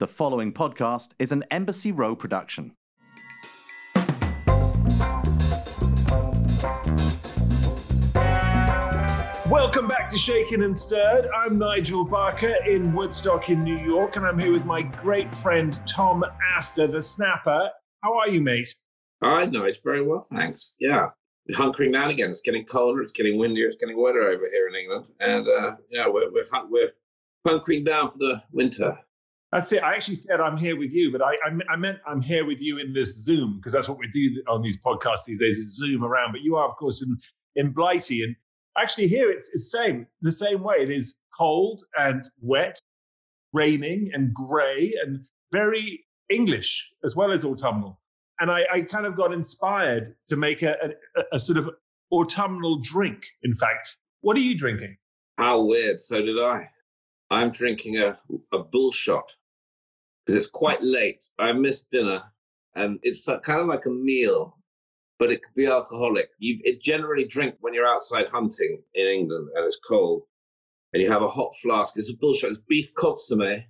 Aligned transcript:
The 0.00 0.06
following 0.06 0.52
podcast 0.52 1.08
is 1.18 1.32
an 1.32 1.42
Embassy 1.50 1.90
Row 1.90 2.14
production. 2.14 2.70
Welcome 9.50 9.88
back 9.88 10.08
to 10.10 10.16
Shaken 10.16 10.62
and 10.62 10.78
Stirred. 10.78 11.28
I'm 11.36 11.58
Nigel 11.58 12.04
Barker 12.04 12.54
in 12.64 12.92
Woodstock 12.92 13.48
in 13.48 13.64
New 13.64 13.76
York, 13.76 14.14
and 14.14 14.24
I'm 14.24 14.38
here 14.38 14.52
with 14.52 14.64
my 14.64 14.82
great 14.82 15.34
friend 15.34 15.76
Tom 15.84 16.24
Astor, 16.54 16.86
the 16.86 17.02
snapper. 17.02 17.68
How 18.04 18.16
are 18.18 18.28
you, 18.28 18.40
mate? 18.40 18.72
Hi, 19.24 19.46
no, 19.46 19.64
it's 19.64 19.80
very 19.80 20.06
well, 20.06 20.20
thanks. 20.20 20.74
Yeah, 20.78 21.08
hunkering 21.54 21.92
down 21.92 22.10
again. 22.10 22.30
It's 22.30 22.42
getting 22.42 22.64
colder, 22.64 23.02
it's 23.02 23.10
getting 23.10 23.36
windier, 23.36 23.66
it's 23.66 23.74
getting 23.74 24.00
wetter 24.00 24.22
over 24.22 24.46
here 24.48 24.68
in 24.68 24.76
England, 24.76 25.10
and 25.18 25.48
uh, 25.48 25.74
yeah, 25.90 26.06
we're 26.06 26.30
we're, 26.30 26.44
we're 26.70 26.92
hunkering 27.44 27.84
down 27.84 28.10
for 28.10 28.18
the 28.18 28.44
winter. 28.52 28.96
That's 29.50 29.72
it. 29.72 29.82
I 29.82 29.94
actually 29.94 30.16
said 30.16 30.40
I'm 30.40 30.58
here 30.58 30.78
with 30.78 30.92
you, 30.92 31.10
but 31.10 31.22
I, 31.22 31.32
I, 31.32 31.72
I 31.72 31.76
meant 31.76 31.98
I'm 32.06 32.20
here 32.20 32.44
with 32.44 32.60
you 32.60 32.78
in 32.78 32.92
this 32.92 33.24
Zoom 33.24 33.56
because 33.56 33.72
that's 33.72 33.88
what 33.88 33.98
we 33.98 34.06
do 34.08 34.42
on 34.46 34.60
these 34.60 34.78
podcasts 34.80 35.24
these 35.26 35.40
days 35.40 35.56
is 35.56 35.76
Zoom 35.76 36.04
around. 36.04 36.32
But 36.32 36.42
you 36.42 36.56
are, 36.56 36.68
of 36.68 36.76
course, 36.76 37.02
in 37.02 37.16
in 37.56 37.72
Blighty, 37.72 38.22
and 38.22 38.36
actually 38.76 39.08
here 39.08 39.30
it's 39.30 39.50
it's 39.54 39.72
same 39.72 40.06
the 40.20 40.32
same 40.32 40.62
way. 40.62 40.76
It 40.80 40.90
is 40.90 41.14
cold 41.36 41.82
and 41.98 42.28
wet, 42.42 42.78
raining 43.54 44.10
and 44.12 44.34
grey 44.34 44.92
and 45.02 45.24
very 45.50 46.04
English 46.28 46.92
as 47.04 47.16
well 47.16 47.32
as 47.32 47.44
autumnal. 47.44 48.00
And 48.40 48.50
I, 48.50 48.66
I 48.72 48.82
kind 48.82 49.06
of 49.06 49.16
got 49.16 49.32
inspired 49.32 50.14
to 50.28 50.36
make 50.36 50.62
a, 50.62 50.76
a, 51.16 51.22
a 51.32 51.38
sort 51.38 51.58
of 51.58 51.70
autumnal 52.12 52.80
drink. 52.80 53.24
In 53.42 53.54
fact, 53.54 53.88
what 54.20 54.36
are 54.36 54.40
you 54.40 54.56
drinking? 54.56 54.96
How 55.38 55.62
weird. 55.62 56.00
So 56.00 56.20
did 56.20 56.38
I. 56.38 56.68
I'm 57.30 57.50
drinking 57.50 57.98
a, 57.98 58.18
a 58.52 58.58
bull 58.58 58.92
shot 58.92 59.34
because 60.28 60.36
it's 60.36 60.50
quite 60.50 60.82
late. 60.82 61.24
I 61.38 61.52
missed 61.52 61.90
dinner 61.90 62.22
and 62.74 62.98
it's 63.02 63.26
kind 63.44 63.60
of 63.60 63.66
like 63.66 63.86
a 63.86 63.90
meal, 63.90 64.58
but 65.18 65.30
it 65.32 65.42
could 65.42 65.54
be 65.56 65.66
alcoholic. 65.66 66.28
You 66.38 66.58
generally 66.82 67.24
drink 67.24 67.54
when 67.60 67.72
you're 67.72 67.86
outside 67.86 68.28
hunting 68.28 68.82
in 68.94 69.06
England 69.06 69.48
and 69.54 69.64
it's 69.64 69.80
cold 69.88 70.22
and 70.92 71.02
you 71.02 71.10
have 71.10 71.22
a 71.22 71.26
hot 71.28 71.50
flask. 71.62 71.94
It's 71.96 72.12
a 72.12 72.16
bull 72.16 72.34
shot. 72.34 72.50
It's 72.50 72.60
beef 72.68 72.90
consomme. 72.94 73.64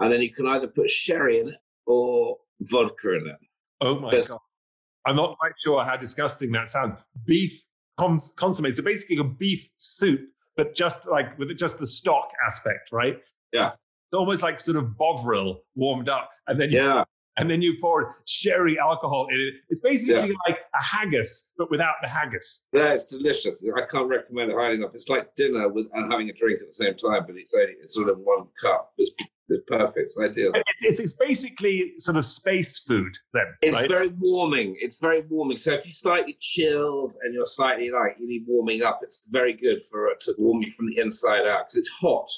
And 0.00 0.12
then 0.12 0.20
you 0.20 0.32
can 0.32 0.48
either 0.48 0.66
put 0.66 0.90
sherry 0.90 1.38
in 1.38 1.48
it 1.50 1.54
or 1.86 2.38
vodka 2.62 3.14
in 3.14 3.28
it. 3.28 3.36
Oh 3.80 4.00
my 4.00 4.10
Yes. 4.12 4.28
god! 4.28 4.40
I'm 5.06 5.14
not 5.14 5.38
quite 5.38 5.52
sure 5.64 5.84
how 5.84 5.96
disgusting 5.96 6.50
that 6.52 6.68
sounds. 6.70 6.98
Beef 7.24 7.64
cons- 7.98 8.32
consomme. 8.36 8.72
So 8.72 8.82
basically 8.82 9.18
a 9.18 9.24
beef 9.24 9.70
soup, 9.78 10.20
but 10.56 10.74
just 10.74 11.06
like 11.06 11.38
with 11.38 11.56
just 11.56 11.78
the 11.78 11.86
stock 11.86 12.30
aspect, 12.44 12.90
right? 12.90 13.18
Yeah. 13.52 13.72
It's 14.12 14.18
almost 14.18 14.42
like 14.42 14.60
sort 14.60 14.76
of 14.76 14.96
Bovril 14.96 15.62
warmed 15.74 16.08
up, 16.08 16.30
and 16.46 16.60
then 16.60 16.70
you, 16.70 16.78
Yeah. 16.78 17.04
and 17.36 17.50
then 17.50 17.62
you 17.62 17.76
pour 17.80 18.14
sherry 18.26 18.78
alcohol 18.78 19.26
in 19.30 19.40
it. 19.40 19.54
It's 19.68 19.80
basically 19.80 20.34
like 20.46 20.58
a 20.74 20.82
haggis, 20.82 21.50
but 21.58 21.70
without 21.70 21.94
the 22.02 22.08
haggis. 22.08 22.64
Yeah, 22.72 22.92
it's 22.92 23.06
delicious. 23.06 23.62
I 23.76 23.82
can't 23.90 24.08
recommend 24.08 24.50
it 24.52 24.56
highly 24.56 24.74
enough. 24.76 24.92
It's 24.94 25.08
like 25.08 25.34
dinner 25.34 25.68
with 25.68 25.86
and 25.94 26.12
having 26.12 26.30
a 26.30 26.32
drink 26.32 26.60
at 26.60 26.68
the 26.68 26.72
same 26.74 26.94
time, 26.96 27.24
but 27.26 27.36
it's 27.36 27.54
only 27.54 27.72
it's 27.82 27.94
sort 27.94 28.08
of 28.08 28.18
one 28.18 28.46
cup. 28.62 28.92
It's, 28.98 29.10
it's 29.48 29.64
perfect. 29.66 30.14
It's 30.16 30.18
ideal. 30.18 30.52
It's, 30.54 30.82
it's, 30.82 31.00
it's 31.00 31.12
basically 31.12 31.92
sort 31.98 32.16
of 32.16 32.24
space 32.24 32.78
food 32.78 33.12
then, 33.34 33.44
It's 33.62 33.80
right? 33.80 33.90
very 33.90 34.08
warming. 34.18 34.76
It's 34.80 34.98
very 35.00 35.22
warming. 35.28 35.56
So 35.58 35.72
if 35.74 35.84
you're 35.84 35.92
slightly 35.92 36.36
chilled 36.40 37.14
and 37.22 37.34
you're 37.34 37.44
slightly 37.44 37.90
like 37.90 38.16
you 38.20 38.26
need 38.28 38.44
warming 38.46 38.82
up, 38.82 39.00
it's 39.02 39.28
very 39.32 39.52
good 39.54 39.82
for 39.90 40.06
it 40.08 40.20
to 40.20 40.34
warm 40.38 40.62
you 40.62 40.70
from 40.70 40.86
the 40.86 40.98
inside 40.98 41.46
out 41.46 41.64
because 41.66 41.76
it's 41.76 41.90
hot. 42.00 42.28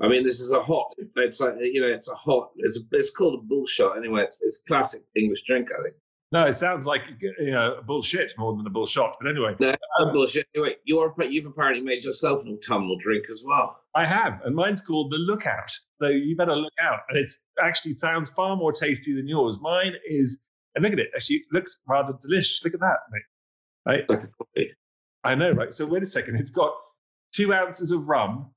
I 0.00 0.08
mean, 0.08 0.24
this 0.24 0.40
is 0.40 0.52
a 0.52 0.62
hot. 0.62 0.94
It's 1.16 1.40
like 1.40 1.54
you 1.60 1.80
know, 1.80 1.88
it's 1.88 2.10
a 2.10 2.14
hot. 2.14 2.50
It's 2.58 2.78
it's 2.92 3.10
called 3.10 3.34
a 3.34 3.42
bull 3.42 3.66
shot 3.66 3.96
anyway. 3.96 4.22
It's, 4.24 4.40
it's 4.42 4.58
classic 4.58 5.02
English 5.16 5.42
drink, 5.46 5.68
I 5.72 5.82
think. 5.82 5.94
no, 6.32 6.44
it 6.44 6.52
sounds 6.54 6.84
like 6.86 7.02
you 7.20 7.50
know 7.50 7.80
bullshit 7.86 8.32
more 8.36 8.54
than 8.56 8.66
a 8.66 8.70
bullshot. 8.70 9.14
But 9.20 9.30
anyway, 9.30 9.54
No, 9.58 9.74
not 9.98 10.12
bullshit. 10.12 10.46
Anyway, 10.54 10.76
you're 10.84 11.14
you've 11.30 11.46
apparently 11.46 11.82
made 11.82 12.04
yourself 12.04 12.44
an 12.44 12.58
autumnal 12.58 12.96
drink 12.98 13.24
as 13.30 13.42
well. 13.46 13.78
I 13.94 14.04
have, 14.06 14.40
and 14.44 14.54
mine's 14.54 14.82
called 14.82 15.10
the 15.12 15.16
Lookout. 15.18 15.70
So 16.02 16.08
you 16.08 16.36
better 16.36 16.54
look 16.54 16.74
out. 16.82 17.00
And 17.08 17.18
it 17.18 17.30
actually 17.62 17.92
sounds 17.92 18.28
far 18.30 18.54
more 18.56 18.72
tasty 18.72 19.14
than 19.14 19.26
yours. 19.26 19.58
Mine 19.62 19.94
is, 20.06 20.38
and 20.74 20.82
look 20.84 20.92
at 20.92 20.98
it. 20.98 21.08
Actually, 21.14 21.36
it 21.36 21.46
looks 21.52 21.78
rather 21.88 22.12
delicious. 22.20 22.60
Look 22.62 22.74
at 22.74 22.80
that, 22.80 22.98
mate. 23.10 23.22
Right? 23.86 24.10
Like 24.10 24.24
a 24.24 24.28
coffee. 24.28 24.72
I 25.24 25.34
know, 25.34 25.52
right? 25.52 25.72
So 25.72 25.86
wait 25.86 26.02
a 26.02 26.06
second. 26.06 26.36
It's 26.36 26.50
got 26.50 26.74
two 27.32 27.54
ounces 27.54 27.92
of 27.92 28.08
rum, 28.08 28.50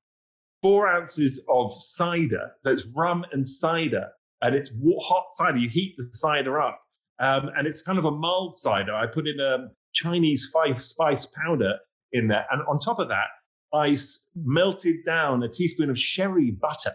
four 0.61 0.87
ounces 0.87 1.39
of 1.49 1.73
cider. 1.81 2.51
So 2.61 2.71
it's 2.71 2.85
rum 2.95 3.25
and 3.31 3.47
cider, 3.47 4.07
and 4.41 4.55
it's 4.55 4.71
hot 5.01 5.25
cider. 5.33 5.57
You 5.57 5.69
heat 5.69 5.95
the 5.97 6.07
cider 6.13 6.59
up, 6.61 6.79
um, 7.19 7.49
and 7.57 7.67
it's 7.67 7.81
kind 7.81 7.97
of 7.99 8.05
a 8.05 8.11
mild 8.11 8.55
cider. 8.55 8.93
I 8.93 9.07
put 9.07 9.27
in 9.27 9.39
a 9.39 9.69
Chinese 9.93 10.49
five 10.53 10.81
spice 10.81 11.25
powder 11.25 11.73
in 12.13 12.27
there, 12.27 12.45
and 12.51 12.61
on 12.69 12.79
top 12.79 12.99
of 12.99 13.07
that, 13.09 13.27
I 13.73 13.89
s- 13.89 14.25
melted 14.35 14.97
down 15.05 15.43
a 15.43 15.47
teaspoon 15.49 15.89
of 15.89 15.97
sherry 15.99 16.51
butter 16.51 16.93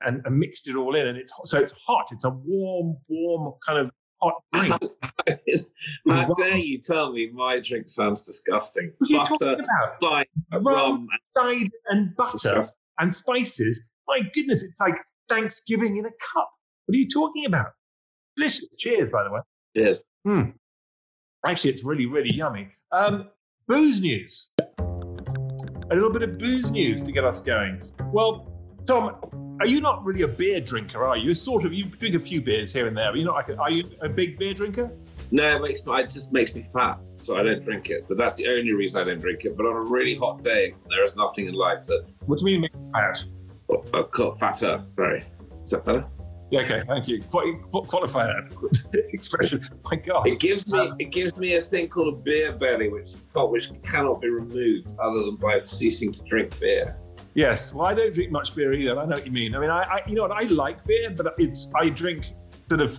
and, 0.00 0.22
and 0.24 0.38
mixed 0.38 0.68
it 0.68 0.76
all 0.76 0.94
in. 0.96 1.06
And 1.06 1.16
it's 1.18 1.32
so 1.44 1.58
it's 1.58 1.72
hot. 1.86 2.08
It's 2.12 2.24
a 2.24 2.30
warm, 2.30 2.96
warm 3.08 3.54
kind 3.66 3.78
of 3.78 3.90
hot 4.20 4.34
drink. 4.52 4.92
How 6.08 6.34
dare 6.34 6.56
you 6.56 6.78
tell 6.80 7.12
me 7.12 7.30
my 7.32 7.60
drink 7.60 7.88
sounds 7.88 8.22
disgusting? 8.22 8.92
What 8.98 9.28
Butter, 9.30 9.52
about? 9.54 10.00
cider, 10.00 10.28
Rum, 10.52 10.64
rum, 10.64 11.08
cider, 11.30 11.68
and 11.90 12.16
butter. 12.16 12.30
disgusting. 12.32 12.79
And 13.00 13.14
spices. 13.14 13.80
My 14.06 14.20
goodness, 14.34 14.62
it's 14.62 14.78
like 14.78 14.94
Thanksgiving 15.28 15.96
in 15.96 16.06
a 16.06 16.10
cup. 16.10 16.50
What 16.86 16.94
are 16.94 16.98
you 16.98 17.08
talking 17.08 17.46
about? 17.46 17.68
Delicious. 18.36 18.66
Cheers, 18.78 19.10
by 19.10 19.24
the 19.24 19.30
way. 19.30 19.40
Cheers. 19.76 20.02
Hmm. 20.24 20.50
Actually, 21.46 21.70
it's 21.70 21.84
really, 21.84 22.06
really 22.06 22.34
yummy. 22.34 22.68
Um, 22.92 23.28
booze 23.66 24.00
news. 24.00 24.50
A 24.78 25.94
little 25.94 26.10
bit 26.10 26.22
of 26.22 26.38
booze 26.38 26.70
news 26.70 27.02
to 27.02 27.12
get 27.12 27.24
us 27.24 27.40
going. 27.40 27.82
Well, 28.12 28.52
Tom, 28.86 29.16
are 29.60 29.66
you 29.66 29.80
not 29.80 30.04
really 30.04 30.22
a 30.22 30.28
beer 30.28 30.60
drinker, 30.60 31.04
are 31.04 31.16
you? 31.16 31.26
You're 31.26 31.34
sort 31.34 31.64
of, 31.64 31.72
you 31.72 31.84
drink 31.84 32.14
a 32.14 32.20
few 32.20 32.40
beers 32.40 32.72
here 32.72 32.86
and 32.86 32.96
there. 32.96 33.10
Are 33.10 33.16
you 33.16 33.24
not 33.24 33.34
like, 33.34 33.48
a, 33.48 33.56
are 33.56 33.70
you 33.70 33.84
a 34.00 34.08
big 34.08 34.38
beer 34.38 34.54
drinker? 34.54 34.90
No, 35.32 35.56
it 35.56 35.62
makes 35.62 35.86
me, 35.86 35.92
it 36.00 36.10
just 36.10 36.32
makes 36.32 36.54
me 36.54 36.62
fat, 36.62 36.98
so 37.16 37.36
I 37.38 37.42
don't 37.44 37.64
drink 37.64 37.88
it. 37.90 38.06
But 38.08 38.18
that's 38.18 38.36
the 38.36 38.48
only 38.48 38.72
reason 38.72 39.00
I 39.00 39.04
don't 39.04 39.20
drink 39.20 39.44
it. 39.44 39.56
But 39.56 39.66
on 39.66 39.76
a 39.76 39.82
really 39.82 40.14
hot 40.14 40.42
day, 40.42 40.74
there 40.88 41.04
is 41.04 41.14
nothing 41.14 41.46
in 41.46 41.54
life 41.54 41.84
that 41.86 42.04
What 42.26 42.38
do 42.40 42.50
you 42.50 42.58
mean 42.58 42.62
make 42.62 42.92
fat? 42.92 43.24
oh, 43.70 43.84
I'll 43.94 44.30
fatter. 44.32 44.82
Sorry, 44.88 45.22
is 45.62 45.70
that 45.70 45.84
better? 45.84 46.04
Yeah, 46.50 46.62
okay, 46.62 46.82
thank 46.88 47.06
you. 47.06 47.22
Quite, 47.22 47.62
qualify 47.70 48.26
that 48.26 49.04
expression. 49.12 49.62
My 49.84 49.96
God. 49.96 50.26
It 50.26 50.40
gives 50.40 50.66
me 50.66 50.80
Um, 50.80 50.96
it 50.98 51.12
gives 51.12 51.36
me 51.36 51.54
a 51.54 51.62
thing 51.62 51.88
called 51.88 52.08
a 52.12 52.16
beer 52.16 52.50
belly, 52.50 52.88
which 52.88 53.12
which 53.34 53.70
cannot 53.84 54.20
be 54.20 54.28
removed 54.30 54.94
other 55.00 55.20
than 55.22 55.36
by 55.36 55.60
ceasing 55.60 56.10
to 56.12 56.20
drink 56.24 56.58
beer. 56.58 56.96
Yes, 57.34 57.72
well, 57.72 57.86
I 57.86 57.94
don't 57.94 58.12
drink 58.12 58.32
much 58.32 58.56
beer 58.56 58.72
either. 58.72 58.98
I 58.98 59.04
know 59.04 59.14
what 59.14 59.24
you 59.24 59.30
mean. 59.30 59.54
I 59.54 59.60
mean, 59.60 59.70
I, 59.70 59.82
I 59.82 60.02
you 60.08 60.16
know 60.16 60.22
what? 60.22 60.32
I 60.32 60.48
like 60.48 60.84
beer, 60.84 61.10
but 61.10 61.34
it's 61.38 61.70
I 61.76 61.88
drink 61.88 62.32
sort 62.68 62.80
of 62.80 62.98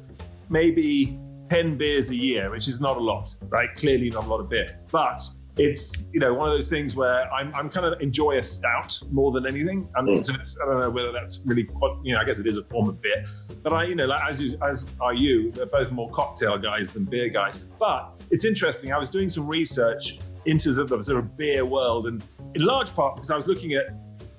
maybe 0.49 1.19
ten 1.51 1.77
beers 1.77 2.07
a 2.11 2.15
year, 2.29 2.43
which 2.55 2.67
is 2.73 2.79
not 2.87 2.95
a 2.97 3.03
lot, 3.11 3.35
right? 3.57 3.69
Clearly, 3.75 4.09
not 4.09 4.23
a 4.25 4.29
lot 4.33 4.39
of 4.43 4.47
beer, 4.49 4.69
but 4.91 5.19
it's 5.57 5.83
you 6.13 6.19
know 6.23 6.33
one 6.33 6.47
of 6.49 6.53
those 6.55 6.69
things 6.69 6.95
where 6.95 7.19
I'm 7.37 7.49
I'm 7.57 7.69
kind 7.69 7.85
of 7.85 7.93
enjoy 8.07 8.33
a 8.37 8.43
stout 8.43 8.91
more 9.11 9.31
than 9.35 9.45
anything. 9.45 9.79
I 9.97 10.01
mean, 10.01 10.19
Mm. 10.19 10.25
so 10.27 10.33
it's, 10.39 10.55
I 10.61 10.65
don't 10.65 10.79
know 10.79 10.89
whether 10.97 11.11
that's 11.11 11.41
really 11.49 11.65
quite, 11.65 11.93
you 12.05 12.11
know 12.13 12.21
I 12.21 12.23
guess 12.27 12.39
it 12.39 12.47
is 12.47 12.57
a 12.57 12.63
form 12.73 12.87
of 12.87 13.01
beer, 13.01 13.19
but 13.63 13.71
I 13.73 13.83
you 13.83 13.95
know 13.99 14.05
like 14.13 14.23
as 14.29 14.41
you, 14.41 14.57
as 14.69 14.77
are 15.01 15.13
you, 15.13 15.51
they're 15.51 15.65
both 15.79 15.91
more 15.91 16.09
cocktail 16.11 16.57
guys 16.57 16.91
than 16.93 17.03
beer 17.03 17.27
guys. 17.29 17.57
But 17.57 17.99
it's 18.33 18.45
interesting. 18.45 18.93
I 18.93 18.97
was 18.97 19.09
doing 19.09 19.29
some 19.29 19.45
research 19.59 20.19
into 20.45 20.71
the 20.71 20.85
the 20.85 21.03
sort 21.03 21.19
of 21.19 21.35
beer 21.37 21.65
world, 21.65 22.07
and 22.07 22.23
in 22.55 22.61
large 22.73 22.95
part 22.95 23.15
because 23.15 23.29
I 23.29 23.35
was 23.35 23.45
looking 23.45 23.73
at 23.73 23.85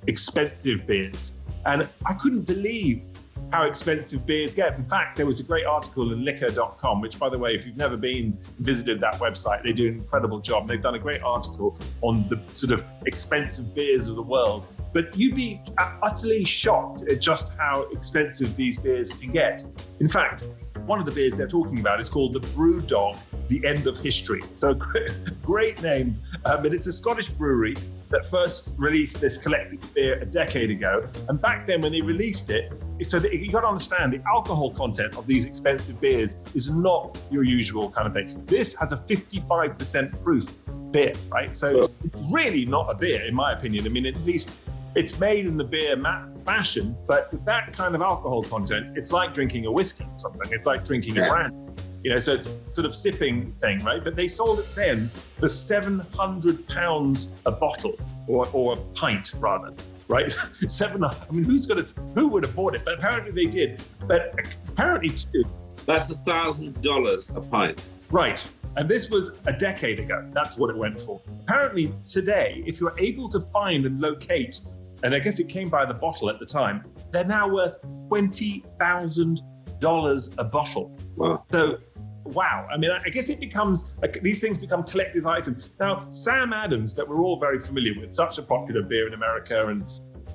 expensive 0.07 0.87
beers. 0.87 1.35
And 1.65 1.87
I 2.07 2.15
couldn't 2.15 2.47
believe 2.55 3.05
how 3.53 3.65
expensive 3.65 4.25
beers 4.27 4.55
get. 4.55 4.77
In 4.77 4.85
fact, 4.85 5.17
there 5.17 5.27
was 5.27 5.39
a 5.39 5.43
great 5.43 5.67
article 5.67 6.13
in 6.13 6.25
liquor.com, 6.25 7.03
which, 7.03 7.19
by 7.19 7.29
the 7.29 7.39
way, 7.39 7.55
if 7.55 7.67
you've 7.67 7.77
never 7.77 7.99
been 7.99 8.39
visited 8.59 8.99
that 9.01 9.15
website, 9.17 9.63
they 9.63 9.73
do 9.73 9.89
an 9.89 9.95
incredible 9.97 10.41
job. 10.41 10.67
They've 10.67 10.83
done 10.83 10.95
a 10.95 10.99
great 10.99 11.23
article 11.23 11.79
on 12.01 12.27
the 12.29 12.41
sort 12.55 12.73
of 12.73 12.83
expensive 13.07 13.75
beers 13.75 14.09
of 14.09 14.17
the 14.17 14.23
world. 14.23 14.67
But 14.95 15.17
you'd 15.17 15.37
be 15.37 15.61
utterly 16.03 16.45
shocked 16.45 17.03
at 17.03 17.21
just 17.21 17.53
how 17.55 17.83
expensive 17.93 18.57
these 18.57 18.79
beers 18.79 19.13
can 19.13 19.33
get. 19.33 19.65
In 20.01 20.09
fact, 20.09 20.47
one 20.87 20.99
of 20.99 21.07
the 21.07 21.13
beers 21.13 21.37
they're 21.37 21.47
talking 21.47 21.79
about 21.79 22.01
is 22.01 22.09
called 22.09 22.33
the 22.33 22.41
Brew 22.55 22.81
Dog, 22.81 23.17
The 23.49 23.65
End 23.67 23.87
of 23.87 23.99
History. 23.99 24.43
So 24.59 24.75
great 25.43 25.83
name, 25.83 26.17
uh, 26.45 26.57
but 26.57 26.75
it's 26.75 26.87
a 26.87 26.93
Scottish 26.93 27.29
brewery 27.29 27.75
that 28.13 28.27
first 28.27 28.71
released 28.77 29.21
this 29.21 29.37
collected 29.39 29.81
beer 29.95 30.15
a 30.21 30.25
decade 30.25 30.71
ago. 30.71 31.07
And 31.29 31.41
back 31.41 31.67
then, 31.67 31.81
when 31.81 31.93
they 31.93 32.01
released 32.01 32.51
it, 32.51 32.73
so 33.03 33.19
that 33.19 33.33
you 33.35 33.51
got 33.51 33.63
to 33.63 33.67
understand 33.69 34.13
the 34.13 34.23
alcohol 34.29 34.71
content 34.71 35.17
of 35.17 35.27
these 35.27 35.45
expensive 35.47 36.01
beers 36.01 36.37
is 36.55 36.71
not 36.71 37.19
your 37.31 37.43
usual 37.43 37.91
kind 37.91 38.07
of 38.07 38.13
thing. 38.13 38.45
This 38.47 38.75
has 38.77 38.93
a 38.93 38.97
55% 38.97 40.23
proof 40.23 40.55
beer, 40.93 41.13
right? 41.31 41.57
So 41.57 41.91
it's 42.05 42.21
really 42.31 42.65
not 42.65 42.91
a 42.91 42.95
beer, 42.95 43.25
in 43.25 43.35
my 43.35 43.53
opinion. 43.53 43.87
I 43.87 43.89
mean, 43.89 44.07
at 44.07 44.17
least 44.25 44.55
it's 44.95 45.19
made 45.19 45.47
in 45.47 45.57
the 45.57 45.65
beer 45.65 45.97
ma- 45.97 46.27
fashion, 46.45 46.95
but 47.09 47.33
with 47.33 47.45
that 47.47 47.73
kind 47.73 47.95
of 47.95 48.03
alcohol 48.03 48.43
content, 48.45 48.97
it's 48.97 49.11
like 49.11 49.33
drinking 49.33 49.65
a 49.67 49.73
whiskey 49.73 50.05
or 50.05 50.19
something. 50.19 50.53
It's 50.53 50.67
like 50.67 50.85
drinking 50.85 51.17
Yeah. 51.17 51.27
a 51.27 51.31
brand. 51.31 51.72
You 52.03 52.11
know, 52.11 52.19
so 52.19 52.33
it's 52.33 52.51
sort 52.71 52.85
of 52.85 52.97
sipping 52.97 53.53
thing, 53.61 53.79
right? 53.85 54.03
But 54.03 54.17
they 54.17 54.27
sold 54.29 54.59
it 54.59 54.67
then 54.75 55.09
for 55.09 55.49
700 55.49 56.67
pounds 56.69 57.29
a 57.47 57.53
bottle, 57.53 57.95
or, 58.27 58.49
or 58.53 58.75
a 58.75 58.77
pint 58.95 59.33
rather, 59.39 59.73
right? 60.09 60.31
Seven. 60.69 61.05
I 61.05 61.15
mean, 61.31 61.45
who's 61.45 61.65
gonna? 61.67 61.85
Who 62.15 62.29
would 62.29 62.45
have 62.45 62.57
bought 62.57 62.75
it? 62.75 62.85
But 62.85 62.95
apparently 62.95 63.31
they 63.31 63.47
did. 63.51 63.83
But 64.07 64.35
apparently, 64.69 65.11
too, 65.11 65.45
That's 65.87 66.11
a 66.11 66.17
thousand 66.17 66.83
dollars 66.83 67.31
a 67.31 67.41
pint. 67.41 67.83
Right. 68.11 68.43
And 68.77 68.89
this 68.89 69.11
was 69.11 69.33
a 69.47 69.53
decade 69.53 70.01
ago. 70.01 70.27
That's 70.33 70.57
what 70.57 70.71
it 70.71 70.77
went 70.77 70.99
for. 70.99 71.21
Apparently, 71.43 71.93
today, 72.07 72.63
if 72.67 72.81
you're 72.81 72.95
able 72.99 73.29
to 73.29 73.41
find 73.41 73.85
and 73.85 74.01
locate, 74.01 74.61
and 75.03 75.15
I 75.15 75.19
guess 75.19 75.41
it 75.41 75.49
came 75.49 75.69
by 75.69 75.85
the 75.85 75.93
bottle 75.95 76.31
at 76.31 76.39
the 76.39 76.47
time, 76.47 76.85
they're 77.11 77.25
now 77.25 77.49
worth 77.49 77.83
$20,000 78.09 80.35
a 80.39 80.45
bottle. 80.45 80.97
Wow. 81.17 81.45
So, 81.51 81.79
wow. 82.25 82.67
I 82.73 82.77
mean, 82.77 82.91
I 82.91 83.09
guess 83.09 83.29
it 83.29 83.41
becomes, 83.41 83.95
like, 84.01 84.21
these 84.23 84.41
things 84.41 84.59
become 84.59 84.85
collector's 84.85 85.27
items. 85.27 85.71
Now, 85.81 86.07
Sam 86.11 86.53
Adams, 86.53 86.95
that 86.95 87.09
we're 87.09 87.23
all 87.23 87.39
very 87.39 87.59
familiar 87.59 87.93
with, 88.01 88.13
such 88.13 88.39
a 88.39 88.43
popular 88.43 88.83
beer 88.83 89.07
in 89.07 89.15
America, 89.15 89.67
and 89.69 89.85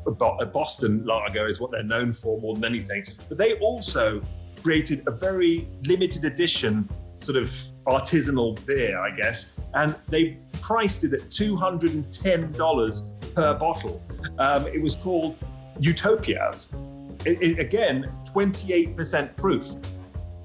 a 0.06 0.46
Boston 0.46 1.06
lager 1.06 1.46
is 1.48 1.60
what 1.60 1.72
they're 1.72 1.84
known 1.84 2.14
for 2.14 2.40
more 2.40 2.54
than 2.56 2.66
anything. 2.66 3.06
But 3.30 3.38
they 3.38 3.54
also 3.60 4.22
created 4.64 5.04
a 5.08 5.12
very 5.12 5.68
limited 5.86 6.26
edition 6.26 6.90
sort 7.20 7.38
of 7.38 7.50
artisanal 7.88 8.64
beer, 8.66 9.00
I 9.00 9.16
guess, 9.16 9.54
and 9.74 9.96
they 10.08 10.38
priced 10.62 11.04
it 11.04 11.14
at 11.14 11.22
$210 11.32 13.34
per 13.36 13.54
bottle. 13.56 14.02
Um, 14.40 14.68
it 14.68 14.82
was 14.82 14.96
called 14.96 15.38
Utopias. 15.80 16.70
It, 17.26 17.42
it- 17.42 17.60
again, 17.60 18.10
28% 18.34 19.36
proof. 19.36 19.74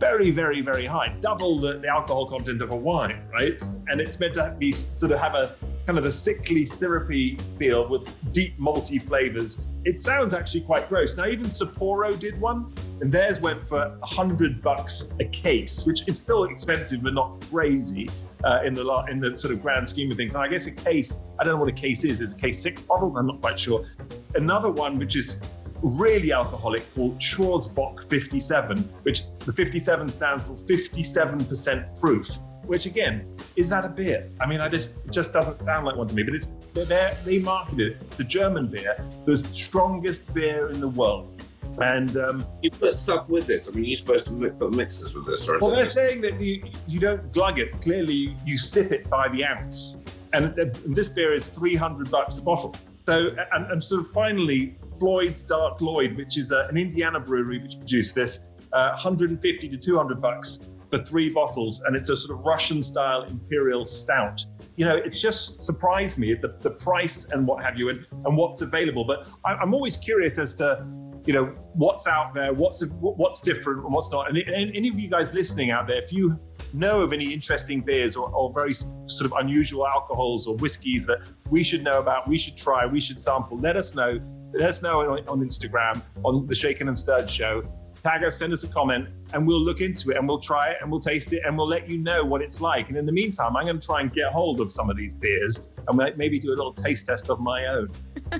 Very, 0.02 0.32
very, 0.32 0.60
very 0.62 0.84
high. 0.84 1.14
Double 1.20 1.60
the, 1.60 1.78
the 1.78 1.86
alcohol 1.86 2.26
content 2.26 2.60
of 2.60 2.72
a 2.72 2.76
wine, 2.76 3.22
right? 3.32 3.56
And 3.86 4.00
it's 4.00 4.18
meant 4.18 4.34
to 4.34 4.52
be 4.58 4.72
sort 4.72 5.12
of 5.12 5.20
have 5.20 5.36
a 5.36 5.54
kind 5.86 5.96
of 5.96 6.04
a 6.04 6.10
sickly, 6.10 6.66
syrupy 6.66 7.36
feel 7.56 7.86
with 7.88 8.12
deep 8.32 8.58
malty 8.58 9.00
flavors. 9.00 9.64
It 9.84 10.02
sounds 10.02 10.34
actually 10.34 10.62
quite 10.62 10.88
gross. 10.88 11.16
Now, 11.16 11.26
even 11.26 11.44
Sapporo 11.44 12.18
did 12.18 12.40
one, 12.40 12.74
and 13.00 13.12
theirs 13.12 13.38
went 13.38 13.62
for 13.62 13.96
a 14.02 14.06
hundred 14.06 14.60
bucks 14.60 15.12
a 15.20 15.24
case, 15.24 15.86
which 15.86 16.02
is 16.08 16.18
still 16.18 16.44
expensive 16.44 17.04
but 17.04 17.14
not 17.14 17.40
crazy 17.48 18.10
uh, 18.42 18.58
in 18.64 18.74
the 18.74 18.84
in 19.08 19.20
the 19.20 19.36
sort 19.36 19.54
of 19.54 19.62
grand 19.62 19.88
scheme 19.88 20.10
of 20.10 20.16
things. 20.16 20.34
And 20.34 20.42
I 20.42 20.48
guess 20.48 20.66
a 20.66 20.72
case, 20.72 21.20
I 21.38 21.44
don't 21.44 21.54
know 21.54 21.60
what 21.60 21.68
a 21.68 21.80
case 21.80 22.02
is. 22.02 22.20
Is 22.20 22.34
a 22.34 22.36
case 22.36 22.60
six 22.60 22.82
bottles? 22.82 23.14
I'm 23.16 23.28
not 23.28 23.40
quite 23.40 23.60
sure. 23.60 23.86
Another 24.34 24.68
one 24.68 24.98
which 24.98 25.14
is 25.14 25.38
really 25.82 26.32
alcoholic 26.32 26.82
called 26.94 27.18
Schorschbock 27.18 28.08
57, 28.08 28.78
which 29.02 29.22
the 29.40 29.52
57 29.52 30.08
stands 30.08 30.42
for 30.44 30.54
57% 30.54 32.00
proof. 32.00 32.38
Which 32.64 32.86
again, 32.86 33.26
is 33.56 33.68
that 33.70 33.84
a 33.84 33.88
beer? 33.88 34.30
I 34.40 34.46
mean, 34.46 34.60
I 34.60 34.68
just 34.68 34.96
it 35.04 35.10
just 35.10 35.32
doesn't 35.32 35.60
sound 35.60 35.84
like 35.84 35.96
one 35.96 36.06
to 36.06 36.14
me. 36.14 36.22
But 36.22 36.34
it's 36.34 36.46
they 36.74 37.12
they 37.24 37.38
marketed 37.40 37.92
it. 37.92 37.96
It's 38.02 38.20
a 38.20 38.24
German 38.24 38.68
beer, 38.68 38.96
the 39.24 39.36
strongest 39.36 40.32
beer 40.32 40.68
in 40.68 40.78
the 40.80 40.88
world. 40.88 41.42
And 41.80 42.16
um, 42.18 42.46
You 42.60 42.70
put 42.70 42.96
stuff 42.96 43.28
with 43.28 43.46
this. 43.46 43.66
I 43.68 43.72
mean, 43.72 43.84
you're 43.84 43.96
supposed 43.96 44.26
to 44.26 44.32
mi- 44.32 44.50
put 44.50 44.74
mixes 44.74 45.14
with 45.14 45.26
this, 45.26 45.48
or 45.48 45.58
well, 45.58 45.70
they're 45.70 45.84
just- 45.84 45.94
saying 45.94 46.20
that 46.20 46.38
you, 46.40 46.62
you 46.86 47.00
don't 47.00 47.32
glug 47.32 47.58
it. 47.58 47.80
Clearly, 47.80 48.14
you, 48.14 48.36
you 48.44 48.58
sip 48.58 48.92
it 48.92 49.08
by 49.08 49.28
the 49.28 49.44
ounce. 49.44 49.96
And 50.34 50.58
uh, 50.58 50.66
this 50.86 51.08
beer 51.08 51.32
is 51.34 51.48
300 51.48 52.10
bucks 52.10 52.36
a 52.38 52.42
bottle. 52.42 52.74
So, 53.06 53.34
and, 53.52 53.72
and 53.72 53.82
sort 53.82 54.02
of 54.02 54.10
finally, 54.12 54.76
Floyd's 55.02 55.42
Dark 55.42 55.80
Lord, 55.80 56.16
which 56.16 56.38
is 56.38 56.52
uh, 56.52 56.68
an 56.68 56.76
Indiana 56.76 57.18
brewery 57.18 57.58
which 57.58 57.76
produced 57.76 58.14
this, 58.14 58.46
uh, 58.72 58.90
150 58.90 59.68
to 59.68 59.76
200 59.76 60.22
bucks 60.22 60.70
for 60.90 61.02
three 61.02 61.28
bottles. 61.28 61.80
And 61.80 61.96
it's 61.96 62.08
a 62.08 62.16
sort 62.16 62.38
of 62.38 62.46
Russian 62.46 62.84
style 62.84 63.24
imperial 63.24 63.84
stout. 63.84 64.46
You 64.76 64.84
know, 64.84 64.94
it 64.94 65.10
just 65.10 65.60
surprised 65.60 66.18
me 66.18 66.34
the, 66.34 66.54
the 66.60 66.70
price 66.70 67.24
and 67.32 67.48
what 67.48 67.64
have 67.64 67.76
you, 67.76 67.88
and, 67.88 68.06
and 68.24 68.36
what's 68.36 68.62
available. 68.62 69.04
But 69.04 69.26
I, 69.44 69.54
I'm 69.54 69.74
always 69.74 69.96
curious 69.96 70.38
as 70.38 70.54
to 70.56 70.86
you 71.26 71.32
know 71.32 71.46
what's 71.74 72.08
out 72.08 72.34
there 72.34 72.52
what's 72.52 72.84
what's 72.98 73.40
different 73.40 73.84
and 73.84 73.94
what's 73.94 74.10
not 74.10 74.28
and, 74.28 74.38
and 74.38 74.74
any 74.74 74.88
of 74.88 74.98
you 74.98 75.08
guys 75.08 75.32
listening 75.32 75.70
out 75.70 75.86
there 75.86 76.02
if 76.02 76.12
you 76.12 76.36
know 76.72 77.00
of 77.02 77.12
any 77.12 77.32
interesting 77.32 77.80
beers 77.80 78.16
or, 78.16 78.28
or 78.30 78.52
very 78.52 78.74
sort 78.74 79.20
of 79.20 79.32
unusual 79.38 79.86
alcohols 79.86 80.48
or 80.48 80.56
whiskies 80.56 81.06
that 81.06 81.20
we 81.48 81.62
should 81.62 81.84
know 81.84 82.00
about 82.00 82.26
we 82.26 82.36
should 82.36 82.56
try 82.56 82.84
we 82.84 82.98
should 82.98 83.22
sample 83.22 83.56
let 83.56 83.76
us 83.76 83.94
know 83.94 84.18
let 84.54 84.68
us 84.68 84.82
know 84.82 85.00
on, 85.00 85.28
on 85.28 85.40
instagram 85.40 86.02
on 86.24 86.46
the 86.46 86.54
shaken 86.54 86.88
and 86.88 86.98
stirred 86.98 87.28
show 87.28 87.62
tag 88.02 88.24
us 88.24 88.36
send 88.36 88.52
us 88.52 88.64
a 88.64 88.68
comment 88.68 89.08
and 89.32 89.46
we'll 89.46 89.60
look 89.60 89.80
into 89.80 90.10
it 90.10 90.16
and 90.16 90.26
we'll 90.26 90.40
try 90.40 90.70
it 90.70 90.76
and 90.80 90.90
we'll 90.90 91.00
taste 91.00 91.32
it 91.32 91.42
and 91.44 91.56
we'll 91.56 91.68
let 91.68 91.88
you 91.88 91.98
know 91.98 92.24
what 92.24 92.42
it's 92.42 92.60
like 92.60 92.88
and 92.88 92.96
in 92.96 93.06
the 93.06 93.12
meantime 93.12 93.56
i'm 93.56 93.64
going 93.64 93.78
to 93.78 93.86
try 93.86 94.00
and 94.00 94.12
get 94.12 94.32
hold 94.32 94.60
of 94.60 94.72
some 94.72 94.90
of 94.90 94.96
these 94.96 95.14
beers 95.14 95.68
and 95.88 96.16
maybe 96.16 96.38
do 96.38 96.48
a 96.48 96.56
little 96.56 96.72
taste 96.72 97.06
test 97.06 97.30
of 97.30 97.40
my 97.40 97.66
own 97.66 97.88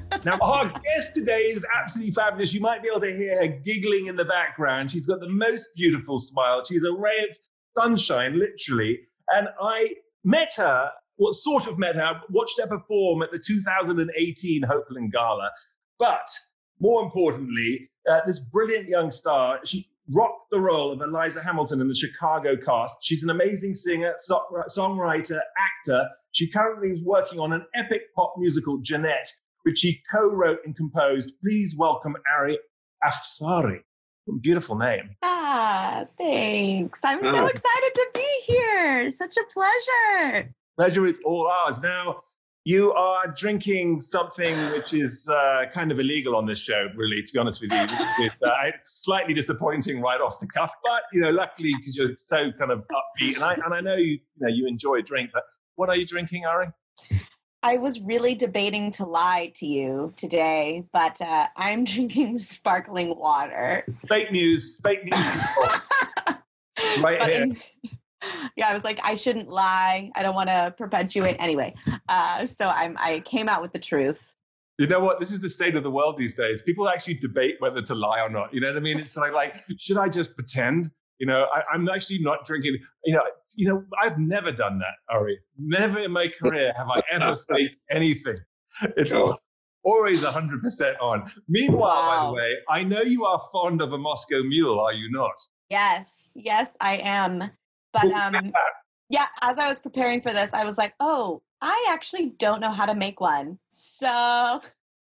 now, 0.25 0.39
our 0.41 0.69
guest 0.69 1.15
today 1.15 1.43
is 1.43 1.65
absolutely 1.77 2.15
fabulous. 2.15 2.53
You 2.53 2.61
might 2.61 2.83
be 2.83 2.89
able 2.89 3.01
to 3.01 3.15
hear 3.15 3.39
her 3.39 3.49
giggling 3.49 4.07
in 4.07 4.17
the 4.17 4.25
background. 4.25 4.91
She's 4.91 5.07
got 5.07 5.21
the 5.21 5.29
most 5.29 5.69
beautiful 5.77 6.19
smile. 6.19 6.63
She's 6.67 6.85
a 6.85 6.93
ray 6.93 7.27
of 7.31 7.37
sunshine, 7.77 8.39
literally. 8.39 9.01
And 9.29 9.49
I 9.61 9.95
met 10.25 10.53
her, 10.57 10.91
well, 11.19 11.33
sort 11.33 11.67
of 11.67 11.79
met 11.79 11.97
her, 11.97 12.21
watched 12.31 12.61
her 12.61 12.67
perform 12.67 13.23
at 13.23 13.33
the 13.33 13.39
2018 13.39 14.63
Hopeland 14.63 15.13
Gala. 15.13 15.51
But 16.03 16.29
more 16.81 17.01
importantly, 17.05 17.89
uh, 18.11 18.23
this 18.27 18.41
brilliant 18.41 18.89
young 18.89 19.13
star, 19.13 19.61
she 19.65 19.89
rocked 20.13 20.51
the 20.51 20.59
role 20.59 20.91
of 20.93 21.01
Eliza 21.01 21.41
Hamilton 21.41 21.81
in 21.81 21.87
the 21.87 21.95
Chicago 21.95 22.57
cast. 22.57 22.97
She's 23.03 23.23
an 23.23 23.31
amazing 23.31 23.77
singer, 23.77 24.13
so- 24.19 24.43
songwriter, 24.77 25.39
actor. 25.57 26.09
She 26.33 26.51
currently 26.51 26.89
is 26.91 27.01
working 27.05 27.39
on 27.39 27.53
an 27.53 27.65
epic 27.77 28.03
pop 28.17 28.35
musical, 28.37 28.79
Jeanette, 28.79 29.29
which 29.63 29.79
she 29.79 30.03
co-wrote 30.13 30.59
and 30.65 30.75
composed. 30.77 31.35
Please 31.41 31.77
welcome 31.79 32.17
Ari 32.37 32.59
Afsar. 33.05 33.79
Beautiful 34.41 34.77
name. 34.77 35.15
Ah, 35.23 36.05
thanks. 36.19 37.05
I'm 37.05 37.23
so 37.23 37.45
Oh. 37.45 37.47
excited 37.47 37.95
to 37.95 38.07
be 38.13 38.29
here. 38.47 39.09
Such 39.13 39.37
a 39.37 39.45
pleasure. 39.55 40.53
Pleasure 40.77 41.07
is 41.07 41.21
all 41.25 41.47
ours. 41.49 41.81
Now, 41.81 42.23
you 42.65 42.93
are 42.93 43.27
drinking 43.37 44.01
something 44.01 44.57
which 44.73 44.95
is 44.95 45.29
uh, 45.29 45.65
kind 45.73 45.91
of 45.91 45.99
illegal 45.99 46.37
on 46.37 46.47
this 46.47 46.63
show, 46.63 46.89
really, 46.97 47.23
to 47.23 47.33
be 47.33 47.39
honest 47.39 47.61
with 47.61 47.73
you. 47.73 47.79
It's, 47.81 48.35
uh, 48.43 48.51
it's 48.65 49.03
slightly 49.05 49.35
disappointing 49.35 50.01
right 50.01 50.21
off 50.21 50.39
the 50.39 50.47
cuff, 50.47 50.73
but, 50.85 51.03
you 51.13 51.21
know, 51.21 51.31
luckily, 51.31 51.73
because 51.77 51.97
you're 51.97 52.15
so 52.19 52.53
kind 52.59 52.71
of 52.71 52.85
upbeat, 52.89 53.35
and 53.35 53.45
I, 53.45 53.55
and 53.55 53.75
I 53.75 53.81
know 53.81 53.97
you, 53.97 54.13
you, 54.13 54.21
know, 54.39 54.49
you 54.49 54.67
enjoy 54.67 54.97
a 54.97 55.03
drink, 55.03 55.31
but 55.35 55.43
what 55.75 55.89
are 55.89 55.97
you 55.97 56.07
drinking, 56.07 56.47
Ari? 56.47 56.69
I 57.65 57.79
was 57.79 58.01
really 58.01 58.35
debating 58.35 58.91
to 58.93 59.05
lie 59.05 59.53
to 59.57 59.67
you 59.67 60.13
today, 60.17 60.85
but 60.93 61.21
uh, 61.21 61.47
I'm 61.57 61.85
drinking 61.93 62.39
sparkling 62.39 63.17
water. 63.17 63.85
Fake 64.09 64.31
news, 64.33 64.79
fake 64.83 65.05
news. 65.05 65.27
Right 67.01 67.19
But 67.21 67.29
here. 67.31 67.43
in- 67.43 67.57
yeah, 68.57 68.69
I 68.69 68.75
was 68.75 68.85
like, 68.85 69.01
I 69.03 69.15
shouldn't 69.15 69.49
lie. 69.49 70.11
I 70.15 70.23
don't 70.23 70.35
want 70.35 70.49
to 70.49 70.75
perpetuate. 70.77 71.37
Anyway, 71.39 71.75
uh, 72.09 72.47
so 72.47 72.67
I'm. 72.69 72.97
I 72.99 73.21
came 73.21 73.49
out 73.49 73.63
with 73.63 73.73
the 73.73 73.79
truth. 73.79 74.35
You 74.79 74.87
know 74.87 75.01
what? 75.01 75.21
This 75.21 75.33
is 75.33 75.41
the 75.41 75.51
state 75.51 75.77
of 75.77 75.83
the 75.83 75.91
world 75.91 76.17
these 76.19 76.35
days. 76.35 76.63
People 76.63 76.89
actually 76.89 77.15
debate 77.15 77.57
whether 77.59 77.83
to 77.83 77.95
lie 77.95 78.21
or 78.21 78.31
not. 78.31 78.53
You 78.55 78.61
know 78.61 78.69
what 78.69 78.77
I 78.77 78.81
mean? 78.81 78.99
It's 78.99 79.17
like, 79.17 79.33
like, 79.33 79.57
should 79.79 79.99
I 79.99 80.09
just 80.09 80.35
pretend? 80.35 80.91
You 81.19 81.27
know, 81.27 81.47
I, 81.55 81.63
I'm 81.73 81.89
actually 81.89 82.19
not 82.21 82.45
drinking. 82.45 82.79
You 83.05 83.15
know, 83.15 83.23
you 83.55 83.69
know, 83.69 83.85
I've 84.03 84.19
never 84.19 84.51
done 84.51 84.79
that, 84.79 85.15
Ari. 85.15 85.39
Never 85.59 86.01
in 86.01 86.11
my 86.11 86.29
career 86.29 86.73
have 86.77 86.89
I 86.89 87.03
ever 87.13 87.37
faked 87.53 87.77
anything. 87.91 88.39
It's 88.97 89.13
Cool. 89.13 89.39
always 89.85 90.23
100% 90.23 91.01
on. 91.01 91.31
Meanwhile, 91.49 92.03
by 92.03 92.27
the 92.27 92.33
way, 92.33 92.57
I 92.69 92.83
know 92.83 93.03
you 93.03 93.25
are 93.27 93.41
fond 93.53 93.83
of 93.83 93.93
a 93.93 93.99
Moscow 93.99 94.43
Mule, 94.43 94.81
are 94.81 94.93
you 94.95 95.11
not? 95.11 95.35
Yes, 95.69 96.31
yes, 96.35 96.77
I 96.81 96.97
am. 96.97 97.51
But 97.93 98.11
um, 98.13 98.53
yeah, 99.09 99.27
as 99.43 99.59
I 99.59 99.69
was 99.69 99.79
preparing 99.79 100.21
for 100.21 100.33
this, 100.33 100.55
I 100.55 100.65
was 100.65 100.79
like, 100.79 100.95
oh, 101.01 101.43
I 101.61 101.89
actually 101.91 102.31
don't 102.39 102.61
know 102.61 102.71
how 102.71 102.87
to 102.87 102.95
make 102.95 103.21
one. 103.21 103.59
So 103.67 104.61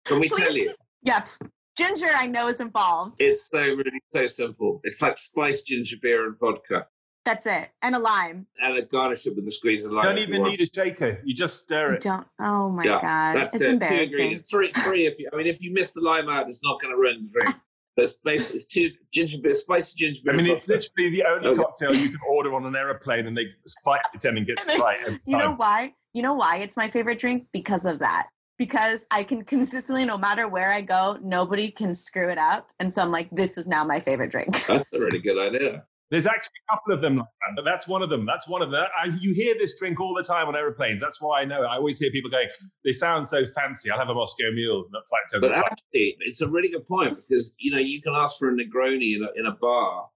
Can 0.05 0.21
we 0.21 0.29
tell 0.29 0.53
you? 0.57 0.75
Yep. 1.03 1.29
Ginger, 1.77 2.09
I 2.15 2.27
know, 2.27 2.49
is 2.49 2.61
involved. 2.61 3.17
It's 3.21 3.49
so 3.49 3.61
really 3.61 4.01
so 4.13 4.27
simple. 4.27 4.81
It's 4.85 5.03
like 5.03 5.19
spiced 5.19 5.67
ginger 5.67 5.97
beer 6.01 6.27
and 6.27 6.39
vodka, 6.39 6.87
That's 7.27 7.45
it. 7.47 7.69
And 7.83 7.95
a 7.95 7.99
lime. 7.99 8.47
and 8.63 8.77
a 8.79 8.83
garnish 8.83 9.27
it 9.27 9.37
with 9.37 9.47
a 9.47 9.51
squeeze 9.51 9.85
of 9.85 9.91
You 9.91 9.97
lime. 9.99 10.07
don't 10.07 10.19
if 10.19 10.29
you 10.29 10.35
even 10.37 10.47
need 10.47 10.61
a 10.63 10.67
shaker. 10.67 11.21
You 11.25 11.35
just 11.35 11.59
stir 11.61 11.89
You 11.91 11.95
it. 11.97 12.01
don't. 12.01 12.27
Oh 12.39 12.71
my 12.71 12.83
Yeah, 12.85 13.01
God. 13.03 13.37
That's 13.37 13.55
it's 13.57 13.63
it. 13.63 13.67
Two 13.67 13.73
embarrassing. 13.73 14.03
ingredients. 14.19 14.51
Three, 14.51 14.73
three. 14.73 15.07
If 15.07 15.19
you, 15.19 15.29
I 15.33 15.37
mean, 15.37 15.47
if 15.47 15.63
you 15.63 15.73
miss 15.73 15.93
the 15.93 16.01
lime 16.01 16.29
out, 16.31 16.47
it's 16.49 16.63
not 16.65 16.81
going 16.81 16.95
to 16.95 16.99
ruin 16.99 17.29
the 17.31 17.41
drink. 17.41 17.57
But 17.97 18.05
it's 18.05 18.15
basically 18.23 18.57
it's 18.57 18.67
two 18.67 18.91
ginger 19.13 19.39
beer, 19.43 19.55
spicy 19.55 19.95
ginger 19.97 20.21
beer. 20.25 20.35
I 20.35 20.37
mean, 20.37 20.47
it's 20.49 20.67
vodka. 20.67 20.91
literally 20.99 21.17
the 21.17 21.25
only 21.29 21.49
Okay. 21.49 21.63
cocktail 21.63 21.95
you 21.95 22.11
can 22.11 22.19
order 22.29 22.53
on 22.55 22.67
an 22.67 22.77
aeroplane, 22.77 23.27
and 23.27 23.37
they 23.37 23.47
flight 23.83 24.03
attendant 24.15 24.47
gets 24.47 24.69
it 24.69 24.79
right. 24.79 24.99
You 25.25 25.39
know 25.39 25.55
why? 25.55 25.95
You 26.13 26.23
know 26.23 26.35
why 26.35 26.59
it's 26.59 26.77
my 26.77 26.89
favorite 26.89 27.19
drink? 27.19 27.47
Because 27.53 27.87
of 27.87 27.99
that. 28.01 28.29
because 28.59 29.07
I 29.11 29.23
can 29.23 29.45
consistently, 29.45 30.07
no 30.07 30.17
matter 30.17 30.49
where 30.49 30.73
I 30.73 30.81
go, 30.81 31.19
nobody 31.23 31.71
can 31.71 31.95
screw 31.95 32.31
it 32.31 32.39
up. 32.39 32.71
And 32.81 32.91
so 32.91 33.03
I'm 33.03 33.11
like, 33.11 33.29
this 33.31 33.59
is 33.59 33.67
now 33.67 33.85
my 33.85 34.01
favorite 34.01 34.31
drink. 34.31 34.65
That's 34.67 34.91
a 34.95 34.99
really 34.99 35.19
good 35.19 35.39
idea. 35.39 35.85
There's 36.11 36.27
actually 36.27 36.55
a 36.69 36.77
couple 36.77 36.95
of 36.95 37.03
them 37.03 37.17
like 37.17 37.27
that, 37.27 37.57
but 37.57 37.65
that's 37.65 37.89
one 37.89 38.01
of 38.01 38.11
them. 38.11 38.27
That's 38.27 38.47
one 38.47 38.63
of 38.63 38.71
them. 38.71 38.85
I, 38.97 39.07
you 39.21 39.35
hear 39.35 39.57
this 39.59 39.77
drink 39.77 40.01
all 40.01 40.15
the 40.15 40.23
time 40.23 40.47
on 40.47 40.55
aeroplanes. 40.55 41.01
That's 41.01 41.21
why 41.21 41.41
I 41.41 41.45
know. 41.45 41.65
I 41.65 41.77
always 41.77 41.99
hear 41.99 42.13
people 42.13 42.31
going, 42.31 42.47
they 42.85 42.93
sound 42.93 43.27
so 43.27 43.45
fancy. 43.55 43.91
I'll 43.91 43.99
have 43.99 44.09
a 44.09 44.15
Moscow 44.15 44.53
Mule, 44.53 44.85
not 44.93 45.03
flight 45.09 45.41
But 45.41 45.57
actually, 45.57 46.17
it's 46.21 46.41
a 46.43 46.49
really 46.49 46.69
good 46.69 46.87
point 46.87 47.17
because, 47.17 47.53
you 47.59 47.73
know, 47.73 47.79
you 47.79 48.01
can 48.01 48.15
ask 48.15 48.39
for 48.39 48.49
a 48.49 48.53
Negroni 48.53 49.17
in 49.17 49.25
a, 49.25 49.29
in 49.37 49.47
a 49.47 49.53
bar 49.53 50.09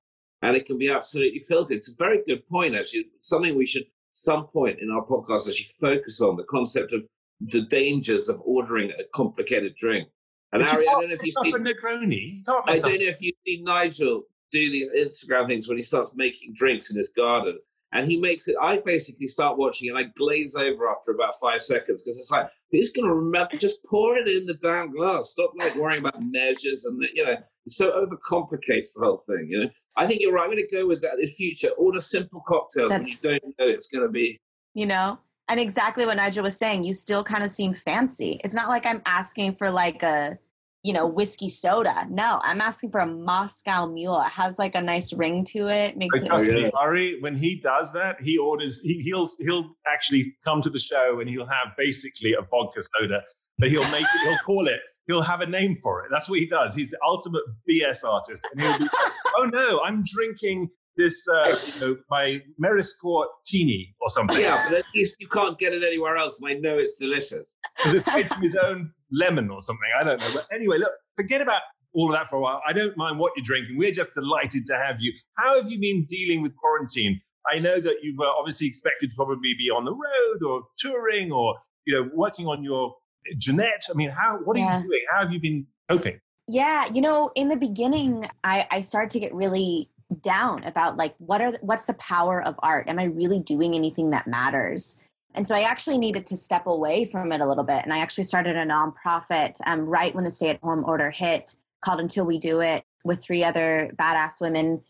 and 0.42 0.56
it 0.56 0.66
can 0.66 0.78
be 0.78 0.88
absolutely 0.88 1.40
filthy. 1.40 1.74
It's 1.74 1.90
a 1.90 1.96
very 1.96 2.22
good 2.26 2.46
point, 2.48 2.76
actually. 2.76 3.06
Something 3.20 3.56
we 3.56 3.66
should, 3.66 3.84
some 4.12 4.46
point 4.46 4.78
in 4.80 4.90
our 4.90 5.04
podcast, 5.04 5.48
actually 5.48 5.66
focus 5.80 6.20
on 6.20 6.36
the 6.36 6.44
concept 6.44 6.92
of 6.92 7.02
the 7.40 7.62
dangers 7.62 8.28
of 8.28 8.40
ordering 8.44 8.92
a 8.92 9.02
complicated 9.14 9.74
drink. 9.74 10.08
And 10.52 10.62
Ari, 10.62 10.88
I 10.88 10.92
don't 10.92 11.08
know 11.08 11.14
if 11.14 11.24
you 11.24 11.32
see 11.32 11.50
a 11.50 11.58
Negroni. 11.58 12.42
I 12.46 12.74
don't 12.74 12.84
know 12.84 13.06
if 13.06 13.22
you've 13.22 13.36
seen 13.46 13.64
Nigel 13.64 14.22
do 14.50 14.70
these 14.70 14.92
Instagram 14.92 15.46
things 15.46 15.68
when 15.68 15.76
he 15.76 15.82
starts 15.82 16.12
making 16.14 16.54
drinks 16.54 16.90
in 16.90 16.96
his 16.96 17.10
garden. 17.10 17.58
And 17.92 18.06
he 18.06 18.20
makes 18.20 18.46
it, 18.46 18.54
I 18.62 18.78
basically 18.78 19.26
start 19.26 19.58
watching 19.58 19.88
and 19.88 19.98
I 19.98 20.04
glaze 20.16 20.54
over 20.54 20.88
after 20.88 21.10
about 21.10 21.34
five 21.40 21.60
seconds 21.60 22.02
because 22.02 22.18
it's 22.18 22.30
like, 22.30 22.48
who's 22.70 22.90
going 22.90 23.08
to 23.08 23.14
remember? 23.14 23.56
Just 23.56 23.84
pour 23.84 24.16
it 24.16 24.28
in 24.28 24.46
the 24.46 24.54
damn 24.62 24.92
glass. 24.92 25.30
Stop 25.30 25.52
like 25.58 25.74
worrying 25.74 26.00
about 26.00 26.22
measures 26.22 26.84
and, 26.84 27.02
the, 27.02 27.08
you 27.12 27.24
know, 27.24 27.32
it 27.32 27.44
so 27.68 27.90
overcomplicates 27.90 28.94
the 28.94 29.00
whole 29.00 29.24
thing, 29.26 29.48
you 29.50 29.64
know. 29.64 29.70
I 29.96 30.06
think 30.06 30.20
you're 30.20 30.32
right. 30.32 30.44
I'm 30.44 30.50
going 30.50 30.64
to 30.64 30.76
go 30.76 30.86
with 30.86 31.02
that 31.02 31.18
in 31.18 31.26
future. 31.26 31.70
Order 31.70 32.00
simple 32.00 32.44
cocktails 32.46 32.90
That's, 32.90 33.24
when 33.24 33.34
you 33.34 33.40
don't 33.40 33.58
know 33.58 33.66
it's 33.66 33.88
going 33.88 34.06
to 34.06 34.12
be. 34.12 34.40
You 34.74 34.86
know, 34.86 35.18
and 35.48 35.58
exactly 35.58 36.06
what 36.06 36.16
Nigel 36.16 36.44
was 36.44 36.56
saying, 36.56 36.84
you 36.84 36.94
still 36.94 37.24
kind 37.24 37.42
of 37.42 37.50
seem 37.50 37.74
fancy. 37.74 38.40
It's 38.44 38.54
not 38.54 38.68
like 38.68 38.86
I'm 38.86 39.02
asking 39.04 39.56
for 39.56 39.68
like 39.68 40.04
a, 40.04 40.38
you 40.82 40.92
know, 40.92 41.06
whiskey 41.06 41.48
soda. 41.48 42.06
No, 42.08 42.40
I'm 42.42 42.60
asking 42.60 42.90
for 42.90 43.00
a 43.00 43.06
Moscow 43.06 43.86
Mule. 43.86 44.20
It 44.22 44.30
has 44.30 44.58
like 44.58 44.74
a 44.74 44.80
nice 44.80 45.12
ring 45.12 45.44
to 45.46 45.68
it. 45.68 45.96
Makes 45.96 46.22
it. 46.22 46.40
See, 46.40 46.70
Ari, 46.70 47.20
when 47.20 47.36
he 47.36 47.60
does 47.60 47.92
that, 47.92 48.16
he 48.20 48.38
orders. 48.38 48.80
He, 48.80 49.02
he'll 49.02 49.28
he'll 49.40 49.76
actually 49.86 50.34
come 50.44 50.62
to 50.62 50.70
the 50.70 50.78
show 50.78 51.20
and 51.20 51.28
he'll 51.28 51.46
have 51.46 51.68
basically 51.76 52.32
a 52.32 52.42
vodka 52.42 52.82
soda, 52.98 53.20
but 53.58 53.70
he'll 53.70 53.90
make 53.90 54.04
it. 54.04 54.28
He'll 54.28 54.38
call 54.38 54.68
it. 54.68 54.80
He'll 55.06 55.22
have 55.22 55.40
a 55.40 55.46
name 55.46 55.76
for 55.82 56.04
it. 56.04 56.08
That's 56.10 56.28
what 56.28 56.38
he 56.38 56.46
does. 56.46 56.74
He's 56.74 56.90
the 56.90 56.98
ultimate 57.06 57.42
BS 57.68 58.04
artist. 58.04 58.42
And 58.52 58.60
he'll 58.60 58.78
be, 58.78 58.88
oh 59.36 59.50
no, 59.52 59.80
I'm 59.84 60.04
drinking 60.04 60.68
this, 60.96 61.26
uh, 61.28 61.56
you 61.66 61.80
know, 61.80 61.96
my 62.10 62.40
Maris 62.58 62.92
Court 62.94 63.28
teeny 63.44 63.94
or 64.00 64.10
something. 64.10 64.38
Yeah, 64.38 64.62
but 64.68 64.78
at 64.78 64.84
least 64.94 65.16
you 65.18 65.28
can't 65.28 65.58
get 65.58 65.72
it 65.72 65.82
anywhere 65.82 66.16
else, 66.16 66.40
and 66.40 66.50
I 66.50 66.54
know 66.54 66.78
it's 66.78 66.94
delicious. 66.94 67.48
Because 67.82 67.94
it's 67.94 68.06
made 68.06 68.28
from 68.28 68.42
his 68.42 68.56
own 68.56 68.92
lemon 69.10 69.50
or 69.50 69.62
something. 69.62 69.88
I 69.98 70.04
don't 70.04 70.20
know. 70.20 70.30
But 70.34 70.46
anyway, 70.52 70.78
look, 70.78 70.92
forget 71.16 71.40
about 71.40 71.62
all 71.92 72.06
of 72.06 72.12
that 72.12 72.28
for 72.28 72.36
a 72.36 72.40
while. 72.40 72.62
I 72.66 72.72
don't 72.72 72.96
mind 72.96 73.18
what 73.18 73.32
you're 73.36 73.44
drinking. 73.44 73.76
We're 73.78 73.92
just 73.92 74.10
delighted 74.14 74.66
to 74.66 74.76
have 74.76 74.96
you. 75.00 75.12
How 75.36 75.60
have 75.60 75.70
you 75.70 75.80
been 75.80 76.06
dealing 76.08 76.42
with 76.42 76.54
quarantine? 76.56 77.20
I 77.52 77.58
know 77.58 77.80
that 77.80 77.96
you 78.02 78.14
were 78.16 78.26
uh, 78.26 78.38
obviously 78.38 78.66
expected 78.66 79.10
to 79.10 79.16
probably 79.16 79.54
be 79.58 79.70
on 79.70 79.84
the 79.84 79.92
road 79.92 80.42
or 80.46 80.62
touring 80.78 81.32
or 81.32 81.56
you 81.86 81.94
know 81.94 82.10
working 82.14 82.46
on 82.46 82.62
your 82.62 82.94
uh, 83.28 83.34
Jeanette. 83.38 83.86
I 83.90 83.94
mean, 83.94 84.10
how 84.10 84.38
what 84.44 84.56
are 84.56 84.60
yeah. 84.60 84.78
you 84.78 84.84
doing? 84.84 85.00
How 85.10 85.22
have 85.22 85.32
you 85.32 85.40
been 85.40 85.66
coping? 85.90 86.20
Yeah, 86.46 86.86
you 86.92 87.00
know, 87.00 87.30
in 87.34 87.48
the 87.48 87.56
beginning, 87.56 88.28
I, 88.42 88.66
I 88.70 88.80
started 88.80 89.10
to 89.12 89.20
get 89.20 89.32
really 89.32 89.90
down 90.22 90.64
about 90.64 90.96
like 90.96 91.14
what 91.18 91.40
are 91.40 91.52
the, 91.52 91.58
what's 91.62 91.84
the 91.84 91.94
power 91.94 92.42
of 92.42 92.58
art 92.64 92.88
am 92.88 92.98
i 92.98 93.04
really 93.04 93.38
doing 93.38 93.74
anything 93.74 94.10
that 94.10 94.26
matters 94.26 94.96
and 95.34 95.46
so 95.46 95.54
i 95.54 95.62
actually 95.62 95.98
needed 95.98 96.26
to 96.26 96.36
step 96.36 96.66
away 96.66 97.04
from 97.04 97.32
it 97.32 97.40
a 97.40 97.46
little 97.46 97.64
bit 97.64 97.82
and 97.84 97.92
i 97.92 97.98
actually 97.98 98.24
started 98.24 98.56
a 98.56 98.64
nonprofit 98.64 99.56
um, 99.66 99.82
right 99.82 100.14
when 100.14 100.24
the 100.24 100.30
stay-at-home 100.30 100.84
order 100.86 101.10
hit 101.10 101.54
called 101.80 102.00
until 102.00 102.24
we 102.24 102.38
do 102.38 102.60
it 102.60 102.84
with 103.04 103.22
three 103.22 103.42
other 103.42 103.90
badass 103.96 104.40
women 104.40 104.80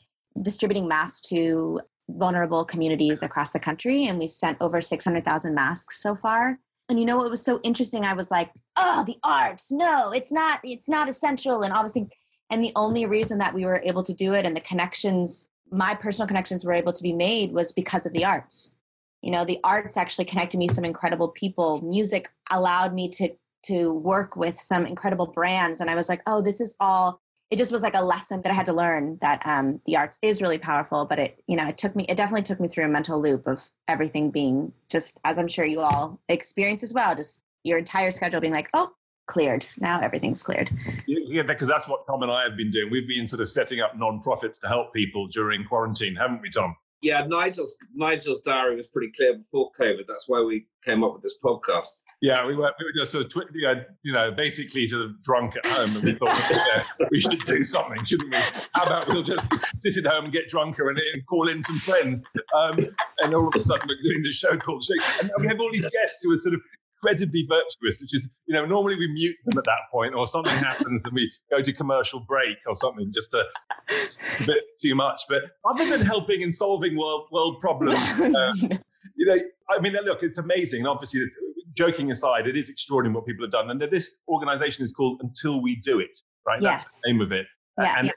distributing 0.41 0.89
masks 0.89 1.29
to 1.29 1.81
vulnerable 2.09 2.65
communities 2.65 3.23
across 3.23 3.53
the 3.53 3.61
country 3.61 4.05
and 4.05 4.19
we've 4.19 4.33
sent 4.33 4.59
over 4.61 4.81
600000 4.81 5.55
masks 5.55 6.03
so 6.03 6.15
far. 6.15 6.59
And 6.89 6.99
you 6.99 7.07
know 7.07 7.17
what 7.17 7.31
was 7.31 7.45
so 7.45 7.61
interesting? 7.63 8.05
I 8.05 8.15
was 8.15 8.31
like 8.31 8.51
oh 8.77 9.05
the 9.07 9.19
arts! 9.23 9.71
No 9.71 10.11
it's 10.11 10.33
not 10.33 10.61
it's 10.65 10.89
not 10.89 11.09
essential 11.09 11.63
and 11.63 11.73
obviously 11.73 12.09
and 12.51 12.65
the 12.65 12.73
only 12.75 13.07
reason 13.07 13.39
that 13.39 13.55
we 13.55 13.65
were 13.65 13.81
able 13.85 14.03
to 14.03 14.13
do 14.13 14.35
it 14.35 14.45
and 14.45 14.57
the 14.57 14.61
connections, 14.61 15.49
my 15.71 15.95
personal 15.95 16.27
connections 16.27 16.65
were 16.65 16.73
able 16.73 16.93
to 16.93 17.03
be 17.03 17.13
made 17.13 17.53
was 17.53 17.73
because 17.73 18.07
of 18.07 18.13
the 18.13 18.25
arts. 18.25 18.75
You 19.23 19.31
know, 19.31 19.45
the 19.45 19.59
arts 19.63 19.97
actually 19.97 20.25
connected 20.25 20.59
me 20.59 20.69
some 20.69 20.85
incredible 20.85 21.29
people. 21.29 21.81
Music 21.83 22.29
allowed 22.51 22.95
me 22.95 23.09
to 23.11 23.31
to 23.63 23.93
work 23.93 24.37
with 24.37 24.59
some 24.59 24.87
incredible 24.87 25.27
brands 25.27 25.81
and 25.81 25.91
I 25.91 25.95
was 25.95 26.09
like, 26.09 26.23
"Oh, 26.27 26.41
this 26.41 26.61
is 26.61 26.75
all 26.81 27.21
it 27.51 27.59
just 27.59 27.73
was 27.73 27.83
like 27.83 27.97
a 27.97 28.05
lesson 28.05 28.43
that 28.43 28.51
I 28.51 28.55
had 28.55 28.67
to 28.67 28.73
learn 28.73 29.19
that 29.21 29.43
um, 29.45 29.81
the 29.85 29.97
arts 29.97 30.19
is 30.23 30.41
really 30.41 30.59
powerful, 30.59 31.05
but 31.05 31.19
it, 31.19 31.43
you 31.49 31.57
know, 31.57 31.67
it 31.67 31.77
took 31.77 31.97
me, 31.97 32.07
it 32.09 32.17
definitely 32.17 32.43
took 32.43 32.61
me 32.61 32.69
through 32.69 32.85
a 32.85 32.89
mental 32.89 33.21
loop 33.21 33.47
of 33.49 33.69
everything 33.89 34.31
being 34.31 34.73
just, 34.89 35.21
as 35.25 35.37
I'm 35.37 35.49
sure 35.49 35.65
you 35.65 35.81
all 35.81 36.21
experience 36.29 36.85
as 36.85 36.95
well, 36.95 37.17
just 37.17 37.43
your 37.65 37.79
entire 37.79 38.13
schedule 38.13 38.41
being 38.41 38.53
like, 38.53 38.71
oh, 38.73 38.93
cleared. 39.27 39.67
Now 39.81 40.01
everything's 40.01 40.45
cleared. 40.45 40.71
Yeah, 41.07 41.43
because 41.43 41.67
that's 41.67 41.89
what 41.89 42.07
Tom 42.07 42.23
and 42.23 42.31
I 42.31 42.45
have 42.45 42.57
been 42.57 42.71
doing. 42.71 42.89
We've 42.89 43.09
been 43.09 43.27
sort 43.27 43.41
of 43.41 43.49
setting 43.49 43.81
up 43.81 43.99
non-profits 43.99 44.61
to 44.61 44.69
help 44.69 44.95
people 44.95 45.27
during 45.27 45.65
quarantine, 45.65 46.15
haven't 46.15 46.43
we, 46.43 46.51
Tom? 46.51 46.77
Yeah, 47.03 47.27
Nigel's 47.27 47.77
Nigel's 47.95 48.41
diary 48.41 48.77
was 48.77 48.89
pretty 48.89 49.13
clear 49.13 49.35
before 49.35 49.71
COVID. 49.79 50.07
That's 50.07 50.29
why 50.29 50.43
we 50.43 50.67
came 50.85 51.03
up 51.03 51.15
with 51.15 51.23
this 51.23 51.37
podcast. 51.43 51.89
Yeah, 52.23 52.47
we 52.47 52.55
were, 52.55 52.71
we 52.79 52.85
were 52.85 52.93
just 52.95 53.13
sort 53.13 53.25
of, 53.25 53.33
twi- 53.33 53.45
you 54.03 54.13
know, 54.13 54.31
basically 54.31 54.87
just 54.87 55.07
drunk 55.23 55.55
at 55.57 55.65
home, 55.65 55.97
and 55.97 56.05
we 56.05 56.13
thought 56.13 56.87
we 57.11 57.19
should 57.23 57.43
do 57.47 57.65
something, 57.65 58.05
shouldn't 58.05 58.35
we? 58.35 58.41
How 58.75 58.85
about 58.85 59.09
we'll 59.09 59.23
just 59.23 59.47
sit 59.81 60.05
at 60.05 60.13
home 60.13 60.25
and 60.25 60.33
get 60.33 60.47
drunker 60.51 60.91
and, 60.91 60.99
and 61.15 61.25
call 61.27 61.49
in 61.49 61.63
some 61.63 61.79
friends, 61.79 62.23
um, 62.55 62.79
and 63.21 63.35
all 63.35 63.49
of 63.49 63.55
a 63.55 63.63
sudden 63.63 63.89
we're 63.89 64.03
doing 64.03 64.23
the 64.23 64.33
show 64.33 64.55
called 64.59 64.85
Shake. 64.85 65.23
And 65.23 65.31
we 65.39 65.47
have 65.47 65.59
all 65.61 65.71
these 65.73 65.89
guests 65.89 66.21
who 66.23 66.31
are 66.35 66.37
sort 66.37 66.55
of 66.55 66.61
incredibly 67.03 67.47
virtuous, 67.49 68.01
which 68.01 68.15
is, 68.15 68.29
you 68.47 68.55
know, 68.55 68.65
normally 68.65 68.97
we 68.97 69.09
mute 69.13 69.37
them 69.45 69.59
at 69.59 69.65
that 69.65 69.91
point 69.91 70.15
or 70.15 70.27
something 70.27 70.53
happens 70.57 71.05
and 71.05 71.15
we 71.15 71.31
go 71.51 71.63
to 71.63 71.73
commercial 71.73 72.21
break 72.21 72.57
or 72.67 72.77
something 72.77 73.11
just 73.13 73.35
a, 73.35 73.45
a 73.91 74.47
bit 74.47 74.65
too 74.83 74.95
much. 74.95 75.23
But 75.29 75.43
other 75.69 75.89
than 75.89 76.05
helping 76.05 76.43
and 76.43 76.55
solving 76.55 76.97
world, 76.97 77.29
world 77.33 77.59
problems, 77.61 77.97
uh, 78.21 78.53
you 79.17 79.27
know, 79.27 79.37
I 79.71 79.81
mean, 79.81 79.95
look, 80.05 80.23
it's 80.23 80.39
amazing. 80.39 80.81
And 80.81 80.89
obviously, 80.89 81.23
joking 81.75 82.11
aside, 82.11 82.47
it 82.47 82.57
is 82.57 82.69
extraordinary 82.69 83.15
what 83.15 83.27
people 83.27 83.45
have 83.45 83.53
done. 83.53 83.71
And 83.71 83.81
this 83.81 84.15
organization 84.29 84.85
is 84.85 84.93
called 84.93 85.21
Until 85.23 85.63
We 85.63 85.77
Do 85.77 86.01
It, 86.01 86.19
right? 86.47 86.61
Yes. 86.61 86.85
That's 86.85 87.01
the 87.03 87.13
name 87.13 87.21
of 87.21 87.33
it. 87.33 87.47
Yes. 87.79 88.11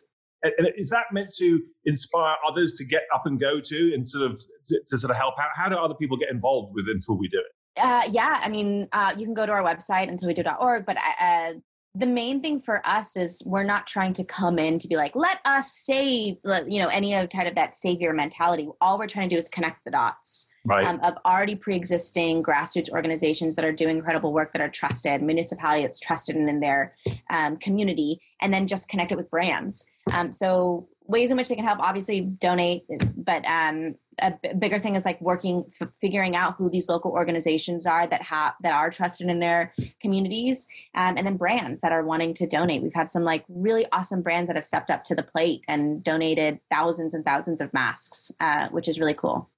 And, 0.43 0.53
and 0.57 0.67
is 0.75 0.89
that 0.89 1.05
meant 1.13 1.33
to 1.37 1.61
inspire 1.85 2.35
others 2.49 2.73
to 2.73 2.83
get 2.83 3.03
up 3.15 3.25
and 3.25 3.39
go 3.39 3.61
to 3.61 3.93
and 3.93 4.07
sort 4.07 4.29
of 4.29 4.41
to, 4.67 4.79
to 4.89 4.97
sort 4.97 5.11
of 5.11 5.15
help 5.15 5.35
out? 5.39 5.49
How 5.55 5.69
do 5.69 5.77
other 5.77 5.93
people 5.93 6.17
get 6.17 6.29
involved 6.29 6.73
with 6.75 6.85
Until 6.89 7.17
We 7.17 7.29
Do 7.29 7.37
It? 7.37 7.45
Uh, 7.77 8.03
yeah, 8.09 8.39
I 8.43 8.49
mean, 8.49 8.87
uh, 8.91 9.13
you 9.17 9.25
can 9.25 9.33
go 9.33 9.45
to 9.45 9.51
our 9.51 9.63
website 9.63 10.09
untilwedo.org, 10.09 10.85
but 10.85 10.97
uh, 10.97 11.23
uh, 11.23 11.53
the 11.95 12.07
main 12.07 12.41
thing 12.41 12.59
for 12.59 12.85
us 12.87 13.15
is 13.15 13.41
we're 13.45 13.63
not 13.63 13.85
trying 13.85 14.13
to 14.13 14.23
come 14.23 14.57
in 14.57 14.79
to 14.79 14.87
be 14.87 14.95
like, 14.95 15.15
let 15.15 15.39
us 15.45 15.71
save, 15.71 16.37
you 16.67 16.79
know, 16.79 16.87
any 16.87 17.13
of 17.13 17.29
kind 17.29 17.47
of 17.47 17.55
that 17.55 17.75
savior 17.75 18.13
mentality. 18.13 18.67
All 18.81 18.97
we're 18.97 19.07
trying 19.07 19.29
to 19.29 19.35
do 19.35 19.37
is 19.37 19.49
connect 19.49 19.85
the 19.85 19.91
dots. 19.91 20.47
Right. 20.65 20.85
Um, 20.87 21.01
of 21.03 21.15
already 21.25 21.55
pre-existing 21.55 22.41
grassroots 22.41 22.89
organizations 22.89 23.55
that 23.55 23.65
are 23.65 23.73
doing 23.73 23.97
incredible 23.97 24.31
work 24.31 24.53
that 24.53 24.61
are 24.61 24.69
trusted, 24.69 25.21
municipality 25.21 25.81
that's 25.81 25.99
trusted 25.99 26.37
in, 26.37 26.47
in 26.47 26.61
their 26.61 26.95
um, 27.29 27.57
community, 27.57 28.21
and 28.39 28.53
then 28.53 28.65
just 28.65 28.87
connect 28.87 29.11
it 29.11 29.17
with 29.17 29.29
brands. 29.29 29.85
Um, 30.13 30.31
so 30.31 30.87
ways 31.05 31.31
in 31.31 31.38
which 31.38 31.50
they 31.50 31.55
can 31.55 31.65
help, 31.65 31.79
obviously 31.79 32.22
donate, 32.22 32.86
but 33.15 33.45
um, 33.45 33.95
a 34.22 34.31
b- 34.41 34.53
bigger 34.57 34.79
thing 34.79 34.95
is 34.95 35.05
like 35.05 35.19
working 35.22 35.65
f- 35.81 35.89
figuring 36.00 36.36
out 36.36 36.55
who 36.57 36.69
these 36.69 36.89
local 36.89 37.12
organizations 37.12 37.86
are 37.86 38.05
that 38.07 38.22
have 38.22 38.53
that 38.62 38.74
are 38.74 38.89
trusted 38.89 39.27
in 39.27 39.39
their 39.39 39.74
communities 40.00 40.67
um, 40.95 41.15
and 41.17 41.25
then 41.25 41.38
brands 41.38 41.81
that 41.81 41.91
are 41.91 42.03
wanting 42.03 42.33
to 42.33 42.48
donate 42.48 42.81
we've 42.81 42.93
had 42.93 43.10
some 43.10 43.24
like 43.24 43.43
really 43.50 43.86
awesome 43.91 44.22
brands 44.22 44.48
that 44.48 44.55
have 44.55 44.65
stepped 44.65 44.91
up 44.91 45.03
to 45.03 45.15
the 45.15 45.24
plate 45.24 45.63
and 45.67 46.03
donated 46.03 46.60
thousands 46.69 47.13
and 47.13 47.25
thousands 47.25 47.62
of 47.62 47.74
masks 47.74 48.31
uh, 48.39 48.67
which 48.69 48.88
is 48.88 49.00
really 49.00 49.13
cool 49.13 49.50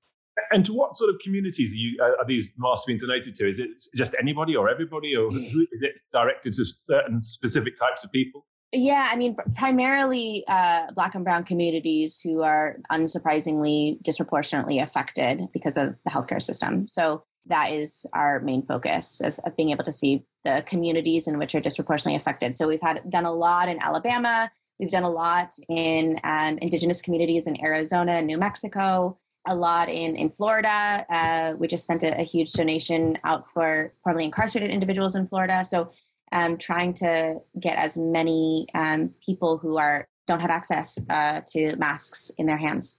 and 0.52 0.66
to 0.66 0.74
what 0.74 0.98
sort 0.98 1.10
of 1.10 1.20
communities 1.24 1.72
are, 1.72 1.76
you, 1.76 1.98
uh, 2.02 2.22
are 2.22 2.26
these 2.28 2.52
masks 2.58 2.86
being 2.86 3.00
donated 3.00 3.36
to? 3.36 3.48
Is 3.48 3.58
it 3.58 3.70
just 3.96 4.14
anybody 4.20 4.54
or 4.54 4.70
everybody, 4.70 5.16
or 5.16 5.28
is 5.34 5.82
it 5.82 6.00
directed 6.12 6.52
to 6.54 6.66
certain 6.66 7.22
specific 7.22 7.78
types 7.78 8.04
of 8.04 8.12
people? 8.12 8.46
Yeah, 8.78 9.08
I 9.10 9.16
mean, 9.16 9.38
primarily 9.56 10.44
uh, 10.48 10.92
Black 10.94 11.16
and 11.16 11.24
Brown 11.24 11.46
communities 11.46 12.20
who 12.20 12.44
are 12.44 12.78
unsurprisingly 12.92 14.02
disproportionately 14.04 14.80
affected 14.80 15.48
because 15.54 15.78
of 15.78 15.96
the 16.04 16.12
healthcare 16.12 16.42
system. 16.42 16.88
So 16.88 17.24
that 17.46 17.72
is 17.72 18.06
our 18.12 18.42
main 18.42 18.64
focus 18.64 19.22
of, 19.22 19.40
of 19.46 19.56
being 19.56 19.70
able 19.70 19.86
to 19.86 19.94
see 19.94 20.26
the 20.44 20.64
communities 20.66 21.28
in 21.28 21.38
which 21.38 21.56
are 21.56 21.62
disproportionately 21.62 22.18
affected. 22.18 22.54
So 22.54 22.68
we've 22.68 22.82
had 22.82 23.10
done 23.10 23.26
a 23.26 23.32
lot 23.32 23.70
in 23.70 23.82
Alabama. 23.82 24.52
We've 24.80 24.90
done 24.90 25.04
a 25.04 25.10
lot 25.10 25.54
in 25.70 26.20
um, 26.24 26.58
indigenous 26.58 27.02
communities 27.02 27.48
in 27.48 27.64
Arizona 27.64 28.14
and 28.14 28.28
New 28.28 28.38
Mexico. 28.38 29.18
a 29.48 29.56
lot 29.56 29.90
in 29.90 30.16
in 30.16 30.30
Florida. 30.30 31.06
Uh, 31.10 31.54
we 31.58 31.68
just 31.68 31.86
sent 31.86 32.04
a, 32.04 32.20
a, 32.20 32.24
huge 32.24 32.52
donation 32.54 33.18
out 33.24 33.48
for 33.48 33.94
formerly 34.04 34.26
incarcerated 34.26 34.72
individuals 34.72 35.16
in 35.16 35.28
Florida. 35.28 35.64
So, 35.64 35.92
um, 36.32 36.58
trying 36.58 36.94
to 36.96 37.40
get 37.60 37.78
as 37.78 37.98
many 37.98 38.68
um, 38.74 39.12
people 39.26 39.58
who 39.58 39.78
are 39.78 40.08
don't 40.28 40.42
have 40.42 40.50
access 40.50 40.98
uh, 41.10 41.42
to 41.48 41.76
masks 41.76 42.32
in 42.38 42.48
their 42.48 42.58
hands. 42.58 42.98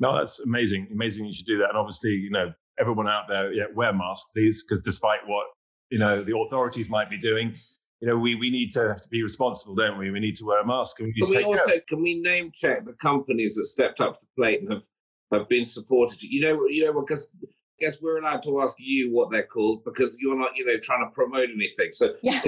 No, 0.00 0.16
that's 0.16 0.38
amazing. 0.40 0.86
Amazing 0.92 1.26
you 1.26 1.32
should 1.32 1.46
do 1.46 1.58
that. 1.58 1.70
And 1.70 1.78
obviously, 1.78 2.10
you 2.10 2.30
know, 2.30 2.52
everyone 2.78 3.08
out 3.08 3.24
there, 3.28 3.52
yeah, 3.52 3.64
wear 3.74 3.92
masks, 3.92 4.30
please, 4.32 4.62
because 4.62 4.80
despite 4.80 5.20
what 5.26 5.46
you 5.90 5.98
know 5.98 6.22
the 6.22 6.36
authorities 6.38 6.88
might 6.88 7.10
be 7.10 7.18
doing, 7.18 7.54
you 8.00 8.08
know, 8.08 8.18
we, 8.18 8.34
we 8.36 8.50
need 8.50 8.70
to, 8.72 8.96
to 9.00 9.08
be 9.08 9.22
responsible, 9.22 9.74
don't 9.74 9.98
we? 9.98 10.10
We 10.10 10.20
need 10.20 10.36
to 10.36 10.44
wear 10.44 10.60
a 10.60 10.66
mask. 10.66 11.00
And 11.00 11.06
we 11.06 11.20
can 11.20 11.36
we 11.36 11.44
also 11.44 11.72
care. 11.72 11.80
can 11.88 12.02
we 12.02 12.20
name 12.20 12.52
check 12.54 12.84
the 12.84 12.92
companies 12.92 13.56
that 13.56 13.64
stepped 13.64 14.00
up 14.00 14.20
to 14.20 14.26
the 14.26 14.42
plate 14.42 14.60
and 14.60 14.72
have 14.72 14.84
have 15.32 15.48
been 15.48 15.64
supported? 15.64 16.22
You 16.22 16.40
know, 16.42 16.66
you 16.66 16.84
know, 16.84 17.00
because 17.00 17.30
I 17.42 17.46
guess 17.80 18.00
we're 18.02 18.18
allowed 18.18 18.42
to 18.44 18.60
ask 18.60 18.76
you 18.78 19.12
what 19.12 19.30
they're 19.30 19.46
called 19.46 19.84
because 19.84 20.18
you're 20.20 20.38
not, 20.38 20.50
you 20.54 20.64
know, 20.64 20.78
trying 20.82 21.04
to 21.04 21.10
promote 21.12 21.48
anything. 21.50 21.92
So, 21.92 22.14
yeah. 22.22 22.40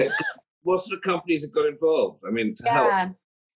what 0.63 0.79
sort 0.79 0.97
of 0.97 1.03
companies 1.03 1.43
have 1.43 1.51
got 1.51 1.65
involved? 1.65 2.23
I 2.27 2.31
mean, 2.31 2.55
to 2.55 2.63
yeah. 2.65 2.99
help. 2.99 3.15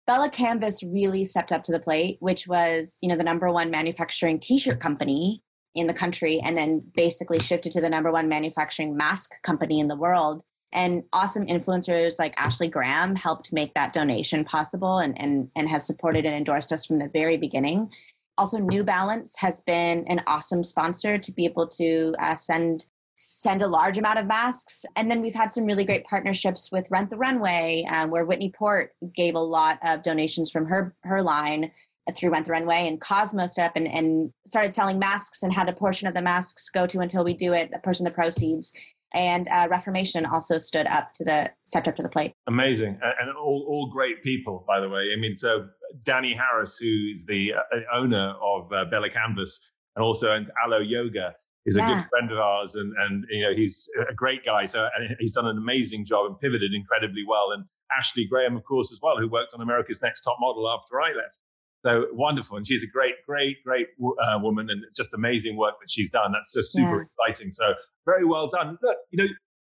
Bella 0.06 0.30
Canvas 0.30 0.82
really 0.82 1.24
stepped 1.24 1.52
up 1.52 1.62
to 1.64 1.72
the 1.72 1.78
plate, 1.78 2.16
which 2.20 2.48
was, 2.48 2.98
you 3.00 3.08
know, 3.08 3.16
the 3.16 3.22
number 3.22 3.50
one 3.52 3.70
manufacturing 3.70 4.40
t-shirt 4.40 4.80
company 4.80 5.42
in 5.74 5.86
the 5.86 5.94
country 5.94 6.40
and 6.44 6.56
then 6.56 6.82
basically 6.94 7.38
shifted 7.38 7.72
to 7.72 7.80
the 7.80 7.88
number 7.88 8.12
one 8.12 8.28
manufacturing 8.28 8.96
mask 8.96 9.32
company 9.42 9.80
in 9.80 9.88
the 9.88 9.96
world 9.96 10.42
and 10.72 11.02
awesome 11.12 11.46
influencers 11.46 12.18
like 12.18 12.34
ashley 12.36 12.68
graham 12.68 13.14
helped 13.16 13.52
make 13.52 13.74
that 13.74 13.92
donation 13.92 14.44
possible 14.44 14.98
and, 14.98 15.18
and, 15.20 15.48
and 15.56 15.68
has 15.68 15.86
supported 15.86 16.26
and 16.26 16.34
endorsed 16.34 16.72
us 16.72 16.84
from 16.84 16.98
the 16.98 17.08
very 17.08 17.36
beginning 17.36 17.90
also 18.38 18.58
new 18.58 18.82
balance 18.84 19.36
has 19.38 19.60
been 19.60 20.04
an 20.08 20.22
awesome 20.26 20.64
sponsor 20.64 21.18
to 21.18 21.32
be 21.32 21.44
able 21.44 21.66
to 21.66 22.14
uh, 22.18 22.34
send 22.34 22.86
send 23.14 23.62
a 23.62 23.66
large 23.66 23.98
amount 23.98 24.18
of 24.18 24.26
masks 24.26 24.84
and 24.96 25.10
then 25.10 25.20
we've 25.20 25.34
had 25.34 25.52
some 25.52 25.66
really 25.66 25.84
great 25.84 26.04
partnerships 26.04 26.72
with 26.72 26.90
rent 26.90 27.10
the 27.10 27.16
runway 27.16 27.84
um, 27.90 28.10
where 28.10 28.24
whitney 28.24 28.50
port 28.50 28.94
gave 29.14 29.34
a 29.34 29.40
lot 29.40 29.78
of 29.84 30.02
donations 30.02 30.50
from 30.50 30.66
her 30.66 30.94
her 31.04 31.22
line 31.22 31.70
through 32.16 32.30
Rent 32.30 32.46
the 32.46 32.50
Runway 32.50 32.88
and 32.88 33.00
Cosmo 33.00 33.46
step 33.46 33.72
and, 33.76 33.86
and 33.86 34.32
started 34.44 34.72
selling 34.72 34.98
masks 34.98 35.44
and 35.44 35.52
had 35.52 35.68
a 35.68 35.72
portion 35.72 36.08
of 36.08 36.14
the 36.14 36.20
masks 36.20 36.68
go 36.68 36.84
to 36.84 36.98
until 36.98 37.22
we 37.22 37.32
do 37.32 37.52
it, 37.52 37.70
a 37.72 37.78
portion 37.78 38.04
of 38.04 38.12
the 38.12 38.14
proceeds 38.16 38.72
and 39.14 39.48
uh, 39.48 39.68
Reformation 39.70 40.26
also 40.26 40.58
stood 40.58 40.86
up 40.86 41.12
to 41.14 41.24
the 41.24 41.50
stepped 41.64 41.88
up 41.88 41.96
to 41.96 42.02
the 42.02 42.08
plate. 42.08 42.32
Amazing, 42.46 42.98
and, 43.02 43.30
all 43.36 43.66
all 43.68 43.90
great 43.90 44.22
people, 44.22 44.64
by 44.66 44.80
the 44.80 44.88
way. 44.88 45.10
I 45.12 45.20
mean, 45.20 45.36
so 45.36 45.68
Danny 46.04 46.34
Harris, 46.34 46.76
who 46.76 47.10
is 47.12 47.26
the 47.26 47.52
uh, 47.54 47.78
owner 47.94 48.34
of 48.42 48.72
uh, 48.72 48.84
Bella 48.86 49.10
Canvas 49.10 49.58
and 49.96 50.04
also 50.04 50.30
owns 50.30 50.48
Alo 50.64 50.78
Yoga, 50.78 51.34
is 51.66 51.76
yeah. 51.76 51.90
a 51.90 51.94
good 51.94 52.08
friend 52.10 52.32
of 52.32 52.38
ours, 52.38 52.74
and 52.74 52.92
and 52.98 53.24
you 53.30 53.42
know 53.42 53.54
he's 53.54 53.88
a 54.08 54.14
great 54.14 54.44
guy. 54.44 54.64
So 54.64 54.88
and 54.96 55.16
he's 55.20 55.32
done 55.32 55.46
an 55.46 55.58
amazing 55.58 56.04
job 56.04 56.26
and 56.26 56.38
pivoted 56.38 56.72
incredibly 56.74 57.24
well. 57.26 57.52
And 57.52 57.64
Ashley 57.96 58.26
Graham, 58.26 58.56
of 58.56 58.64
course, 58.64 58.92
as 58.92 58.98
well, 59.02 59.18
who 59.18 59.28
worked 59.28 59.54
on 59.54 59.60
America's 59.60 60.02
Next 60.02 60.22
Top 60.22 60.36
Model 60.40 60.68
after 60.68 61.00
I 61.00 61.08
left. 61.08 61.38
So 61.84 62.06
wonderful. 62.12 62.56
And 62.56 62.66
she's 62.66 62.84
a 62.84 62.86
great, 62.86 63.14
great, 63.26 63.56
great 63.64 63.88
uh, 64.00 64.38
woman 64.40 64.70
and 64.70 64.84
just 64.94 65.12
amazing 65.14 65.56
work 65.56 65.74
that 65.80 65.90
she's 65.90 66.10
done. 66.10 66.32
That's 66.32 66.52
just 66.52 66.72
super 66.72 66.98
yeah. 66.98 67.26
exciting. 67.26 67.52
So 67.52 67.74
very 68.06 68.24
well 68.24 68.48
done. 68.48 68.78
Look, 68.82 68.98
you 69.10 69.24
know, 69.24 69.30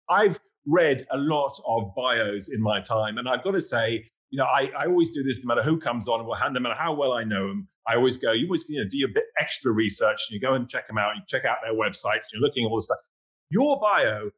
I've 0.09 0.39
read 0.65 1.05
a 1.11 1.17
lot 1.17 1.59
of 1.67 1.93
bios 1.95 2.49
in 2.49 2.61
my 2.61 2.81
time, 2.81 3.17
and 3.17 3.27
I've 3.27 3.43
got 3.43 3.51
to 3.51 3.61
say, 3.61 4.09
you 4.29 4.37
know, 4.37 4.45
I, 4.45 4.71
I 4.77 4.85
always 4.85 5.09
do 5.09 5.23
this 5.23 5.39
no 5.43 5.47
matter 5.47 5.63
who 5.63 5.79
comes 5.79 6.07
on, 6.07 6.25
what 6.25 6.39
hand, 6.39 6.53
no 6.53 6.59
matter 6.59 6.75
how 6.75 6.93
well 6.93 7.13
I 7.13 7.23
know 7.23 7.47
them. 7.47 7.67
I 7.87 7.95
always 7.95 8.17
go, 8.17 8.33
you 8.33 8.47
always 8.47 8.65
you 8.67 8.83
know, 8.83 8.89
do 8.89 9.05
a 9.05 9.13
bit 9.13 9.25
extra 9.39 9.71
research 9.71 10.25
and 10.29 10.35
you 10.35 10.41
go 10.41 10.53
and 10.53 10.67
check 10.67 10.87
them 10.87 10.97
out. 10.97 11.15
You 11.15 11.21
check 11.27 11.45
out 11.45 11.57
their 11.63 11.73
websites, 11.73 12.23
you're 12.33 12.41
looking 12.41 12.65
at 12.65 12.69
all 12.69 12.77
the 12.77 12.81
stuff. 12.81 12.97
Your 13.49 13.79
bio, 13.79 14.29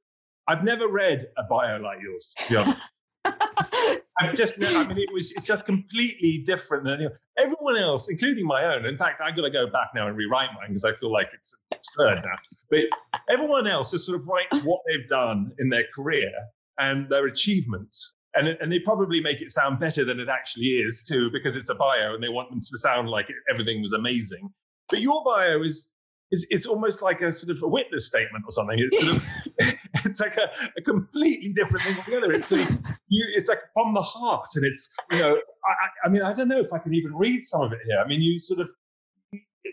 I've 0.48 0.64
never 0.64 0.88
read 0.88 1.28
a 1.38 1.44
bio 1.44 1.80
like 1.80 2.00
yours, 2.02 2.34
to 2.38 2.50
be 2.50 2.56
honest. 2.58 2.82
I've 4.22 4.36
just, 4.36 4.56
I 4.62 4.86
mean, 4.86 4.98
it 4.98 5.10
was, 5.14 5.32
it's 5.32 5.46
just 5.46 5.66
completely 5.66 6.44
different 6.46 6.84
than 6.84 7.10
everyone 7.38 7.78
else, 7.78 8.10
including 8.10 8.46
my 8.46 8.66
own. 8.66 8.86
In 8.86 8.98
fact, 8.98 9.22
I've 9.22 9.36
got 9.36 9.44
to 9.44 9.50
go 9.50 9.68
back 9.68 9.90
now 9.96 10.08
and 10.08 10.18
rewrite 10.18 10.50
mine 10.54 10.70
because 10.70 10.84
I 10.84 10.94
feel 10.96 11.12
like 11.12 11.30
it's 11.34 11.56
absurd 11.74 12.16
now. 12.24 12.36
But 12.70 12.86
everyone 13.32 13.66
else 13.66 13.92
just 13.92 14.06
sort 14.06 14.20
of 14.20 14.28
writes 14.28 14.60
what 14.66 14.82
they've 14.88 15.08
done 15.08 15.52
in 15.58 15.70
their 15.70 15.86
career 15.96 16.32
and 16.78 17.10
their 17.10 17.28
achievements. 17.28 18.16
And, 18.36 18.48
and 18.48 18.72
they 18.72 18.80
probably 18.80 19.22
make 19.22 19.42
it 19.42 19.52
sound 19.52 19.80
better 19.80 20.06
than 20.06 20.20
it 20.20 20.30
actually 20.30 20.68
is 20.68 21.02
too, 21.02 21.30
because 21.34 21.56
it's 21.56 21.70
a 21.70 21.76
bio 21.76 22.14
and 22.14 22.24
they 22.24 22.30
want 22.30 22.52
them 22.52 22.62
to 22.62 22.78
sound 22.78 23.10
like 23.10 23.28
everything 23.52 23.82
was 23.82 23.94
amazing. 23.94 24.50
But 24.90 25.02
your 25.02 25.24
bio 25.24 25.62
is 25.62 25.90
it's, 26.32 26.46
it's 26.50 26.66
almost 26.66 27.02
like 27.02 27.22
a 27.22 27.32
sort 27.32 27.56
of 27.56 27.64
a 27.64 27.68
witness 27.68 28.08
statement 28.08 28.44
or 28.48 28.52
something. 28.52 28.78
It's 28.80 29.00
sort 29.00 29.16
of, 29.16 29.24
it's 30.06 30.20
like 30.20 30.38
a, 30.38 30.50
a, 30.78 30.82
completely 30.82 31.54
different 31.54 31.86
thing 31.86 31.98
altogether. 31.98 32.32
It's 32.32 32.52
like 32.52 32.70
you, 33.08 33.26
it's 33.36 33.50
like 33.50 33.62
from 33.74 33.94
the 33.94 34.02
heart, 34.02 34.50
and 34.56 34.66
it's 34.66 34.90
you 35.12 35.20
know, 35.20 35.36
I, 35.36 36.08
I 36.08 36.10
mean, 36.10 36.22
I 36.22 36.34
don't 36.34 36.48
know 36.48 36.60
if 36.60 36.72
I 36.72 36.78
can 36.80 36.94
even 36.94 37.16
read 37.16 37.46
some 37.46 37.62
of 37.62 37.72
it 37.72 37.80
here. 37.88 37.98
I 37.98 38.08
mean, 38.08 38.22
you 38.22 38.40
sort 38.40 38.60
of 38.60 38.70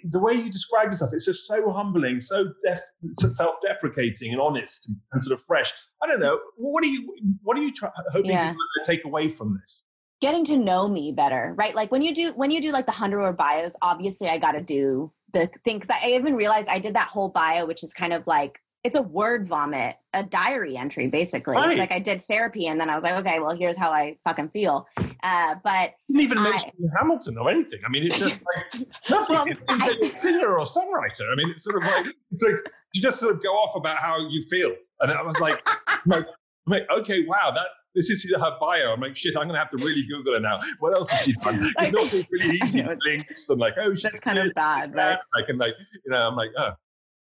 the 0.05 0.19
way 0.19 0.33
you 0.35 0.51
describe 0.51 0.89
yourself, 0.89 1.11
it's 1.13 1.25
just 1.25 1.47
so 1.47 1.71
humbling, 1.71 2.21
so, 2.21 2.53
def, 2.65 2.81
self-deprecating 3.15 4.33
and 4.33 4.41
honest 4.41 4.89
and, 4.89 4.97
and, 5.13 5.23
sort 5.23 5.39
of 5.39 5.45
fresh. 5.45 5.73
I 6.03 6.07
don't 6.07 6.21
know. 6.21 6.39
What 6.57 6.85
are 6.85 6.89
you 6.89 7.15
what 7.43 7.57
are 7.57 7.63
you 7.63 7.73
try, 7.73 7.91
hoping 8.13 8.31
yeah. 8.31 8.53
to 8.53 8.87
take 8.87 9.05
away 9.05 9.29
from 9.29 9.59
this? 9.61 9.83
Getting 10.21 10.45
to 10.47 10.57
know 10.57 10.89
me 10.89 11.13
better, 11.13 11.55
right? 11.57 11.75
Like 11.75 11.93
when 11.93 12.03
you 12.03 12.15
do 12.15 12.33
when 12.35 12.51
you 12.51 12.61
do 12.61 12.73
like 12.73 12.87
the 12.87 12.93
hundred 12.93 13.21
word 13.21 13.37
bios, 13.37 13.77
obviously 13.83 14.29
I 14.29 14.39
got 14.39 14.53
to 14.53 14.63
do 14.63 15.13
the 15.33 15.47
thing 15.65 15.79
because 15.79 15.91
I 15.91 16.11
even 16.11 16.35
realized 16.37 16.69
I 16.69 16.79
did 16.79 16.95
that 16.95 17.09
whole 17.09 17.29
bio, 17.29 17.67
which 17.67 17.83
is 17.83 17.93
kind 17.93 18.13
of 18.13 18.27
like 18.27 18.61
it's 18.87 18.95
a 18.95 19.03
word 19.03 19.47
vomit, 19.47 19.97
a 20.15 20.23
diary 20.23 20.77
entry 20.77 21.09
basically. 21.09 21.57
Right. 21.57 21.71
It's 21.71 21.79
like 21.79 21.91
I 21.91 21.99
did 21.99 22.23
therapy 22.23 22.69
and 22.69 22.81
then 22.81 22.89
I 22.89 22.95
was 22.95 23.03
like, 23.03 23.15
okay, 23.17 23.41
well 23.41 23.57
here's 23.57 23.77
how 23.77 23.91
I 23.91 24.17
fucking 24.23 24.51
feel. 24.51 24.87
Uh, 25.23 25.57
but 25.65 25.95
you 26.09 26.21
didn't 26.21 26.39
even 26.39 26.43
mention 26.45 26.71
Hamilton 26.97 27.37
or 27.39 27.51
anything. 27.51 27.81
I 27.85 27.91
mean, 27.91 28.05
it's 28.05 28.19
just 28.19 28.41
like 28.55 28.87
nothing. 29.11 29.37
well, 29.37 29.45
it's 29.49 30.17
a 30.17 30.21
singer 30.21 30.57
or 30.57 30.65
songwriter. 30.65 31.33
I 31.33 31.35
mean, 31.35 31.51
it's 31.51 31.65
sort 31.65 31.83
of 31.83 31.83
like 31.83 32.15
it's 32.31 32.43
like 32.43 32.55
you 32.95 33.03
just 33.03 33.19
sort 33.19 33.35
of 33.35 33.43
go 33.43 33.49
off 33.49 33.75
about 33.75 33.99
how 33.99 34.19
you 34.29 34.43
feel, 34.49 34.73
and 35.01 35.11
I 35.11 35.23
was 35.23 35.41
like, 35.41 35.69
like, 36.07 36.27
like 36.67 36.87
okay, 36.99 37.25
wow, 37.27 37.51
that 37.51 37.67
this 37.97 38.09
is 38.09 38.25
her 38.39 38.57
bio. 38.61 38.93
I'm 38.93 39.01
like, 39.01 39.17
shit, 39.17 39.37
I'm 39.37 39.49
gonna 39.49 39.59
have 39.59 39.71
to 39.71 39.79
really 39.79 40.07
Google 40.07 40.35
her 40.35 40.41
now. 40.41 40.61
What 40.79 40.97
else 40.97 41.11
has 41.11 41.25
she 41.25 41.33
done? 41.33 41.73
It's 41.79 41.97
not 41.97 42.27
really 42.31 42.51
easy 42.63 42.85
links. 43.05 43.49
I'm 43.51 43.59
like, 43.59 43.75
oh, 43.83 43.95
that's 44.01 44.21
kind 44.21 44.39
of 44.39 44.53
bad, 44.55 44.95
right? 44.95 45.19
I 45.37 45.43
can 45.43 45.57
like, 45.57 45.75
you 46.05 46.13
know, 46.13 46.29
I'm 46.29 46.37
like, 46.37 46.51
oh. 46.57 46.73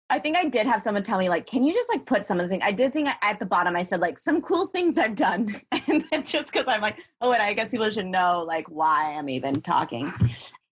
I 0.10 0.20
think 0.20 0.38
I 0.38 0.46
did 0.46 0.68
have 0.68 0.82
someone 0.82 1.04
tell 1.04 1.18
me 1.18 1.30
like, 1.30 1.48
can 1.48 1.64
you 1.64 1.74
just 1.74 1.90
like 1.90 2.06
put 2.06 2.26
some 2.26 2.40
of 2.40 2.44
the 2.44 2.50
things? 2.50 2.62
I 2.64 2.72
did 2.72 2.94
think 2.94 3.10
at 3.22 3.40
the 3.40 3.46
bottom 3.46 3.76
I 3.76 3.84
said 3.84 4.02
like 4.02 4.20
some 4.20 4.42
cool 4.42 4.68
things 4.68 4.98
I've 4.98 5.16
done, 5.16 5.56
and 5.88 6.06
then 6.12 6.24
just 6.24 6.52
because 6.52 6.68
I'm 6.68 6.82
like, 6.82 7.00
oh, 7.22 7.34
and 7.34 7.42
I 7.42 7.54
guess 7.54 7.72
people 7.72 7.90
should 7.90 8.06
know 8.06 8.44
like 8.46 8.68
why 8.70 9.16
I'm 9.18 9.30
even 9.30 9.62
talking. 9.62 10.14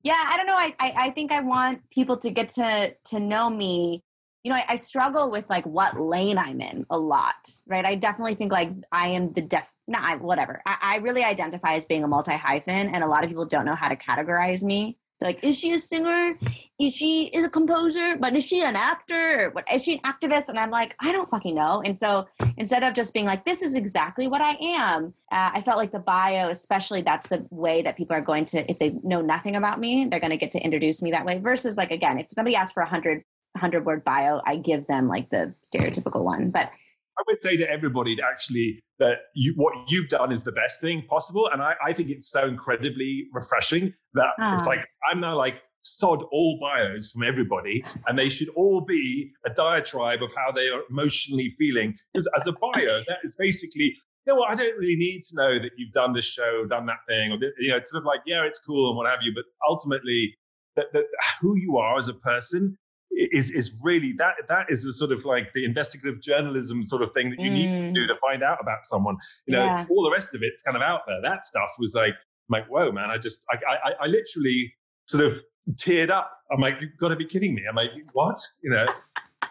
Yeah, 0.04 0.22
I 0.28 0.38
don't 0.38 0.48
know. 0.48 0.58
I, 0.58 0.76
I 0.80 0.94
I 0.98 1.10
think 1.12 1.32
I 1.32 1.40
want 1.40 1.90
people 1.90 2.18
to 2.18 2.30
get 2.30 2.50
to 2.50 2.94
to 3.06 3.20
know 3.20 3.50
me 3.50 4.04
you 4.44 4.52
know, 4.52 4.58
I, 4.58 4.66
I, 4.70 4.76
struggle 4.76 5.32
with 5.32 5.50
like 5.50 5.66
what 5.66 5.98
lane 5.98 6.38
I'm 6.38 6.60
in 6.60 6.86
a 6.90 6.98
lot, 6.98 7.50
right? 7.66 7.86
I 7.86 7.96
definitely 7.96 8.36
think 8.36 8.52
like 8.52 8.72
I 8.92 9.08
am 9.10 9.32
the 9.32 9.42
def, 9.42 9.74
not 9.88 10.22
whatever. 10.22 10.62
I, 10.66 10.78
I 10.82 10.98
really 10.98 11.24
identify 11.24 11.76
as 11.76 11.86
being 11.86 12.04
a 12.04 12.08
multi 12.10 12.36
hyphen, 12.36 12.90
and 12.90 13.04
a 13.04 13.08
lot 13.08 13.24
of 13.24 13.30
people 13.30 13.46
don't 13.46 13.66
know 13.66 13.76
how 13.76 13.88
to 13.88 13.96
categorize 13.96 14.62
me. 14.64 14.98
Like, 15.24 15.44
is 15.44 15.58
she 15.58 15.74
a 15.74 15.80
singer? 15.80 16.38
Is 16.80 16.94
she 16.94 17.28
is 17.28 17.46
a 17.46 17.50
composer? 17.50 18.18
But 18.18 18.36
is 18.36 18.46
she 18.46 18.62
an 18.62 18.76
actor? 18.76 19.50
What 19.52 19.66
is 19.74 19.84
she 19.84 19.94
an 19.94 20.00
activist? 20.02 20.50
And 20.50 20.60
I'm 20.60 20.70
like, 20.70 20.96
I 21.02 21.12
don't 21.12 21.30
fucking 21.30 21.56
know. 21.56 21.82
And 21.84 21.96
so 21.96 22.28
instead 22.58 22.84
of 22.84 22.94
just 22.94 23.14
being 23.14 23.26
like, 23.26 23.46
this 23.46 23.62
is 23.62 23.76
exactly 23.76 24.28
what 24.28 24.42
I 24.42 24.58
am, 24.60 25.14
uh, 25.32 25.52
I 25.54 25.62
felt 25.62 25.78
like 25.78 25.92
the 25.92 26.00
bio, 26.00 26.50
especially 26.50 27.02
that's 27.02 27.30
the 27.30 27.48
way 27.50 27.82
that 27.82 27.98
people 27.98 28.16
are 28.16 28.22
going 28.22 28.46
to, 28.46 28.70
if 28.70 28.80
they 28.80 28.92
know 29.04 29.22
nothing 29.22 29.56
about 29.56 29.80
me, 29.80 30.06
they're 30.06 30.20
going 30.20 30.32
to 30.32 30.38
get 30.38 30.52
to 30.52 30.60
introduce 30.60 31.02
me 31.02 31.12
that 31.12 31.26
way. 31.26 31.40
Versus 31.40 31.78
like 31.78 31.92
again, 31.92 32.20
if 32.20 32.28
somebody 32.30 32.56
asks 32.56 32.74
for 32.74 32.84
a 32.84 32.90
hundred 32.90 33.24
100 33.54 33.86
word 33.86 34.04
bio, 34.04 34.42
I 34.46 34.58
give 34.58 34.88
them 34.88 35.08
like 35.08 35.30
the 35.30 35.54
stereotypical 35.64 36.24
one. 36.24 36.50
But 36.50 36.72
I 37.18 37.24
would 37.28 37.40
say 37.40 37.58
to 37.58 37.70
everybody 37.70 38.16
that 38.16 38.26
actually 38.26 38.80
that 39.00 39.20
you, 39.36 39.54
what 39.56 39.74
you've 39.88 40.10
done 40.10 40.32
is 40.32 40.44
the 40.44 40.52
best 40.52 40.82
thing 40.82 41.04
possible. 41.10 41.50
And 41.52 41.62
I, 41.62 41.74
I 41.86 41.94
think 41.94 42.10
it's 42.10 42.30
so 42.30 42.48
incredibly 42.48 43.26
refreshing 43.34 43.94
that 44.14 44.30
it's 44.40 44.64
ah. 44.64 44.70
like, 44.70 44.86
I'm 45.12 45.20
now 45.20 45.38
like, 45.38 45.62
sod 45.84 46.24
all 46.32 46.58
bios 46.62 47.12
from 47.12 47.24
everybody 47.24 47.84
and 48.08 48.18
they 48.18 48.30
should 48.30 48.48
all 48.56 48.82
be 48.82 49.32
a 49.46 49.50
diatribe 49.50 50.24
of 50.24 50.32
how 50.34 50.50
they 50.50 50.70
are 50.70 50.82
emotionally 50.90 51.50
feeling 51.58 51.94
because 52.14 52.28
as 52.40 52.48
a 52.48 52.54
bio 52.54 53.04
that 53.06 53.18
is 53.24 53.36
basically 53.38 53.94
you 54.26 54.34
know 54.34 54.36
what 54.36 54.50
i 54.50 54.56
don't 54.56 54.78
really 54.78 54.96
need 54.96 55.22
to 55.22 55.36
know 55.36 55.60
that 55.60 55.72
you've 55.78 55.92
done 55.92 56.14
this 56.14 56.24
show 56.24 56.66
done 56.70 56.86
that 56.86 57.00
thing 57.10 57.34
or 57.34 57.38
you 57.58 57.68
know 57.68 57.76
it's 57.76 57.92
sort 57.92 58.02
of 58.02 58.06
like 58.06 58.22
yeah 58.26 58.44
it's 58.46 58.60
cool 58.60 58.90
and 58.90 58.98
what 58.98 59.10
have 59.10 59.20
you 59.24 59.34
but 59.36 59.44
ultimately 59.68 60.34
that, 60.78 60.92
that 60.94 61.04
who 61.42 61.58
you 61.58 61.78
are 61.78 61.98
as 61.98 62.08
a 62.08 62.14
person 62.14 62.78
is 63.14 63.52
is 63.52 63.76
really 63.84 64.14
that 64.18 64.34
that 64.48 64.66
is 64.70 64.84
the 64.84 64.94
sort 64.94 65.12
of 65.12 65.24
like 65.26 65.54
the 65.54 65.66
investigative 65.66 66.22
journalism 66.22 66.84
sort 66.84 67.02
of 67.02 67.12
thing 67.14 67.30
that 67.30 67.40
you 67.40 67.50
mm. 67.50 67.54
need 67.54 67.68
to 67.68 67.94
do 67.94 68.06
mm. 68.06 68.08
to 68.08 68.16
find 68.20 68.44
out 68.44 68.58
about 68.60 68.86
someone. 68.86 69.18
You 69.46 69.56
know, 69.56 69.64
yeah. 69.64 69.86
all 69.90 70.04
the 70.04 70.12
rest 70.12 70.34
of 70.34 70.42
it's 70.44 70.62
kind 70.62 70.76
of 70.76 70.82
out 70.82 71.02
there. 71.08 71.22
That 71.22 71.46
stuff 71.46 71.70
was 71.78 71.94
like, 71.94 72.16
like, 72.50 72.66
whoa, 72.68 72.92
man! 72.92 73.10
I 73.10 73.18
just, 73.18 73.46
I, 73.52 73.58
I, 73.90 73.92
I 74.02 74.08
literally 74.08 74.74
sort 75.08 75.24
of 75.24 75.42
teared 75.76 76.10
up. 76.10 76.32
I'm 76.52 76.60
like, 76.60 76.76
you've 76.82 76.98
got 77.00 77.10
to 77.10 77.16
be 77.16 77.26
kidding 77.26 77.56
me. 77.56 77.64
I'm 77.70 77.76
like, 77.76 77.92
what? 78.14 78.40
You 78.62 78.72
know, 78.72 78.86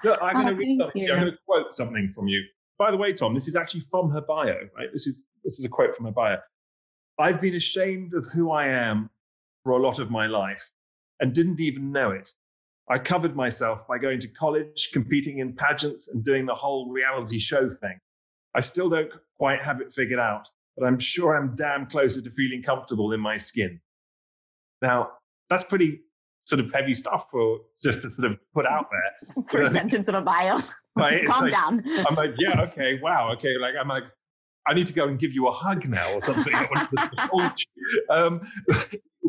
look, 0.05 0.21
I'm 0.23 0.35
going 0.35 0.47
to 0.47 0.53
Oh, 0.53 0.57
read 0.57 0.81
something. 0.81 1.03
you. 1.03 1.13
I'm 1.13 1.21
going 1.21 1.33
to 1.33 1.39
quote 1.47 1.75
something 1.75 2.11
from 2.15 2.29
you. 2.29 2.43
By 2.79 2.91
the 2.91 2.97
way, 2.97 3.13
Tom, 3.13 3.35
this 3.35 3.49
is 3.49 3.57
actually 3.57 3.83
from 3.91 4.11
her 4.11 4.21
bio, 4.21 4.57
right? 4.77 4.89
This 4.93 5.07
is 5.07 5.25
this 5.45 5.59
is 5.59 5.65
a 5.65 5.69
quote 5.69 5.95
from 5.95 6.07
her 6.07 6.13
bio. 6.13 6.37
I've 7.19 7.41
been 7.41 7.55
ashamed 7.55 8.15
of 8.15 8.27
who 8.27 8.51
I 8.51 8.67
am 8.67 9.11
for 9.63 9.73
a 9.73 9.83
lot 9.83 9.99
of 9.99 10.11
my 10.11 10.27
life 10.27 10.71
and 11.21 11.33
didn't 11.33 11.61
even 11.61 11.93
know 11.93 12.11
it. 12.11 12.33
I 12.93 12.99
covered 12.99 13.35
myself 13.35 13.89
by 13.89 13.97
going 13.97 14.21
to 14.21 14.29
college, 14.29 14.91
competing 14.93 15.39
in 15.39 15.55
pageants, 15.55 16.09
and 16.09 16.23
doing 16.23 16.45
the 16.45 16.55
whole 16.55 16.91
reality 16.91 17.39
show 17.39 17.71
thing. 17.71 17.99
I 18.55 18.61
still 18.61 18.91
don't 18.91 19.11
quite 19.39 19.63
have 19.63 19.81
it 19.81 19.91
figured 19.95 20.21
out, 20.21 20.47
but 20.77 20.87
I'm 20.87 20.99
sure 20.99 21.35
I'm 21.35 21.57
damn 21.57 21.87
closer 21.87 22.21
to 22.21 22.31
feeling 22.31 22.63
comfortable 22.63 23.13
in 23.13 23.21
my 23.21 23.39
skin. 23.39 23.81
Now, 24.83 25.13
that's 25.49 25.65
pretty 25.65 26.01
sort 26.45 26.61
of 26.61 26.71
heavy 26.71 26.93
stuff 26.93 27.29
for 27.31 27.61
just 27.83 28.03
to 28.03 28.11
sort 28.11 28.31
of 28.31 28.39
put 28.53 28.67
out 28.67 28.91
there. 28.91 29.45
First 29.49 29.73
sentence 29.73 30.09
of 30.09 30.15
a 30.15 30.23
bio. 30.23 30.59
Right? 30.95 31.25
Calm 31.25 31.45
like- 31.45 31.53
down. 31.53 31.83
I'm 32.07 32.15
like, 32.17 32.35
yeah, 32.37 32.61
okay, 32.65 33.01
wow, 33.03 33.33
okay. 33.33 33.57
Like, 33.57 33.75
I'm 33.81 33.89
like, 33.89 34.05
I 34.67 34.75
need 34.75 34.87
to 34.89 34.93
go 34.93 35.09
and 35.09 35.19
give 35.19 35.33
you 35.33 35.47
a 35.49 35.51
hug 35.51 35.89
now 35.89 36.13
or 36.13 36.21
something. 36.21 36.55
I 36.55 36.67
want 36.71 36.91
to 36.91 37.29
hold 37.31 37.53
you. 37.57 38.05
um, 38.11 38.41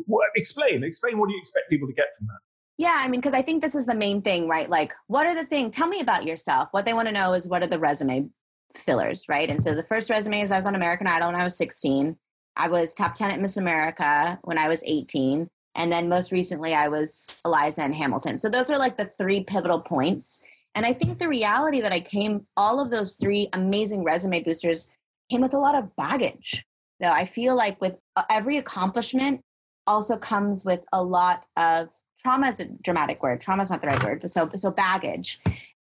what, 0.05 0.27
explain, 0.35 0.83
explain 0.83 1.17
what 1.17 1.29
do 1.29 1.35
you 1.35 1.39
expect 1.39 1.69
people 1.69 1.87
to 1.87 1.93
get 1.93 2.07
from 2.17 2.27
that? 2.27 2.39
Yeah, 2.77 2.97
I 2.99 3.07
mean, 3.07 3.21
because 3.21 3.35
I 3.35 3.41
think 3.41 3.61
this 3.61 3.75
is 3.75 3.85
the 3.85 3.95
main 3.95 4.21
thing, 4.21 4.47
right? 4.47 4.69
Like, 4.69 4.93
what 5.07 5.27
are 5.27 5.35
the 5.35 5.45
things? 5.45 5.75
Tell 5.75 5.87
me 5.87 5.99
about 5.99 6.25
yourself. 6.25 6.69
What 6.71 6.85
they 6.85 6.93
want 6.93 7.07
to 7.07 7.13
know 7.13 7.33
is 7.33 7.47
what 7.47 7.61
are 7.61 7.67
the 7.67 7.79
resume 7.79 8.29
fillers, 8.75 9.25
right? 9.29 9.49
And 9.49 9.61
so 9.61 9.75
the 9.75 9.83
first 9.83 10.09
resume 10.09 10.41
is 10.41 10.51
I 10.51 10.57
was 10.57 10.65
on 10.65 10.75
American 10.75 11.07
Idol 11.07 11.31
when 11.31 11.39
I 11.39 11.43
was 11.43 11.55
16. 11.57 12.17
I 12.55 12.67
was 12.67 12.93
top 12.93 13.15
10 13.15 13.31
at 13.31 13.41
Miss 13.41 13.57
America 13.57 14.39
when 14.43 14.57
I 14.57 14.69
was 14.69 14.83
18. 14.85 15.49
And 15.75 15.91
then 15.91 16.09
most 16.09 16.31
recently, 16.31 16.73
I 16.73 16.87
was 16.87 17.41
Eliza 17.45 17.81
and 17.81 17.95
Hamilton. 17.95 18.37
So 18.37 18.49
those 18.49 18.69
are 18.69 18.77
like 18.77 18.97
the 18.97 19.05
three 19.05 19.43
pivotal 19.43 19.79
points. 19.79 20.39
And 20.75 20.85
I 20.85 20.93
think 20.93 21.19
the 21.19 21.27
reality 21.27 21.81
that 21.81 21.91
I 21.91 21.99
came, 21.99 22.47
all 22.57 22.79
of 22.79 22.89
those 22.89 23.15
three 23.15 23.49
amazing 23.53 24.03
resume 24.03 24.41
boosters 24.41 24.87
came 25.29 25.41
with 25.41 25.53
a 25.53 25.59
lot 25.59 25.75
of 25.75 25.95
baggage. 25.95 26.65
Though 26.99 27.11
I 27.11 27.25
feel 27.25 27.55
like 27.55 27.81
with 27.81 27.97
uh, 28.15 28.23
every 28.29 28.57
accomplishment 28.57 29.41
also 29.85 30.17
comes 30.17 30.63
with 30.63 30.85
a 30.93 31.03
lot 31.03 31.45
of 31.57 31.89
trauma 32.23 32.47
is 32.47 32.59
a 32.59 32.65
dramatic 32.65 33.21
word. 33.21 33.41
Trauma 33.41 33.63
is 33.63 33.69
not 33.69 33.81
the 33.81 33.87
right 33.87 34.03
word, 34.03 34.21
but 34.21 34.31
so 34.31 34.49
so 34.55 34.71
baggage. 34.71 35.39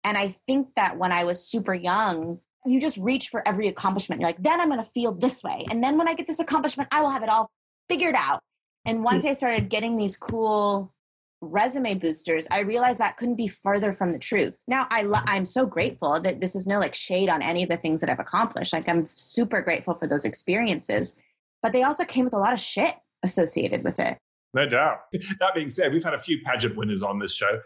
And 0.04 0.17
I 0.17 0.30
think 0.30 0.69
that 0.76 0.98
when 0.98 1.12
I 1.12 1.24
was 1.24 1.43
super 1.43 1.74
young, 1.74 2.39
you 2.65 2.80
just 2.80 2.98
reach 2.98 3.30
for 3.30 3.48
every 3.48 3.67
accomplishment. 3.67 4.21
You're 4.21 4.30
like, 4.30 4.41
then 4.41 4.62
I'm 4.62 4.69
going 4.69 4.84
to 4.84 4.89
feel 4.89 5.12
this 5.12 5.43
way, 5.43 5.65
and 5.69 5.84
then 5.84 5.98
when 5.98 6.08
I 6.08 6.13
get 6.13 6.28
this 6.28 6.39
accomplishment, 6.39 6.89
I 6.91 7.02
will 7.02 7.12
have 7.12 7.24
it 7.24 7.30
all 7.30 7.52
figured 7.89 8.15
out. 8.15 8.41
And 8.86 9.04
once 9.04 9.24
hmm. 9.24 9.30
I 9.30 9.34
started 9.34 9.69
getting 9.69 9.98
these 9.98 10.17
cool 10.17 10.93
resume 11.41 11.95
boosters, 11.95 12.48
I 12.50 12.62
realized 12.62 13.00
that 13.00 13.17
couldn't 13.17 13.36
be 13.36 13.48
further 13.48 13.93
from 13.93 14.12
the 14.12 14.19
truth. 14.19 14.63
Now 14.67 14.88
I 14.89 15.02
lo- 15.04 15.19
I'm 15.26 15.45
so 15.45 15.65
grateful 15.65 16.19
that 16.19 16.39
this 16.41 16.56
is 16.56 16.65
no 16.67 16.80
like 16.80 16.95
shade 16.95 17.30
on 17.30 17.41
any 17.41 17.63
of 17.63 17.69
the 17.69 17.78
things 17.78 18.02
that 18.02 18.10
I've 18.10 18.19
accomplished. 18.19 18.74
Like 18.74 18.88
I'm 18.88 19.06
super 19.15 19.62
grateful 19.62 19.95
for 19.95 20.08
those 20.08 20.26
experiences, 20.26 21.15
but 21.62 21.71
they 21.71 21.84
also 21.84 22.06
came 22.06 22.26
with 22.26 22.34
a 22.34 22.39
lot 22.39 22.54
of 22.54 22.60
shit 22.60 22.95
associated 23.24 23.84
with 23.84 24.00
it. 24.00 24.17
No 24.56 24.65
doubt. 24.65 25.00
That 25.39 25.54
being 25.54 25.70
said, 25.70 25.94
we've 25.94 26.04
had 26.04 26.13
a 26.13 26.22
few 26.22 26.39
pageant 26.46 26.78
winners 26.78 27.04
on 27.04 27.20
this 27.20 27.36
show. 27.36 27.60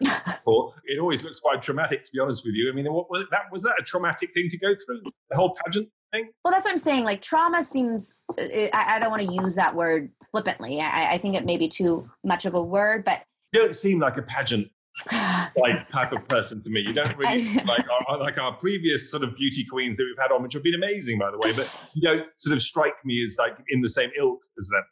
Or 0.45 0.73
it 0.85 0.99
always 0.99 1.23
looks 1.23 1.39
quite 1.39 1.61
traumatic, 1.61 2.03
to 2.03 2.11
be 2.11 2.19
honest 2.19 2.43
with 2.43 2.55
you. 2.55 2.69
I 2.69 2.75
mean, 2.75 2.91
what 2.91 3.09
was 3.09 3.25
that? 3.29 3.43
Was 3.51 3.61
that 3.61 3.75
a 3.79 3.83
traumatic 3.83 4.33
thing 4.33 4.49
to 4.49 4.57
go 4.57 4.73
through? 4.85 5.01
The 5.29 5.35
whole 5.35 5.55
pageant 5.63 5.87
thing? 6.11 6.29
Well, 6.43 6.51
that's 6.51 6.65
what 6.65 6.71
I'm 6.71 6.79
saying. 6.79 7.03
Like 7.03 7.21
trauma 7.21 7.63
seems, 7.63 8.15
uh, 8.31 8.43
I, 8.73 8.95
I 8.95 8.99
don't 8.99 9.11
want 9.11 9.21
to 9.21 9.31
use 9.31 9.55
that 9.55 9.75
word 9.75 10.09
flippantly. 10.31 10.81
I, 10.81 11.13
I 11.13 11.17
think 11.19 11.35
it 11.35 11.45
may 11.45 11.57
be 11.57 11.67
too 11.67 12.09
much 12.23 12.45
of 12.45 12.55
a 12.55 12.61
word, 12.61 13.05
but 13.05 13.21
You 13.53 13.61
don't 13.61 13.75
seem 13.75 13.99
like 13.99 14.17
a 14.17 14.23
pageant 14.23 14.67
like 15.55 15.87
type 15.91 16.11
of 16.11 16.27
person 16.27 16.61
to 16.63 16.69
me. 16.71 16.81
You 16.81 16.93
don't 16.93 17.15
really 17.17 17.37
seem 17.37 17.65
like 17.65 17.85
our, 18.09 18.17
like 18.17 18.39
our 18.39 18.53
previous 18.53 19.11
sort 19.11 19.23
of 19.23 19.35
beauty 19.35 19.63
queens 19.63 19.97
that 19.97 20.05
we've 20.05 20.21
had 20.21 20.33
on, 20.33 20.41
which 20.41 20.53
have 20.53 20.63
been 20.63 20.75
amazing, 20.75 21.19
by 21.19 21.29
the 21.29 21.37
way. 21.37 21.53
But 21.53 21.91
you 21.93 22.01
don't 22.01 22.25
sort 22.35 22.55
of 22.55 22.63
strike 22.63 23.05
me 23.05 23.21
as 23.21 23.35
like 23.37 23.57
in 23.69 23.81
the 23.81 23.89
same 23.89 24.09
ilk 24.17 24.39
as 24.57 24.69
them. 24.69 24.83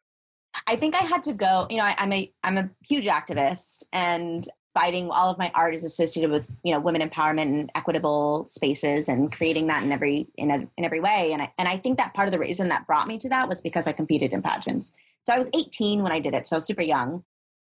I 0.65 0.75
think 0.75 0.95
I 0.95 0.99
had 0.99 1.23
to 1.23 1.33
go. 1.33 1.67
You 1.69 1.77
know, 1.77 1.83
I, 1.83 1.95
I'm 1.97 2.13
a 2.13 2.31
I'm 2.43 2.57
a 2.57 2.69
huge 2.87 3.05
activist, 3.05 3.83
and 3.93 4.47
fighting 4.73 5.09
all 5.09 5.31
of 5.31 5.39
my 5.39 5.51
art 5.55 5.73
is 5.73 5.83
associated 5.83 6.29
with 6.29 6.47
you 6.63 6.71
know 6.71 6.79
women 6.79 7.07
empowerment 7.07 7.43
and 7.43 7.71
equitable 7.75 8.45
spaces, 8.47 9.07
and 9.07 9.31
creating 9.31 9.67
that 9.67 9.83
in 9.83 9.91
every 9.91 10.27
in, 10.35 10.51
a, 10.51 10.67
in 10.77 10.85
every 10.85 10.99
way. 10.99 11.31
And 11.33 11.41
I 11.41 11.53
and 11.57 11.67
I 11.67 11.77
think 11.77 11.97
that 11.97 12.13
part 12.13 12.27
of 12.27 12.31
the 12.31 12.39
reason 12.39 12.69
that 12.69 12.87
brought 12.87 13.07
me 13.07 13.17
to 13.19 13.29
that 13.29 13.49
was 13.49 13.61
because 13.61 13.87
I 13.87 13.91
competed 13.91 14.33
in 14.33 14.41
pageants. 14.41 14.91
So 15.25 15.33
I 15.33 15.37
was 15.37 15.49
18 15.53 16.03
when 16.03 16.11
I 16.11 16.19
did 16.19 16.33
it, 16.33 16.47
so 16.47 16.59
super 16.59 16.81
young. 16.81 17.23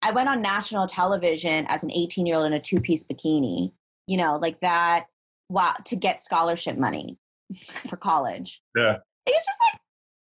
I 0.01 0.11
went 0.11 0.27
on 0.27 0.41
national 0.41 0.87
television 0.87 1.65
as 1.67 1.83
an 1.83 1.91
18 1.91 2.25
year 2.25 2.35
old 2.35 2.45
in 2.45 2.53
a 2.53 2.59
two 2.59 2.79
piece 2.79 3.03
bikini. 3.03 3.71
You 4.07 4.17
know, 4.17 4.37
like 4.37 4.59
that. 4.59 5.07
Wow, 5.49 5.75
to 5.85 5.95
get 5.95 6.19
scholarship 6.19 6.77
money 6.77 7.17
for 7.87 7.97
college. 7.97 8.61
Yeah. 8.75 8.97
It's 9.25 9.45
just 9.45 9.59
like 9.71 9.81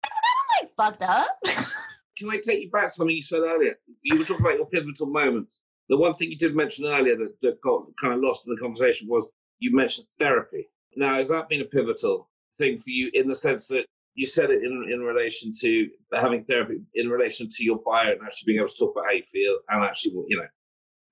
it's 0.07 0.17
kind 0.21 0.39
of 0.41 0.99
like 0.99 0.99
fucked 0.99 1.03
up. 1.03 1.69
Can 2.17 2.31
I 2.31 2.41
take 2.43 2.63
you 2.63 2.71
back 2.71 2.85
to 2.85 2.91
something 2.91 3.15
you 3.15 3.23
said 3.23 3.41
earlier? 3.41 3.75
You 4.03 4.19
were 4.19 4.25
talking 4.25 4.45
about 4.45 4.57
your 4.57 4.67
pivotal 4.67 5.07
moments. 5.07 5.61
The 5.89 5.97
one 5.97 6.15
thing 6.15 6.31
you 6.31 6.39
did 6.39 6.55
mention 6.55 6.87
earlier 6.87 7.17
that, 7.17 7.35
that 7.43 7.61
got 7.61 7.85
kind 8.01 8.15
of 8.15 8.21
lost 8.21 8.47
in 8.47 8.55
the 8.55 8.61
conversation 8.61 9.09
was 9.09 9.29
you 9.59 9.75
mentioned 9.75 10.07
therapy. 10.19 10.69
Now, 10.97 11.17
has 11.17 11.29
that 11.29 11.49
been 11.49 11.61
a 11.61 11.67
pivotal 11.67 12.31
thing 12.59 12.77
for 12.77 12.91
you 12.91 13.11
in 13.15 13.29
the 13.29 13.35
sense 13.35 13.69
that 13.69 13.87
you 14.15 14.25
said 14.25 14.51
it 14.51 14.63
in, 14.63 14.89
in 14.93 15.01
relation 15.01 15.51
to 15.61 15.89
having 16.13 16.45
therapy, 16.45 16.77
in 16.95 17.09
relation 17.09 17.49
to 17.51 17.65
your 17.65 17.81
bio 17.85 18.13
and 18.13 18.21
actually 18.25 18.53
being 18.53 18.59
able 18.59 18.69
to 18.69 18.77
talk 18.79 18.93
about 18.95 19.07
how 19.07 19.13
you 19.13 19.23
feel 19.23 19.59
and 19.69 19.85
actually, 19.85 20.13
you 20.29 20.37
know, 20.37 20.47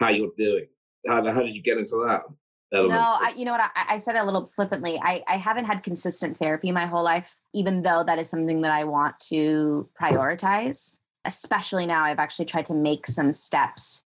how 0.00 0.10
you're 0.10 0.30
doing? 0.38 0.66
How, 1.06 1.28
how 1.30 1.42
did 1.42 1.56
you 1.56 1.62
get 1.62 1.78
into 1.78 1.96
that? 2.06 2.22
No, 2.72 2.96
I, 2.96 3.34
you 3.36 3.44
know 3.44 3.52
what? 3.52 3.60
I, 3.60 3.94
I 3.94 3.98
said 3.98 4.16
it 4.16 4.22
a 4.22 4.24
little 4.24 4.46
flippantly. 4.46 4.98
I, 5.02 5.22
I 5.28 5.36
haven't 5.36 5.66
had 5.66 5.82
consistent 5.82 6.38
therapy 6.38 6.72
my 6.72 6.86
whole 6.86 7.02
life, 7.04 7.36
even 7.52 7.82
though 7.82 8.02
that 8.02 8.18
is 8.18 8.30
something 8.30 8.62
that 8.62 8.72
I 8.72 8.84
want 8.84 9.20
to 9.28 9.88
prioritize. 10.00 10.94
Especially 11.24 11.86
now, 11.86 12.04
I've 12.04 12.18
actually 12.18 12.46
tried 12.46 12.64
to 12.66 12.74
make 12.74 13.06
some 13.06 13.32
steps 13.32 14.04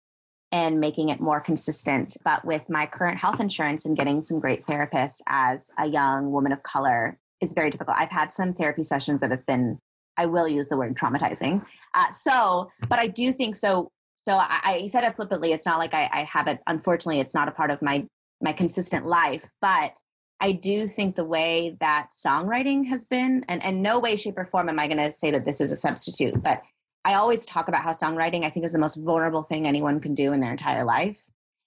and 0.50 0.80
making 0.80 1.10
it 1.10 1.20
more 1.20 1.40
consistent. 1.40 2.16
But 2.24 2.44
with 2.44 2.70
my 2.70 2.86
current 2.86 3.18
health 3.18 3.40
insurance 3.40 3.84
and 3.84 3.96
getting 3.96 4.22
some 4.22 4.40
great 4.40 4.64
therapists 4.64 5.20
as 5.26 5.70
a 5.78 5.86
young 5.86 6.32
woman 6.32 6.52
of 6.52 6.62
color 6.62 7.18
is 7.40 7.52
very 7.52 7.70
difficult. 7.70 7.96
I've 7.98 8.10
had 8.10 8.30
some 8.30 8.52
therapy 8.52 8.82
sessions 8.82 9.20
that 9.20 9.30
have 9.30 9.44
been, 9.46 9.78
I 10.16 10.26
will 10.26 10.48
use 10.48 10.68
the 10.68 10.76
word 10.76 10.96
traumatizing. 10.96 11.66
Uh, 11.92 12.10
so, 12.12 12.70
but 12.88 12.98
I 12.98 13.08
do 13.08 13.32
think 13.32 13.56
so. 13.56 13.88
So 14.26 14.36
I, 14.36 14.60
I 14.64 14.86
said 14.86 15.04
it 15.04 15.16
flippantly. 15.16 15.52
It's 15.52 15.66
not 15.66 15.78
like 15.78 15.92
I, 15.92 16.08
I 16.10 16.22
have 16.22 16.48
it. 16.48 16.60
Unfortunately, 16.66 17.20
it's 17.20 17.34
not 17.34 17.46
a 17.48 17.52
part 17.52 17.70
of 17.70 17.82
my 17.82 18.06
my 18.44 18.52
consistent 18.52 19.06
life 19.06 19.50
but 19.60 19.98
i 20.40 20.52
do 20.52 20.86
think 20.86 21.16
the 21.16 21.24
way 21.24 21.76
that 21.80 22.08
songwriting 22.12 22.86
has 22.86 23.04
been 23.04 23.44
and 23.48 23.64
and 23.64 23.82
no 23.82 23.98
way 23.98 24.14
shape 24.14 24.38
or 24.38 24.44
form 24.44 24.68
am 24.68 24.78
i 24.78 24.86
going 24.86 24.98
to 24.98 25.10
say 25.10 25.30
that 25.30 25.44
this 25.44 25.60
is 25.60 25.72
a 25.72 25.76
substitute 25.76 26.40
but 26.42 26.62
i 27.04 27.14
always 27.14 27.44
talk 27.46 27.66
about 27.66 27.82
how 27.82 27.90
songwriting 27.90 28.44
i 28.44 28.50
think 28.50 28.64
is 28.64 28.72
the 28.72 28.78
most 28.78 28.96
vulnerable 28.96 29.42
thing 29.42 29.66
anyone 29.66 29.98
can 29.98 30.14
do 30.14 30.32
in 30.32 30.40
their 30.40 30.52
entire 30.52 30.84
life. 30.84 31.18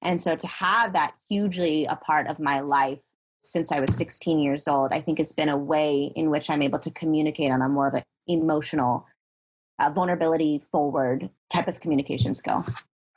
And 0.04 0.22
so 0.22 0.36
to 0.36 0.48
have 0.48 0.94
that 0.94 1.16
hugely 1.28 1.86
a 1.86 1.96
part 1.96 2.28
of 2.28 2.40
my 2.40 2.60
life 2.60 3.02
since 3.40 3.72
i 3.72 3.80
was 3.80 3.96
16 3.96 4.40
years 4.40 4.68
old 4.68 4.94
i 4.94 5.02
think 5.02 5.18
has 5.18 5.34
been 5.34 5.50
a 5.50 5.58
way 5.58 6.12
in 6.16 6.30
which 6.30 6.50
i'm 6.50 6.62
able 6.62 6.80
to 6.80 6.92
communicate 6.92 7.52
on 7.52 7.62
a 7.62 7.70
more 7.70 7.88
of 7.88 7.96
an 7.96 8.04
emotional 8.28 9.08
uh, 9.80 9.90
vulnerability 9.90 10.60
forward 10.60 11.30
type 11.50 11.68
of 11.68 11.80
communication 11.80 12.34
skill 12.34 12.66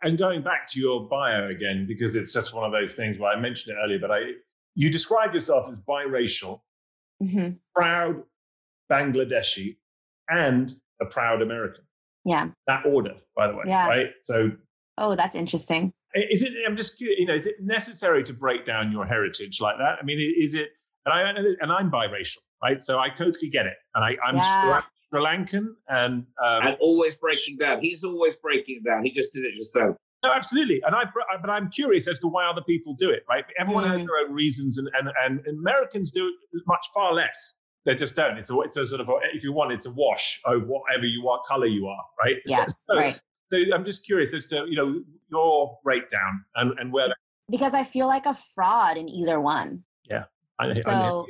And 0.03 0.17
going 0.17 0.43
back 0.43 0.67
to 0.71 0.81
your 0.81 1.07
bio 1.09 1.49
again, 1.49 1.85
because 1.87 2.17
it's 2.17 2.33
just 2.33 2.55
one 2.55 2.65
of 2.65 2.73
those 2.73 2.95
things 2.95 3.19
where 3.19 3.31
I 3.33 3.39
mentioned 3.39 3.77
it 3.77 3.81
earlier, 3.83 3.99
but 3.99 4.11
I 4.11 4.21
you 4.75 4.91
describe 4.91 5.35
yourself 5.35 5.69
as 5.71 5.79
biracial, 5.81 6.61
hmm 7.21 7.49
proud 7.75 8.23
Bangladeshi, 8.91 9.77
and 10.29 10.75
a 11.01 11.07
proud 11.07 11.43
American. 11.43 11.85
yeah 12.25 12.49
That 12.67 12.85
order, 12.87 13.15
by 13.37 13.49
the 13.49 13.55
way, 13.55 13.65
Yeah. 13.67 13.87
right? 13.89 14.11
So 14.23 14.51
oh 14.99 15.15
that's 15.17 15.35
interesting 15.35 15.93
is 16.15 16.43
it? 16.43 16.53
I'm 16.67 16.77
just 16.77 17.01
you 17.01 17.27
know, 17.27 17.35
is 17.35 17.47
it 17.47 17.57
necessary 17.61 18.25
to 18.25 18.33
break 18.33 18.65
down 18.65 18.91
your 18.91 19.05
heritage 19.07 19.61
like 19.61 19.77
that? 19.79 19.99
I 20.01 20.05
mean, 20.05 20.19
is 20.39 20.55
it? 20.55 20.71
And 21.07 21.15
I 21.15 21.23
and 21.61 21.73
I'm 21.73 21.91
biracial, 21.91 22.39
right? 22.63 22.83
So 22.83 22.99
I 22.99 23.09
totally 23.11 23.49
get 23.49 23.67
it, 23.67 23.77
and 23.95 24.05
I, 24.05 24.17
I'm 24.27 24.37
Yeah. 24.37 24.81
Sri 25.13 25.21
Lankan, 25.21 25.75
and 25.89 26.27
um, 26.45 26.63
and 26.67 26.77
always 26.81 27.17
breaking 27.17 27.59
down. 27.59 27.81
He's 27.81 28.05
always 28.05 28.37
breaking 28.37 28.83
it 28.85 28.89
down. 28.89 29.05
He 29.05 29.11
just 29.11 29.33
did 29.33 29.45
it 29.45 29.55
just 29.55 29.75
then. 29.75 29.97
No, 30.23 30.33
absolutely. 30.33 30.83
And 30.85 30.95
I, 30.95 31.05
but 31.41 31.49
I'm 31.51 31.71
curious 31.71 32.07
as 32.07 32.19
to 32.19 32.27
why 32.29 32.45
other 32.45 32.61
people 32.61 32.95
do 32.95 33.09
it, 33.11 33.25
right? 33.29 33.45
Everyone 33.59 33.85
has 33.85 34.01
Mm. 34.03 34.07
their 34.07 34.19
own 34.27 34.35
reasons, 34.35 34.77
and, 34.77 34.87
and, 34.99 35.11
and 35.25 35.59
Americans 35.59 36.13
do 36.13 36.27
it 36.27 36.63
much 36.67 36.87
far 36.95 37.15
less. 37.15 37.55
They 37.87 37.95
just 37.95 38.15
don't. 38.17 38.37
It's 38.37 38.51
a, 38.51 38.61
it's 38.61 38.77
a 38.77 38.85
sort 38.85 39.01
of, 39.01 39.09
a, 39.09 39.13
if 39.33 39.43
you 39.43 39.55
want, 39.55 39.73
it's 39.73 39.87
a 39.87 39.91
wash 39.91 40.39
of 40.45 40.67
whatever 40.67 41.07
you 41.07 41.27
are, 41.31 41.41
color 41.49 41.65
you 41.67 41.87
are, 41.87 42.05
right? 42.23 42.37
Yeah, 42.47 42.67
so, 42.67 42.97
right 42.97 43.19
So 43.51 43.59
I'm 43.75 43.83
just 43.87 44.05
curious 44.05 44.35
as 44.35 44.45
to, 44.47 44.67
you 44.69 44.77
know, 44.77 45.03
your 45.31 45.79
breakdown 45.83 46.45
and, 46.57 46.79
and 46.79 46.93
where 46.93 47.09
because 47.49 47.73
I 47.73 47.83
feel 47.85 48.07
like 48.07 48.27
a 48.27 48.35
fraud 48.35 48.99
in 48.99 49.09
either 49.09 49.41
one. 49.41 49.85
I, 50.13 50.25
I 50.59 50.81
So- 50.83 51.27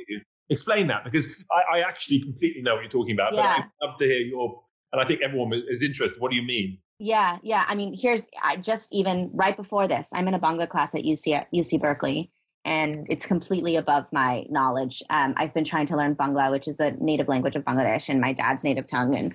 explain 0.51 0.87
that 0.87 1.03
because 1.03 1.43
I, 1.51 1.77
I 1.77 1.81
actually 1.81 2.19
completely 2.21 2.61
know 2.61 2.75
what 2.75 2.81
you're 2.81 2.91
talking 2.91 3.13
about, 3.13 3.33
Yeah. 3.33 3.57
but 3.57 3.65
I'd 3.65 3.87
love 3.87 3.99
to 3.99 4.05
hear 4.05 4.19
your, 4.19 4.61
and 4.91 5.01
I 5.01 5.05
think 5.05 5.21
everyone 5.21 5.51
is 5.53 5.81
interested. 5.81 6.21
What 6.21 6.29
do 6.31 6.37
you 6.37 6.43
mean? 6.43 6.77
Yeah, 6.99 7.39
yeah. 7.41 7.65
I 7.67 7.73
mean, 7.73 7.95
here's 7.99 8.29
I 8.43 8.57
just 8.57 8.93
even 8.93 9.31
right 9.33 9.57
before 9.57 9.87
this, 9.87 10.11
I'm 10.13 10.27
in 10.27 10.35
a 10.35 10.39
Bangla 10.39 10.69
class 10.69 10.93
at 10.93 11.01
UC 11.01 11.33
at 11.33 11.51
UC 11.51 11.79
Berkeley, 11.81 12.29
and 12.63 13.07
it's 13.09 13.25
completely 13.25 13.75
above 13.75 14.07
my 14.11 14.45
knowledge. 14.51 15.01
Um, 15.09 15.33
I've 15.35 15.53
been 15.53 15.63
trying 15.63 15.87
to 15.87 15.97
learn 15.97 16.15
Bangla, 16.15 16.51
which 16.51 16.67
is 16.67 16.77
the 16.77 16.91
native 16.99 17.27
language 17.27 17.55
of 17.55 17.63
Bangladesh 17.63 18.07
and 18.07 18.21
my 18.21 18.33
dad's 18.33 18.63
native 18.63 18.85
tongue, 18.85 19.15
and 19.15 19.33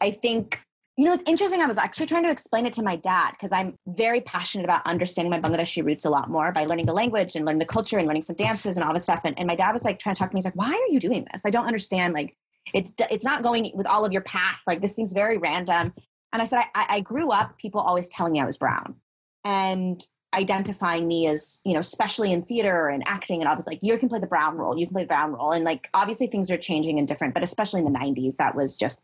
I 0.00 0.10
think 0.10 0.60
you 0.98 1.04
know 1.04 1.12
it's 1.12 1.22
interesting. 1.26 1.60
I 1.60 1.66
was 1.66 1.78
actually 1.78 2.06
trying 2.06 2.24
to 2.24 2.30
explain 2.30 2.66
it 2.66 2.72
to 2.74 2.82
my 2.82 2.96
dad 2.96 3.30
because 3.30 3.52
I'm 3.52 3.76
very 3.86 4.20
passionate 4.20 4.64
about 4.64 4.84
understanding 4.84 5.30
my 5.30 5.40
Bangladeshi 5.40 5.84
roots 5.84 6.04
a 6.04 6.10
lot 6.10 6.28
more 6.28 6.50
by 6.50 6.64
learning 6.64 6.86
the 6.86 6.92
language 6.92 7.36
and 7.36 7.46
learning 7.46 7.60
the 7.60 7.66
culture 7.66 7.98
and 7.98 8.06
learning 8.06 8.22
some 8.22 8.36
dances 8.36 8.76
and 8.76 8.84
all 8.84 8.92
this 8.92 9.04
stuff. 9.04 9.20
And, 9.24 9.38
and 9.38 9.46
my 9.46 9.54
dad 9.54 9.72
was 9.72 9.84
like 9.84 10.00
trying 10.00 10.16
to 10.16 10.18
talk 10.18 10.30
to 10.30 10.34
me. 10.34 10.38
He's 10.38 10.44
like, 10.44 10.56
"Why 10.56 10.72
are 10.72 10.92
you 10.92 10.98
doing 10.98 11.26
this? 11.32 11.46
I 11.46 11.50
don't 11.50 11.66
understand. 11.66 12.14
Like, 12.14 12.36
it's 12.74 12.92
it's 13.10 13.24
not 13.24 13.42
going 13.42 13.70
with 13.74 13.86
all 13.86 14.04
of 14.04 14.12
your 14.12 14.22
path. 14.22 14.60
Like, 14.66 14.82
this 14.82 14.94
seems 14.94 15.12
very 15.12 15.38
random." 15.38 15.94
And 16.32 16.42
I 16.42 16.44
said, 16.44 16.62
I, 16.74 16.86
I 16.88 17.00
grew 17.00 17.30
up 17.30 17.58
people 17.58 17.80
always 17.80 18.08
telling 18.08 18.32
me 18.32 18.40
I 18.40 18.44
was 18.44 18.58
brown 18.58 18.96
and 19.44 20.04
identifying 20.34 21.08
me 21.08 21.26
as, 21.26 21.60
you 21.64 21.72
know, 21.72 21.80
especially 21.80 22.32
in 22.32 22.42
theater 22.42 22.88
and 22.88 23.02
acting 23.06 23.40
and 23.40 23.48
all 23.48 23.56
this, 23.56 23.66
like, 23.66 23.78
you 23.82 23.96
can 23.96 24.10
play 24.10 24.18
the 24.18 24.26
brown 24.26 24.56
role, 24.58 24.78
you 24.78 24.86
can 24.86 24.92
play 24.92 25.04
the 25.04 25.08
brown 25.08 25.32
role. 25.32 25.52
And 25.52 25.64
like, 25.64 25.88
obviously 25.94 26.26
things 26.26 26.50
are 26.50 26.58
changing 26.58 26.98
and 26.98 27.08
different, 27.08 27.32
but 27.32 27.42
especially 27.42 27.80
in 27.80 27.90
the 27.90 27.98
90s, 27.98 28.36
that 28.36 28.54
was 28.54 28.76
just 28.76 29.02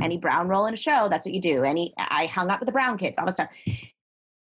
any 0.00 0.18
brown 0.18 0.48
role 0.48 0.66
in 0.66 0.74
a 0.74 0.78
show. 0.78 1.08
That's 1.08 1.26
what 1.26 1.34
you 1.34 1.40
do. 1.40 1.64
Any, 1.64 1.94
I 1.98 2.26
hung 2.26 2.50
out 2.50 2.60
with 2.60 2.66
the 2.66 2.72
brown 2.72 2.98
kids, 2.98 3.18
all 3.18 3.26
this 3.26 3.36
stuff. 3.36 3.54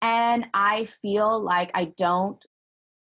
And 0.03 0.47
I 0.55 0.85
feel 0.85 1.41
like 1.41 1.71
I 1.75 1.93
don't 1.97 2.45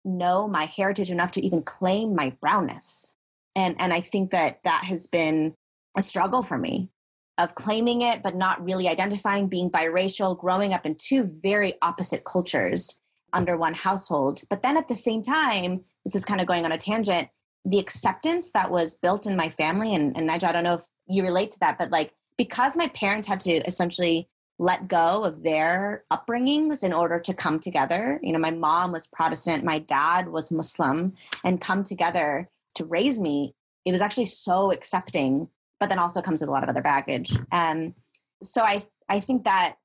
know 0.05 0.49
my 0.49 0.67
heritage 0.67 1.11
enough 1.11 1.33
to 1.33 1.45
even 1.45 1.63
claim 1.63 2.15
my 2.15 2.37
brownness. 2.41 3.15
And, 3.55 3.77
and 3.79 3.93
I 3.93 4.01
think 4.01 4.31
that 4.31 4.61
that 4.65 4.85
has 4.85 5.07
been 5.07 5.55
a 5.97 6.03
struggle 6.03 6.43
for 6.43 6.59
me 6.59 6.91
of 7.39 7.55
claiming 7.55 8.03
it 8.03 8.23
but 8.23 8.37
not 8.37 8.63
really 8.63 8.89
identifying 8.89 9.49
being 9.49 9.71
biracial 9.71 10.39
growing 10.39 10.73
up 10.73 10.85
in 10.85 10.95
two 10.95 11.23
very 11.23 11.75
opposite 11.81 12.25
cultures 12.25 12.99
under 13.33 13.57
one 13.57 13.75
household 13.75 14.43
but 14.51 14.63
then 14.63 14.77
at 14.77 14.89
the 14.89 14.95
same 14.95 15.23
time 15.23 15.83
this 16.05 16.15
is 16.15 16.25
kind 16.25 16.41
of 16.41 16.47
going 16.47 16.65
on 16.65 16.73
a 16.73 16.79
tangent 16.79 17.29
the 17.65 17.79
acceptance 17.79 18.51
that 18.53 18.71
was 18.71 18.97
built 18.97 19.27
in 19.27 19.37
my 19.37 19.49
family 19.49 19.95
and, 19.95 20.17
and 20.17 20.27
Nigel, 20.27 20.49
I 20.49 20.53
don't 20.53 20.65
know 20.65 20.75
if 20.75 20.85
you 21.07 21.23
relate 21.23 21.53
to 21.53 21.61
that 21.61 21.79
but 21.79 21.91
like 21.91 22.13
because 22.43 22.77
my 22.77 22.89
parents 22.89 23.29
had 23.29 23.41
to 23.41 23.53
essentially 23.67 24.29
let 24.59 24.89
go 24.89 25.25
of 25.25 25.43
their 25.43 26.05
upbringings 26.13 26.85
in 26.85 26.93
order 26.93 27.19
to 27.19 27.35
come 27.35 27.59
together 27.59 28.21
you 28.23 28.33
know 28.33 28.39
my 28.39 28.51
mom 28.51 28.93
was 28.93 29.07
protestant 29.07 29.65
my 29.65 29.79
dad 29.79 30.29
was 30.29 30.53
muslim 30.53 31.15
and 31.45 31.61
come 31.61 31.83
together 31.83 32.49
to 32.75 32.85
raise 32.85 33.19
me 33.19 33.55
it 33.85 33.93
was 33.93 34.01
actually 34.01 34.27
so 34.27 34.71
accepting 34.71 35.49
but 35.83 35.89
then 35.89 35.99
also 35.99 36.23
comes 36.23 36.41
with 36.41 36.49
a 36.49 36.53
lot 36.53 36.63
of 36.63 36.69
other 36.69 36.81
baggage. 36.81 37.37
Um, 37.51 37.97
so 38.41 38.63
I 38.63 38.87
I 39.09 39.19
think 39.19 39.43
that 39.43 39.79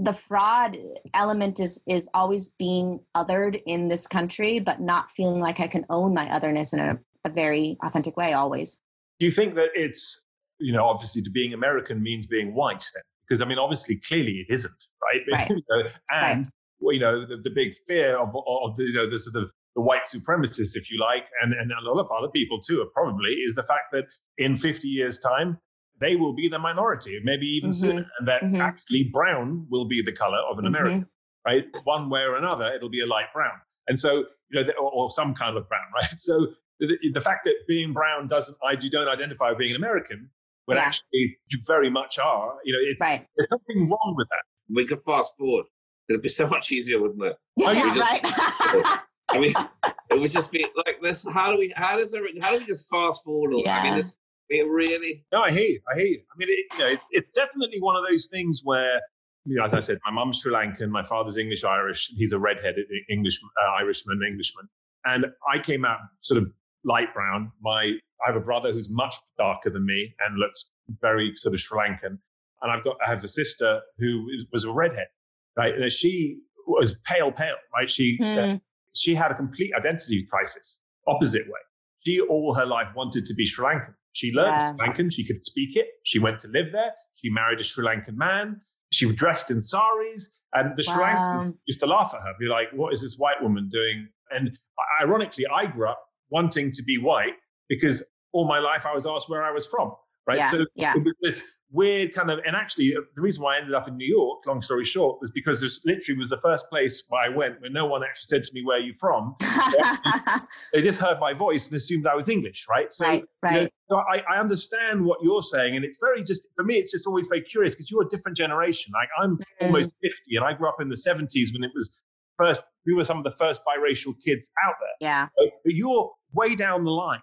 the 0.00 0.12
fraud 0.12 0.76
element 1.14 1.60
is 1.60 1.80
is 1.86 2.08
always 2.12 2.50
being 2.58 2.98
othered 3.14 3.62
in 3.64 3.86
this 3.86 4.08
country, 4.08 4.58
but 4.58 4.80
not 4.80 5.12
feeling 5.12 5.38
like 5.38 5.60
I 5.60 5.68
can 5.68 5.86
own 5.88 6.12
my 6.12 6.28
otherness 6.28 6.72
in 6.72 6.80
a, 6.80 6.98
a 7.24 7.28
very 7.28 7.76
authentic 7.84 8.16
way 8.16 8.32
always. 8.32 8.80
Do 9.20 9.26
you 9.26 9.30
think 9.30 9.54
that 9.54 9.68
it's 9.74 10.23
you 10.58 10.72
know 10.72 10.84
obviously 10.84 11.22
to 11.22 11.30
being 11.30 11.52
American 11.52 12.02
means 12.02 12.26
being 12.26 12.54
white 12.54 12.84
then? 12.94 13.02
Because 13.28 13.40
I 13.40 13.46
mean 13.46 13.58
obviously 13.58 13.96
clearly 13.96 14.44
it 14.48 14.52
isn't 14.52 14.72
right, 15.02 15.22
right. 15.32 15.50
you 15.50 15.62
know, 15.70 15.82
and 16.12 16.38
right. 16.38 16.46
well, 16.80 16.94
you 16.94 17.00
know 17.00 17.26
the, 17.26 17.36
the 17.36 17.50
big 17.50 17.74
fear 17.86 18.18
of, 18.18 18.28
of 18.28 18.76
the, 18.76 18.84
you 18.84 18.94
know 18.94 19.08
the 19.08 19.18
sort 19.18 19.42
of 19.42 19.50
the 19.74 19.82
white 19.82 20.04
supremacists, 20.04 20.76
if 20.76 20.90
you 20.90 21.00
like, 21.00 21.24
and, 21.42 21.52
and 21.52 21.72
a 21.72 21.90
lot 21.90 22.00
of 22.00 22.06
other 22.16 22.28
people 22.28 22.60
too, 22.60 22.88
probably, 22.94 23.30
is 23.30 23.54
the 23.54 23.62
fact 23.62 23.92
that 23.92 24.04
in 24.38 24.56
50 24.56 24.86
years' 24.88 25.18
time, 25.18 25.58
they 26.00 26.16
will 26.16 26.34
be 26.34 26.48
the 26.48 26.58
minority, 26.58 27.20
maybe 27.24 27.46
even 27.46 27.70
mm-hmm. 27.70 27.86
sooner, 27.86 28.06
and 28.18 28.28
that 28.28 28.42
mm-hmm. 28.42 28.60
actually 28.60 29.10
brown 29.12 29.66
will 29.70 29.84
be 29.84 30.02
the 30.02 30.12
color 30.12 30.38
of 30.50 30.58
an 30.58 30.64
mm-hmm. 30.64 30.74
American, 30.74 31.06
right? 31.46 31.64
One 31.84 32.08
way 32.08 32.20
or 32.20 32.36
another, 32.36 32.72
it'll 32.72 32.90
be 32.90 33.00
a 33.00 33.06
light 33.06 33.32
brown. 33.32 33.58
And 33.88 33.98
so, 33.98 34.24
you 34.50 34.64
know, 34.64 34.72
or, 34.78 34.90
or 34.92 35.10
some 35.10 35.34
kind 35.34 35.56
of 35.56 35.68
brown, 35.68 35.84
right? 35.94 36.18
So 36.18 36.48
the, 36.80 36.96
the, 37.12 37.20
fact 37.20 37.44
that 37.44 37.54
being 37.68 37.92
brown 37.92 38.26
doesn't, 38.26 38.56
you 38.80 38.90
don't 38.90 39.08
identify 39.08 39.50
with 39.50 39.58
being 39.58 39.70
an 39.70 39.76
American, 39.76 40.30
when 40.66 40.76
yeah. 40.76 40.84
actually 40.84 41.36
you 41.48 41.58
very 41.66 41.90
much 41.90 42.18
are, 42.18 42.54
you 42.64 42.72
know, 42.72 42.78
it's, 42.80 43.00
right. 43.00 43.26
there's 43.36 43.48
nothing 43.50 43.88
wrong 43.88 44.14
with 44.16 44.28
that. 44.30 44.42
We 44.74 44.86
could 44.86 45.00
fast 45.00 45.34
forward. 45.38 45.66
It'd 46.08 46.22
be 46.22 46.28
so 46.28 46.46
much 46.46 46.70
easier, 46.72 47.00
wouldn't 47.00 47.22
it? 47.22 47.36
Yeah, 47.56 47.94
just, 47.94 48.10
right. 48.10 48.20
I 49.30 49.40
mean, 49.40 49.54
it 50.10 50.20
would 50.20 50.30
just 50.30 50.52
be 50.52 50.66
like 50.86 51.00
this. 51.02 51.24
How 51.32 51.50
do 51.50 51.58
we? 51.58 51.72
How 51.76 51.96
does 51.96 52.14
every, 52.14 52.38
How 52.40 52.52
do 52.52 52.58
we 52.58 52.66
just 52.66 52.88
fast 52.90 53.24
forward? 53.24 53.54
Yeah. 53.64 53.78
I 53.78 53.82
mean, 53.84 53.94
this. 53.94 54.16
It 54.50 54.68
really. 54.68 55.24
No, 55.32 55.42
I 55.42 55.50
hate. 55.50 55.80
I 55.90 55.98
hate. 55.98 56.24
I 56.30 56.34
mean, 56.36 56.48
it, 56.50 56.66
you 56.74 56.78
know, 56.78 56.86
it, 56.88 57.00
it's 57.10 57.30
definitely 57.30 57.80
one 57.80 57.96
of 57.96 58.04
those 58.08 58.26
things 58.26 58.60
where, 58.62 59.00
you 59.46 59.56
know, 59.56 59.64
as 59.64 59.72
I 59.72 59.80
said, 59.80 59.98
my 60.04 60.12
mum's 60.12 60.40
Sri 60.40 60.52
Lankan, 60.52 60.90
my 60.90 61.02
father's 61.02 61.38
English 61.38 61.64
Irish. 61.64 62.10
He's 62.14 62.32
a 62.32 62.38
redheaded 62.38 62.84
English 63.08 63.40
uh, 63.42 63.72
Irishman, 63.80 64.20
Englishman, 64.26 64.68
and 65.06 65.26
I 65.50 65.58
came 65.58 65.86
out 65.86 65.98
sort 66.20 66.42
of 66.42 66.50
light 66.84 67.12
brown. 67.14 67.52
My 67.60 67.82
I 68.24 68.26
have 68.26 68.36
a 68.36 68.40
brother 68.40 68.72
who's 68.72 68.88
much 68.90 69.16
darker 69.38 69.70
than 69.70 69.84
me 69.84 70.14
and 70.24 70.38
looks 70.38 70.70
very 71.00 71.34
sort 71.34 71.54
of 71.54 71.60
Sri 71.60 71.78
Lankan, 71.78 72.18
and 72.62 72.72
I've 72.72 72.84
got 72.84 72.96
I 73.04 73.10
have 73.10 73.22
a 73.24 73.28
sister 73.28 73.80
who 73.98 74.26
was 74.52 74.64
a 74.64 74.72
redhead, 74.72 75.08
right? 75.56 75.74
And 75.74 75.90
she 75.90 76.38
was 76.66 76.96
pale, 77.04 77.32
pale, 77.32 77.56
right? 77.74 77.90
She 77.90 78.18
uh, 78.22 78.58
she 78.94 79.14
had 79.14 79.30
a 79.30 79.34
complete 79.34 79.72
identity 79.76 80.26
crisis, 80.30 80.80
opposite 81.06 81.46
way. 81.46 81.60
She 82.06 82.20
all 82.20 82.54
her 82.54 82.66
life 82.66 82.88
wanted 82.94 83.24
to 83.26 83.34
be 83.34 83.46
Sri 83.46 83.64
Lankan. 83.66 83.94
She 84.12 84.32
learned 84.32 84.56
yeah. 84.56 84.72
Sri 84.72 84.88
Lankan. 84.88 85.12
She 85.12 85.26
could 85.26 85.42
speak 85.42 85.76
it. 85.76 85.86
She 86.04 86.18
went 86.18 86.38
to 86.40 86.48
live 86.48 86.72
there. 86.72 86.92
She 87.16 87.30
married 87.30 87.60
a 87.60 87.64
Sri 87.64 87.84
Lankan 87.84 88.16
man. 88.16 88.60
She 88.92 89.06
was 89.06 89.16
dressed 89.16 89.50
in 89.50 89.60
saris. 89.60 90.30
And 90.52 90.76
the 90.76 90.84
wow. 90.86 90.94
Sri 90.94 91.04
Lankans 91.04 91.58
used 91.66 91.80
to 91.80 91.86
laugh 91.86 92.12
at 92.14 92.20
her, 92.20 92.32
be 92.38 92.46
like, 92.46 92.68
what 92.72 92.92
is 92.92 93.02
this 93.02 93.16
white 93.18 93.42
woman 93.42 93.68
doing? 93.68 94.08
And 94.30 94.56
ironically, 95.02 95.44
I 95.52 95.66
grew 95.66 95.88
up 95.88 96.00
wanting 96.34 96.72
to 96.72 96.82
be 96.82 96.98
white 96.98 97.34
because 97.68 98.02
all 98.32 98.46
my 98.46 98.58
life 98.58 98.84
I 98.84 98.92
was 98.92 99.06
asked 99.06 99.30
where 99.30 99.44
I 99.44 99.52
was 99.52 99.66
from. 99.66 99.92
Right. 100.26 100.38
Yeah, 100.38 100.50
so 100.50 100.64
yeah. 100.74 100.94
this 101.20 101.42
weird 101.70 102.14
kind 102.14 102.30
of, 102.30 102.38
and 102.46 102.56
actually, 102.56 102.96
uh, 102.96 103.00
the 103.14 103.20
reason 103.20 103.42
why 103.42 103.56
I 103.56 103.58
ended 103.58 103.74
up 103.74 103.88
in 103.88 103.96
New 103.98 104.08
York, 104.08 104.46
long 104.46 104.62
story 104.62 104.84
short, 104.84 105.20
was 105.20 105.30
because 105.30 105.60
this 105.60 105.80
literally 105.84 106.18
was 106.18 106.30
the 106.30 106.38
first 106.38 106.70
place 106.70 107.02
where 107.08 107.22
I 107.22 107.28
went 107.28 107.60
where 107.60 107.70
no 107.70 107.84
one 107.84 108.02
actually 108.02 108.28
said 108.28 108.42
to 108.44 108.50
me, 108.54 108.62
"Where 108.64 108.78
are 108.78 108.80
you 108.80 108.94
from?" 108.94 109.36
they 110.72 110.80
just 110.80 110.98
heard 110.98 111.20
my 111.20 111.34
voice 111.34 111.66
and 111.68 111.76
assumed 111.76 112.06
I 112.06 112.14
was 112.14 112.30
English, 112.30 112.64
right? 112.70 112.90
So, 112.90 113.04
right, 113.04 113.24
right. 113.42 113.54
You 113.54 113.60
know, 113.60 113.68
so 113.90 113.96
I, 113.98 114.22
I, 114.34 114.40
understand 114.40 115.04
what 115.04 115.18
you're 115.22 115.42
saying, 115.42 115.76
and 115.76 115.84
it's 115.84 115.98
very 116.00 116.24
just 116.24 116.46
for 116.56 116.64
me. 116.64 116.76
It's 116.76 116.92
just 116.92 117.06
always 117.06 117.26
very 117.26 117.42
curious 117.42 117.74
because 117.74 117.90
you're 117.90 118.02
a 118.02 118.08
different 118.08 118.38
generation. 118.38 118.92
Like 118.94 119.10
I'm 119.22 119.36
mm. 119.36 119.42
almost 119.60 119.90
fifty, 120.02 120.36
and 120.36 120.44
I 120.44 120.54
grew 120.54 120.68
up 120.68 120.80
in 120.80 120.88
the 120.88 120.96
'70s 120.96 121.52
when 121.52 121.64
it 121.64 121.70
was 121.74 121.94
first. 122.38 122.64
We 122.86 122.94
were 122.94 123.04
some 123.04 123.18
of 123.18 123.24
the 123.24 123.32
first 123.32 123.60
biracial 123.68 124.14
kids 124.24 124.50
out 124.66 124.74
there. 124.80 124.96
Yeah. 125.08 125.28
But 125.36 125.74
you're 125.74 126.10
way 126.34 126.54
down 126.54 126.84
the 126.84 126.90
line, 126.90 127.20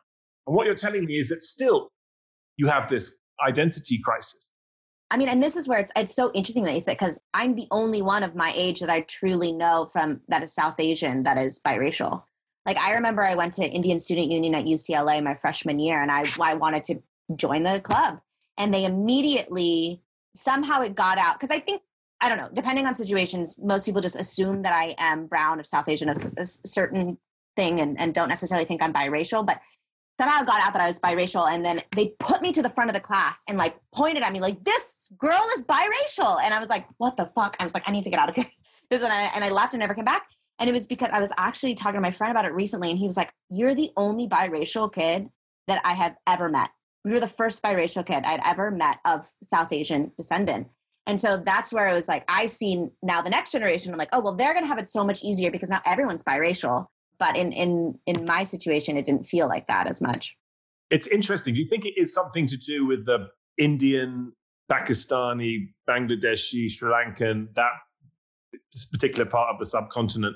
and 0.48 0.56
what 0.56 0.66
you're 0.66 0.76
telling 0.76 1.06
me 1.06 1.18
is 1.18 1.30
that 1.30 1.44
still 1.44 1.92
you 2.58 2.68
have 2.68 2.90
this 2.90 3.18
identity 3.46 4.00
crisis. 4.04 4.50
I 5.10 5.18
mean, 5.18 5.28
and 5.28 5.44
this 5.44 5.58
is 5.58 5.68
where 5.68 5.80
it's 5.80 5.92
it's 5.96 6.16
so 6.16 6.32
interesting 6.34 6.64
that 6.64 6.74
you 6.74 6.80
said 6.80 6.98
because 6.98 7.20
I'm 7.34 7.56
the 7.56 7.68
only 7.70 8.02
one 8.02 8.24
of 8.24 8.36
my 8.36 8.54
age 8.56 8.80
that 8.80 8.90
I 8.90 9.02
truly 9.02 9.52
know 9.52 9.86
from 9.92 10.22
that 10.30 10.42
is 10.42 10.54
South 10.54 10.80
Asian 10.80 11.24
that 11.24 11.38
is 11.38 11.60
biracial. 11.60 12.24
Like 12.66 12.78
I 12.78 12.94
remember 12.94 13.22
I 13.24 13.36
went 13.36 13.54
to 13.54 13.68
Indian 13.68 14.00
Student 14.00 14.32
Union 14.32 14.56
at 14.56 14.66
UCLA 14.66 15.22
my 15.22 15.36
freshman 15.36 15.80
year, 15.80 16.02
and 16.02 16.10
I 16.10 16.26
I 16.40 16.54
wanted 16.54 16.86
to 16.86 17.02
join 17.36 17.64
the 17.64 17.82
club, 17.82 18.22
and 18.58 18.74
they 18.74 18.86
immediately 18.86 20.02
somehow 20.34 20.82
it 20.82 20.96
got 20.96 21.18
out 21.18 21.40
because 21.40 21.54
I 21.54 21.60
think 21.60 21.82
I 22.22 22.30
don't 22.30 22.38
know. 22.38 22.50
Depending 22.54 22.86
on 22.86 22.94
situations, 22.94 23.58
most 23.60 23.86
people 23.86 24.00
just 24.00 24.16
assume 24.16 24.62
that 24.62 24.74
I 24.74 24.96
am 24.98 25.26
brown 25.26 25.60
of 25.60 25.68
South 25.68 25.90
Asian 25.90 26.08
of 26.08 26.18
a 26.38 26.46
certain 26.46 27.18
thing, 27.56 27.80
and 27.80 28.00
and 28.00 28.14
don't 28.14 28.30
necessarily 28.30 28.66
think 28.66 28.82
I'm 28.82 28.94
biracial. 28.94 29.46
But 29.46 29.62
somehow 30.22 30.44
got 30.44 30.62
out 30.62 30.74
that 30.74 30.82
I 30.82 30.88
was 30.88 31.00
biracial. 31.00 31.52
And 31.52 31.66
then 31.66 31.82
they 31.96 32.14
put 32.20 32.42
me 32.44 32.52
to 32.52 32.62
the 32.62 32.70
front 32.70 32.90
of 32.90 32.94
the 32.94 33.00
class 33.00 33.42
and 33.48 33.58
like 33.58 33.76
pointed 33.92 34.22
at 34.22 34.32
me 34.32 34.40
like, 34.40 34.64
this 34.64 35.10
girl 35.18 35.44
is 35.56 35.64
biracial. 35.64 36.40
And 36.44 36.54
I 36.54 36.60
was 36.60 36.70
like, 36.70 36.86
what 36.98 37.18
the 37.18 37.26
fuck? 37.26 37.56
I 37.60 37.64
was 37.64 37.74
like, 37.74 37.84
I 37.88 37.92
need 37.92 38.04
to 38.04 38.12
get 38.12 38.20
out 38.20 38.30
of 38.30 38.36
here. 38.36 38.46
and, 38.92 39.04
I, 39.06 39.32
and 39.34 39.44
I 39.44 39.50
left 39.50 39.74
and 39.74 39.80
never 39.80 39.96
came 39.96 40.06
back. 40.06 40.28
And 40.60 40.70
it 40.70 40.74
was 40.74 40.86
because 40.86 41.10
I 41.12 41.20
was 41.20 41.32
actually 41.38 41.74
talking 41.74 41.96
to 41.96 42.02
my 42.02 42.12
friend 42.12 42.30
about 42.30 42.46
it 42.46 42.54
recently. 42.54 42.92
And 42.92 43.00
he 43.00 43.08
was 43.08 43.18
like, 43.18 43.32
you're 43.50 43.74
the 43.74 43.90
only 43.98 44.28
biracial 44.28 44.94
kid 44.94 45.30
that 45.68 45.82
I 45.84 45.94
have 45.94 46.16
ever 46.28 46.50
met. 46.50 46.70
You 47.04 47.14
were 47.14 47.20
the 47.20 47.28
first 47.28 47.64
biracial 47.64 48.06
kid 48.06 48.24
I'd 48.24 48.42
ever 48.46 48.70
met 48.70 49.00
of 49.04 49.28
South 49.42 49.74
Asian 49.74 50.12
descendant. 50.18 50.68
And 51.08 51.20
so 51.20 51.38
that's 51.38 51.74
where 51.74 51.88
it 51.88 51.94
was 51.94 52.08
like, 52.08 52.24
I 52.28 52.46
see 52.46 52.90
now 53.02 53.24
the 53.24 53.32
next 53.32 53.54
generation. 53.54 53.92
I'm 53.92 53.98
like, 53.98 54.10
oh, 54.14 54.20
well, 54.20 54.36
they're 54.36 54.54
going 54.54 54.64
to 54.64 54.68
have 54.68 54.78
it 54.78 54.88
so 54.88 55.04
much 55.04 55.24
easier 55.24 55.50
because 55.50 55.72
now 55.72 55.82
everyone's 55.84 56.22
biracial 56.22 56.86
but 57.22 57.38
in 57.38 57.52
in 57.52 58.00
in 58.08 58.26
my 58.26 58.44
situation 58.44 58.98
it 58.98 59.06
didn't 59.06 59.28
feel 59.28 59.48
like 59.48 59.68
that 59.68 59.88
as 59.88 60.02
much. 60.02 60.36
It's 60.90 61.08
interesting. 61.08 61.54
Do 61.54 61.62
you 61.62 61.70
think 61.70 61.86
it 61.86 61.94
is 61.96 62.14
something 62.14 62.48
to 62.48 62.58
do 62.58 62.86
with 62.86 63.06
the 63.06 63.20
indian 63.58 64.34
pakistani 64.72 65.52
bangladeshi 65.88 66.64
sri 66.76 66.90
lankan 66.96 67.54
that 67.56 67.76
particular 68.92 69.30
part 69.30 69.54
of 69.54 69.60
the 69.60 69.68
subcontinent 69.68 70.36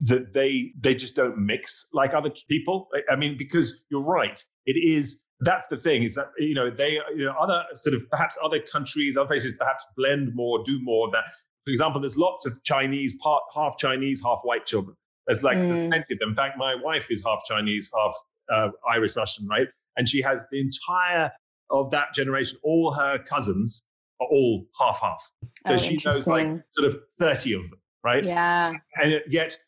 that 0.00 0.32
they 0.32 0.72
they 0.80 0.94
just 0.94 1.14
don't 1.14 1.36
mix 1.36 1.86
like 1.92 2.14
other 2.14 2.32
people? 2.48 2.88
I 3.12 3.16
mean 3.16 3.36
because 3.36 3.84
you're 3.90 4.08
right. 4.18 4.42
It 4.64 4.78
is 4.96 5.20
that's 5.40 5.66
the 5.66 5.76
thing 5.76 6.04
is 6.04 6.14
that 6.14 6.28
you 6.38 6.54
know 6.54 6.70
they 6.70 6.92
you 7.18 7.24
know 7.26 7.34
other 7.38 7.64
sort 7.74 7.94
of 7.94 8.08
perhaps 8.08 8.38
other 8.42 8.60
countries 8.60 9.16
other 9.18 9.26
places 9.26 9.52
perhaps 9.58 9.84
blend 9.96 10.34
more 10.34 10.62
do 10.64 10.78
more 10.82 11.10
that 11.10 11.24
for 11.64 11.72
example 11.72 12.00
there's 12.00 12.16
lots 12.16 12.46
of 12.46 12.62
chinese 12.62 13.16
part 13.16 13.42
half 13.52 13.76
chinese 13.76 14.22
half 14.24 14.38
white 14.44 14.64
children 14.64 14.96
there's 15.26 15.42
like 15.42 15.56
mm. 15.56 15.90
them 15.90 16.28
in 16.28 16.34
fact 16.34 16.56
my 16.58 16.74
wife 16.74 17.10
is 17.10 17.22
half 17.24 17.42
chinese 17.46 17.90
half 17.96 18.14
uh, 18.52 18.68
irish 18.90 19.16
russian 19.16 19.46
right 19.48 19.68
and 19.96 20.08
she 20.08 20.20
has 20.20 20.46
the 20.50 20.60
entire 20.60 21.30
of 21.70 21.90
that 21.90 22.12
generation 22.14 22.58
all 22.62 22.92
her 22.92 23.18
cousins 23.18 23.82
are 24.20 24.28
all 24.28 24.64
half 24.78 25.00
half 25.00 25.30
so 25.66 25.74
oh, 25.74 25.78
she 25.78 25.98
knows 26.04 26.26
like 26.26 26.48
sort 26.72 26.92
of 26.92 26.98
30 27.18 27.54
of 27.54 27.70
them 27.70 27.78
right 28.02 28.24
yeah 28.24 28.72
and 28.96 29.20
yet 29.28 29.58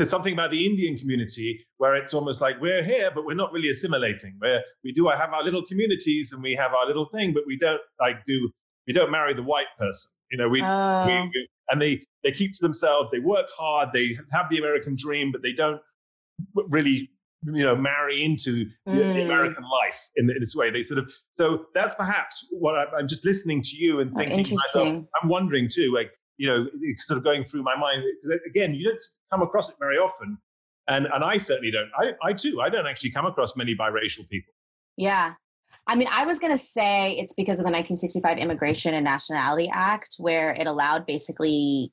there's 0.00 0.08
something 0.08 0.32
about 0.32 0.50
the 0.50 0.64
Indian 0.64 0.96
community 0.96 1.62
where 1.76 1.94
it's 1.94 2.14
almost 2.14 2.40
like 2.40 2.58
we're 2.58 2.82
here, 2.82 3.10
but 3.14 3.26
we're 3.26 3.34
not 3.34 3.52
really 3.52 3.68
assimilating. 3.68 4.34
Where 4.38 4.62
we 4.82 4.92
do 4.92 5.06
have 5.08 5.34
our 5.34 5.44
little 5.44 5.62
communities 5.62 6.32
and 6.32 6.42
we 6.42 6.54
have 6.54 6.72
our 6.72 6.86
little 6.86 7.04
thing, 7.04 7.34
but 7.34 7.42
we 7.46 7.58
don't 7.58 7.82
like 8.00 8.24
do 8.24 8.50
we 8.86 8.94
don't 8.94 9.10
marry 9.10 9.34
the 9.34 9.42
white 9.42 9.66
person. 9.78 10.10
You 10.30 10.38
know, 10.38 10.48
we, 10.48 10.62
oh. 10.64 11.06
we, 11.06 11.12
we 11.12 11.48
and 11.70 11.80
they 11.80 12.06
they 12.22 12.32
keep 12.32 12.52
to 12.54 12.62
themselves. 12.62 13.10
They 13.12 13.18
work 13.18 13.46
hard. 13.56 13.90
They 13.92 14.18
have 14.32 14.46
the 14.50 14.58
American 14.58 14.96
dream, 14.96 15.32
but 15.32 15.42
they 15.42 15.52
don't 15.52 15.80
really 16.54 17.10
you 17.42 17.62
know 17.62 17.74
marry 17.74 18.22
into 18.22 18.66
mm. 18.88 18.94
the, 18.94 19.22
American 19.22 19.64
life 19.64 20.00
in, 20.16 20.30
in, 20.30 20.40
this 20.40 20.54
way. 20.54 20.70
They 20.70 20.82
sort 20.82 20.98
of 20.98 21.10
so 21.34 21.66
that's 21.74 21.94
perhaps 21.94 22.46
what 22.50 22.74
I, 22.74 22.98
am 22.98 23.08
just 23.08 23.24
listening 23.24 23.62
to 23.62 23.76
you 23.76 24.00
and 24.00 24.14
thinking. 24.14 24.56
Oh, 24.58 24.80
myself, 24.80 25.04
I'm 25.22 25.28
wondering 25.28 25.68
too, 25.72 25.92
like 25.94 26.10
you 26.40 26.46
know, 26.46 26.66
sort 26.96 27.18
of 27.18 27.24
going 27.24 27.44
through 27.44 27.62
my 27.62 27.76
mind. 27.76 28.02
Because 28.22 28.40
again, 28.46 28.74
you 28.74 28.88
don't 28.88 29.02
come 29.30 29.42
across 29.42 29.68
it 29.68 29.76
very 29.78 29.96
often. 29.96 30.38
And, 30.88 31.06
and 31.12 31.22
I 31.22 31.36
certainly 31.36 31.70
don't. 31.70 31.90
I, 31.94 32.28
I 32.28 32.32
too, 32.32 32.62
I 32.62 32.70
don't 32.70 32.86
actually 32.86 33.10
come 33.10 33.26
across 33.26 33.54
many 33.56 33.76
biracial 33.76 34.26
people. 34.28 34.54
Yeah. 34.96 35.34
I 35.86 35.96
mean, 35.96 36.08
I 36.10 36.24
was 36.24 36.38
going 36.38 36.52
to 36.52 36.62
say 36.62 37.12
it's 37.12 37.32
because 37.32 37.58
of 37.58 37.64
the 37.64 37.72
1965 37.72 38.38
Immigration 38.38 38.94
and 38.94 39.04
Nationality 39.04 39.70
Act, 39.72 40.16
where 40.18 40.52
it 40.52 40.66
allowed 40.66 41.06
basically 41.06 41.92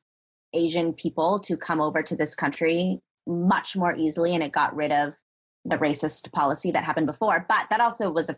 Asian 0.54 0.94
people 0.94 1.40
to 1.42 1.58
come 1.58 1.82
over 1.82 2.04
to 2.04 2.16
this 2.16 2.36
country 2.36 3.00
much 3.26 3.76
more 3.76 3.96
easily, 3.96 4.34
and 4.34 4.44
it 4.44 4.52
got 4.52 4.76
rid 4.76 4.92
of 4.92 5.16
the 5.66 5.78
racist 5.78 6.32
policy 6.32 6.72
that 6.72 6.84
happened 6.84 7.08
before. 7.08 7.46
But 7.48 7.68
that 7.70 7.82
also 7.82 8.10
was 8.10 8.32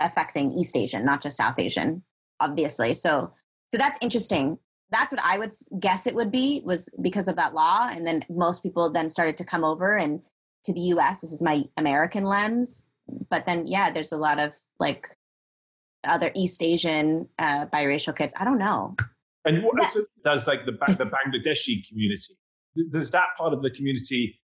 affecting 0.00 0.52
East 0.52 0.76
Asian, 0.76 1.04
not 1.04 1.22
just 1.22 1.36
South 1.36 1.58
Asian, 1.58 2.02
obviously. 2.40 2.94
So, 2.94 3.32
so 3.70 3.78
that's 3.78 3.98
interesting 4.00 4.58
that's 4.94 5.12
what 5.12 5.20
I 5.24 5.38
would 5.38 5.50
guess 5.80 6.06
it 6.06 6.14
would 6.14 6.30
be 6.30 6.62
was 6.64 6.88
because 7.00 7.28
of 7.28 7.36
that 7.36 7.54
law. 7.54 7.88
And 7.90 8.06
then 8.06 8.24
most 8.30 8.62
people 8.62 8.90
then 8.90 9.10
started 9.10 9.36
to 9.38 9.44
come 9.44 9.64
over 9.64 9.96
and 9.96 10.20
to 10.64 10.72
the 10.72 10.80
US. 10.80 11.20
This 11.20 11.32
is 11.32 11.42
my 11.42 11.64
American 11.76 12.24
lens. 12.24 12.84
But 13.30 13.44
then, 13.44 13.66
yeah, 13.66 13.90
there's 13.90 14.12
a 14.12 14.16
lot 14.16 14.38
of 14.38 14.54
like 14.78 15.06
other 16.04 16.30
East 16.34 16.62
Asian 16.62 17.28
uh, 17.38 17.66
biracial 17.66 18.16
kids. 18.16 18.34
I 18.36 18.44
don't 18.44 18.58
know. 18.58 18.94
And 19.44 19.62
what 19.62 19.74
yeah. 19.80 20.02
does 20.24 20.46
like 20.46 20.64
the, 20.64 20.72
the 20.72 21.04
Bangladeshi 21.46 21.86
community? 21.88 22.34
Does 22.90 23.10
that 23.10 23.36
part 23.36 23.52
of 23.52 23.62
the 23.62 23.70
community, 23.70 24.40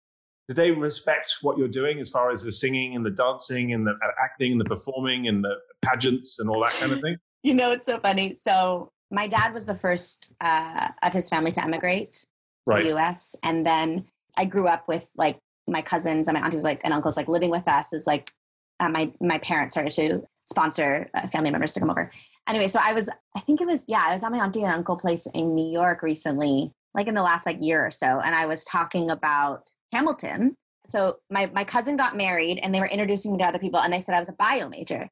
do 0.47 0.53
they 0.53 0.71
respect 0.71 1.35
what 1.41 1.57
you're 1.57 1.67
doing 1.67 1.99
as 1.99 2.09
far 2.09 2.31
as 2.31 2.43
the 2.43 2.51
singing 2.51 2.95
and 2.95 3.05
the 3.05 3.09
dancing 3.09 3.73
and 3.73 3.87
the 3.87 3.93
acting 4.21 4.51
and 4.51 4.61
the 4.61 4.65
performing 4.65 5.27
and 5.27 5.43
the 5.43 5.55
pageants 5.81 6.39
and 6.39 6.49
all 6.49 6.61
that 6.63 6.73
kind 6.73 6.91
of 6.91 7.01
thing? 7.01 7.17
You 7.41 7.53
know, 7.53 7.71
it's 7.71 7.85
so 7.85 7.97
funny. 8.01 8.33
So 8.33 8.91
my 9.09 9.25
dad 9.25 9.53
was 9.53 9.65
the 9.65 9.73
first 9.73 10.33
uh, 10.41 10.89
of 11.01 11.13
his 11.13 11.29
family 11.29 11.51
to 11.51 11.63
emigrate 11.63 12.11
to 12.11 12.27
right. 12.67 12.83
the 12.83 12.89
U.S. 12.89 13.33
And 13.43 13.65
then 13.65 14.07
I 14.35 14.43
grew 14.43 14.67
up 14.67 14.89
with 14.89 15.09
like 15.15 15.39
my 15.65 15.81
cousins 15.81 16.27
and 16.27 16.37
my 16.37 16.43
aunties, 16.43 16.65
like 16.65 16.81
and 16.83 16.91
uncles, 16.93 17.15
like 17.15 17.29
living 17.29 17.49
with 17.49 17.65
us. 17.65 17.93
Is 17.93 18.05
like 18.05 18.33
uh, 18.79 18.89
my 18.89 19.11
my 19.21 19.37
parents 19.39 19.73
started 19.73 19.93
to 19.93 20.23
sponsor 20.43 21.09
uh, 21.13 21.27
family 21.27 21.51
members 21.51 21.73
to 21.73 21.79
come 21.79 21.89
over. 21.89 22.09
Anyway, 22.47 22.67
so 22.67 22.79
I 22.81 22.93
was, 22.93 23.09
I 23.35 23.39
think 23.41 23.61
it 23.61 23.67
was, 23.67 23.85
yeah, 23.87 24.03
I 24.03 24.13
was 24.13 24.23
at 24.23 24.31
my 24.31 24.39
auntie 24.39 24.63
and 24.63 24.73
uncle 24.73 24.97
place 24.97 25.27
in 25.35 25.53
New 25.53 25.71
York 25.71 26.01
recently, 26.01 26.71
like 26.95 27.07
in 27.07 27.13
the 27.13 27.21
last 27.21 27.45
like 27.45 27.57
year 27.59 27.85
or 27.85 27.91
so, 27.91 28.19
and 28.19 28.33
I 28.33 28.45
was 28.45 28.63
talking 28.63 29.09
about 29.09 29.71
Hamilton. 29.91 30.55
So 30.87 31.17
my 31.29 31.51
my 31.53 31.63
cousin 31.63 31.97
got 31.97 32.17
married, 32.17 32.59
and 32.61 32.73
they 32.73 32.79
were 32.79 32.87
introducing 32.87 33.31
me 33.31 33.37
to 33.39 33.45
other 33.45 33.59
people, 33.59 33.79
and 33.79 33.93
they 33.93 34.01
said 34.01 34.15
I 34.15 34.19
was 34.19 34.29
a 34.29 34.33
bio 34.33 34.69
major. 34.69 35.09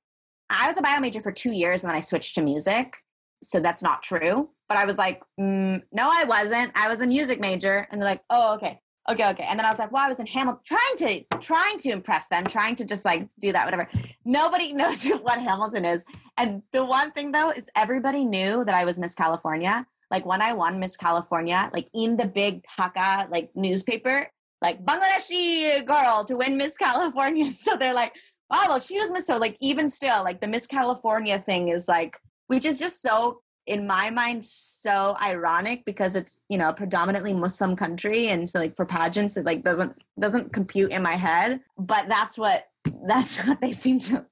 I 0.49 0.67
was 0.67 0.77
a 0.77 0.81
bio 0.81 0.99
major 0.99 1.21
for 1.21 1.31
two 1.31 1.51
years, 1.51 1.83
and 1.83 1.89
then 1.89 1.97
I 1.97 2.01
switched 2.01 2.35
to 2.35 2.41
music 2.41 2.97
so 3.43 3.59
that's 3.59 3.83
not 3.83 4.03
true. 4.03 4.49
But 4.69 4.77
I 4.77 4.85
was 4.85 4.97
like, 4.97 5.21
mm, 5.39 5.81
no, 5.91 6.09
I 6.11 6.25
wasn't. 6.25 6.71
I 6.75 6.89
was 6.89 7.01
a 7.01 7.07
music 7.07 7.39
major. 7.39 7.87
And 7.89 8.01
they're 8.01 8.09
like, 8.09 8.23
oh, 8.29 8.55
okay. 8.55 8.79
Okay, 9.09 9.29
okay. 9.29 9.45
And 9.49 9.57
then 9.57 9.65
I 9.65 9.69
was 9.69 9.79
like, 9.79 9.91
well, 9.91 10.05
I 10.05 10.09
was 10.09 10.19
in 10.19 10.25
Hamilton, 10.25 10.61
trying 10.65 10.97
to 10.97 11.37
trying 11.39 11.77
to 11.79 11.91
impress 11.91 12.27
them, 12.27 12.45
trying 12.45 12.75
to 12.75 12.85
just 12.85 13.05
like 13.05 13.27
do 13.39 13.53
that, 13.53 13.65
whatever. 13.65 13.87
Nobody 14.25 14.73
knows 14.79 15.05
what 15.05 15.39
Hamilton 15.39 15.85
is. 15.85 16.03
And 16.37 16.61
the 16.73 16.83
one 16.83 17.11
thing 17.11 17.31
though 17.31 17.49
is 17.49 17.69
everybody 17.75 18.25
knew 18.25 18.65
that 18.65 18.75
I 18.75 18.83
was 18.83 18.99
Miss 18.99 19.15
California. 19.15 19.85
Like 20.11 20.25
when 20.25 20.41
I 20.41 20.53
won 20.53 20.79
Miss 20.79 20.97
California, 20.97 21.69
like 21.73 21.87
in 21.93 22.17
the 22.17 22.25
big 22.25 22.65
Dhaka 22.77 23.31
like 23.31 23.49
newspaper, 23.55 24.27
like 24.61 24.83
Bangladeshi 24.83 25.85
girl 25.85 26.25
to 26.25 26.35
win 26.35 26.57
Miss 26.57 26.75
California. 26.77 27.51
So 27.53 27.77
they're 27.77 27.93
like, 27.93 28.13
wow, 28.49 28.65
well, 28.67 28.79
she 28.79 28.99
was 28.99 29.09
Miss. 29.09 29.25
So 29.27 29.37
like 29.37 29.55
even 29.61 29.87
still, 29.89 30.23
like 30.23 30.41
the 30.41 30.47
Miss 30.47 30.67
California 30.67 31.39
thing 31.39 31.69
is 31.69 31.87
like 31.87 32.17
which 32.47 32.65
is 32.65 32.79
just 32.79 33.01
so 33.01 33.41
in 33.67 33.85
my 33.85 34.09
mind 34.09 34.43
so 34.43 35.15
ironic 35.21 35.85
because 35.85 36.15
it's 36.15 36.39
you 36.49 36.57
know 36.57 36.69
a 36.69 36.73
predominantly 36.73 37.33
muslim 37.33 37.75
country 37.75 38.29
and 38.29 38.49
so 38.49 38.59
like 38.59 38.75
for 38.75 38.85
pageants 38.85 39.37
it 39.37 39.45
like 39.45 39.63
doesn't 39.63 40.03
doesn't 40.19 40.53
compute 40.53 40.91
in 40.91 41.03
my 41.03 41.13
head 41.13 41.59
but 41.77 42.07
that's 42.07 42.37
what 42.37 42.67
that's 43.07 43.37
what 43.45 43.59
they 43.61 43.71
seem 43.71 43.99
to 43.99 44.25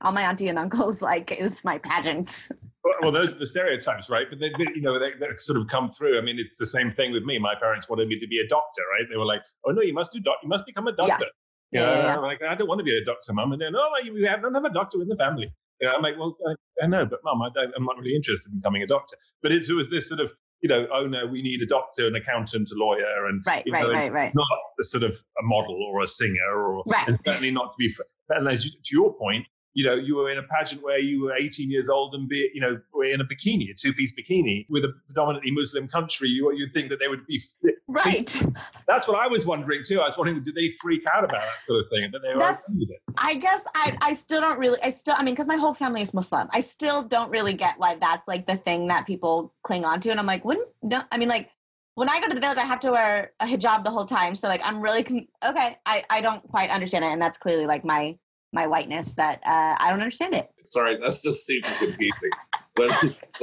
all 0.00 0.12
my 0.12 0.22
auntie 0.22 0.48
and 0.48 0.58
uncles 0.58 1.02
like 1.02 1.30
is 1.32 1.62
my 1.64 1.78
pageant 1.78 2.48
well, 3.02 3.12
those 3.12 3.34
are 3.34 3.38
the 3.38 3.46
stereotypes, 3.46 4.08
right? 4.08 4.26
But 4.30 4.38
they, 4.38 4.48
they 4.48 4.70
you 4.74 4.80
know, 4.80 4.98
they, 4.98 5.10
they, 5.10 5.26
sort 5.38 5.58
of 5.58 5.66
come 5.68 5.90
through. 5.90 6.16
I 6.16 6.22
mean, 6.22 6.38
it's 6.38 6.56
the 6.56 6.64
same 6.64 6.90
thing 6.92 7.12
with 7.12 7.22
me. 7.22 7.38
My 7.38 7.54
parents 7.54 7.86
wanted 7.88 8.08
me 8.08 8.18
to 8.18 8.26
be 8.26 8.38
a 8.38 8.48
doctor, 8.48 8.82
right? 8.92 9.06
They 9.10 9.18
were 9.18 9.26
like, 9.26 9.42
"Oh 9.66 9.72
no, 9.72 9.82
you 9.82 9.92
must 9.92 10.10
do 10.10 10.20
doc. 10.20 10.36
You 10.42 10.48
must 10.48 10.64
become 10.64 10.86
a 10.86 10.92
doctor." 10.92 11.26
Yeah. 11.70 11.80
You 11.80 11.80
know, 11.80 11.92
yeah. 12.02 12.16
like, 12.16 12.42
I 12.42 12.54
don't 12.54 12.66
want 12.66 12.78
to 12.78 12.84
be 12.84 12.96
a 12.96 13.04
doctor, 13.04 13.32
mum. 13.34 13.52
And 13.52 13.60
then, 13.60 13.74
oh, 13.76 13.92
we 14.12 14.24
have, 14.24 14.40
don't 14.40 14.54
have 14.54 14.64
a 14.64 14.72
doctor 14.72 15.02
in 15.02 15.08
the 15.08 15.16
family. 15.16 15.52
You 15.80 15.88
know, 15.88 15.94
I'm 15.94 16.02
like, 16.02 16.18
well, 16.18 16.36
I, 16.46 16.84
I 16.84 16.86
know, 16.86 17.06
but 17.06 17.20
mum, 17.24 17.40
I 17.42 17.48
don't, 17.54 17.72
I'm 17.76 17.84
not 17.84 17.98
really 17.98 18.14
interested 18.14 18.52
in 18.52 18.58
becoming 18.58 18.82
a 18.82 18.86
doctor. 18.86 19.16
But 19.42 19.52
it 19.52 19.64
was 19.70 19.90
this 19.90 20.08
sort 20.08 20.20
of, 20.20 20.32
you 20.60 20.68
know, 20.68 20.86
oh 20.92 21.06
no, 21.06 21.26
we 21.26 21.42
need 21.42 21.62
a 21.62 21.66
doctor, 21.66 22.06
an 22.06 22.16
accountant, 22.16 22.70
a 22.72 22.74
lawyer, 22.76 23.26
and 23.26 23.42
right, 23.46 23.64
know, 23.66 23.92
right, 23.92 24.12
right. 24.12 24.34
Not 24.34 24.46
a 24.80 24.84
sort 24.84 25.04
of 25.04 25.12
a 25.12 25.42
model 25.42 25.80
or 25.92 26.02
a 26.02 26.06
singer, 26.06 26.52
or 26.52 26.82
right. 26.86 27.08
and 27.08 27.18
certainly 27.24 27.52
not 27.52 27.72
to 27.72 27.76
be. 27.78 27.94
And 28.30 28.48
as 28.48 28.64
you, 28.64 28.72
to 28.72 28.90
your 28.90 29.14
point, 29.16 29.46
you 29.74 29.84
know, 29.84 29.94
you 29.94 30.16
were 30.16 30.30
in 30.30 30.38
a 30.38 30.42
pageant 30.42 30.82
where 30.82 30.98
you 30.98 31.22
were 31.22 31.34
18 31.34 31.70
years 31.70 31.88
old 31.88 32.14
and 32.14 32.28
be, 32.28 32.50
you 32.52 32.60
know, 32.60 32.80
were 32.92 33.04
in 33.04 33.20
a 33.20 33.24
bikini, 33.24 33.70
a 33.70 33.74
two-piece 33.74 34.12
bikini 34.12 34.66
with 34.68 34.84
a 34.84 34.92
predominantly 35.06 35.50
Muslim 35.50 35.86
country. 35.88 36.28
You, 36.28 36.52
you'd 36.54 36.72
think 36.72 36.88
that 36.90 36.98
they 36.98 37.08
would 37.08 37.26
be 37.26 37.40
right. 37.86 38.42
That's 38.88 39.06
what 39.06 39.18
I 39.18 39.26
was 39.26 39.46
wondering 39.46 39.82
too. 39.84 40.00
I 40.00 40.06
was 40.06 40.16
wondering, 40.16 40.42
did 40.42 40.54
they 40.54 40.70
freak 40.80 41.04
out 41.12 41.24
about 41.24 41.40
that 41.40 41.62
sort 41.64 41.84
of 41.84 41.90
thing? 41.90 42.04
And 42.04 42.14
then 42.14 42.22
they 42.22 42.34
were 42.34 42.40
That's, 42.40 42.70
I 43.18 43.34
guess 43.34 43.64
I, 43.74 43.96
I 44.02 44.12
still 44.14 44.40
don't 44.40 44.58
really, 44.58 44.78
I 44.82 44.90
still, 44.90 45.14
I 45.16 45.22
mean, 45.22 45.34
because 45.34 45.46
my 45.46 45.56
whole 45.56 45.74
family 45.74 46.02
is 46.02 46.12
Muslim. 46.12 46.48
I 46.52 46.60
still 46.60 47.02
don't 47.02 47.30
really 47.30 47.52
get 47.52 47.78
why 47.78 47.96
that's 48.00 48.26
like 48.26 48.46
the 48.46 48.56
thing 48.56 48.88
that 48.88 49.06
people 49.06 49.54
cling 49.62 49.84
on 49.84 50.00
to. 50.00 50.10
And 50.10 50.18
I'm 50.18 50.26
like, 50.26 50.44
wouldn't, 50.44 50.68
no, 50.82 51.02
I 51.12 51.18
mean, 51.18 51.28
like, 51.28 51.50
when 51.98 52.08
I 52.08 52.20
go 52.20 52.28
to 52.28 52.34
the 52.34 52.40
village, 52.40 52.58
I 52.58 52.64
have 52.64 52.78
to 52.80 52.92
wear 52.92 53.32
a 53.40 53.44
hijab 53.44 53.82
the 53.82 53.90
whole 53.90 54.04
time. 54.04 54.36
So 54.36 54.46
like, 54.46 54.60
I'm 54.62 54.80
really 54.80 55.02
con- 55.02 55.26
okay. 55.44 55.78
I 55.84 56.04
I 56.08 56.20
don't 56.20 56.46
quite 56.48 56.70
understand 56.70 57.04
it, 57.04 57.08
and 57.08 57.20
that's 57.20 57.38
clearly 57.38 57.66
like 57.66 57.84
my 57.84 58.16
my 58.52 58.66
whiteness 58.66 59.14
that 59.14 59.40
uh, 59.44 59.76
I 59.78 59.90
don't 59.90 60.00
understand 60.00 60.34
it. 60.34 60.48
Sorry, 60.64 60.98
that's 61.00 61.22
just 61.22 61.46
super 61.46 61.68
confusing. 61.78 62.30
when, 62.76 62.88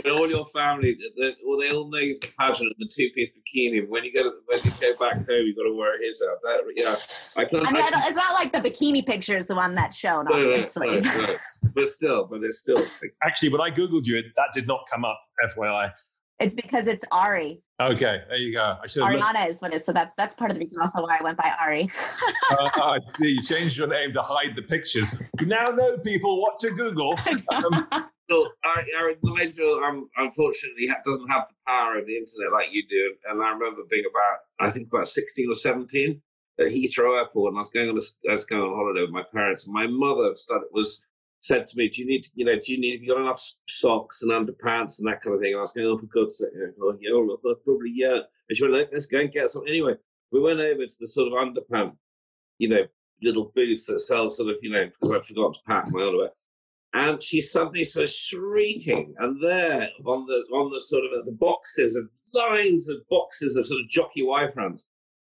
when 0.01 0.13
all 0.13 0.29
your 0.29 0.45
family, 0.45 0.97
they, 1.17 1.35
well, 1.45 1.59
they 1.59 1.71
all 1.71 1.89
know 1.89 1.99
you're 1.99 2.17
passionate 2.39 2.73
in 2.79 2.87
the 2.87 2.89
two-piece 2.91 3.29
bikini. 3.29 3.87
When 3.87 4.03
you 4.03 4.13
go 4.13 4.31
when 4.45 4.59
you 4.63 4.71
go 4.79 4.93
back 4.99 5.15
home, 5.15 5.27
you've 5.29 5.57
got 5.57 5.63
to 5.63 5.75
wear 5.75 5.95
a 5.95 5.99
hijab. 5.99 6.37
That, 6.43 6.63
yeah, 6.75 7.41
I 7.41 7.45
can. 7.45 7.65
I 7.65 7.71
mean, 7.71 7.83
I 7.83 7.87
I 7.93 8.07
it's 8.07 8.17
not 8.17 8.33
like 8.33 8.51
the 8.51 8.59
bikini 8.59 9.05
picture 9.05 9.37
is 9.37 9.47
the 9.47 9.55
one 9.55 9.75
that's 9.75 9.97
shown, 9.97 10.27
obviously. 10.27 10.87
No, 10.87 10.99
no, 10.99 11.25
no, 11.25 11.35
but 11.73 11.87
still, 11.87 12.25
but 12.25 12.43
it's 12.43 12.59
still. 12.59 12.81
Actually, 13.23 13.49
when 13.49 13.61
I 13.61 13.69
googled 13.69 14.05
you, 14.05 14.21
that 14.35 14.49
did 14.53 14.67
not 14.67 14.81
come 14.91 15.05
up. 15.05 15.19
FYI. 15.49 15.91
It's 16.39 16.53
because 16.53 16.87
it's 16.87 17.05
Ari. 17.11 17.61
Okay, 17.81 18.21
there 18.29 18.37
you 18.37 18.53
go. 18.53 18.77
I 18.83 18.87
should 18.87 19.03
Ariana 19.03 19.33
looked. 19.33 19.49
is 19.49 19.61
what 19.61 19.73
it 19.73 19.77
is. 19.77 19.85
So 19.85 19.93
that's 19.93 20.13
that's 20.17 20.33
part 20.33 20.51
of 20.51 20.55
the 20.55 20.59
reason 20.59 20.79
also 20.81 21.01
why 21.01 21.17
I 21.19 21.23
went 21.23 21.37
by 21.37 21.51
Ari. 21.61 21.89
uh, 22.51 22.69
I 22.75 22.99
see. 23.07 23.31
You 23.31 23.43
changed 23.43 23.77
your 23.77 23.87
name 23.87 24.13
to 24.13 24.21
hide 24.21 24.55
the 24.55 24.61
pictures. 24.61 25.13
You 25.39 25.45
now 25.45 25.65
know 25.65 25.97
people 25.99 26.41
what 26.41 26.59
to 26.61 26.71
Google. 26.71 27.17
Um, 27.51 27.87
so, 28.29 28.49
Ari, 28.65 29.17
Nigel, 29.23 29.81
um, 29.85 30.09
unfortunately, 30.17 30.89
doesn't 31.03 31.27
have 31.29 31.47
the 31.47 31.53
power 31.67 31.99
of 31.99 32.07
the 32.07 32.17
internet 32.17 32.51
like 32.51 32.71
you 32.71 32.83
do. 32.89 33.13
And 33.29 33.41
I 33.41 33.51
remember 33.51 33.81
being 33.87 34.05
about, 34.09 34.67
I 34.67 34.71
think 34.71 34.87
about 34.91 35.07
16 35.07 35.51
or 35.51 35.53
17 35.53 36.21
at 36.59 36.67
Heathrow 36.67 37.19
Airport, 37.19 37.51
and 37.51 37.57
I 37.57 37.59
was 37.59 37.69
going 37.69 37.89
on 37.89 37.97
a, 37.97 38.29
I 38.29 38.33
was 38.33 38.45
going 38.45 38.63
on 38.63 38.75
holiday 38.75 39.01
with 39.01 39.11
my 39.11 39.23
parents. 39.31 39.67
And 39.67 39.73
my 39.75 39.85
mother 39.85 40.33
started, 40.33 40.67
was 40.71 40.99
said 41.45 41.67
to 41.67 41.77
me, 41.77 41.89
"Do 41.89 42.01
you 42.01 42.07
need, 42.07 42.27
you 42.33 42.45
know, 42.45 42.57
do 42.61 42.73
you 42.73 42.79
need, 42.79 42.93
have 42.93 43.03
you 43.03 43.13
got 43.13 43.21
enough 43.21 43.41
socks 43.67 44.23
and 44.23 44.31
underpants 44.31 44.99
and 44.99 45.07
that 45.07 45.21
kind 45.21 45.35
of 45.35 45.41
thing?" 45.41 45.53
And 45.53 45.59
I 45.59 45.61
was 45.61 45.73
going, 45.73 45.87
"Oh, 45.87 45.97
for 45.97 46.07
God's 46.07 46.37
sake!" 46.39 46.49
Oh, 46.81 46.97
yeah, 46.99 47.11
oh, 47.13 47.37
probably 47.63 47.91
yeah. 47.93 48.19
And 48.47 48.55
she 48.55 48.63
went, 48.67 48.89
"Let's 48.93 49.05
go 49.05 49.19
and 49.19 49.31
get 49.31 49.49
some." 49.49 49.67
Anyway, 49.67 49.95
we 50.31 50.39
went 50.41 50.59
over 50.59 50.85
to 50.85 50.97
the 50.99 51.07
sort 51.07 51.27
of 51.31 51.33
underpants, 51.33 51.97
you 52.57 52.69
know, 52.69 52.83
little 53.21 53.51
booth 53.55 53.85
that 53.87 53.99
sells 53.99 54.37
sort 54.37 54.49
of, 54.49 54.57
you 54.61 54.71
know, 54.71 54.85
because 54.85 55.11
I 55.11 55.19
forgot 55.21 55.53
to 55.53 55.59
pack 55.67 55.85
my 55.91 56.01
underwear. 56.01 56.31
and 56.93 57.21
she 57.21 57.41
suddenly 57.41 57.83
starts 57.83 58.17
shrieking. 58.17 59.13
And 59.19 59.41
there, 59.41 59.89
on 60.05 60.25
the 60.25 60.39
on 60.53 60.71
the 60.71 60.81
sort 60.81 61.03
of 61.05 61.25
the 61.25 61.31
boxes 61.31 61.95
of 61.95 62.05
lines 62.33 62.89
of 62.89 62.97
boxes 63.09 63.55
of 63.57 63.65
sort 63.65 63.81
of 63.81 63.89
jockey 63.89 64.23
Y-fronts, 64.23 64.87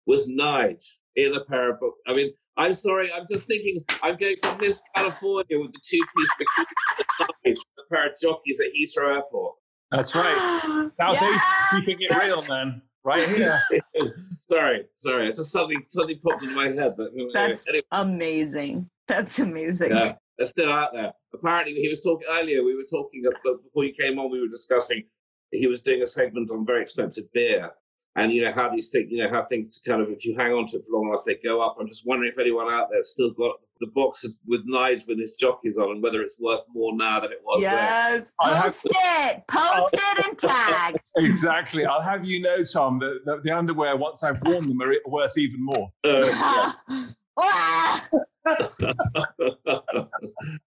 was 0.06 0.28
Nige 0.28 0.84
in 1.16 1.34
a 1.34 1.44
pair 1.44 1.70
of. 1.70 1.78
I 2.06 2.12
mean, 2.14 2.32
I'm 2.56 2.72
sorry, 2.72 3.12
I'm 3.12 3.26
just 3.28 3.48
thinking 3.48 3.84
I'm 4.02 4.16
going 4.16 4.36
from 4.42 4.58
Miss 4.58 4.82
California 4.94 5.58
with 5.58 5.72
the 5.72 5.80
two 5.82 6.00
piece 6.16 6.30
bikini, 6.38 7.56
a 7.78 7.94
pair 7.94 8.06
of 8.06 8.12
jockeys 8.20 8.60
at 8.60 8.68
Heathrow 8.72 9.16
Airport. 9.16 9.56
That's 9.90 10.14
right. 10.14 10.90
South 11.00 11.16
Yes! 11.20 11.42
keeping 11.72 11.96
it 12.00 12.14
real, 12.16 12.44
man. 12.46 12.82
Right 13.04 13.28
here. 13.28 13.60
sorry, 14.38 14.86
sorry. 14.94 15.28
It 15.28 15.36
just 15.36 15.52
suddenly 15.52 15.76
suddenly 15.86 16.16
popped 16.16 16.42
into 16.42 16.54
my 16.54 16.68
head. 16.68 16.94
But 16.96 17.10
anyway, 17.12 17.30
That's 17.34 17.68
anyway, 17.68 17.84
amazing. 17.92 18.88
That's 19.08 19.38
amazing. 19.38 19.90
yeah, 19.90 20.14
they're 20.38 20.46
still 20.46 20.72
out 20.72 20.94
there. 20.94 21.12
Apparently, 21.34 21.74
he 21.74 21.88
was 21.88 22.00
talking 22.02 22.26
earlier. 22.30 22.64
We 22.64 22.74
were 22.74 22.86
talking 22.90 23.22
uh, 23.26 23.30
about, 23.30 23.62
before 23.62 23.84
you 23.84 23.92
came 23.92 24.18
on. 24.18 24.30
We 24.30 24.40
were 24.40 24.48
discussing. 24.48 25.04
He 25.50 25.66
was 25.66 25.82
doing 25.82 26.02
a 26.02 26.06
segment 26.06 26.50
on 26.50 26.64
very 26.64 26.80
expensive 26.82 27.30
beer, 27.32 27.70
and 28.16 28.32
you 28.32 28.44
know 28.44 28.52
how 28.52 28.70
these 28.70 28.90
things, 28.90 29.10
you 29.10 29.22
know 29.22 29.30
how 29.30 29.44
things 29.44 29.80
kind 29.84 30.00
of, 30.00 30.08
if 30.10 30.24
you 30.24 30.36
hang 30.36 30.52
on 30.52 30.66
to 30.68 30.76
it 30.76 30.84
for 30.86 30.92
long 30.98 31.08
enough, 31.08 31.24
they 31.24 31.34
go 31.36 31.60
up. 31.60 31.76
I'm 31.80 31.88
just 31.88 32.06
wondering 32.06 32.30
if 32.32 32.38
anyone 32.38 32.72
out 32.72 32.88
there 32.90 33.02
still 33.02 33.30
got 33.32 33.56
the 33.80 33.88
box 33.88 34.24
with 34.46 34.60
knives 34.66 35.06
with 35.08 35.18
his 35.18 35.34
jockeys 35.34 35.78
on, 35.78 35.90
and 35.90 36.02
whether 36.02 36.22
it's 36.22 36.38
worth 36.38 36.62
more 36.72 36.94
now 36.96 37.18
than 37.20 37.32
it 37.32 37.40
was 37.44 37.62
then. 37.64 37.72
yes. 37.72 38.32
I 38.40 38.54
have 38.54 38.62
Post 38.64 38.86
it. 38.90 39.46
Post 39.48 39.94
it 39.94 40.26
and 40.26 40.38
tag. 40.38 40.96
Exactly. 41.16 41.84
I'll 41.86 42.02
have 42.02 42.24
you 42.24 42.40
know, 42.40 42.64
Tom, 42.64 42.98
that, 42.98 43.20
that 43.24 43.44
the 43.44 43.52
underwear, 43.52 43.96
once 43.96 44.24
I've 44.24 44.40
worn 44.44 44.68
them, 44.68 44.82
are 44.82 44.92
worth 45.06 45.38
even 45.38 45.64
more. 45.64 45.88
Uh, 46.02 46.72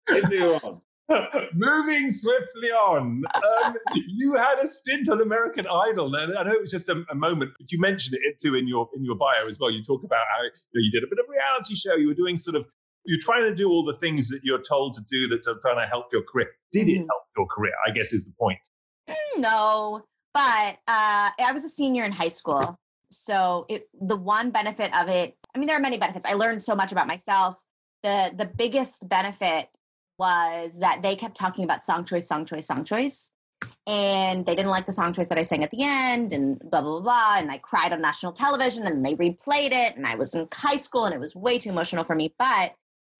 continue 0.06 0.54
on. 0.62 0.80
Moving 1.54 2.12
swiftly 2.12 2.70
on, 2.70 3.22
um, 3.64 3.74
you 4.06 4.34
had 4.34 4.58
a 4.62 4.68
stint 4.68 5.08
on 5.08 5.20
American 5.20 5.66
Idol. 5.66 6.14
And 6.14 6.36
I 6.36 6.42
know 6.44 6.52
it 6.52 6.60
was 6.60 6.70
just 6.70 6.88
a, 6.88 7.02
a 7.10 7.14
moment, 7.14 7.52
but 7.58 7.70
you 7.72 7.80
mentioned 7.80 8.16
it 8.22 8.38
too 8.40 8.54
in 8.54 8.68
your 8.68 8.88
in 8.96 9.04
your 9.04 9.16
bio 9.16 9.46
as 9.48 9.58
well. 9.60 9.70
You 9.70 9.82
talk 9.82 10.02
about 10.04 10.22
how 10.36 10.42
you, 10.44 10.50
know, 10.50 10.80
you 10.80 10.90
did 10.92 11.02
a 11.02 11.06
bit 11.08 11.18
of 11.18 11.26
reality 11.28 11.74
show. 11.74 11.94
You 11.96 12.08
were 12.08 12.14
doing 12.14 12.36
sort 12.36 12.56
of 12.56 12.64
you're 13.04 13.18
trying 13.20 13.42
to 13.48 13.54
do 13.54 13.68
all 13.70 13.84
the 13.84 13.96
things 13.96 14.28
that 14.28 14.40
you're 14.44 14.62
told 14.62 14.94
to 14.94 15.00
do 15.10 15.26
that 15.28 15.46
are 15.48 15.58
trying 15.62 15.82
to 15.84 15.88
help 15.88 16.06
your 16.12 16.22
career. 16.30 16.48
Did 16.72 16.88
it 16.88 16.98
Mhm. 17.00 17.06
help 17.10 17.22
your 17.36 17.46
career? 17.46 17.72
I 17.86 17.90
guess 17.90 18.12
is 18.12 18.24
the 18.26 18.32
point. 18.38 18.58
no, 19.36 20.04
but 20.34 20.76
uh, 20.86 21.30
I 21.38 21.50
was 21.52 21.64
a 21.64 21.68
senior 21.68 22.04
in 22.04 22.12
high 22.12 22.28
school. 22.28 22.76
So 23.10 23.66
it, 23.68 23.88
the 24.00 24.16
one 24.16 24.50
benefit 24.50 24.94
of 24.96 25.08
it, 25.08 25.36
I 25.54 25.58
mean, 25.58 25.66
there 25.66 25.76
are 25.76 25.80
many 25.80 25.98
benefits. 25.98 26.24
I 26.24 26.34
learned 26.34 26.62
so 26.62 26.76
much 26.76 26.92
about 26.92 27.06
myself. 27.08 27.60
The 28.02 28.32
the 28.36 28.46
biggest 28.46 29.08
benefit 29.08 29.68
was 30.20 30.78
that 30.80 31.00
they 31.02 31.16
kept 31.16 31.34
talking 31.34 31.64
about 31.64 31.82
song 31.82 32.04
choice, 32.04 32.28
song 32.28 32.44
choice, 32.44 32.66
song 32.66 32.84
choice. 32.84 33.32
And 33.86 34.44
they 34.44 34.54
didn't 34.54 34.70
like 34.70 34.86
the 34.86 34.92
song 34.92 35.12
choice 35.14 35.28
that 35.28 35.38
I 35.38 35.42
sang 35.42 35.64
at 35.64 35.70
the 35.70 35.82
end 35.82 36.32
and 36.32 36.60
blah, 36.60 36.82
blah, 36.82 37.00
blah, 37.00 37.00
blah. 37.00 37.36
And 37.38 37.50
I 37.50 37.58
cried 37.58 37.92
on 37.92 38.02
national 38.02 38.32
television 38.32 38.86
and 38.86 39.04
they 39.04 39.14
replayed 39.14 39.72
it. 39.72 39.96
And 39.96 40.06
I 40.06 40.14
was 40.14 40.34
in 40.34 40.46
high 40.52 40.76
school 40.76 41.06
and 41.06 41.14
it 41.14 41.20
was 41.20 41.34
way 41.34 41.58
too 41.58 41.70
emotional 41.70 42.04
for 42.04 42.14
me. 42.14 42.34
But 42.38 42.74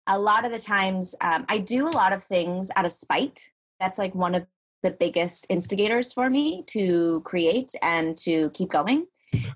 a 0.07 0.19
lot 0.19 0.45
of 0.45 0.53
the 0.53 0.59
times, 0.59 1.15
um, 1.23 1.47
I 1.49 1.59
do 1.59 1.89
a 1.89 1.91
lot 1.91 2.13
of 2.13 2.23
things 2.23 2.71
out 2.77 2.85
of 2.85 2.93
spite. 2.93 3.53
That's 3.81 3.99
like 3.99 4.15
one 4.15 4.35
of 4.35 4.47
the 4.83 4.91
biggest 4.91 5.47
instigators 5.49 6.13
for 6.13 6.29
me 6.29 6.65
to 6.69 7.23
create 7.23 7.73
and 7.83 8.17
to 8.19 8.51
keep 8.51 8.69
going. 8.69 9.07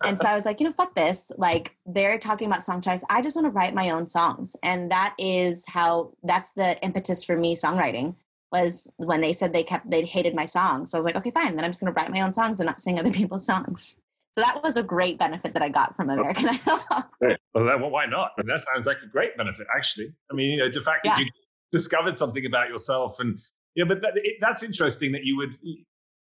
And 0.02 0.16
so 0.18 0.26
I 0.26 0.34
was 0.34 0.44
like, 0.44 0.60
you 0.60 0.66
know, 0.66 0.72
fuck 0.72 0.94
this. 0.94 1.32
Like 1.36 1.76
they're 1.86 2.18
talking 2.18 2.46
about 2.46 2.62
song 2.62 2.80
choice. 2.80 3.04
I 3.10 3.22
just 3.22 3.36
want 3.36 3.46
to 3.46 3.50
write 3.50 3.74
my 3.74 3.90
own 3.90 4.06
songs. 4.06 4.56
And 4.62 4.90
that 4.90 5.14
is 5.18 5.64
how 5.66 6.12
that's 6.22 6.52
the 6.52 6.80
impetus 6.82 7.24
for 7.24 7.36
me 7.36 7.56
songwriting 7.56 8.14
was 8.52 8.86
when 8.98 9.20
they 9.20 9.32
said 9.32 9.52
they 9.52 9.64
kept 9.64 9.90
they 9.90 10.04
hated 10.04 10.34
my 10.34 10.44
songs. 10.44 10.90
So 10.90 10.96
I 10.96 11.00
was 11.00 11.06
like, 11.06 11.16
okay, 11.16 11.30
fine, 11.30 11.56
then 11.56 11.64
I'm 11.64 11.72
just 11.72 11.80
gonna 11.80 11.92
write 11.92 12.10
my 12.10 12.20
own 12.20 12.32
songs 12.32 12.60
and 12.60 12.66
not 12.66 12.80
sing 12.80 12.98
other 12.98 13.10
people's 13.20 13.44
songs. 13.44 13.96
So 14.34 14.40
that 14.40 14.62
was 14.64 14.76
a 14.76 14.82
great 14.82 15.16
benefit 15.16 15.52
that 15.52 15.62
I 15.62 15.68
got 15.68 15.94
from 15.94 16.10
oh. 16.10 16.14
American 16.14 16.48
Idol. 16.48 16.80
Well, 17.20 17.36
well, 17.54 17.90
why 17.90 18.06
not? 18.06 18.32
I 18.36 18.42
mean, 18.42 18.48
that 18.48 18.60
sounds 18.72 18.84
like 18.84 18.98
a 19.04 19.06
great 19.06 19.36
benefit, 19.36 19.66
actually. 19.76 20.12
I 20.30 20.34
mean, 20.34 20.50
you 20.50 20.56
know, 20.56 20.68
the 20.68 20.82
fact 20.82 21.04
that 21.04 21.18
Yeah. 21.18 21.24
you 21.24 21.30
discovered 21.70 22.18
something 22.18 22.44
about 22.44 22.68
yourself, 22.68 23.16
and 23.20 23.40
yeah, 23.76 23.84
but 23.84 24.02
that, 24.02 24.14
it, 24.16 24.38
that's 24.40 24.64
interesting 24.64 25.12
that 25.12 25.24
you 25.24 25.36
would. 25.36 25.56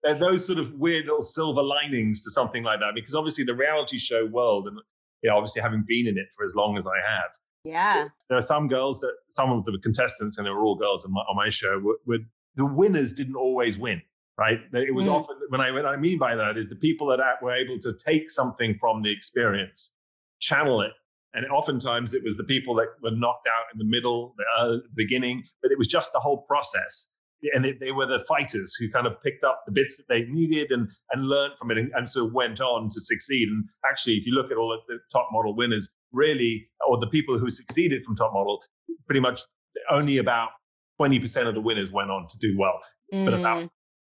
There 0.04 0.16
are 0.16 0.20
those 0.20 0.46
sort 0.46 0.60
of 0.60 0.74
weird 0.74 1.06
little 1.06 1.22
silver 1.22 1.64
linings 1.64 2.24
to 2.24 2.32
something 2.32 2.64
like 2.64 2.80
that, 2.80 2.94
because 2.96 3.16
obviously 3.16 3.44
the 3.44 3.56
reality 3.56 3.98
show 3.98 4.26
world, 4.26 4.68
and 4.68 4.78
you 5.22 5.30
know, 5.30 5.38
obviously 5.38 5.62
having 5.62 5.84
been 5.88 6.08
in 6.08 6.18
it 6.18 6.28
for 6.36 6.44
as 6.44 6.56
long 6.56 6.78
as 6.78 6.86
I 6.86 7.00
have, 7.08 7.32
yeah. 7.64 8.08
there 8.30 8.38
are 8.38 8.42
some 8.42 8.68
girls 8.68 9.00
that 9.00 9.14
some 9.30 9.52
of 9.52 9.64
the 9.66 9.80
contestants, 9.82 10.38
and 10.38 10.46
they 10.46 10.52
were 10.52 10.64
all 10.64 10.76
girls 10.76 11.06
on 11.06 11.14
my, 11.14 11.22
on 11.22 11.36
my 11.36 11.50
show, 11.50 11.80
were, 11.80 11.98
were 12.06 12.20
the 12.56 12.66
winners 12.66 13.14
didn't 13.14 13.36
always 13.36 13.78
win. 13.78 14.02
Right? 14.36 14.60
It 14.74 14.96
was 14.96 15.06
Mm. 15.06 15.12
often 15.12 15.36
when 15.50 15.62
I 15.62 15.70
what 15.70 15.86
I 15.86 15.96
mean 15.96 16.18
by 16.18 16.36
that 16.36 16.58
is 16.58 16.68
the 16.68 16.76
people 16.76 17.06
that 17.08 17.20
were 17.44 17.52
able 17.52 17.78
to 17.78 17.94
take 17.94 18.32
something 18.32 18.76
from 18.80 19.04
the 19.04 19.12
experience, 19.12 19.94
channel 20.40 20.82
it, 20.82 20.92
and 21.36 21.46
oftentimes 21.46 22.16
it 22.16 22.24
was 22.24 22.36
the 22.36 22.44
people 22.44 22.74
that 22.76 22.88
were 23.04 23.12
knocked 23.12 23.48
out 23.48 23.66
in 23.72 23.78
the 23.78 23.86
middle, 23.86 24.34
the 24.36 24.44
uh, 24.58 24.78
beginning, 24.96 25.44
but 25.62 25.72
it 25.72 25.78
was 25.78 25.88
just 25.88 26.14
the 26.14 26.20
whole 26.20 26.42
process. 26.48 27.10
And 27.54 27.66
it, 27.66 27.80
they 27.80 27.92
were 27.92 28.06
the 28.06 28.24
fighters 28.28 28.74
who 28.76 28.90
kind 28.90 29.06
of 29.06 29.14
picked 29.22 29.44
up 29.44 29.64
the 29.66 29.72
bits 29.72 29.98
that 29.98 30.08
they 30.08 30.24
needed 30.24 30.72
and 30.72 30.90
and 31.12 31.28
learned 31.28 31.54
from 31.58 31.72
it, 31.72 31.78
and, 31.78 31.92
and 31.96 32.10
so 32.10 32.26
went 32.26 32.62
on 32.62 32.90
to 32.90 33.00
succeed. 33.00 33.50
And 33.50 33.66
actually, 33.90 34.16
if 34.16 34.26
you 34.26 34.34
look 34.34 34.52
at 34.52 34.58
all 34.58 34.74
of 34.74 34.82
the 34.88 35.00
top 35.12 35.28
model 35.32 35.56
winners, 35.56 35.90
really, 36.12 36.68
or 36.88 36.98
the 37.00 37.08
people 37.08 37.38
who 37.38 37.50
succeeded 37.50 38.04
from 38.06 38.16
top 38.16 38.32
model, 38.34 38.64
pretty 39.08 39.20
much 39.20 39.42
only 39.90 40.18
about 40.18 40.50
twenty 40.98 41.20
percent 41.20 41.48
of 41.48 41.54
the 41.54 41.62
winners 41.62 41.92
went 41.92 42.10
on 42.12 42.28
to 42.28 42.38
do 42.40 42.56
well. 42.58 42.80
But 43.12 43.34
about 43.34 43.64
Mm, 43.64 43.70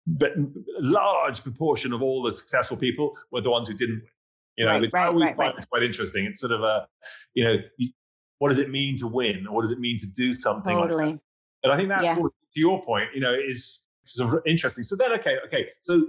but 0.07 0.34
a 0.38 0.45
large 0.82 1.41
proportion 1.41 1.91
of 1.93 2.01
all 2.01 2.21
the 2.21 2.32
successful 2.32 2.78
people 2.78 3.17
were 3.32 3.41
the 3.41 3.49
ones 3.49 3.67
who 3.67 3.73
didn't 3.73 3.95
win. 3.95 4.09
You 4.57 4.65
know, 4.65 4.71
Right, 4.71 4.89
right, 4.93 5.07
always 5.07 5.21
right, 5.21 5.36
find 5.36 5.49
right. 5.53 5.59
is 5.59 5.65
quite 5.65 5.84
interesting. 5.84 6.26
It's 6.26 6.39
sort 6.39 6.53
of 6.53 6.61
a, 6.61 6.88
you 7.34 7.43
know, 7.43 7.57
what 8.39 8.49
does 8.49 8.59
it 8.59 8.69
mean 8.69 8.97
to 8.97 9.07
win? 9.07 9.47
Or 9.47 9.55
what 9.55 9.63
does 9.63 9.71
it 9.71 9.80
mean 9.80 9.97
to 9.97 10.07
do 10.07 10.32
something? 10.32 10.78
Like 10.78 11.19
But 11.66 11.74
I 11.74 11.78
think 11.78 11.89
that, 11.89 12.03
Yeah. 12.03 12.13
to 12.13 12.30
your 12.53 12.84
point, 12.84 13.09
you 13.16 13.22
know, 13.22 13.34
is 13.34 13.82
sort 14.03 14.36
of 14.36 14.41
interesting. 14.45 14.84
So 14.84 14.95
then, 14.95 15.11
okay, 15.13 15.38
okay. 15.47 15.66
So 15.82 16.05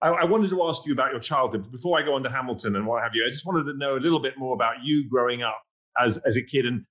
I, 0.00 0.08
I 0.08 0.24
wanted 0.24 0.48
to 0.48 0.62
ask 0.64 0.86
you 0.86 0.94
about 0.94 1.10
your 1.10 1.20
childhood. 1.20 1.70
Before 1.70 1.98
I 2.00 2.02
go 2.02 2.14
on 2.14 2.22
to 2.22 2.30
Hamilton 2.30 2.74
and 2.74 2.86
what 2.86 3.02
have 3.02 3.12
you, 3.14 3.22
I 3.26 3.28
just 3.28 3.44
wanted 3.44 3.70
to 3.70 3.76
know 3.76 3.96
a 3.96 4.00
little 4.00 4.18
bit 4.18 4.38
more 4.38 4.54
about 4.54 4.76
you 4.82 5.06
growing 5.10 5.42
up 5.42 5.60
as, 6.00 6.16
as 6.18 6.38
a 6.38 6.42
kid 6.42 6.64
and 6.64 6.86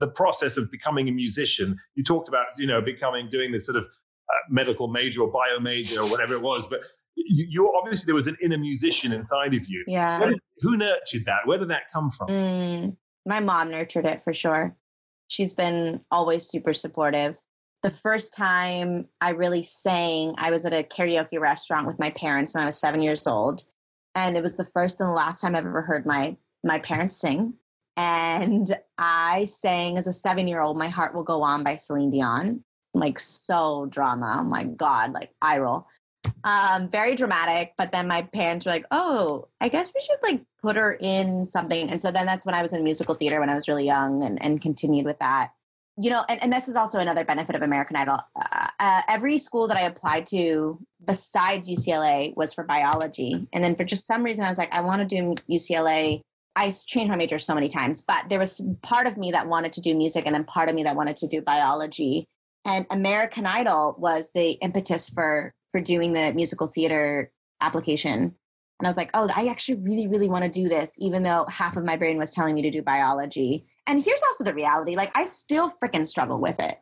the 0.00 0.06
process 0.06 0.56
of 0.56 0.70
becoming 0.70 1.08
a 1.08 1.12
musician. 1.12 1.76
You 1.94 2.04
talked 2.04 2.28
about, 2.28 2.46
you 2.56 2.66
know, 2.66 2.80
becoming, 2.80 3.28
doing 3.28 3.52
this 3.52 3.66
sort 3.66 3.76
of 3.76 3.84
uh, 3.84 4.38
medical 4.48 4.88
major 4.88 5.20
or 5.20 5.30
bio 5.30 5.60
major 5.60 6.00
or 6.00 6.08
whatever 6.08 6.32
it 6.32 6.40
was. 6.40 6.66
But 6.66 6.80
you, 7.16 7.46
you 7.50 7.74
obviously, 7.76 8.06
there 8.06 8.14
was 8.14 8.28
an 8.28 8.38
inner 8.40 8.56
musician 8.56 9.12
inside 9.12 9.52
of 9.52 9.66
you. 9.66 9.84
Yeah. 9.86 10.24
Did, 10.24 10.38
who 10.60 10.78
nurtured 10.78 11.26
that? 11.26 11.40
Where 11.44 11.58
did 11.58 11.68
that 11.68 11.82
come 11.92 12.08
from? 12.08 12.28
Mm, 12.28 12.96
my 13.26 13.40
mom 13.40 13.70
nurtured 13.70 14.06
it 14.06 14.24
for 14.24 14.32
sure. 14.32 14.74
She's 15.32 15.54
been 15.54 16.02
always 16.10 16.46
super 16.46 16.74
supportive. 16.74 17.38
The 17.82 17.88
first 17.88 18.34
time 18.34 19.06
I 19.18 19.30
really 19.30 19.62
sang, 19.62 20.34
I 20.36 20.50
was 20.50 20.66
at 20.66 20.74
a 20.74 20.82
karaoke 20.82 21.40
restaurant 21.40 21.86
with 21.86 21.98
my 21.98 22.10
parents 22.10 22.52
when 22.52 22.62
I 22.62 22.66
was 22.66 22.78
seven 22.78 23.00
years 23.00 23.26
old. 23.26 23.64
And 24.14 24.36
it 24.36 24.42
was 24.42 24.58
the 24.58 24.66
first 24.66 25.00
and 25.00 25.08
the 25.08 25.14
last 25.14 25.40
time 25.40 25.54
I've 25.54 25.64
ever 25.64 25.80
heard 25.80 26.04
my 26.04 26.36
my 26.62 26.80
parents 26.80 27.16
sing. 27.16 27.54
And 27.96 28.76
I 28.98 29.46
sang 29.46 29.96
as 29.96 30.06
a 30.06 30.12
seven 30.12 30.46
year 30.48 30.60
old, 30.60 30.76
My 30.76 30.88
Heart 30.88 31.14
Will 31.14 31.24
Go 31.24 31.40
On 31.40 31.64
by 31.64 31.76
Celine 31.76 32.10
Dion. 32.10 32.62
Like 32.92 33.18
so 33.18 33.86
drama. 33.86 34.36
Oh 34.40 34.44
my 34.44 34.64
God, 34.64 35.14
like 35.14 35.30
eye 35.40 35.60
roll 35.60 35.86
um 36.44 36.88
very 36.88 37.14
dramatic 37.14 37.72
but 37.76 37.90
then 37.90 38.06
my 38.06 38.22
parents 38.22 38.66
were 38.66 38.72
like 38.72 38.86
oh 38.90 39.48
i 39.60 39.68
guess 39.68 39.92
we 39.94 40.00
should 40.00 40.18
like 40.22 40.42
put 40.62 40.76
her 40.76 40.96
in 41.00 41.44
something. 41.44 41.90
And 41.90 42.00
so 42.00 42.10
then 42.10 42.24
that's 42.24 42.46
when 42.46 42.54
i 42.54 42.62
was 42.62 42.72
in 42.72 42.82
musical 42.84 43.14
theater 43.14 43.40
when 43.40 43.50
i 43.50 43.54
was 43.54 43.68
really 43.68 43.84
young 43.84 44.22
and, 44.22 44.42
and 44.42 44.60
continued 44.60 45.04
with 45.04 45.18
that. 45.18 45.50
You 45.98 46.10
know 46.10 46.24
and, 46.28 46.42
and 46.42 46.52
this 46.52 46.68
is 46.68 46.76
also 46.76 47.00
another 47.00 47.24
benefit 47.24 47.56
of 47.56 47.62
american 47.62 47.96
idol. 47.96 48.18
Uh, 48.36 48.68
uh, 48.78 49.02
every 49.08 49.38
school 49.38 49.68
that 49.68 49.76
i 49.76 49.82
applied 49.82 50.26
to 50.26 50.78
besides 51.04 51.68
ucla 51.68 52.34
was 52.36 52.54
for 52.54 52.64
biology. 52.64 53.46
And 53.52 53.62
then 53.62 53.74
for 53.74 53.84
just 53.84 54.06
some 54.06 54.22
reason 54.22 54.44
i 54.44 54.48
was 54.48 54.58
like 54.58 54.72
i 54.72 54.80
want 54.80 55.00
to 55.00 55.04
do 55.04 55.34
ucla 55.50 56.22
I 56.54 56.70
changed 56.70 57.08
my 57.08 57.16
major 57.16 57.38
so 57.38 57.54
many 57.54 57.68
times 57.68 58.02
but 58.02 58.28
there 58.28 58.38
was 58.38 58.60
part 58.82 59.06
of 59.06 59.16
me 59.16 59.32
that 59.32 59.48
wanted 59.48 59.72
to 59.74 59.80
do 59.80 59.94
music 59.94 60.24
and 60.26 60.34
then 60.34 60.44
part 60.44 60.68
of 60.68 60.74
me 60.74 60.84
that 60.84 60.96
wanted 60.96 61.16
to 61.18 61.26
do 61.26 61.42
biology. 61.42 62.26
And 62.64 62.86
american 62.90 63.46
idol 63.46 63.96
was 63.98 64.30
the 64.34 64.52
impetus 64.52 65.08
for 65.08 65.52
for 65.72 65.80
doing 65.80 66.12
the 66.12 66.32
musical 66.34 66.66
theater 66.66 67.32
application. 67.60 68.34
And 68.78 68.86
i 68.86 68.90
was 68.90 68.96
like 68.96 69.10
oh 69.14 69.28
i 69.36 69.46
actually 69.46 69.76
really 69.80 70.08
really 70.08 70.28
want 70.28 70.42
to 70.44 70.50
do 70.50 70.68
this 70.68 70.96
even 70.98 71.22
though 71.22 71.46
half 71.48 71.76
of 71.76 71.84
my 71.84 71.96
brain 71.96 72.18
was 72.18 72.32
telling 72.32 72.54
me 72.54 72.62
to 72.62 72.70
do 72.70 72.82
biology. 72.82 73.66
And 73.86 74.02
here's 74.02 74.22
also 74.22 74.44
the 74.44 74.54
reality 74.54 74.96
like 74.96 75.16
i 75.16 75.24
still 75.24 75.70
freaking 75.70 76.06
struggle 76.06 76.40
with 76.40 76.58
it. 76.60 76.78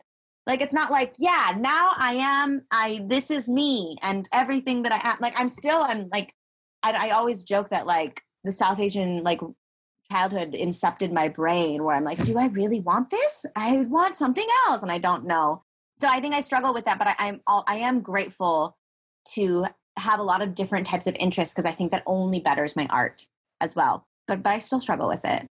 Like 0.47 0.63
it's 0.63 0.73
not 0.73 0.91
like 0.91 1.15
yeah 1.19 1.55
now 1.59 1.91
i 1.97 2.15
am 2.15 2.63
i 2.71 3.03
this 3.07 3.31
is 3.31 3.49
me 3.49 3.97
and 4.03 4.29
everything 4.33 4.83
that 4.83 4.93
i 4.93 5.11
am 5.11 5.19
like 5.21 5.39
i'm 5.39 5.49
still 5.49 5.83
i'm 5.83 6.09
like 6.11 6.35
i, 6.83 7.09
I 7.09 7.11
always 7.11 7.45
joke 7.45 7.69
that 7.69 7.87
like 7.87 8.23
the 8.45 8.53
south 8.53 8.81
asian 8.81 9.23
like 9.23 9.41
childhood 10.11 10.55
incepted 10.55 11.13
my 11.13 11.29
brain 11.29 11.85
where 11.85 11.95
i'm 11.95 12.05
like 12.05 12.25
do 12.25 12.39
i 12.39 12.47
really 12.47 12.81
want 12.81 13.11
this? 13.11 13.45
I 13.55 13.77
want 13.89 14.17
something 14.17 14.47
else 14.67 14.83
and 14.83 14.91
i 14.91 14.99
don't 14.99 15.25
know. 15.25 15.65
So 16.01 16.09
I 16.09 16.21
think 16.21 16.35
I 16.35 16.41
struggle 16.41 16.73
with 16.73 16.87
that, 16.87 16.99
but 16.99 17.09
I, 17.09 17.15
I'm 17.19 17.41
all, 17.47 17.63
I 17.67 17.77
am 17.77 18.01
grateful 18.01 18.79
to 19.35 19.67
have 19.97 20.21
a 20.21 20.23
lot 20.23 20.43
of 20.43 20.55
different 20.55 20.87
types 20.87 21.07
of 21.07 21.17
interests 21.19 21.53
because 21.53 21.67
I 21.67 21.73
think 21.73 21.91
that 21.91 22.03
only 22.07 22.41
betters 22.41 22.77
my 22.77 22.87
art 22.87 23.27
as 23.61 23.77
well. 23.77 24.07
But 24.27 24.43
but 24.43 24.51
I 24.51 24.59
still 24.59 24.81
struggle 24.81 25.09
with 25.09 25.25
it. 25.25 25.47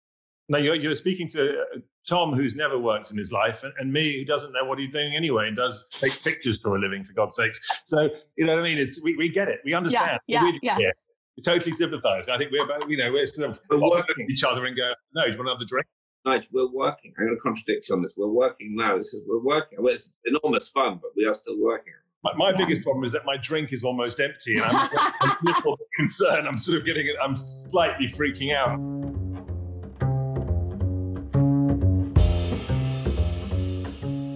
Now 0.49 0.59
you're, 0.59 0.75
you're 0.75 0.95
speaking 0.95 1.29
to 1.29 1.61
uh, 1.61 1.79
Tom, 2.09 2.33
who's 2.33 2.55
never 2.55 2.79
worked 2.79 3.11
in 3.11 3.19
his 3.19 3.33
life, 3.33 3.65
and, 3.65 3.73
and, 3.79 3.93
me, 3.93 4.19
who 4.19 4.25
doesn't 4.25 4.53
know 4.53 4.65
what 4.65 4.79
he's 4.79 4.91
doing 4.91 5.15
anyway, 5.15 5.49
and 5.49 5.57
does 5.57 5.85
take 5.91 6.13
pictures 6.25 6.59
for 6.63 6.77
a 6.77 6.81
living, 6.81 7.05
for 7.05 7.13
God's 7.13 7.37
sakes. 7.37 7.61
So 7.85 8.09
you 8.37 8.47
know 8.47 8.55
what 8.55 8.61
I 8.61 8.65
mean? 8.65 8.79
It's 8.79 9.03
we, 9.03 9.17
we 9.17 9.29
get 9.29 9.49
it, 9.49 9.61
we 9.65 9.75
understand. 9.75 10.19
Yeah, 10.27 10.45
yeah, 10.45 10.59
yeah. 10.63 10.79
yeah. 10.79 10.91
We 11.37 11.43
totally 11.43 11.73
sympathise. 11.73 12.25
I 12.29 12.39
think 12.39 12.51
we're 12.51 12.67
both, 12.67 12.89
you 12.89 12.97
know, 12.97 13.13
we're 13.13 13.27
sort 13.27 13.51
of 13.51 13.61
we're 13.71 13.79
working 13.79 14.27
each 14.31 14.43
other 14.43 14.65
and 14.65 14.77
go, 14.77 14.93
no, 15.15 15.25
do 15.25 15.33
you 15.33 15.37
want 15.37 15.51
another 15.51 15.67
drink? 15.67 15.87
Nigel, 16.25 16.49
we're 16.53 16.73
working. 16.73 17.15
I'm 17.19 17.27
going 17.27 17.37
to 17.37 17.41
contradict 17.41 17.89
you 17.89 17.95
on 17.95 18.03
this. 18.03 18.15
We're 18.17 18.27
working 18.27 18.75
now. 18.75 18.97
This 18.97 19.15
is, 19.15 19.23
we're 19.27 19.39
working. 19.39 19.81
Well, 19.81 19.95
it's 19.95 20.13
enormous 20.25 20.69
fun, 20.69 20.99
but 21.01 21.13
we 21.17 21.27
are 21.27 21.35
still 21.35 21.61
working. 21.61 21.95
My, 22.25 22.33
my 22.35 22.51
yeah. 22.51 22.57
biggest 22.57 22.83
problem 22.83 23.05
is 23.05 23.13
that 23.13 23.25
my 23.25 23.37
drink 23.37 23.73
is 23.73 23.85
almost 23.85 24.19
empty, 24.19 24.55
and 24.55 24.65
I'm, 24.65 24.89
I'm 25.21 25.37
a 25.47 25.53
little 25.53 25.79
concerned. 25.97 26.49
I'm 26.49 26.59
sort 26.59 26.79
of 26.79 26.85
getting, 26.85 27.07
it, 27.07 27.15
I'm 27.23 27.37
slightly 27.37 28.09
freaking 28.09 28.53
out. 28.55 28.81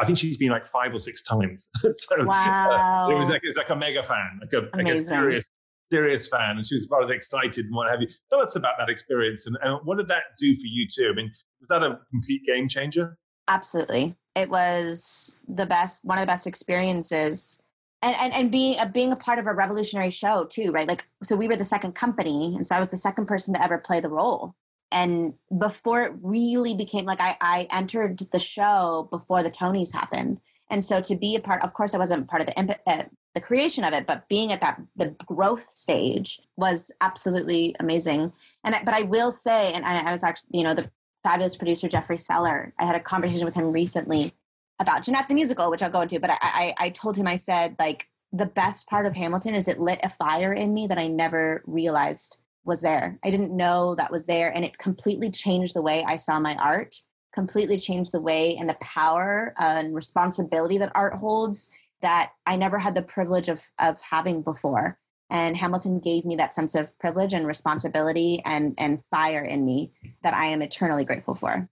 I 0.00 0.04
think 0.04 0.18
she's 0.18 0.36
been 0.36 0.50
like 0.50 0.66
five 0.66 0.94
or 0.94 0.98
six 0.98 1.22
times. 1.22 1.68
so 1.76 2.16
wow. 2.24 3.06
Uh, 3.08 3.14
it 3.14 3.18
was 3.18 3.28
like, 3.28 3.40
it's 3.42 3.56
like 3.56 3.70
a 3.70 3.76
mega 3.76 4.02
fan, 4.02 4.40
like 4.40 4.52
a, 4.52 4.76
like 4.76 4.88
a 4.88 4.96
serious, 4.96 5.44
serious 5.90 6.28
fan. 6.28 6.56
And 6.56 6.64
she 6.64 6.76
was 6.76 6.88
rather 6.90 7.12
excited 7.12 7.66
and 7.66 7.74
what 7.74 7.90
have 7.90 8.00
you. 8.00 8.08
Tell 8.30 8.40
us 8.40 8.54
about 8.56 8.74
that 8.78 8.88
experience 8.88 9.46
and, 9.46 9.56
and 9.62 9.78
what 9.84 9.98
did 9.98 10.08
that 10.08 10.22
do 10.38 10.54
for 10.54 10.66
you 10.66 10.86
too? 10.88 11.10
I 11.12 11.14
mean, 11.14 11.30
was 11.60 11.68
that 11.68 11.82
a 11.82 11.98
complete 12.10 12.42
game 12.46 12.68
changer? 12.68 13.16
Absolutely. 13.48 14.14
It 14.36 14.50
was 14.50 15.36
the 15.48 15.66
best, 15.66 16.04
one 16.04 16.18
of 16.18 16.22
the 16.22 16.26
best 16.26 16.46
experiences 16.46 17.58
and 18.02 18.16
and, 18.20 18.34
and 18.34 18.52
being 18.52 18.78
a, 18.78 18.88
being 18.88 19.12
a 19.12 19.16
part 19.16 19.38
of 19.38 19.46
a 19.46 19.54
revolutionary 19.54 20.10
show 20.10 20.44
too 20.44 20.70
right? 20.70 20.88
Like 20.88 21.06
so 21.22 21.36
we 21.36 21.48
were 21.48 21.56
the 21.56 21.64
second 21.64 21.94
company 21.94 22.54
and 22.54 22.66
so 22.66 22.76
i 22.76 22.78
was 22.78 22.90
the 22.90 22.96
second 22.96 23.26
person 23.26 23.54
to 23.54 23.62
ever 23.62 23.78
play 23.78 24.00
the 24.00 24.10
role. 24.10 24.54
And 24.90 25.34
before 25.58 26.02
it 26.02 26.12
really 26.22 26.74
became 26.74 27.04
like 27.04 27.20
i 27.20 27.36
i 27.40 27.66
entered 27.70 28.18
the 28.18 28.38
show 28.38 29.08
before 29.10 29.42
the 29.42 29.50
tonys 29.50 29.92
happened. 29.92 30.40
And 30.70 30.84
so 30.84 31.00
to 31.00 31.16
be 31.16 31.34
a 31.34 31.40
part 31.40 31.62
of 31.62 31.74
course 31.74 31.94
i 31.94 31.98
wasn't 31.98 32.28
part 32.28 32.42
of 32.42 32.48
the 32.48 32.78
uh, 32.86 33.04
the 33.34 33.40
creation 33.40 33.84
of 33.84 33.92
it 33.92 34.06
but 34.06 34.28
being 34.28 34.52
at 34.52 34.60
that 34.60 34.80
the 34.96 35.14
growth 35.26 35.68
stage 35.68 36.40
was 36.56 36.90
absolutely 37.00 37.74
amazing. 37.80 38.32
And 38.64 38.76
but 38.84 38.94
i 38.94 39.02
will 39.02 39.30
say 39.30 39.72
and 39.72 39.84
i, 39.84 39.98
I 39.98 40.12
was 40.12 40.22
actually 40.22 40.50
you 40.52 40.64
know 40.64 40.74
the 40.74 40.90
fabulous 41.24 41.56
producer 41.56 41.88
jeffrey 41.88 42.16
seller 42.16 42.72
i 42.78 42.86
had 42.86 42.94
a 42.94 43.00
conversation 43.00 43.44
with 43.44 43.54
him 43.54 43.72
recently 43.72 44.32
about 44.78 45.02
Jeanette 45.02 45.28
the 45.28 45.34
musical, 45.34 45.70
which 45.70 45.82
I'll 45.82 45.90
go 45.90 46.02
into. 46.02 46.20
But 46.20 46.30
I, 46.30 46.38
I, 46.40 46.74
I 46.78 46.90
told 46.90 47.16
him, 47.16 47.26
I 47.26 47.36
said, 47.36 47.76
like, 47.78 48.08
the 48.32 48.46
best 48.46 48.86
part 48.86 49.06
of 49.06 49.14
Hamilton 49.14 49.54
is 49.54 49.68
it 49.68 49.78
lit 49.78 50.00
a 50.02 50.08
fire 50.08 50.52
in 50.52 50.74
me 50.74 50.86
that 50.86 50.98
I 50.98 51.06
never 51.06 51.62
realized 51.66 52.38
was 52.64 52.82
there. 52.82 53.18
I 53.24 53.30
didn't 53.30 53.56
know 53.56 53.94
that 53.94 54.12
was 54.12 54.26
there. 54.26 54.54
And 54.54 54.64
it 54.64 54.78
completely 54.78 55.30
changed 55.30 55.74
the 55.74 55.82
way 55.82 56.04
I 56.06 56.16
saw 56.16 56.38
my 56.38 56.54
art, 56.56 56.96
completely 57.32 57.78
changed 57.78 58.12
the 58.12 58.20
way 58.20 58.56
and 58.56 58.68
the 58.68 58.76
power 58.80 59.54
and 59.58 59.94
responsibility 59.94 60.76
that 60.78 60.92
art 60.94 61.14
holds 61.14 61.70
that 62.02 62.32
I 62.46 62.56
never 62.56 62.78
had 62.78 62.94
the 62.94 63.02
privilege 63.02 63.48
of, 63.48 63.62
of 63.78 64.00
having 64.10 64.42
before. 64.42 64.98
And 65.30 65.56
Hamilton 65.56 65.98
gave 65.98 66.24
me 66.24 66.36
that 66.36 66.54
sense 66.54 66.74
of 66.74 66.98
privilege 66.98 67.32
and 67.32 67.46
responsibility 67.46 68.40
and, 68.44 68.74
and 68.78 69.02
fire 69.02 69.42
in 69.42 69.64
me 69.64 69.92
that 70.22 70.34
I 70.34 70.46
am 70.46 70.62
eternally 70.62 71.04
grateful 71.04 71.34
for. 71.34 71.68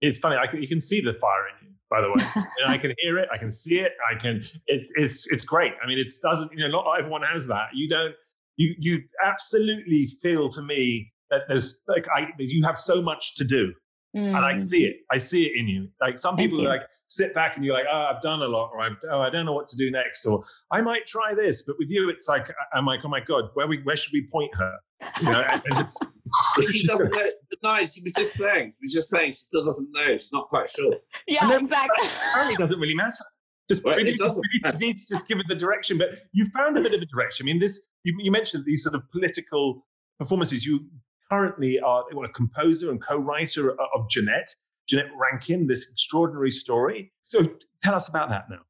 It's 0.00 0.18
funny, 0.18 0.36
I 0.36 0.46
can, 0.46 0.62
you 0.62 0.68
can 0.68 0.80
see 0.80 1.00
the 1.00 1.14
fire 1.14 1.48
in 1.48 1.57
by 1.90 2.00
the 2.00 2.08
way. 2.08 2.24
and 2.34 2.72
I 2.72 2.78
can 2.78 2.92
hear 2.98 3.18
it, 3.18 3.28
I 3.32 3.38
can 3.38 3.50
see 3.50 3.78
it, 3.78 3.92
I 4.10 4.18
can. 4.18 4.42
It's 4.66 4.92
it's 4.96 5.26
it's 5.28 5.44
great. 5.44 5.72
I 5.82 5.86
mean, 5.86 5.98
it 5.98 6.12
doesn't. 6.22 6.52
You 6.52 6.68
know, 6.68 6.82
not 6.82 6.98
everyone 6.98 7.22
has 7.22 7.46
that. 7.48 7.68
You 7.74 7.88
don't. 7.88 8.14
You 8.56 8.74
you 8.78 9.02
absolutely 9.24 10.08
feel 10.20 10.48
to 10.50 10.62
me 10.62 11.12
that 11.30 11.42
there's 11.48 11.82
like 11.88 12.06
I 12.14 12.28
you 12.38 12.64
have 12.64 12.78
so 12.78 13.00
much 13.00 13.34
to 13.36 13.44
do, 13.44 13.72
mm. 14.16 14.26
and 14.26 14.36
I 14.36 14.54
mm. 14.54 14.62
see 14.62 14.84
it. 14.84 14.96
I 15.10 15.18
see 15.18 15.44
it 15.44 15.52
in 15.58 15.68
you. 15.68 15.88
Like 16.00 16.18
some 16.18 16.36
people 16.36 16.64
are 16.66 16.68
like 16.68 16.82
sit 17.08 17.34
back 17.34 17.56
and 17.56 17.64
you're 17.64 17.74
like, 17.74 17.86
oh, 17.90 18.10
I've 18.14 18.22
done 18.22 18.42
a 18.42 18.46
lot, 18.46 18.70
or 18.72 18.80
oh, 19.10 19.20
I 19.20 19.30
don't 19.30 19.46
know 19.46 19.52
what 19.52 19.68
to 19.68 19.76
do 19.76 19.90
next, 19.90 20.24
or 20.26 20.44
I 20.70 20.80
might 20.80 21.06
try 21.06 21.34
this. 21.34 21.62
But 21.62 21.76
with 21.78 21.88
you, 21.90 22.08
it's 22.08 22.28
like 22.28 22.50
uh, 22.50 22.76
I'm 22.76 22.86
like, 22.86 23.00
oh 23.04 23.08
my 23.08 23.20
god, 23.20 23.50
where 23.54 23.66
we 23.66 23.78
where 23.82 23.96
should 23.96 24.12
we 24.12 24.28
point 24.30 24.54
her? 24.54 24.76
You 25.20 25.30
know, 25.30 25.44
she 26.70 26.86
doesn't 26.86 27.14
know. 27.14 27.30
No, 27.62 27.76
she 27.86 28.02
was 28.02 28.12
just 28.16 28.34
saying. 28.34 28.74
She 28.78 28.84
was 28.84 28.92
just 28.92 29.10
saying. 29.10 29.32
She 29.32 29.40
still 29.40 29.64
doesn't 29.64 29.90
know. 29.92 30.12
She's 30.12 30.32
not 30.32 30.48
quite 30.48 30.68
sure. 30.68 30.94
Yeah, 31.26 31.56
exactly. 31.56 32.08
Apparently, 32.30 32.56
doesn't 32.56 32.78
really 32.78 32.94
matter. 32.94 33.24
Just 33.68 33.84
well, 33.84 33.98
it 33.98 34.16
doesn't. 34.16 34.44
need 34.80 34.96
to 34.96 35.06
just 35.08 35.28
give 35.28 35.38
it 35.38 35.46
the 35.48 35.54
direction. 35.54 35.98
But 35.98 36.10
you 36.32 36.46
found 36.46 36.76
a 36.78 36.80
bit 36.80 36.94
of 36.94 37.02
a 37.02 37.06
direction. 37.06 37.44
I 37.44 37.46
mean, 37.46 37.58
this 37.58 37.80
you, 38.04 38.14
you 38.18 38.30
mentioned 38.30 38.64
these 38.64 38.82
sort 38.82 38.94
of 38.94 39.02
political 39.10 39.86
performances. 40.18 40.64
You 40.64 40.86
currently 41.30 41.78
are 41.80 42.04
a 42.24 42.28
composer 42.30 42.90
and 42.90 43.02
co-writer 43.02 43.72
of 43.72 44.08
Jeanette, 44.08 44.54
Jeanette 44.88 45.10
Rankin, 45.16 45.66
this 45.66 45.88
extraordinary 45.90 46.50
story. 46.50 47.12
So 47.22 47.46
tell 47.82 47.94
us 47.94 48.08
about 48.08 48.30
that 48.30 48.50
now. 48.50 48.60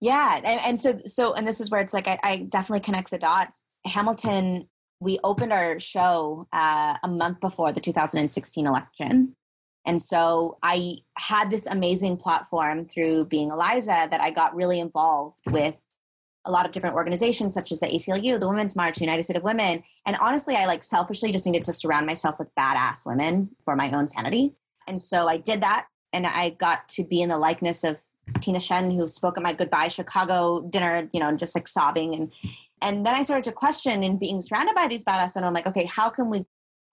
Yeah, 0.00 0.40
and, 0.44 0.60
and 0.60 0.78
so 0.78 0.98
so, 1.04 1.32
and 1.34 1.48
this 1.48 1.60
is 1.60 1.70
where 1.70 1.80
it's 1.80 1.94
like 1.94 2.06
I, 2.06 2.18
I 2.22 2.36
definitely 2.48 2.80
connect 2.80 3.10
the 3.10 3.18
dots. 3.18 3.62
Hamilton 3.86 4.68
we 5.00 5.18
opened 5.22 5.52
our 5.52 5.78
show 5.78 6.46
uh, 6.52 6.96
a 7.02 7.08
month 7.08 7.40
before 7.40 7.72
the 7.72 7.80
2016 7.80 8.66
election. 8.66 9.34
And 9.84 10.02
so 10.02 10.58
I 10.62 10.96
had 11.16 11.50
this 11.50 11.66
amazing 11.66 12.16
platform 12.16 12.86
through 12.86 13.26
being 13.26 13.50
Eliza 13.50 14.08
that 14.10 14.20
I 14.20 14.30
got 14.30 14.54
really 14.54 14.80
involved 14.80 15.38
with 15.50 15.84
a 16.44 16.50
lot 16.50 16.66
of 16.66 16.72
different 16.72 16.96
organizations 16.96 17.54
such 17.54 17.70
as 17.72 17.80
the 17.80 17.86
ACLU, 17.86 18.40
the 18.40 18.48
Women's 18.48 18.74
March, 18.74 19.00
United 19.00 19.22
States 19.24 19.36
of 19.36 19.44
Women. 19.44 19.82
And 20.06 20.16
honestly, 20.16 20.56
I 20.56 20.66
like 20.66 20.82
selfishly 20.82 21.30
just 21.30 21.46
needed 21.46 21.64
to 21.64 21.72
surround 21.72 22.06
myself 22.06 22.38
with 22.38 22.54
badass 22.58 23.04
women 23.04 23.50
for 23.64 23.76
my 23.76 23.90
own 23.92 24.06
sanity. 24.06 24.54
And 24.86 25.00
so 25.00 25.28
I 25.28 25.36
did 25.36 25.60
that 25.62 25.86
and 26.12 26.26
I 26.26 26.50
got 26.50 26.88
to 26.90 27.04
be 27.04 27.20
in 27.20 27.28
the 27.28 27.38
likeness 27.38 27.84
of 27.84 28.00
Tina 28.40 28.58
Tchen, 28.58 28.94
who 28.94 29.06
spoke 29.06 29.36
at 29.36 29.42
my 29.42 29.52
goodbye 29.52 29.88
Chicago 29.88 30.62
dinner, 30.68 31.08
you 31.12 31.20
know, 31.20 31.34
just 31.36 31.54
like 31.54 31.68
sobbing. 31.68 32.14
And 32.14 32.32
and 32.82 33.06
then 33.06 33.14
I 33.14 33.22
started 33.22 33.44
to 33.44 33.52
question 33.52 34.02
and 34.02 34.18
being 34.18 34.40
surrounded 34.40 34.74
by 34.74 34.88
these 34.88 35.04
badass, 35.04 35.36
and 35.36 35.44
I'm 35.44 35.54
like, 35.54 35.66
okay, 35.66 35.84
how 35.84 36.10
can 36.10 36.28
we 36.28 36.44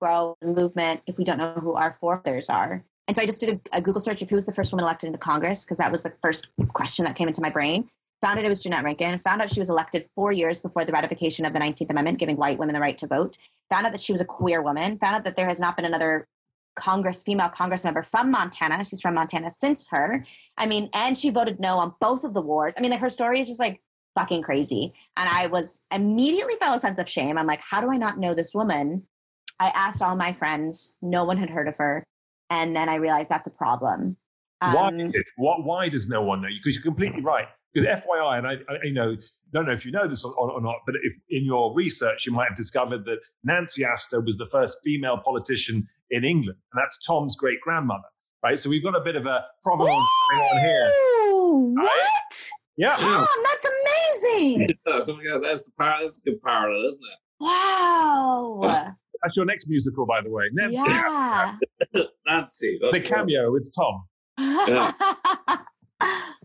grow 0.02 0.38
a 0.42 0.48
movement 0.48 1.02
if 1.08 1.18
we 1.18 1.24
don't 1.24 1.38
know 1.38 1.54
who 1.54 1.74
our 1.74 1.92
forefathers 1.92 2.50
are? 2.50 2.84
And 3.08 3.16
so 3.16 3.22
I 3.22 3.26
just 3.26 3.42
did 3.42 3.60
a, 3.74 3.78
a 3.78 3.82
Google 3.82 4.02
search 4.02 4.22
of 4.22 4.30
who 4.30 4.36
was 4.36 4.46
the 4.46 4.54
first 4.54 4.72
woman 4.72 4.84
elected 4.84 5.08
into 5.08 5.20
Congress, 5.20 5.66
because 5.66 5.78
that 5.78 5.92
was 5.92 6.04
the 6.04 6.14
first 6.22 6.48
question 6.70 7.06
that 7.06 7.16
came 7.16 7.28
into 7.28 7.42
my 7.42 7.50
brain. 7.50 7.90
Found 8.22 8.40
out 8.40 8.46
it 8.46 8.50
was 8.50 8.62
Jeanette 8.62 8.86
Rankin. 8.86 9.20
Found 9.20 9.42
out 9.42 9.50
she 9.50 9.60
was 9.60 9.70
elected 9.70 10.06
four 10.16 10.32
years 10.32 10.62
before 10.62 10.86
the 10.86 10.94
ratification 10.94 11.46
of 11.46 11.52
the 11.52 11.60
19th 11.60 11.90
Amendment, 11.90 12.20
giving 12.20 12.38
white 12.38 12.58
women 12.58 12.74
the 12.74 12.80
right 12.80 12.98
to 13.00 13.08
vote. 13.08 13.38
Found 13.70 13.86
out 13.86 13.92
that 13.92 14.00
she 14.00 14.14
was 14.14 14.22
a 14.22 14.26
queer 14.26 14.62
woman. 14.62 14.98
Found 15.00 15.16
out 15.16 15.24
that 15.26 15.36
there 15.36 15.48
has 15.48 15.60
not 15.60 15.76
been 15.76 15.84
another 15.84 16.28
Congress 16.76 17.24
female 17.24 17.50
Congress 17.50 17.84
member 17.84 18.02
from 18.02 18.32
Montana. 18.32 18.84
She's 18.84 19.02
from 19.02 19.14
Montana 19.16 19.52
since 19.52 19.88
her. 19.90 20.24
I 20.58 20.66
mean, 20.66 20.90
and 20.94 21.18
she 21.18 21.30
voted 21.30 21.60
no 21.60 21.78
on 21.78 21.94
both 22.00 22.24
of 22.24 22.34
the 22.34 22.42
wars. 22.42 22.74
I 22.78 22.82
mean, 22.82 22.92
like 22.92 23.00
her 23.00 23.10
story 23.10 23.40
is 23.40 23.48
just 23.48 23.60
like 23.60 23.82
fucking 24.16 24.42
crazy. 24.42 24.94
And 25.18 25.30
I 25.30 25.48
was 25.48 25.82
immediately 25.92 26.56
felt 26.60 26.78
a 26.78 26.80
sense 26.80 27.00
of 27.00 27.10
shame. 27.10 27.38
I'm 27.38 27.48
like, 27.48 27.62
how 27.62 27.82
do 27.82 27.92
I 27.92 27.98
not 27.98 28.20
know 28.20 28.34
this 28.34 28.54
woman? 28.54 29.04
I 29.60 29.68
asked 29.70 30.02
all 30.02 30.16
my 30.16 30.34
friends. 30.34 30.94
No 31.02 31.26
one 31.26 31.38
had 31.38 31.50
heard 31.50 31.68
of 31.68 31.78
her. 31.78 32.04
And 32.50 32.76
then 32.76 32.90
I 32.90 32.96
realized 32.96 33.30
that's 33.30 33.48
a 33.48 33.52
problem. 33.52 34.18
Um, 34.62 34.74
why 34.74 34.90
is 34.90 35.14
it? 35.14 35.26
What, 35.38 35.64
why 35.64 35.90
does 35.90 36.08
no 36.08 36.22
one 36.22 36.42
know? 36.42 36.50
Because 36.50 36.76
you're 36.76 36.84
completely 36.84 37.22
right. 37.22 37.48
Because 37.74 38.02
FYI, 38.02 38.38
and 38.38 38.48
I, 38.48 38.54
I, 38.72 38.78
you 38.84 38.94
know, 38.94 39.16
don't 39.52 39.66
know 39.66 39.72
if 39.72 39.86
you 39.86 39.92
know 39.92 40.08
this 40.08 40.24
or, 40.24 40.34
or, 40.34 40.62
not, 40.62 40.76
but 40.86 40.96
if 41.02 41.18
in 41.30 41.44
your 41.44 41.74
research 41.74 42.26
you 42.26 42.32
might 42.32 42.48
have 42.50 42.56
discovered 42.56 43.04
that 43.06 43.18
Nancy 43.44 43.84
Astor 43.84 44.22
was 44.22 44.38
the 44.38 44.46
first 44.46 44.78
female 44.84 45.18
politician 45.18 45.88
in 46.14 46.24
England, 46.24 46.60
and 46.74 46.82
that's 46.82 46.98
Tom's 47.06 47.36
great 47.36 47.60
grandmother, 47.62 48.04
right? 48.44 48.58
So 48.60 48.70
we've 48.70 48.84
got 48.84 48.96
a 48.96 49.02
bit 49.02 49.16
of 49.16 49.26
a 49.26 49.44
provenance 49.64 49.98
going 50.32 50.44
on 50.44 50.60
here. 50.60 50.92
What? 51.74 51.86
Right? 51.86 52.50
Yeah. 52.78 52.88
Tom, 52.96 53.28
that's 53.44 53.66
amazing. 53.66 54.70
yeah, 54.88 54.94
oh 55.06 55.40
that's 55.40 55.64
the 55.64 55.72
par- 55.78 55.98
that's 56.02 56.20
a 56.20 56.22
good 56.30 56.42
parallel, 56.42 56.88
isn't 56.88 57.04
it? 57.04 57.20
Wow. 57.40 58.96
That's 59.24 59.38
your 59.38 59.46
next 59.46 59.70
musical, 59.70 60.06
by 60.06 60.22
the 60.22 60.30
way. 60.30 60.44
Nancy. 60.52 60.84
Yeah. 60.86 61.56
Nancy. 62.28 62.78
The 62.92 63.00
cameo 63.00 63.54
with 63.54 63.72
Tom. 63.74 64.04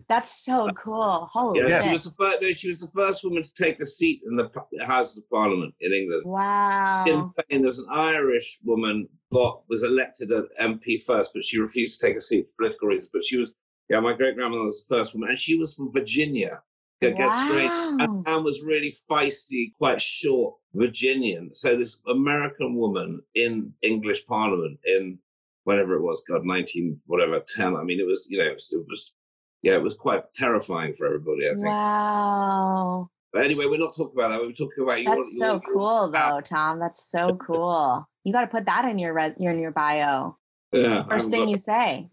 That's 0.07 0.43
so 0.43 0.69
cool. 0.75 1.29
Holy 1.31 1.59
Yeah, 1.59 1.83
she 1.83 1.91
was 1.91 2.05
the 2.05 2.11
first. 2.11 2.41
No, 2.41 2.51
she 2.51 2.69
was 2.69 2.79
the 2.79 2.89
first 2.95 3.23
woman 3.23 3.43
to 3.43 3.53
take 3.53 3.79
a 3.79 3.85
seat 3.85 4.21
in 4.27 4.37
the 4.37 4.49
pa- 4.49 4.85
Houses 4.85 5.19
of 5.19 5.29
Parliament 5.29 5.75
in 5.81 5.93
England. 5.93 6.23
Wow. 6.25 7.05
In 7.05 7.31
Spain, 7.37 7.61
there's 7.61 7.79
an 7.79 7.87
Irish 7.91 8.59
woman 8.63 9.07
got 9.33 9.63
was 9.69 9.83
elected 9.83 10.31
an 10.31 10.47
MP 10.61 11.01
first, 11.01 11.31
but 11.33 11.43
she 11.43 11.59
refused 11.59 11.99
to 11.99 12.07
take 12.07 12.17
a 12.17 12.21
seat 12.21 12.47
for 12.47 12.53
political 12.57 12.87
reasons. 12.87 13.09
But 13.11 13.23
she 13.23 13.37
was, 13.37 13.53
yeah, 13.89 13.99
my 13.99 14.13
great 14.13 14.35
grandmother 14.35 14.63
was 14.63 14.85
the 14.85 14.95
first 14.95 15.13
woman, 15.13 15.29
and 15.29 15.37
she 15.37 15.57
was 15.57 15.75
from 15.75 15.91
Virginia. 15.91 16.61
Get, 17.01 17.15
straight, 17.31 17.71
and, 17.71 18.27
and 18.27 18.43
was 18.43 18.61
really 18.61 18.93
feisty, 19.09 19.71
quite 19.77 20.01
short 20.01 20.55
Virginian. 20.73 21.53
So 21.53 21.77
this 21.77 21.97
American 22.05 22.75
woman 22.75 23.21
in 23.33 23.73
English 23.81 24.25
Parliament 24.25 24.79
in 24.83 25.19
whenever 25.63 25.95
it 25.95 26.01
was, 26.01 26.21
God, 26.27 26.43
nineteen 26.43 26.99
whatever 27.07 27.41
ten. 27.47 27.77
I 27.77 27.83
mean, 27.83 28.01
it 28.01 28.05
was, 28.05 28.27
you 28.29 28.37
know, 28.37 28.49
it 28.49 28.55
was, 28.55 28.73
it 28.73 28.85
was 28.89 29.13
yeah, 29.61 29.75
it 29.75 29.81
was 29.81 29.93
quite 29.93 30.33
terrifying 30.33 30.93
for 30.93 31.07
everybody. 31.07 31.47
I 31.47 31.53
think. 31.53 31.67
Wow. 31.67 33.09
But 33.31 33.43
anyway, 33.43 33.67
we're 33.67 33.77
not 33.77 33.95
talking 33.95 34.19
about 34.19 34.31
that. 34.31 34.41
We're 34.41 34.51
talking 34.51 34.83
about 34.83 34.99
you. 34.99 35.05
That's 35.05 35.37
so 35.37 35.61
cool 35.73 36.11
though, 36.11 36.41
Tom. 36.41 36.79
That's 36.79 37.09
so 37.09 37.35
cool. 37.41 38.08
You 38.23 38.33
got 38.33 38.41
to 38.41 38.47
put 38.47 38.65
that 38.65 38.85
in 38.85 38.97
your 38.99 39.13
re- 39.13 39.35
your 39.39 39.51
in 39.51 39.59
your 39.59 39.71
bio. 39.71 40.37
Yeah, 40.71 41.03
First 41.07 41.25
I'm 41.25 41.31
thing 41.31 41.39
not- 41.45 41.49
you 41.49 41.57
say. 41.57 42.09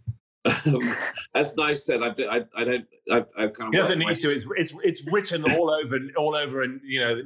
As 1.35 1.57
nice 1.57 1.85
said. 1.85 2.03
I, 2.03 2.11
do- 2.11 2.29
I, 2.29 2.45
I 2.57 2.65
don't. 2.65 2.85
I, 3.11 3.17
I 3.37 3.47
kind 3.49 3.49
of. 3.49 3.57
He 3.73 3.79
work 3.81 3.89
doesn't 3.89 4.03
for 4.03 4.15
to. 4.15 4.31
It's, 4.31 4.47
it's 4.57 4.75
it's 5.03 5.13
written 5.13 5.45
all 5.53 5.71
over 5.71 5.99
all 6.17 6.37
over, 6.37 6.63
and 6.63 6.81
you 6.85 7.01
know, 7.01 7.21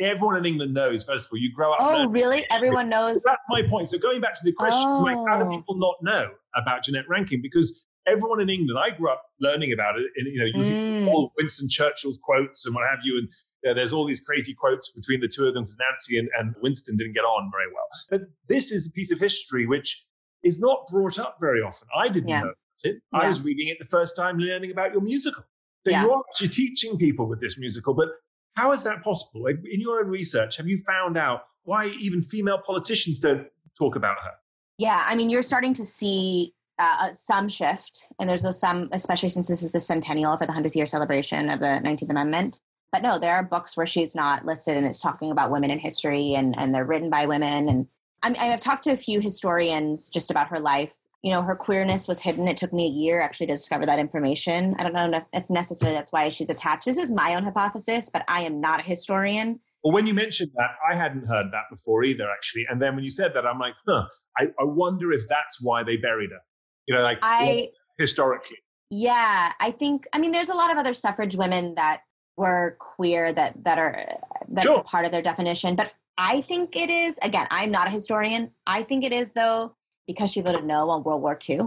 everyone 0.00 0.36
in 0.36 0.44
England 0.46 0.72
knows. 0.74 1.04
First 1.04 1.26
of 1.26 1.32
all, 1.32 1.38
you 1.38 1.52
grow 1.54 1.72
up. 1.72 1.78
Oh, 1.80 2.08
really? 2.08 2.46
Everyone 2.50 2.88
knows. 2.88 3.22
That's 3.24 3.42
my 3.48 3.62
point. 3.68 3.88
So 3.88 3.98
going 3.98 4.20
back 4.20 4.34
to 4.34 4.40
the 4.44 4.52
question, 4.52 4.88
like, 5.02 5.16
how 5.28 5.38
do 5.38 5.46
Oh. 5.46 5.56
people 5.56 5.76
not 5.78 5.96
know 6.02 6.30
about 6.54 6.84
Jeanette 6.84 7.08
Rankin? 7.08 7.42
Because 7.42 7.84
everyone 8.06 8.40
in 8.40 8.48
England, 8.48 8.78
I 8.78 8.96
grew 8.96 9.10
up 9.10 9.22
learning 9.40 9.72
about 9.72 9.98
it. 9.98 10.06
And 10.16 10.26
you 10.28 10.38
know, 10.38 10.44
you 10.46 10.74
Mm. 10.74 11.08
all 11.08 11.32
Winston 11.36 11.68
Churchill's 11.68 12.18
quotes 12.22 12.64
and 12.66 12.74
what 12.74 12.84
have 12.88 13.00
you, 13.04 13.18
and 13.18 13.28
uh, 13.68 13.74
there's 13.74 13.92
all 13.92 14.06
these 14.06 14.20
crazy 14.20 14.54
quotes 14.54 14.90
between 14.92 15.20
the 15.20 15.28
two 15.28 15.46
of 15.46 15.54
them 15.54 15.64
because 15.64 15.78
Nancy 15.78 16.18
and, 16.18 16.28
and 16.38 16.54
Winston 16.62 16.96
didn't 16.96 17.12
get 17.14 17.24
on 17.24 17.50
very 17.52 17.72
well. 17.72 17.86
But 18.10 18.22
this 18.48 18.70
is 18.70 18.86
a 18.86 18.90
piece 18.90 19.10
of 19.10 19.18
history 19.18 19.66
which 19.66 20.04
is 20.42 20.60
not 20.60 20.86
brought 20.90 21.18
up 21.18 21.36
very 21.40 21.60
often. 21.60 21.86
I 21.96 22.08
didn't 22.08 22.28
Yeah. 22.28 22.40
know 22.40 22.46
about 22.46 22.56
it. 22.84 22.96
I 23.12 23.28
was 23.28 23.42
reading 23.42 23.68
it 23.68 23.76
the 23.78 23.84
first 23.84 24.16
time, 24.16 24.38
learning 24.38 24.70
about 24.70 24.92
your 24.92 25.02
musical. 25.02 25.44
So 25.86 25.90
Yeah. 25.90 26.02
you 26.02 26.12
are 26.12 26.22
actually 26.30 26.48
teaching 26.48 26.96
people 26.98 27.26
with 27.28 27.40
this 27.40 27.58
musical, 27.58 27.92
but 27.94 28.08
how 28.56 28.72
is 28.72 28.82
that 28.84 29.02
possible? 29.02 29.46
In 29.46 29.80
your 29.80 30.00
own 30.00 30.08
research, 30.08 30.56
have 30.56 30.66
you 30.66 30.82
found 30.86 31.16
out 31.18 31.42
why 31.64 31.86
even 32.00 32.22
female 32.22 32.58
politicians 32.66 33.18
don't 33.18 33.46
talk 33.78 33.96
about 33.96 34.16
her? 34.22 34.32
Yeah, 34.78 35.04
I 35.06 35.14
mean, 35.14 35.28
you're 35.28 35.42
starting 35.42 35.74
to 35.74 35.84
see 35.84 36.54
uh, 36.78 37.12
some 37.12 37.46
shift, 37.50 38.06
and 38.18 38.26
there's 38.26 38.58
some, 38.58 38.88
especially 38.92 39.28
since 39.28 39.46
this 39.48 39.62
is 39.62 39.72
the 39.72 39.80
centennial 39.80 40.34
for 40.38 40.46
the 40.46 40.52
100th 40.54 40.74
year 40.74 40.86
celebration 40.86 41.50
of 41.50 41.60
the 41.60 41.78
19th 41.84 42.08
Amendment. 42.08 42.60
But 42.92 43.02
no, 43.02 43.18
there 43.18 43.34
are 43.34 43.42
books 43.42 43.76
where 43.76 43.86
she's 43.86 44.14
not 44.14 44.44
listed, 44.44 44.76
and 44.76 44.86
it's 44.86 44.98
talking 44.98 45.30
about 45.30 45.50
women 45.50 45.70
in 45.70 45.78
history, 45.78 46.34
and 46.34 46.58
and 46.58 46.74
they're 46.74 46.84
written 46.84 47.10
by 47.10 47.26
women. 47.26 47.68
And 47.68 47.86
I 48.22 48.30
mean, 48.30 48.40
I've 48.40 48.60
talked 48.60 48.84
to 48.84 48.90
a 48.90 48.96
few 48.96 49.20
historians 49.20 50.08
just 50.08 50.30
about 50.30 50.48
her 50.48 50.58
life. 50.58 50.94
You 51.22 51.32
know, 51.32 51.42
her 51.42 51.54
queerness 51.54 52.08
was 52.08 52.20
hidden. 52.20 52.48
It 52.48 52.56
took 52.56 52.72
me 52.72 52.86
a 52.86 52.90
year 52.90 53.20
actually 53.20 53.46
to 53.48 53.52
discover 53.52 53.84
that 53.86 53.98
information. 53.98 54.74
I 54.78 54.82
don't 54.82 54.94
know 54.94 55.22
if, 55.34 55.50
necessarily 55.50 55.94
that's 55.94 56.12
why 56.12 56.28
she's 56.30 56.48
attached. 56.48 56.86
This 56.86 56.96
is 56.96 57.12
my 57.12 57.34
own 57.34 57.44
hypothesis, 57.44 58.08
but 58.10 58.24
I 58.26 58.42
am 58.42 58.60
not 58.60 58.80
a 58.80 58.82
historian. 58.82 59.60
Well, 59.84 59.92
when 59.92 60.06
you 60.06 60.14
mentioned 60.14 60.50
that, 60.54 60.70
I 60.90 60.96
hadn't 60.96 61.26
heard 61.26 61.46
that 61.52 61.64
before 61.70 62.04
either, 62.04 62.30
actually. 62.30 62.66
And 62.70 62.80
then 62.80 62.94
when 62.94 63.04
you 63.04 63.10
said 63.10 63.32
that, 63.34 63.46
I'm 63.46 63.58
like, 63.58 63.74
huh, 63.86 64.06
I, 64.38 64.44
I 64.44 64.64
wonder 64.64 65.12
if 65.12 65.28
that's 65.28 65.60
why 65.60 65.82
they 65.82 65.96
buried 65.96 66.30
her. 66.30 66.40
You 66.86 66.94
know, 66.94 67.02
like 67.02 67.18
I 67.22 67.68
historically. 67.98 68.56
Yeah, 68.90 69.52
I 69.60 69.70
think. 69.70 70.06
I 70.12 70.18
mean, 70.18 70.32
there's 70.32 70.48
a 70.48 70.54
lot 70.54 70.70
of 70.70 70.78
other 70.78 70.94
suffrage 70.94 71.36
women 71.36 71.74
that 71.76 72.00
were 72.36 72.76
queer 72.78 73.32
that 73.32 73.64
that 73.64 73.78
are 73.78 74.18
that's 74.48 74.66
Sure. 74.66 74.82
part 74.82 75.04
of 75.04 75.12
their 75.12 75.22
definition. 75.22 75.76
But 75.76 75.94
I 76.18 76.40
think 76.42 76.76
it 76.76 76.90
is. 76.90 77.18
Again, 77.22 77.46
I'm 77.50 77.70
not 77.70 77.86
a 77.88 77.90
historian. 77.90 78.52
I 78.66 78.82
think 78.82 79.04
it 79.04 79.12
is 79.12 79.32
though 79.32 79.76
because 80.06 80.30
she 80.32 80.40
voted 80.40 80.64
no 80.64 80.90
on 80.90 81.02
World 81.02 81.22
War 81.22 81.38
II. 81.48 81.60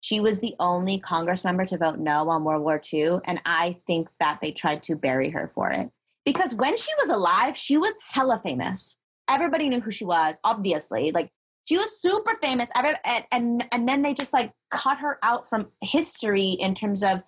She 0.00 0.20
was 0.20 0.38
the 0.40 0.54
only 0.60 0.98
Congress 0.98 1.44
member 1.44 1.64
to 1.66 1.76
vote 1.76 1.98
no 1.98 2.28
on 2.28 2.44
World 2.44 2.62
War 2.62 2.80
II, 2.92 3.18
and 3.24 3.42
I 3.44 3.72
think 3.86 4.08
that 4.20 4.38
they 4.40 4.52
tried 4.52 4.82
to 4.84 4.94
bury 4.94 5.30
her 5.30 5.50
for 5.52 5.70
it 5.70 5.90
because 6.24 6.54
when 6.54 6.76
she 6.76 6.90
was 7.00 7.08
alive, 7.08 7.56
she 7.56 7.76
was 7.76 7.98
hella 8.08 8.38
famous. 8.38 8.96
Everybody 9.28 9.68
knew 9.68 9.80
who 9.80 9.90
she 9.90 10.04
was, 10.04 10.38
obviously. 10.44 11.10
Like 11.10 11.30
she 11.64 11.76
was 11.76 12.00
super 12.00 12.34
famous, 12.40 12.70
every, 12.76 12.94
and, 13.04 13.24
and 13.32 13.64
and 13.72 13.88
then 13.88 14.02
they 14.02 14.14
just 14.14 14.32
like 14.32 14.52
cut 14.70 14.98
her 14.98 15.18
out 15.22 15.48
from 15.50 15.68
history 15.82 16.50
in 16.50 16.74
terms 16.74 17.02
of 17.02 17.22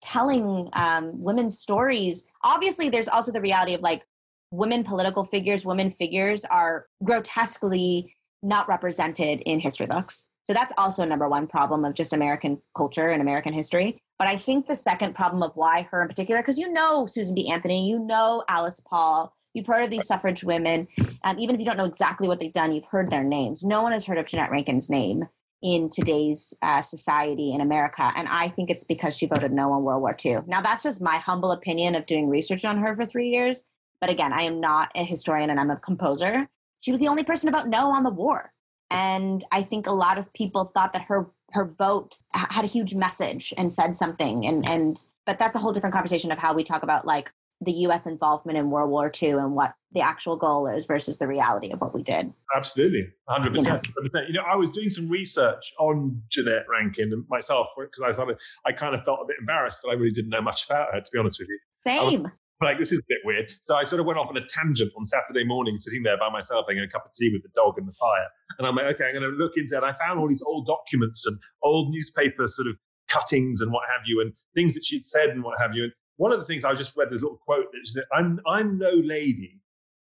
telling 0.00 0.68
um, 0.72 1.22
women's 1.22 1.58
stories. 1.58 2.26
Obviously, 2.44 2.88
there's 2.88 3.08
also 3.08 3.32
the 3.32 3.40
reality 3.40 3.74
of 3.74 3.80
like 3.80 4.06
women 4.50 4.84
political 4.84 5.24
figures, 5.24 5.64
women 5.64 5.90
figures 5.90 6.44
are 6.44 6.86
grotesquely 7.02 8.14
not 8.42 8.68
represented 8.68 9.40
in 9.42 9.60
history 9.60 9.86
books. 9.86 10.26
So 10.46 10.54
that's 10.54 10.72
also 10.78 11.04
number 11.04 11.28
one 11.28 11.48
problem 11.48 11.84
of 11.84 11.94
just 11.94 12.12
American 12.12 12.62
culture 12.76 13.08
and 13.08 13.20
American 13.20 13.52
history. 13.52 13.98
But 14.18 14.28
I 14.28 14.36
think 14.36 14.66
the 14.66 14.76
second 14.76 15.14
problem 15.14 15.42
of 15.42 15.56
why 15.56 15.88
her 15.90 16.00
in 16.00 16.08
particular, 16.08 16.40
because 16.40 16.58
you 16.58 16.72
know 16.72 17.06
Susan 17.06 17.34
B. 17.34 17.50
Anthony, 17.50 17.88
you 17.88 17.98
know 17.98 18.44
Alice 18.48 18.80
Paul, 18.80 19.34
you've 19.54 19.66
heard 19.66 19.82
of 19.82 19.90
these 19.90 20.06
suffrage 20.06 20.44
women. 20.44 20.86
Um, 21.24 21.38
even 21.38 21.56
if 21.56 21.60
you 21.60 21.66
don't 21.66 21.76
know 21.76 21.84
exactly 21.84 22.28
what 22.28 22.38
they've 22.38 22.52
done, 22.52 22.72
you've 22.72 22.86
heard 22.86 23.10
their 23.10 23.24
names. 23.24 23.64
No 23.64 23.82
one 23.82 23.92
has 23.92 24.04
heard 24.04 24.18
of 24.18 24.26
Jeanette 24.26 24.50
Rankin's 24.50 24.88
name 24.88 25.24
in 25.62 25.88
today's 25.88 26.54
uh, 26.62 26.80
society 26.80 27.52
in 27.52 27.60
America. 27.60 28.12
And 28.14 28.28
I 28.28 28.48
think 28.48 28.70
it's 28.70 28.84
because 28.84 29.16
she 29.16 29.26
voted 29.26 29.52
no 29.52 29.72
on 29.72 29.82
World 29.82 30.02
War 30.02 30.16
II. 30.24 30.38
Now, 30.46 30.60
that's 30.60 30.82
just 30.82 31.00
my 31.00 31.16
humble 31.16 31.50
opinion 31.50 31.94
of 31.94 32.06
doing 32.06 32.28
research 32.28 32.64
on 32.64 32.78
her 32.78 32.94
for 32.94 33.06
three 33.06 33.28
years. 33.28 33.66
But 34.00 34.10
again, 34.10 34.32
I 34.32 34.42
am 34.42 34.60
not 34.60 34.92
a 34.94 35.04
historian 35.04 35.50
and 35.50 35.58
I'm 35.58 35.70
a 35.70 35.76
composer. 35.76 36.48
She 36.80 36.90
was 36.90 37.00
the 37.00 37.08
only 37.08 37.22
person 37.22 37.48
about 37.48 37.68
no 37.68 37.90
on 37.90 38.02
the 38.02 38.10
war. 38.10 38.52
And 38.90 39.42
I 39.50 39.62
think 39.62 39.86
a 39.86 39.92
lot 39.92 40.18
of 40.18 40.32
people 40.32 40.64
thought 40.64 40.92
that 40.92 41.02
her 41.02 41.30
her 41.52 41.64
vote 41.64 42.18
had 42.32 42.64
a 42.64 42.68
huge 42.68 42.94
message 42.94 43.54
and 43.56 43.72
said 43.72 43.96
something. 43.96 44.46
And 44.46 44.68
and 44.68 45.02
but 45.24 45.38
that's 45.38 45.56
a 45.56 45.58
whole 45.58 45.72
different 45.72 45.94
conversation 45.94 46.30
of 46.30 46.38
how 46.38 46.54
we 46.54 46.62
talk 46.62 46.82
about 46.82 47.06
like 47.06 47.32
the 47.60 47.72
U.S. 47.72 48.06
involvement 48.06 48.58
in 48.58 48.70
World 48.70 48.90
War 48.90 49.10
II 49.22 49.30
and 49.30 49.54
what 49.54 49.74
the 49.92 50.00
actual 50.00 50.36
goal 50.36 50.66
is 50.66 50.84
versus 50.84 51.18
the 51.18 51.26
reality 51.26 51.70
of 51.70 51.80
what 51.80 51.94
we 51.94 52.02
did. 52.02 52.32
Absolutely, 52.54 53.06
100%. 53.28 53.56
You 53.56 53.62
know. 53.62 53.80
100%. 54.20 54.28
You 54.28 54.32
know, 54.34 54.42
I 54.42 54.56
was 54.56 54.70
doing 54.70 54.90
some 54.90 55.08
research 55.08 55.72
on 55.78 56.20
Jeanette 56.30 56.66
Rankin 56.70 57.12
and 57.12 57.24
myself 57.28 57.68
because 57.78 58.02
I 58.02 58.10
sort 58.10 58.30
of, 58.30 58.38
I 58.66 58.72
kind 58.72 58.94
of 58.94 59.04
felt 59.04 59.20
a 59.22 59.26
bit 59.26 59.36
embarrassed 59.40 59.80
that 59.82 59.88
I 59.88 59.94
really 59.94 60.10
didn't 60.10 60.30
know 60.30 60.42
much 60.42 60.66
about 60.66 60.88
her, 60.92 61.00
to 61.00 61.10
be 61.12 61.18
honest 61.18 61.38
with 61.38 61.48
you. 61.48 61.58
Same. 61.80 62.30
like 62.60 62.78
this 62.78 62.92
is 62.92 62.98
a 62.98 63.02
bit 63.08 63.18
weird. 63.24 63.50
So 63.62 63.74
I 63.74 63.84
sort 63.84 64.00
of 64.00 64.06
went 64.06 64.18
off 64.18 64.28
on 64.28 64.36
a 64.36 64.46
tangent 64.46 64.92
on 64.96 65.04
Saturday 65.04 65.44
morning, 65.44 65.76
sitting 65.76 66.02
there 66.02 66.16
by 66.16 66.30
myself 66.30 66.66
having 66.68 66.82
a 66.82 66.88
cup 66.88 67.04
of 67.04 67.12
tea 67.14 67.30
with 67.32 67.42
the 67.42 67.50
dog 67.54 67.74
and 67.76 67.86
the 67.86 67.94
fire. 67.98 68.28
And 68.58 68.66
I'm 68.66 68.74
like, 68.76 68.94
okay, 68.94 69.06
I'm 69.06 69.14
going 69.14 69.30
to 69.30 69.36
look 69.36 69.52
into 69.56 69.74
it. 69.74 69.78
And 69.78 69.86
I 69.86 69.92
found 69.92 70.18
all 70.18 70.28
these 70.28 70.42
old 70.42 70.66
documents 70.66 71.26
and 71.26 71.38
old 71.62 71.90
newspaper 71.90 72.46
sort 72.46 72.68
of 72.68 72.76
cuttings 73.08 73.60
and 73.60 73.72
what 73.72 73.84
have 73.92 74.02
you, 74.06 74.20
and 74.20 74.32
things 74.54 74.74
that 74.74 74.84
she'd 74.84 75.04
said 75.04 75.28
and 75.28 75.42
what 75.44 75.58
have 75.60 75.74
you. 75.74 75.84
And 75.84 75.92
one 76.16 76.32
of 76.32 76.38
the 76.38 76.44
things 76.46 76.64
I 76.64 76.74
just 76.74 76.96
read 76.96 77.08
this 77.10 77.22
little 77.22 77.38
quote 77.38 77.66
that 77.72 77.80
said, 77.84 78.04
"I'm 78.12 78.40
I'm 78.46 78.78
no 78.78 78.90
lady, 78.90 79.60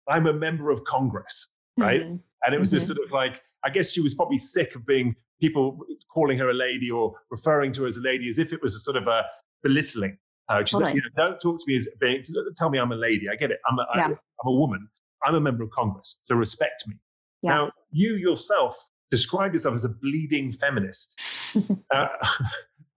I'm 0.08 0.28
a 0.28 0.34
member 0.34 0.70
of 0.72 0.84
Congress." 0.84 1.48
Right? 1.78 2.02
Mhm. 2.02 2.22
And 2.46 2.54
it 2.56 2.60
was 2.60 2.72
this 2.72 2.84
Mhm. 2.86 2.88
sort 2.96 3.00
of 3.06 3.12
like, 3.12 3.42
I 3.64 3.70
guess 3.70 3.92
she 3.92 4.02
was 4.02 4.14
probably 4.16 4.38
sick 4.38 4.76
of 4.76 4.86
being 4.86 5.16
people 5.42 5.78
calling 6.14 6.38
her 6.40 6.50
a 6.50 6.54
lady 6.54 6.90
or 6.90 7.14
referring 7.32 7.72
to 7.74 7.82
her 7.82 7.88
as 7.88 7.98
a 7.98 8.02
lady 8.02 8.30
as 8.30 8.40
if 8.40 8.52
it 8.54 8.62
was 8.62 8.74
a 8.76 8.80
sort 8.80 8.96
of 8.98 9.08
a 9.08 9.24
belittling. 9.64 10.18
Uh, 10.50 10.64
she's 10.64 10.80
like, 10.80 10.96
you 10.96 11.02
know, 11.02 11.10
don't 11.30 11.40
talk 11.40 11.60
to 11.60 11.66
me 11.68 11.76
as 11.76 11.88
being, 12.00 12.24
tell 12.56 12.70
me 12.70 12.80
I'm 12.80 12.92
a 12.92 12.96
lady. 12.96 13.28
I 13.30 13.36
get 13.36 13.52
it. 13.52 13.60
I'm 13.70 13.78
a, 13.80 13.82
I, 13.94 13.98
Yeah. 13.98 14.06
am 14.08 14.18
a 14.46 14.52
woman. 14.52 14.88
I'm 15.24 15.36
a 15.36 15.42
member 15.42 15.64
of 15.64 15.72
Congress. 15.72 16.22
So 16.26 16.36
respect 16.36 16.88
me. 16.88 16.96
Yeah. 17.44 17.56
Now, 17.56 17.72
you 17.92 18.16
yourself 18.16 18.76
describe 19.12 19.52
yourself 19.54 19.76
as 19.76 19.84
a 19.86 19.90
bleeding 19.90 20.52
feminist. 20.54 21.20
uh, 21.94 22.08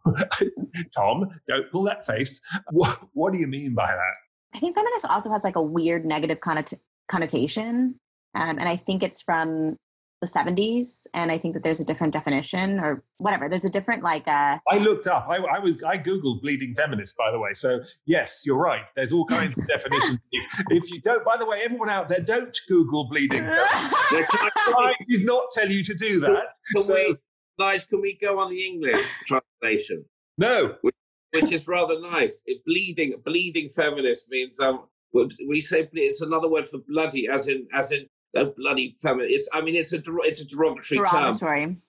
Tom, 0.97 1.29
don't 1.49 1.71
pull 1.71 1.83
that 1.85 2.07
face. 2.07 2.41
What, 2.71 2.99
what 3.13 3.33
do 3.33 3.39
you 3.39 3.47
mean 3.47 3.75
by 3.75 3.87
that? 3.89 4.15
I 4.55 4.59
think 4.59 4.75
feminist 4.75 5.07
also 5.07 5.31
has 5.31 5.45
like 5.45 5.57
a 5.57 5.63
weird 5.63 6.05
negative 6.05 6.41
connot- 6.41 6.79
connotation. 7.09 7.97
Um, 8.35 8.59
and 8.59 8.69
I 8.69 8.77
think 8.77 9.03
it's 9.03 9.23
from 9.23 9.77
the 10.21 10.27
70s 10.27 11.07
and 11.15 11.33
i 11.33 11.39
think 11.39 11.55
that 11.55 11.63
there's 11.63 11.81
a 11.81 11.85
different 11.87 12.13
definition 12.13 12.79
or 12.79 13.03
whatever 13.17 13.49
there's 13.49 13.65
a 13.65 13.71
different 13.71 14.03
like 14.03 14.29
uh 14.29 14.59
I 14.71 14.77
looked 14.77 15.07
up. 15.07 15.27
I, 15.31 15.37
I 15.37 15.59
was 15.59 15.83
I 15.83 15.97
googled 15.97 16.43
bleeding 16.43 16.75
feminist, 16.75 17.17
by 17.17 17.31
the 17.31 17.39
way. 17.39 17.55
So 17.55 17.81
yes, 18.05 18.43
you're 18.45 18.59
right. 18.59 18.83
There's 18.97 19.15
all 19.15 19.25
kinds 19.25 19.57
of 19.57 19.67
definitions. 19.67 20.19
If 20.71 20.91
you 20.91 21.01
don't, 21.01 21.25
by 21.25 21.39
the 21.39 21.47
way, 21.47 21.63
everyone 21.65 21.89
out 21.89 22.11
there, 22.11 22.21
don't 22.21 22.55
Google 22.69 23.09
bleeding. 23.09 23.41
feminist. 23.45 23.67
I- 23.73 24.75
I 24.79 24.93
did 25.09 25.25
not 25.25 25.45
tell 25.53 25.71
you 25.71 25.83
to 25.85 25.95
do 25.95 26.21
that. 26.21 26.43
Can 26.75 26.83
So- 26.83 26.93
we, 26.95 27.17
Nige, 27.61 27.89
can 27.89 28.01
we 28.01 28.19
go 28.21 28.39
on 28.39 28.51
the 28.51 28.65
English 28.67 29.05
translation, 29.27 30.05
No, 30.39 30.77
which 30.83 31.53
is 31.53 31.69
rather 31.69 32.01
nice? 32.01 32.43
It, 32.47 32.63
bleeding, 32.65 33.15
bleeding 33.25 33.69
feminist 33.69 34.29
means 34.31 34.59
um, 34.61 34.87
we 35.13 35.61
say 35.61 35.89
it's 35.93 36.21
another 36.23 36.49
word 36.49 36.67
for 36.67 36.79
bloody, 36.89 37.29
as 37.29 37.49
in 37.49 37.67
as 37.75 37.93
in 37.93 38.07
a 38.37 38.47
bloody 38.47 38.95
feminist. 39.03 39.35
It's 39.35 39.49
I 39.53 39.61
mean 39.61 39.75
it's 39.75 39.93
a 39.93 40.01
it's 40.23 40.41
a 40.41 40.47
derogatory, 40.47 41.05
term, 41.07 41.35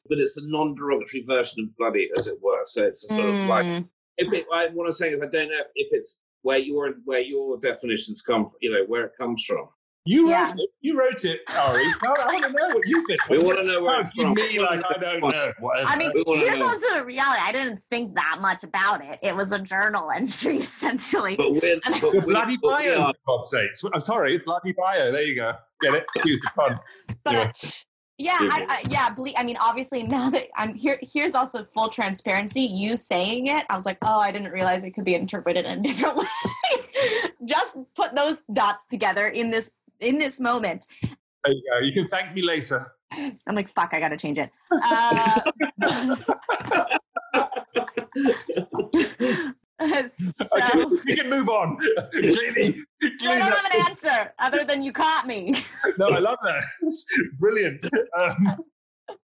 but 0.09 0.17
it's 0.17 0.37
a 0.37 0.41
non-derogatory 0.45 1.23
version 1.27 1.63
of 1.63 1.77
bloody, 1.77 2.09
as 2.17 2.27
it 2.27 2.37
were. 2.41 2.61
So 2.65 2.83
it's 2.83 3.03
a 3.05 3.13
sort 3.13 3.29
of 3.29 3.47
like 3.47 3.65
Mm, 3.65 3.87
if 4.17 4.33
it. 4.33 4.45
I, 4.53 4.67
what 4.73 4.85
I'm 4.85 4.91
saying 4.93 5.13
is 5.13 5.21
I 5.21 5.27
don't 5.27 5.49
know 5.49 5.57
if, 5.59 5.67
if 5.75 5.89
it's 5.91 6.17
where 6.41 6.57
your 6.57 6.93
where 7.05 7.21
your 7.21 7.57
definitions 7.59 8.21
come, 8.21 8.45
from, 8.45 8.57
you 8.61 8.71
know, 8.71 8.83
where 8.87 9.05
it 9.05 9.13
comes 9.19 9.45
from. 9.45 9.69
You 10.05 10.25
wrote 10.25 10.31
Yeah. 10.31 10.53
it. 10.57 10.69
You 10.81 10.97
wrote 10.99 11.23
it, 11.25 11.41
Ari. 11.55 11.83
I, 11.83 12.07
want 12.25 12.43
to 12.45 12.51
know 12.51 12.75
what 12.75 12.87
you 12.87 13.05
think. 13.07 13.29
We 13.29 13.37
want 13.37 13.59
to 13.59 13.63
know 13.65 13.83
where 13.83 13.99
it's 13.99 14.11
from. 14.13 14.33
me 14.33 14.59
like 14.59 14.81
I 14.89 14.97
don't 14.99 15.21
know. 15.21 15.51
Whatever. 15.59 15.87
I 15.87 15.95
mean, 15.95 16.11
here's 16.25 16.59
know. 16.59 16.65
also 16.65 16.95
the 16.95 17.05
reality. 17.05 17.41
I 17.43 17.51
didn't 17.51 17.77
think 17.77 18.15
that 18.15 18.39
much 18.41 18.63
about 18.63 19.03
it. 19.03 19.19
It 19.21 19.35
was 19.35 19.51
a 19.51 19.59
journal 19.59 20.09
entry, 20.11 20.57
essentially. 20.59 21.35
But 21.35 21.51
we're, 21.53 21.79
but 22.01 22.13
we, 22.13 22.19
bloody 22.21 22.57
but 22.61 22.79
we 22.81 22.89
bio, 22.89 23.01
are- 23.01 23.13
for 23.25 23.37
God's 23.37 23.49
sakes. 23.51 23.83
I'm 23.93 24.01
sorry, 24.01 24.37
bloody 24.39 24.71
bio. 24.71 25.11
There 25.11 25.21
you 25.21 25.35
go. 25.35 25.53
Get 25.81 25.93
it? 25.93 26.05
Excuse 26.15 26.41
the 26.41 26.49
pun. 26.55 26.79
but 27.23 27.33
Yeah. 27.33 27.41
uh, 27.41 27.51
yeah, 28.17 28.37
I, 28.39 28.65
I, 28.69 28.83
yeah, 28.89 29.09
ble- 29.09 29.33
I 29.35 29.43
mean, 29.43 29.57
obviously, 29.57 30.03
now 30.03 30.29
that 30.29 30.47
I'm 30.55 30.75
here, 30.75 30.99
here's 31.01 31.33
also 31.33 31.63
full 31.65 31.89
transparency. 31.89 32.61
You 32.61 32.95
saying 32.95 33.47
it, 33.47 33.65
I 33.67 33.75
was 33.75 33.83
like, 33.87 33.97
oh, 34.03 34.19
I 34.19 34.31
didn't 34.31 34.51
realize 34.51 34.83
it 34.83 34.91
could 34.91 35.05
be 35.05 35.15
interpreted 35.15 35.65
in 35.65 35.79
a 35.79 35.81
different 35.81 36.17
way. 36.17 36.25
Just 37.45 37.75
put 37.95 38.15
those 38.15 38.43
dots 38.53 38.85
together 38.85 39.27
in 39.27 39.49
this 39.49 39.71
in 40.01 40.17
this 40.17 40.39
moment. 40.39 40.85
There 41.43 41.53
you 41.53 41.63
go. 41.71 41.79
You 41.85 41.93
can 41.93 42.07
thank 42.09 42.33
me 42.35 42.41
later. 42.41 42.91
I'm 43.47 43.55
like, 43.55 43.67
fuck, 43.67 43.93
I 43.93 43.99
gotta 43.99 44.17
change 44.17 44.37
it. 44.37 44.51
Uh, 44.71 45.41
so, 50.07 50.45
Okay, 50.57 50.85
we 51.05 51.15
can 51.15 51.29
move 51.29 51.49
on. 51.49 51.77
So 53.19 53.29
I 53.31 53.39
don't 53.39 53.51
have 53.51 53.65
an 53.73 53.81
answer 53.87 54.31
other 54.37 54.63
than 54.63 54.83
you 54.83 54.91
caught 54.91 55.25
me. 55.25 55.55
no, 55.97 56.05
I 56.07 56.19
love 56.19 56.37
that. 56.43 56.63
It's 56.83 57.03
Brilliant. 57.39 57.83
Um, 58.19 58.57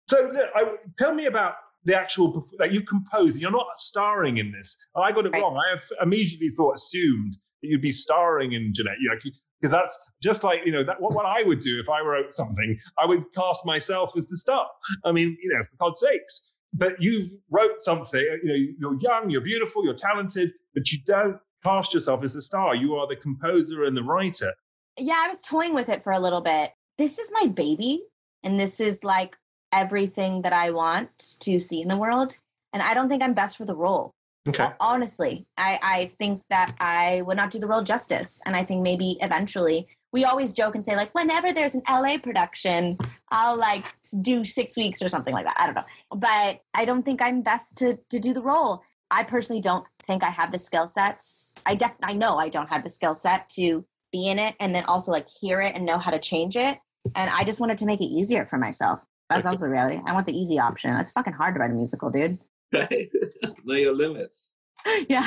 so, 0.08 0.30
look, 0.32 0.48
I, 0.54 0.76
tell 0.96 1.12
me 1.12 1.26
about 1.26 1.54
the 1.84 1.96
actual 1.96 2.44
that 2.58 2.72
you 2.72 2.82
composed. 2.82 3.36
You're 3.36 3.50
not 3.50 3.66
starring 3.76 4.38
in 4.38 4.52
this. 4.52 4.76
I 4.96 5.10
got 5.12 5.26
it 5.26 5.32
Right. 5.32 5.42
wrong. 5.42 5.56
I 5.56 5.70
have 5.70 5.82
immediately 6.02 6.50
thought, 6.50 6.76
assumed 6.76 7.36
that 7.62 7.68
you'd 7.68 7.82
be 7.82 7.90
starring 7.90 8.52
in 8.52 8.72
Jeanette. 8.72 8.98
You 9.00 9.10
know, 9.10 9.16
because 9.64 9.72
that's 9.72 9.98
just 10.22 10.44
like 10.44 10.60
you 10.66 10.72
know 10.72 10.84
that 10.84 11.00
what, 11.00 11.14
what 11.14 11.24
I 11.24 11.42
would 11.42 11.60
do 11.60 11.80
if 11.80 11.88
I 11.88 12.00
wrote 12.00 12.34
something. 12.34 12.78
I 12.98 13.06
would 13.06 13.24
cast 13.34 13.64
myself 13.64 14.10
as 14.14 14.28
the 14.28 14.36
star. 14.36 14.66
I 15.06 15.12
mean, 15.12 15.38
you 15.40 15.48
know, 15.48 15.62
for 15.62 15.86
God's 15.86 16.00
sakes. 16.00 16.50
But 16.74 17.00
you 17.00 17.38
wrote 17.50 17.80
something. 17.80 18.20
You 18.42 18.48
know, 18.48 18.72
you're 18.78 19.00
young, 19.00 19.30
you're 19.30 19.40
beautiful, 19.40 19.82
you're 19.82 19.94
talented, 19.94 20.52
but 20.74 20.92
you 20.92 20.98
don't 21.06 21.38
cast 21.62 21.94
yourself 21.94 22.22
as 22.24 22.34
the 22.34 22.42
star. 22.42 22.74
You 22.74 22.96
are 22.96 23.06
the 23.06 23.16
composer 23.16 23.84
and 23.84 23.96
the 23.96 24.02
writer. 24.02 24.52
yeah, 24.98 25.22
I 25.24 25.28
was 25.28 25.40
toying 25.40 25.72
with 25.72 25.88
it 25.88 26.04
for 26.04 26.12
a 26.12 26.20
little 26.20 26.42
bit. 26.42 26.72
This 26.98 27.18
is 27.18 27.32
my 27.32 27.46
baby, 27.46 28.02
and 28.42 28.60
this 28.60 28.80
is 28.80 29.02
like 29.02 29.38
everything 29.72 30.42
that 30.42 30.52
I 30.52 30.72
want 30.72 31.36
to 31.40 31.58
see 31.58 31.80
in 31.80 31.88
the 31.88 31.96
world. 31.96 32.36
And 32.70 32.82
I 32.82 32.92
don't 32.92 33.08
think 33.08 33.22
I'm 33.22 33.34
best 33.34 33.56
for 33.56 33.64
the 33.64 33.76
role. 33.76 34.12
Okay. 34.48 34.62
Ho- 34.64 34.72
Honestly, 34.80 35.46
I, 35.56 35.78
I 35.82 36.04
think 36.06 36.42
that 36.50 36.74
I 36.80 37.22
would 37.22 37.36
not 37.36 37.50
do 37.50 37.58
the 37.58 37.66
role 37.66 37.82
justice. 37.82 38.40
And 38.44 38.54
I 38.54 38.64
think 38.64 38.82
maybe 38.82 39.16
eventually, 39.20 39.86
we 40.12 40.24
always 40.24 40.52
joke 40.52 40.74
and 40.76 40.84
say, 40.84 40.94
like, 40.94 41.12
whenever 41.14 41.52
there's 41.52 41.74
an 41.74 41.82
LA 41.88 42.18
production, 42.18 42.98
I'll 43.30 43.56
like 43.58 43.84
do 44.20 44.44
six 44.44 44.76
weeks 44.76 45.02
or 45.02 45.08
something 45.08 45.34
like 45.34 45.44
that. 45.44 45.56
I 45.58 45.66
don't 45.66 45.74
know. 45.74 45.84
But 46.14 46.60
I 46.72 46.84
don't 46.84 47.02
think 47.04 47.20
I'm 47.20 47.42
best 47.42 47.76
to, 47.78 47.98
to 48.10 48.20
do 48.20 48.32
the 48.32 48.42
role. 48.42 48.82
I 49.10 49.24
personally 49.24 49.60
don't 49.60 49.84
think 50.04 50.22
I 50.22 50.30
have 50.30 50.52
the 50.52 50.58
skill 50.58 50.86
sets. 50.86 51.52
I 51.66 51.74
def 51.74 51.96
I 52.02 52.12
know 52.12 52.36
I 52.36 52.48
don't 52.48 52.68
have 52.68 52.84
the 52.84 52.90
skill 52.90 53.14
set 53.14 53.48
to 53.50 53.84
be 54.12 54.28
in 54.28 54.38
it 54.38 54.54
and 54.60 54.72
then 54.74 54.84
also 54.84 55.10
like 55.10 55.26
hear 55.40 55.60
it 55.60 55.74
and 55.74 55.84
know 55.84 55.98
how 55.98 56.10
to 56.12 56.18
change 56.20 56.56
it. 56.56 56.78
And 57.16 57.28
I 57.30 57.42
just 57.44 57.58
wanted 57.60 57.78
to 57.78 57.86
make 57.86 58.00
it 58.00 58.06
easier 58.06 58.46
for 58.46 58.56
myself. 58.58 59.00
That's 59.30 59.44
Okay. 59.44 59.50
also 59.50 59.66
reality. 59.66 60.00
I 60.06 60.12
want 60.12 60.26
the 60.26 60.36
easy 60.38 60.58
option. 60.60 60.92
That's 60.92 61.10
fucking 61.10 61.32
hard 61.32 61.54
to 61.56 61.60
write 61.60 61.70
a 61.70 61.74
musical, 61.74 62.10
dude. 62.10 62.38
Know 62.72 62.86
your 63.74 63.94
limits. 63.94 64.52
yeah. 65.08 65.26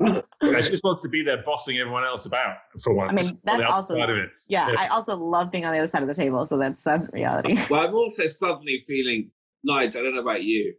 Yeah, 0.00 0.60
she 0.62 0.70
just 0.70 0.84
wants 0.84 1.02
to 1.02 1.08
be 1.08 1.22
there 1.22 1.42
bossing 1.44 1.76
everyone 1.78 2.04
else 2.04 2.24
about 2.24 2.56
for 2.82 2.94
once. 2.94 3.20
I 3.20 3.24
mean, 3.24 3.38
that's 3.44 3.58
the 3.58 3.68
also- 3.68 3.94
outside 3.94 4.10
of 4.10 4.16
it. 4.16 4.30
yeah. 4.46 4.70
Yeah. 4.70 4.80
I 4.80 4.88
also 4.88 5.16
love 5.16 5.50
being 5.50 5.66
on 5.66 5.72
the 5.72 5.78
other 5.78 5.88
side 5.88 6.02
of 6.02 6.08
the 6.08 6.14
table. 6.14 6.46
So 6.46 6.56
that's 6.56 6.82
that's 6.82 7.06
reality. 7.12 7.58
Well, 7.68 7.86
I'm 7.86 7.94
also 7.94 8.26
suddenly 8.26 8.82
feeling, 8.86 9.30
Nige, 9.68 9.96
I 9.96 10.02
don't 10.02 10.14
know 10.14 10.22
about 10.22 10.42
you, 10.44 10.74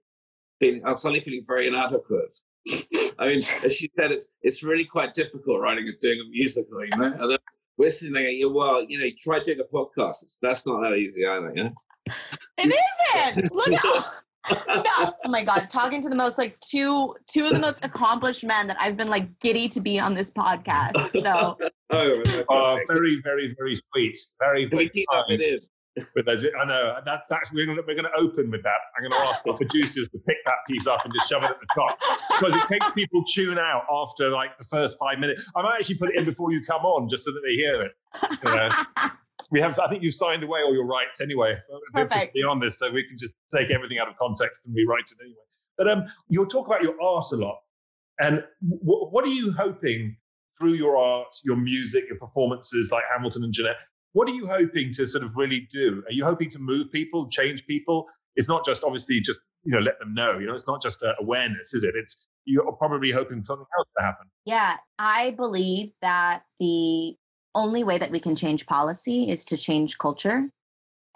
feeling, 0.59 0.81
I'm 0.85 0.95
suddenly 0.95 1.19
feeling 1.19 1.43
very 1.45 1.67
inadequate. 1.67 2.37
I 3.19 3.27
mean, 3.27 3.35
as 3.63 3.75
she 3.75 3.91
said, 3.95 4.11
it's 4.11 4.27
it's 4.41 4.63
really 4.63 4.85
quite 4.85 5.13
difficult 5.13 5.61
writing 5.61 5.87
and 5.87 5.99
doing 5.99 6.19
a 6.19 6.29
musical, 6.29 6.83
you 6.83 6.97
know. 6.97 7.13
And 7.19 7.31
then 7.31 7.37
we're 7.77 7.89
sitting 7.91 8.13
there, 8.13 8.23
going, 8.23 8.53
well, 8.53 8.83
you 8.85 8.99
know, 8.99 9.07
try 9.19 9.39
doing 9.39 9.59
a 9.59 9.75
podcast. 9.75 10.23
It's, 10.23 10.39
that's 10.41 10.65
not 10.65 10.81
that 10.81 10.95
easy 10.95 11.25
either, 11.27 11.51
you 11.55 11.63
know. 11.65 11.73
It 12.57 12.73
isn't. 13.35 13.51
Look 13.53 13.71
at 13.71 13.83
no. 13.83 14.03
Oh 15.25 15.29
my 15.29 15.43
god, 15.43 15.69
talking 15.69 16.01
to 16.01 16.09
the 16.09 16.15
most 16.15 16.37
like 16.37 16.59
two 16.59 17.15
two 17.27 17.45
of 17.45 17.53
the 17.53 17.59
most 17.59 17.83
accomplished 17.83 18.43
men 18.43 18.67
that 18.67 18.77
I've 18.79 18.97
been 18.97 19.09
like 19.09 19.39
giddy 19.39 19.67
to 19.69 19.79
be 19.79 19.99
on 19.99 20.13
this 20.13 20.31
podcast. 20.31 21.21
So 21.21 21.57
Oh, 21.91 21.97
okay. 21.97 22.43
Uh, 22.47 22.77
very, 22.87 23.19
very, 23.23 23.55
very 23.57 23.75
sweet. 23.75 24.17
Very, 24.39 24.69
Can 24.69 24.77
we 24.77 24.85
very 24.85 24.89
keep 24.89 25.07
that 25.11 25.61
with 26.15 26.25
those. 26.25 26.43
I 26.43 26.65
know 26.65 26.95
that's 27.05 27.27
that's 27.29 27.51
we're 27.51 27.65
gonna 27.65 27.81
we're 27.85 27.95
gonna 27.95 28.09
open 28.17 28.51
with 28.51 28.63
that. 28.63 28.77
I'm 28.97 29.09
gonna 29.09 29.29
ask 29.29 29.43
the 29.43 29.53
producers 29.53 30.07
to 30.09 30.19
pick 30.19 30.37
that 30.45 30.55
piece 30.67 30.87
up 30.87 31.03
and 31.03 31.13
just 31.13 31.29
shove 31.29 31.43
it 31.43 31.51
at 31.51 31.59
the 31.59 31.67
top 31.73 31.99
because 32.39 32.61
it 32.61 32.69
makes 32.69 32.91
people 32.91 33.23
tune 33.25 33.57
out 33.57 33.83
after 33.91 34.29
like 34.29 34.57
the 34.57 34.65
first 34.65 34.97
five 34.99 35.19
minutes. 35.19 35.49
I 35.55 35.61
might 35.61 35.75
actually 35.75 35.97
put 35.97 36.09
it 36.09 36.15
in 36.15 36.25
before 36.25 36.51
you 36.51 36.61
come 36.63 36.83
on 36.83 37.09
just 37.09 37.25
so 37.25 37.31
that 37.31 37.41
they 37.45 37.55
hear 37.55 37.81
it. 37.81 37.91
You 38.43 38.55
know? 38.55 38.69
we 39.51 39.61
have. 39.61 39.77
I 39.79 39.87
think 39.87 40.03
you've 40.03 40.13
signed 40.13 40.43
away 40.43 40.59
all 40.61 40.73
your 40.73 40.87
rights 40.87 41.21
anyway. 41.21 41.55
Perfect. 41.93 42.33
beyond 42.33 42.61
this, 42.61 42.77
so 42.79 42.91
we 42.91 43.03
can 43.03 43.17
just 43.17 43.33
take 43.55 43.69
everything 43.71 43.97
out 43.97 44.07
of 44.07 44.15
context 44.17 44.65
and 44.65 44.75
rewrite 44.75 45.05
it 45.11 45.17
anyway. 45.23 45.37
But 45.77 45.89
um, 45.89 46.05
you'll 46.27 46.47
talk 46.47 46.67
about 46.67 46.83
your 46.83 46.95
art 47.01 47.25
a 47.31 47.35
lot, 47.35 47.59
and 48.19 48.43
w- 48.61 49.07
what 49.09 49.25
are 49.25 49.31
you 49.31 49.51
hoping 49.53 50.17
through 50.59 50.73
your 50.73 50.97
art, 50.97 51.27
your 51.43 51.55
music, 51.55 52.05
your 52.09 52.17
performances, 52.17 52.91
like 52.91 53.03
Hamilton 53.13 53.43
and 53.43 53.53
Jeanette? 53.53 53.77
What 54.13 54.27
are 54.27 54.33
you 54.33 54.47
hoping 54.47 54.91
to 54.93 55.07
sort 55.07 55.23
of 55.23 55.35
really 55.35 55.67
do? 55.71 56.03
Are 56.07 56.11
you 56.11 56.25
hoping 56.25 56.49
to 56.51 56.59
move 56.59 56.91
people, 56.91 57.29
change 57.29 57.65
people? 57.65 58.07
It's 58.35 58.49
not 58.49 58.65
just 58.65 58.83
obviously 58.83 59.21
just 59.21 59.39
you 59.63 59.73
know 59.73 59.79
let 59.79 59.99
them 59.99 60.13
know. 60.13 60.37
You 60.37 60.47
know, 60.47 60.53
it's 60.53 60.67
not 60.67 60.81
just 60.81 61.03
uh, 61.03 61.13
awareness, 61.19 61.73
is 61.73 61.83
it? 61.83 61.93
It's 61.95 62.17
you're 62.45 62.71
probably 62.73 63.11
hoping 63.11 63.41
for 63.41 63.45
something 63.45 63.65
else 63.77 63.87
to 63.97 64.03
happen. 64.05 64.27
Yeah, 64.45 64.77
I 64.97 65.31
believe 65.31 65.91
that 66.01 66.43
the 66.59 67.15
only 67.55 67.83
way 67.83 67.97
that 67.97 68.11
we 68.11 68.19
can 68.19 68.35
change 68.35 68.65
policy 68.65 69.29
is 69.29 69.43
to 69.45 69.57
change 69.57 69.97
culture. 69.97 70.49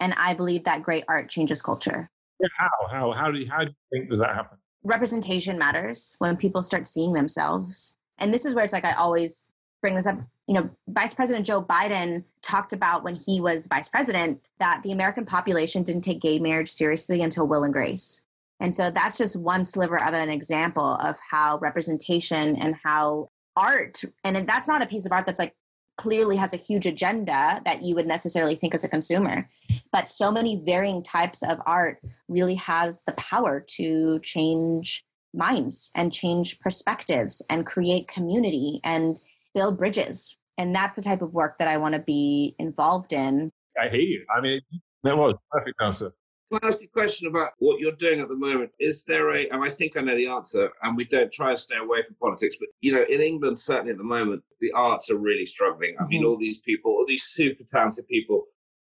And 0.00 0.14
I 0.16 0.34
believe 0.34 0.64
that 0.64 0.82
great 0.82 1.04
art 1.08 1.28
changes 1.28 1.62
culture. 1.62 2.10
Yeah, 2.40 2.48
how 2.56 2.88
how 2.90 3.12
how 3.12 3.30
do 3.30 3.38
you, 3.38 3.48
how 3.48 3.60
do 3.60 3.66
you 3.66 3.74
think 3.92 4.10
does 4.10 4.20
that 4.20 4.34
happen? 4.34 4.58
Representation 4.82 5.58
matters 5.58 6.14
when 6.18 6.36
people 6.36 6.62
start 6.62 6.86
seeing 6.86 7.12
themselves. 7.12 7.96
And 8.18 8.34
this 8.34 8.44
is 8.44 8.54
where 8.54 8.64
it's 8.64 8.72
like 8.72 8.84
I 8.84 8.92
always 8.92 9.46
bring 9.80 9.94
this 9.94 10.06
up. 10.06 10.18
You 10.46 10.54
know, 10.54 10.70
Vice 10.88 11.14
President 11.14 11.46
Joe 11.46 11.62
Biden 11.62 12.24
talked 12.42 12.72
about 12.72 13.02
when 13.02 13.14
he 13.14 13.40
was 13.40 13.66
vice 13.66 13.88
president 13.88 14.48
that 14.58 14.82
the 14.82 14.92
American 14.92 15.24
population 15.24 15.82
didn't 15.82 16.02
take 16.02 16.20
gay 16.20 16.38
marriage 16.38 16.70
seriously 16.70 17.22
until 17.22 17.48
Will 17.48 17.64
and 17.64 17.72
Grace. 17.72 18.20
And 18.60 18.74
so 18.74 18.90
that's 18.90 19.18
just 19.18 19.36
one 19.36 19.64
sliver 19.64 20.02
of 20.02 20.14
an 20.14 20.28
example 20.28 20.96
of 20.96 21.18
how 21.30 21.58
representation 21.58 22.56
and 22.56 22.76
how 22.82 23.30
art, 23.56 24.02
and 24.22 24.48
that's 24.48 24.68
not 24.68 24.82
a 24.82 24.86
piece 24.86 25.06
of 25.06 25.12
art 25.12 25.26
that's 25.26 25.38
like 25.38 25.54
clearly 25.96 26.36
has 26.36 26.52
a 26.52 26.58
huge 26.58 26.86
agenda 26.86 27.60
that 27.64 27.82
you 27.82 27.94
would 27.94 28.06
necessarily 28.06 28.54
think 28.54 28.74
as 28.74 28.84
a 28.84 28.88
consumer. 28.88 29.48
But 29.92 30.08
so 30.08 30.30
many 30.30 30.62
varying 30.64 31.02
types 31.02 31.42
of 31.42 31.58
art 31.66 31.98
really 32.28 32.56
has 32.56 33.02
the 33.06 33.12
power 33.12 33.64
to 33.76 34.18
change 34.20 35.04
minds 35.32 35.90
and 35.94 36.12
change 36.12 36.58
perspectives 36.60 37.42
and 37.50 37.66
create 37.66 38.08
community 38.08 38.80
and 38.84 39.20
build 39.54 39.78
bridges. 39.78 40.36
And 40.56 40.74
that's 40.74 40.96
the 40.96 41.02
type 41.02 41.22
of 41.22 41.34
work 41.34 41.58
that 41.58 41.68
I 41.68 41.76
want 41.76 41.94
to 41.94 42.00
be 42.00 42.54
involved 42.58 43.12
in. 43.12 43.50
I 43.80 43.88
hear 43.88 44.00
you. 44.00 44.24
I 44.36 44.40
mean, 44.40 44.60
that 45.02 45.16
was 45.16 45.34
perfect 45.50 45.80
answer. 45.82 46.12
Can 46.54 46.60
I 46.62 46.68
ask 46.68 46.80
you 46.80 46.86
a 46.86 46.90
question 46.90 47.26
about 47.26 47.50
what 47.58 47.80
you're 47.80 47.92
doing 47.92 48.20
at 48.20 48.28
the 48.28 48.36
moment? 48.36 48.70
Is 48.78 49.02
there 49.04 49.34
a, 49.34 49.48
and 49.48 49.64
I 49.64 49.68
think 49.68 49.96
I 49.96 50.02
know 50.02 50.14
the 50.14 50.28
answer, 50.28 50.70
and 50.82 50.96
we 50.96 51.04
don't 51.04 51.32
try 51.32 51.50
and 51.50 51.58
stay 51.58 51.76
away 51.76 52.02
from 52.06 52.16
politics, 52.22 52.56
but 52.60 52.68
you 52.80 52.92
know, 52.92 53.04
in 53.08 53.20
England, 53.20 53.58
certainly 53.58 53.90
at 53.90 53.98
the 53.98 54.04
moment, 54.04 54.42
the 54.60 54.70
arts 54.72 55.10
are 55.10 55.18
really 55.18 55.46
struggling. 55.46 55.96
I 55.98 56.06
mean, 56.06 56.22
Mhm. 56.22 56.26
all 56.28 56.36
these 56.36 56.60
people, 56.60 56.92
all 56.92 57.06
these 57.06 57.24
super 57.24 57.64
talented 57.68 58.06
people 58.06 58.46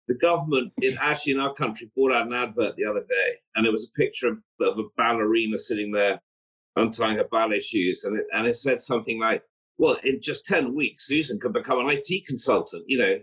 the 0.06 0.14
government 0.16 0.70
in 0.82 0.92
actually 1.00 1.32
in 1.32 1.40
our 1.40 1.54
country 1.54 1.90
brought 1.96 2.12
out 2.14 2.26
an 2.26 2.34
advert 2.34 2.76
the 2.76 2.84
other 2.84 3.02
day, 3.08 3.38
and 3.54 3.66
it 3.66 3.72
was 3.72 3.86
a 3.88 3.98
picture 3.98 4.28
of, 4.28 4.38
of 4.60 4.78
a 4.78 4.82
ballerina 4.98 5.56
sitting 5.56 5.92
there 5.92 6.20
untying 6.76 7.16
her 7.16 7.24
ballet 7.24 7.58
shoes, 7.60 8.04
and 8.04 8.18
it, 8.18 8.26
and 8.34 8.46
it 8.46 8.54
said 8.54 8.80
something 8.80 9.18
like, 9.18 9.42
"Well, 9.78 9.96
in 10.04 10.20
just 10.20 10.44
ten 10.44 10.74
weeks, 10.74 11.06
Susan 11.06 11.40
can 11.40 11.52
become 11.52 11.78
an 11.78 11.88
IT 11.88 12.26
consultant." 12.26 12.84
You 12.86 12.98
know, 12.98 13.18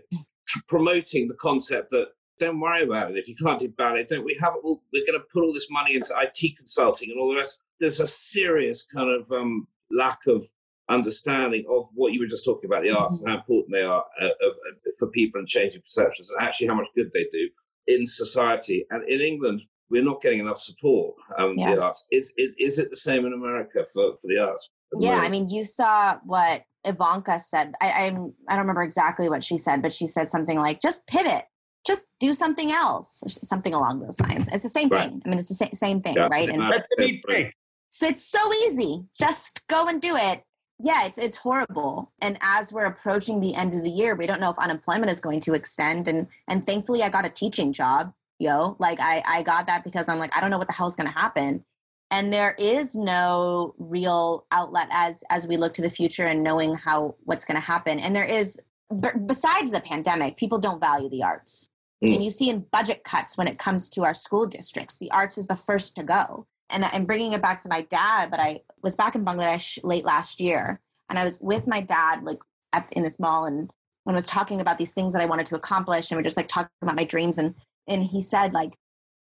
tr- 0.48 0.58
promoting 0.66 1.28
the 1.28 1.36
concept 1.36 1.90
that 1.90 2.08
don't 2.42 2.60
worry 2.60 2.82
about 2.82 3.10
it 3.10 3.16
if 3.16 3.28
you 3.28 3.36
can't 3.36 3.58
do 3.58 3.68
ballet. 3.68 4.04
Don't 4.04 4.24
we 4.24 4.36
have? 4.40 4.54
All, 4.62 4.82
we're 4.92 5.06
going 5.06 5.18
to 5.18 5.26
put 5.32 5.42
all 5.42 5.52
this 5.52 5.70
money 5.70 5.94
into 5.94 6.14
IT 6.20 6.56
consulting 6.56 7.10
and 7.10 7.20
all 7.20 7.30
the 7.30 7.36
rest. 7.36 7.58
There's 7.78 8.00
a 8.00 8.06
serious 8.06 8.84
kind 8.84 9.10
of 9.10 9.30
um, 9.32 9.66
lack 9.90 10.18
of 10.26 10.44
understanding 10.88 11.64
of 11.70 11.86
what 11.94 12.12
you 12.12 12.20
were 12.20 12.26
just 12.26 12.44
talking 12.44 12.68
about 12.68 12.82
the 12.82 12.90
arts 12.90 13.20
and 13.20 13.30
how 13.30 13.36
important 13.36 13.72
they 13.72 13.82
are 13.82 14.04
uh, 14.20 14.26
uh, 14.26 14.50
for 14.98 15.08
people 15.08 15.38
and 15.38 15.48
changing 15.48 15.80
perceptions 15.82 16.30
and 16.30 16.46
actually 16.46 16.66
how 16.66 16.74
much 16.74 16.88
good 16.96 17.10
they 17.12 17.26
do 17.30 17.48
in 17.86 18.06
society. 18.06 18.84
And 18.90 19.08
in 19.08 19.20
England, 19.20 19.62
we're 19.90 20.02
not 20.02 20.20
getting 20.20 20.40
enough 20.40 20.58
support 20.58 21.14
um, 21.38 21.54
Yeah. 21.56 21.74
the 21.74 21.82
arts. 21.82 22.04
Is, 22.10 22.32
is, 22.36 22.50
is 22.58 22.78
it 22.78 22.90
the 22.90 22.96
same 22.96 23.24
in 23.24 23.32
America 23.32 23.84
for, 23.92 24.16
for 24.16 24.26
the 24.26 24.38
arts? 24.38 24.70
the 24.90 25.06
Yeah, 25.06 25.18
I 25.18 25.28
mean, 25.28 25.48
you 25.48 25.64
saw 25.64 26.18
what 26.24 26.64
Ivanka 26.84 27.38
said. 27.38 27.74
I, 27.80 27.90
I'm 27.90 28.34
I 28.48 28.54
don't 28.54 28.62
remember 28.62 28.82
exactly 28.82 29.28
what 29.28 29.44
she 29.44 29.56
said, 29.58 29.82
but 29.82 29.92
she 29.92 30.06
said 30.06 30.28
something 30.28 30.58
like, 30.58 30.80
"Just 30.80 31.06
pivot, 31.06 31.44
just 31.86 32.10
do 32.20 32.34
something 32.34 32.70
else," 32.72 33.22
or 33.24 33.28
something 33.28 33.74
along 33.74 34.00
those 34.00 34.20
lines. 34.20 34.48
It's 34.52 34.62
the 34.62 34.68
same 34.68 34.88
Right. 34.88 35.10
thing. 35.10 35.22
I 35.24 35.28
mean, 35.28 35.38
it's 35.38 35.48
the 35.48 35.54
sa- 35.54 35.68
same 35.74 36.00
thing, 36.00 36.14
Yeah, 36.16 36.28
right? 36.30 36.48
I 36.48 36.52
And 36.52 36.62
think 36.62 36.74
Let 36.74 36.86
them 36.96 37.06
eat 37.08 37.24
cake. 37.28 37.54
so 37.90 38.06
it's 38.06 38.24
so 38.24 38.52
easy. 38.64 39.04
Just 39.18 39.66
go 39.68 39.86
and 39.88 40.00
do 40.00 40.16
it. 40.16 40.44
Yeah, 40.78 41.04
it's 41.04 41.18
it's 41.18 41.36
horrible. 41.36 42.12
And 42.20 42.38
as 42.40 42.72
we're 42.72 42.86
approaching 42.86 43.38
the 43.40 43.54
end 43.54 43.74
of 43.74 43.84
the 43.84 43.90
year, 43.90 44.14
we 44.16 44.26
don't 44.26 44.40
know 44.40 44.50
if 44.50 44.58
unemployment 44.58 45.10
is 45.10 45.20
going 45.20 45.40
to 45.40 45.54
extend. 45.54 46.08
And 46.08 46.26
and 46.48 46.64
thankfully, 46.66 47.02
I 47.02 47.08
got 47.08 47.26
a 47.26 47.30
teaching 47.30 47.72
job. 47.72 48.12
Yo, 48.38 48.74
like 48.80 48.98
I 49.00 49.22
I 49.26 49.42
got 49.42 49.66
that 49.68 49.84
because 49.84 50.08
I'm 50.08 50.18
like 50.18 50.36
I 50.36 50.40
don't 50.40 50.50
know 50.50 50.58
what 50.58 50.66
the 50.66 50.72
hell's 50.72 50.96
going 50.96 51.06
to 51.12 51.16
happen. 51.18 51.64
And 52.10 52.32
there 52.32 52.54
is 52.58 52.94
no 52.96 53.74
real 53.78 54.44
outlet 54.50 54.88
as 54.90 55.22
as 55.30 55.46
we 55.46 55.56
look 55.56 55.72
to 55.74 55.82
the 55.82 55.90
future 55.90 56.26
and 56.26 56.42
knowing 56.42 56.74
how 56.74 57.14
what's 57.24 57.44
going 57.44 57.54
to 57.54 57.60
happen. 57.74 58.00
And 58.00 58.14
there 58.16 58.24
is 58.24 58.60
b- 59.00 59.08
besides 59.24 59.70
the 59.70 59.80
pandemic, 59.80 60.36
people 60.36 60.58
don't 60.58 60.80
value 60.80 61.08
the 61.08 61.22
arts. 61.22 61.68
Mm. 62.02 62.14
And 62.14 62.24
you 62.24 62.30
see 62.30 62.50
in 62.50 62.66
budget 62.72 63.04
cuts 63.04 63.36
when 63.36 63.48
it 63.48 63.58
comes 63.58 63.88
to 63.90 64.04
our 64.04 64.14
school 64.14 64.46
districts, 64.46 64.98
the 64.98 65.10
arts 65.10 65.38
is 65.38 65.46
the 65.46 65.56
first 65.56 65.94
to 65.96 66.02
go 66.02 66.46
and 66.72 66.84
I'm 66.84 67.04
bringing 67.04 67.32
it 67.32 67.42
back 67.42 67.62
to 67.62 67.68
my 67.68 67.82
dad, 67.82 68.30
but 68.30 68.40
I 68.40 68.62
was 68.82 68.96
back 68.96 69.14
in 69.14 69.24
Bangladesh 69.24 69.78
late 69.84 70.04
last 70.04 70.40
year, 70.40 70.80
and 71.08 71.18
I 71.18 71.24
was 71.24 71.38
with 71.40 71.66
my 71.66 71.80
dad 71.80 72.24
like 72.24 72.38
at, 72.72 72.88
in 72.92 73.02
this 73.02 73.20
mall, 73.20 73.44
and 73.44 73.70
when 74.04 74.16
I 74.16 74.18
was 74.18 74.26
talking 74.26 74.60
about 74.60 74.78
these 74.78 74.92
things 74.92 75.12
that 75.12 75.22
I 75.22 75.26
wanted 75.26 75.46
to 75.46 75.56
accomplish, 75.56 76.10
and 76.10 76.18
we're 76.18 76.24
just 76.24 76.36
like 76.36 76.48
talking 76.48 76.70
about 76.80 76.96
my 76.96 77.04
dreams, 77.04 77.38
and 77.38 77.54
and 77.86 78.02
he 78.02 78.22
said 78.22 78.54
like, 78.54 78.72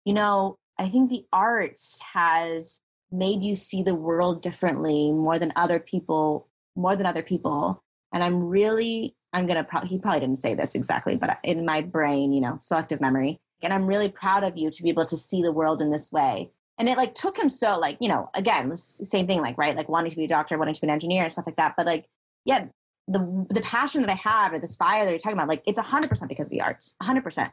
you 0.05 0.12
know, 0.12 0.57
I 0.79 0.89
think 0.89 1.09
the 1.09 1.24
arts 1.33 2.03
has 2.12 2.81
made 3.12 3.43
you 3.43 3.55
see 3.55 3.83
the 3.83 3.95
world 3.95 4.43
differently 4.43 5.12
more 5.12 5.39
than 5.39 5.53
other 5.55 5.79
people, 5.79 6.49
more 6.74 6.97
than 6.97 7.07
other 7.07 7.22
people, 7.22 7.83
and 8.12 8.24
I'm 8.24 8.43
really 8.43 9.14
I'm 9.37 9.47
gonna 9.47 9.64
pro- 9.64 9.82
he 9.82 9.99
probably 9.99 10.20
didn't 10.20 10.39
say 10.39 10.55
this 10.55 10.74
exactly, 10.74 11.14
but 11.16 11.39
in 11.43 11.66
my 11.66 11.82
brain, 11.82 12.32
you 12.32 12.41
know, 12.41 12.57
selective 12.61 13.01
memory, 13.01 13.39
and 13.62 13.72
I'm 13.72 13.87
really 13.87 14.09
proud 14.09 14.45
of 14.45 14.57
you 14.57 14.70
to 14.70 14.82
be 14.82 14.89
able 14.89 15.05
to 15.07 15.16
see 15.16 15.43
the 15.43 15.53
world 15.53 15.80
in 15.82 15.91
this 15.91 16.11
way. 16.11 16.51
And 16.78 16.89
it 16.89 16.97
like 16.97 17.14
took 17.14 17.39
him 17.39 17.49
so 17.51 17.78
like 17.78 17.99
you 18.01 18.09
know 18.09 18.30
again 18.34 18.70
this 18.70 18.99
same 19.03 19.26
thing 19.26 19.41
like 19.43 19.59
right 19.59 19.76
like 19.76 19.89
wanting 19.89 20.11
to 20.11 20.16
be 20.16 20.24
a 20.24 20.28
doctor 20.28 20.57
wanting 20.59 20.74
to 20.74 20.80
be 20.80 20.87
an 20.87 20.93
engineer 20.93 21.22
and 21.24 21.32
stuff 21.32 21.47
like 21.47 21.57
that. 21.57 21.74
But 21.76 21.87
like 21.87 22.07
yeah 22.45 22.66
the 23.09 23.47
the 23.51 23.61
passion 23.61 24.01
that 24.03 24.11
i 24.11 24.14
have 24.14 24.53
or 24.53 24.59
this 24.59 24.74
fire 24.74 25.05
that 25.05 25.11
you're 25.11 25.18
talking 25.18 25.39
about 25.39 25.47
like 25.49 25.62
it's 25.66 25.78
100% 25.78 26.28
because 26.28 26.47
of 26.47 26.51
the 26.51 26.61
arts 26.61 26.95
100% 27.03 27.53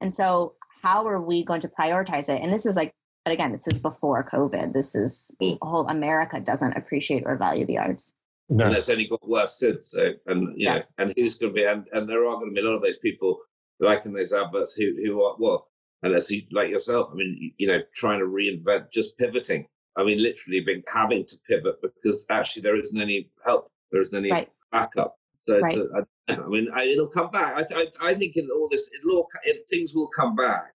and 0.00 0.14
so 0.14 0.54
how 0.82 1.06
are 1.06 1.20
we 1.20 1.44
going 1.44 1.60
to 1.60 1.68
prioritize 1.68 2.28
it? 2.28 2.42
And 2.42 2.52
this 2.52 2.64
is 2.66 2.74
like 2.76 2.92
but 3.24 3.32
again 3.32 3.52
this 3.52 3.66
is 3.66 3.78
before 3.78 4.22
covid. 4.24 4.72
This 4.72 4.94
is 4.94 5.30
Mm. 5.42 5.58
whole 5.62 5.86
america 5.88 6.40
doesn't 6.40 6.76
appreciate 6.76 7.22
or 7.26 7.36
value 7.36 7.66
the 7.66 7.78
arts 7.78 8.14
No. 8.50 8.64
and 8.66 8.74
it's 8.76 8.88
only 8.90 9.06
got 9.08 9.26
worse 9.28 9.58
since. 9.58 9.90
So, 9.92 10.12
and 10.26 10.42
you 10.58 10.66
Yeah. 10.66 10.74
know, 10.76 10.82
and 10.98 11.14
who's 11.16 11.36
going 11.38 11.52
to 11.52 11.54
be? 11.54 11.64
And, 11.64 11.86
and 11.92 12.08
there 12.08 12.26
are 12.26 12.34
going 12.34 12.54
to 12.54 12.60
be 12.60 12.60
a 12.60 12.68
lot 12.68 12.76
of 12.76 12.82
those 12.82 12.98
people, 12.98 13.38
like 13.80 14.04
in 14.06 14.12
those 14.12 14.32
adverts, 14.32 14.74
who 14.74 14.94
who 15.04 15.22
are 15.22 15.36
well, 15.38 15.70
unless 16.02 16.30
you 16.30 16.42
like 16.52 16.70
yourself. 16.70 17.08
I 17.12 17.14
mean, 17.16 17.36
you, 17.40 17.50
you 17.58 17.66
know, 17.66 17.80
trying 17.94 18.18
to 18.20 18.26
reinvent, 18.26 18.90
just 18.92 19.16
pivoting. 19.18 19.66
I 19.96 20.04
mean, 20.04 20.22
literally 20.22 20.60
being 20.60 20.82
having 20.92 21.24
to 21.26 21.36
pivot 21.48 21.76
because 21.80 22.26
actually 22.28 22.62
there 22.62 22.78
isn't 22.78 23.00
any 23.00 23.30
help, 23.44 23.70
there 23.92 24.00
isn't 24.00 24.18
any 24.18 24.30
Right. 24.32 24.52
backup. 24.72 25.16
So 25.38 25.60
it's 25.62 25.76
a, 25.76 25.86
I, 26.28 26.32
I 26.42 26.46
mean, 26.48 26.68
I, 26.74 26.84
it'll 26.84 27.06
come 27.08 27.30
back. 27.30 27.56
I, 27.56 27.62
th- 27.62 27.94
I, 28.00 28.08
I 28.10 28.14
think 28.14 28.36
in 28.36 28.48
all 28.50 28.68
this, 28.70 28.90
it'll 28.98 29.16
all, 29.18 29.28
it, 29.44 29.64
things 29.70 29.94
will 29.94 30.08
come 30.08 30.34
back. 30.34 30.73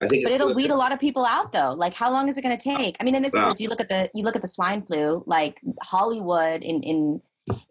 I 0.00 0.06
think 0.08 0.24
but 0.24 0.32
it's 0.32 0.34
it'll 0.34 0.54
weed 0.54 0.62
take- 0.64 0.70
a 0.72 0.76
lot 0.76 0.92
of 0.92 0.98
people 0.98 1.24
out 1.26 1.52
though. 1.52 1.72
Like 1.72 1.94
how 1.94 2.10
long 2.10 2.28
is 2.28 2.36
it 2.38 2.42
going 2.42 2.56
to 2.56 2.62
take? 2.62 2.96
I 3.00 3.04
mean 3.04 3.14
and 3.14 3.24
this 3.24 3.34
Yeah. 3.34 3.50
is 3.50 3.60
you 3.60 3.68
look 3.68 3.80
at 3.80 3.88
the 3.88 4.10
you 4.14 4.22
look 4.24 4.36
at 4.36 4.42
the 4.42 4.48
swine 4.48 4.82
flu 4.82 5.22
like 5.26 5.60
hollywood 5.82 6.62
in 6.62 6.82
in 6.82 7.20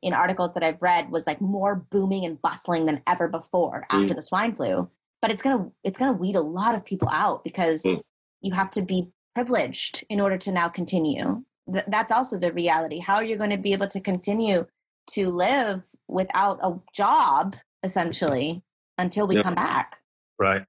in 0.01 0.11
articles 0.13 0.53
that 0.55 0.63
i've 0.63 0.81
read 0.81 1.11
was 1.11 1.27
like 1.27 1.39
more 1.39 1.75
booming 1.75 2.25
and 2.25 2.41
bustling 2.41 2.85
than 2.85 3.01
ever 3.07 3.27
before 3.27 3.85
after 3.91 4.13
the 4.13 4.21
swine 4.21 4.53
flu. 4.53 4.89
But 5.21 5.31
it's 5.31 5.41
going 5.41 5.57
to 5.57 5.71
it's 5.83 5.97
going 5.97 6.11
to 6.13 6.17
weed 6.17 6.35
a 6.35 6.41
lot 6.41 6.75
of 6.75 6.83
people 6.83 7.09
out 7.11 7.43
because 7.43 7.83
Mm. 7.83 8.01
you 8.41 8.53
have 8.53 8.69
to 8.71 8.81
be 8.81 9.09
privileged 9.35 10.03
in 10.09 10.19
order 10.19 10.37
to 10.37 10.51
now 10.51 10.67
continue. 10.67 11.43
Th- 11.71 11.85
that's 11.87 12.11
also 12.11 12.37
the 12.37 12.51
reality. 12.51 12.99
How 12.99 13.15
are 13.15 13.23
you 13.23 13.35
going 13.37 13.49
to 13.51 13.57
be 13.57 13.73
able 13.73 13.87
to 13.87 13.99
continue 13.99 14.65
to 15.11 15.29
live 15.29 15.83
without 16.07 16.59
a 16.63 16.73
job 16.93 17.55
essentially 17.83 18.63
until 18.97 19.27
we 19.27 19.41
come 19.41 19.55
back? 19.55 19.99
Right. 20.39 20.63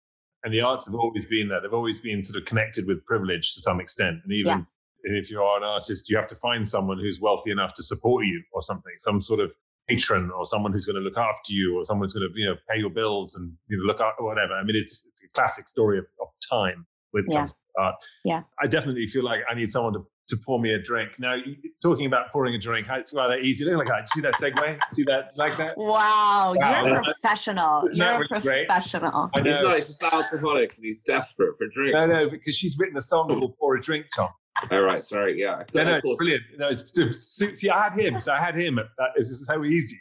And 0.44 0.54
the 0.54 0.60
arts 0.60 0.84
have 0.86 0.94
always 0.94 1.24
been 1.24 1.48
there. 1.48 1.60
They've 1.60 1.72
always 1.72 2.00
been 2.00 2.22
sort 2.22 2.40
of 2.40 2.46
connected 2.46 2.86
with 2.86 3.04
privilege 3.04 3.54
to 3.54 3.60
some 3.60 3.80
extent. 3.80 4.18
And 4.22 4.32
even 4.32 4.66
if 5.04 5.30
you 5.30 5.40
are 5.42 5.56
an 5.58 5.64
artist, 5.64 6.08
you 6.08 6.16
have 6.16 6.28
to 6.28 6.36
find 6.36 6.66
someone 6.66 6.98
who's 6.98 7.20
wealthy 7.20 7.50
enough 7.50 7.74
to 7.74 7.82
support 7.82 8.24
you 8.24 8.42
or 8.52 8.62
something, 8.62 8.92
some 8.98 9.20
sort 9.20 9.40
of 9.40 9.50
patron 9.88 10.30
or 10.30 10.44
someone 10.46 10.72
who's 10.72 10.84
going 10.84 10.96
to 10.96 11.02
look 11.02 11.16
after 11.16 11.52
you 11.52 11.76
or 11.78 11.84
someone's 11.84 12.12
going 12.12 12.28
to, 12.28 12.38
you 12.38 12.46
know, 12.46 12.54
pay 12.70 12.78
your 12.78 12.90
bills 12.90 13.34
and 13.34 13.52
you 13.68 13.78
know, 13.78 13.84
look 13.84 14.00
after 14.00 14.22
whatever. 14.22 14.52
I 14.52 14.62
mean, 14.62 14.76
it's, 14.76 15.04
it's 15.08 15.20
a 15.24 15.28
classic 15.34 15.68
story 15.68 15.98
of, 15.98 16.04
of 16.20 16.28
time 16.48 16.86
with 17.12 17.24
Yeah. 17.28 17.46
art. 17.78 17.94
Yeah. 18.24 18.42
I 18.62 18.66
definitely 18.66 19.06
feel 19.06 19.24
like 19.24 19.40
I 19.50 19.54
need 19.54 19.70
someone 19.70 19.94
to, 19.94 20.06
to 20.28 20.36
pour 20.36 20.60
me 20.60 20.72
a 20.74 20.78
drink. 20.78 21.18
Now, 21.18 21.34
you- 21.34 21.56
talking 21.82 22.06
about 22.06 22.30
pouring 22.30 22.54
a 22.54 22.58
drink, 22.58 22.86
it's 22.90 23.12
rather 23.12 23.38
easy. 23.38 23.64
Look 23.64 23.78
like 23.78 23.88
that. 23.88 24.08
See 24.10 24.20
that 24.20 24.34
segue? 24.34 24.78
See 24.92 25.02
that 25.04 25.32
like 25.36 25.56
that? 25.56 25.76
Wow, 25.76 26.54
Wow. 26.56 26.84
you're 26.86 27.00
a 27.00 27.02
professional. 27.02 27.84
Isn't 27.86 27.96
You're 27.98 28.08
a 28.08 28.18
really 28.30 28.40
great? 28.42 28.68
professional. 28.68 29.30
I 29.34 29.40
He's 29.40 29.56
know. 29.56 29.62
not. 29.62 29.74
He's 29.76 30.00
an 30.00 30.08
alcoholic 30.12 30.76
and 30.76 30.84
he's 30.84 30.98
desperate 31.04 31.56
for 31.56 31.64
a 31.64 31.70
drink. 31.72 31.94
No, 31.94 32.06
no, 32.06 32.28
because 32.30 32.56
she's 32.56 32.78
written 32.78 32.96
a 32.96 33.02
song 33.02 33.28
called 33.28 33.56
"Pour 33.58 33.76
a 33.76 33.80
Drink," 33.80 34.06
Tom. 34.14 34.28
All 34.70 34.80
right, 34.82 35.02
sorry. 35.02 35.38
Yeah, 35.40 35.62
No, 35.72 35.84
no, 35.84 35.90
of 35.90 35.96
it's 35.98 36.04
course. 36.04 36.18
brilliant. 36.18 36.42
No, 36.58 36.68
it's, 36.68 36.98
it's, 36.98 37.60
see, 37.60 37.70
I 37.70 37.84
had 37.84 37.94
him, 37.96 38.20
so 38.20 38.32
I 38.32 38.40
had 38.40 38.56
him. 38.56 38.74
That 38.98 39.10
is 39.16 39.46
so 39.46 39.64
easy. 39.64 39.98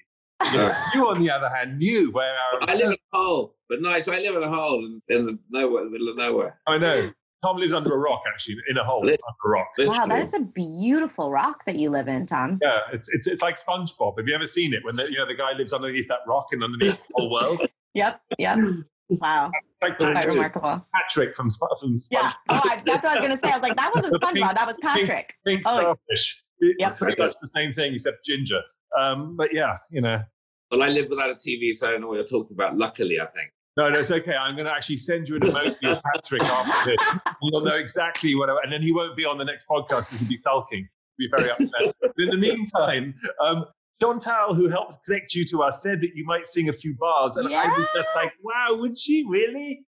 You, 0.51 0.59
Yeah. 0.59 0.83
you, 0.95 1.07
on 1.07 1.21
the 1.21 1.29
other 1.29 1.47
hand, 1.49 1.77
knew 1.77 2.11
where 2.11 2.25
our. 2.53 2.59
I 2.69 2.75
live 2.75 2.87
in 2.91 2.97
a 3.13 3.17
hole, 3.17 3.55
but 3.69 3.81
night 3.81 4.07
I 4.09 4.17
live 4.19 4.35
in 4.35 4.43
a 4.43 4.51
hole 4.51 4.83
in, 4.83 5.01
in 5.15 5.25
the 5.27 5.39
nowhere, 5.51 5.83
the 5.83 5.89
middle 5.91 6.09
of 6.09 6.17
nowhere. 6.17 6.59
I 6.67 6.77
know. 6.79 7.11
Tom 7.43 7.57
lives 7.57 7.73
under 7.73 7.93
a 7.93 7.97
rock, 7.99 8.23
actually, 8.33 8.55
in 8.67 8.77
a 8.77 8.83
hole 8.83 9.01
Lit- 9.05 9.19
under 9.27 9.55
a 9.55 9.59
rock. 9.59 9.67
Wow, 9.77 10.05
that 10.07 10.21
is 10.21 10.33
a 10.33 10.39
beautiful 10.39 11.29
rock 11.29 11.65
that 11.65 11.77
you 11.77 11.89
live 11.89 12.07
in, 12.07 12.25
Tom. 12.25 12.57
Yeah, 12.61 12.79
it's, 12.91 13.09
it's 13.09 13.27
it's 13.27 13.41
like 13.41 13.57
SpongeBob. 13.57 14.17
Have 14.17 14.27
you 14.27 14.33
ever 14.35 14.45
seen 14.45 14.73
it 14.73 14.83
when 14.83 14.95
the, 14.95 15.03
you 15.11 15.17
know 15.17 15.25
the 15.27 15.35
guy 15.35 15.51
lives 15.55 15.71
underneath 15.73 16.07
that 16.07 16.19
rock 16.27 16.47
and 16.51 16.63
underneath 16.63 17.05
the 17.07 17.13
whole 17.15 17.31
world? 17.31 17.61
Yep, 17.93 18.21
yep. 18.37 18.57
Wow, 19.09 19.49
like 19.81 19.97
quite 19.97 20.13
Patrick, 20.13 20.33
remarkable. 20.35 20.85
Patrick 20.93 21.35
from 21.35 21.49
from 21.79 21.95
SpongeBob. 21.97 22.07
Yeah. 22.11 22.31
Oh, 22.49 22.61
I, 22.63 22.81
that's 22.85 23.03
what 23.03 23.17
I 23.17 23.21
was 23.21 23.21
gonna 23.23 23.37
say. 23.37 23.49
I 23.49 23.53
was 23.53 23.63
like, 23.63 23.75
that 23.75 23.91
wasn't 23.95 24.13
SpongeBob. 24.21 24.53
That 24.53 24.67
was 24.67 24.77
Patrick. 24.83 25.33
Pink 25.47 25.63
Oh, 25.65 25.79
starfish. 25.79 26.43
It's 26.59 26.75
Yep. 26.79 26.97
pretty 26.97 27.21
much 27.23 27.33
the 27.41 27.47
same 27.47 27.73
thing 27.73 27.93
except 27.95 28.23
ginger. 28.23 28.61
Um, 28.95 29.35
but 29.35 29.51
yeah, 29.51 29.77
you 29.89 30.01
know. 30.01 30.21
Well, 30.69 30.83
I 30.83 30.89
live 30.89 31.09
without 31.09 31.29
a 31.29 31.33
TV, 31.33 31.73
so 31.73 31.87
I 31.87 31.91
don't 31.91 32.01
know 32.01 32.07
what 32.07 32.15
you're 32.15 32.25
talking 32.25 32.53
about. 32.55 32.77
Luckily, 32.77 33.19
I 33.19 33.25
think. 33.27 33.49
No, 33.77 33.87
no, 33.89 33.99
it's 33.99 34.09
okay. 34.11 34.33
I'm 34.33 34.55
going 34.55 34.65
to 34.65 34.73
actually 34.73 34.97
send 34.97 35.29
you 35.29 35.35
an 35.35 35.41
emoji 35.41 35.91
of 35.91 36.01
Patrick 36.01 36.41
after 36.41 36.89
this. 36.89 37.21
You'll 37.43 37.61
know 37.61 37.75
exactly 37.75 38.33
what, 38.33 38.49
I, 38.49 38.55
and 38.63 38.73
then 38.73 38.81
he 38.81 38.91
won't 38.91 39.15
be 39.15 39.23
on 39.23 39.37
the 39.37 39.45
next 39.45 39.67
podcast 39.67 40.05
because 40.05 40.19
he'll 40.21 40.29
be 40.29 40.37
sulking. 40.37 40.89
He'll 41.17 41.29
be 41.29 41.37
very 41.37 41.51
upset. 41.51 41.95
but 42.01 42.11
in 42.17 42.31
the 42.31 42.37
meantime, 42.37 43.13
um, 43.39 43.65
Chantal, 44.01 44.55
who 44.55 44.67
helped 44.67 45.05
connect 45.05 45.35
you 45.35 45.45
to 45.45 45.61
us, 45.61 45.83
said 45.83 46.01
that 46.01 46.15
you 46.15 46.25
might 46.25 46.47
sing 46.47 46.69
a 46.69 46.73
few 46.73 46.95
bars, 46.95 47.37
and 47.37 47.47
I 47.53 47.65
was 47.67 47.87
just 47.95 48.09
like, 48.15 48.33
"Wow, 48.43 48.77
would 48.79 48.97
she 48.97 49.25
really? 49.27 49.85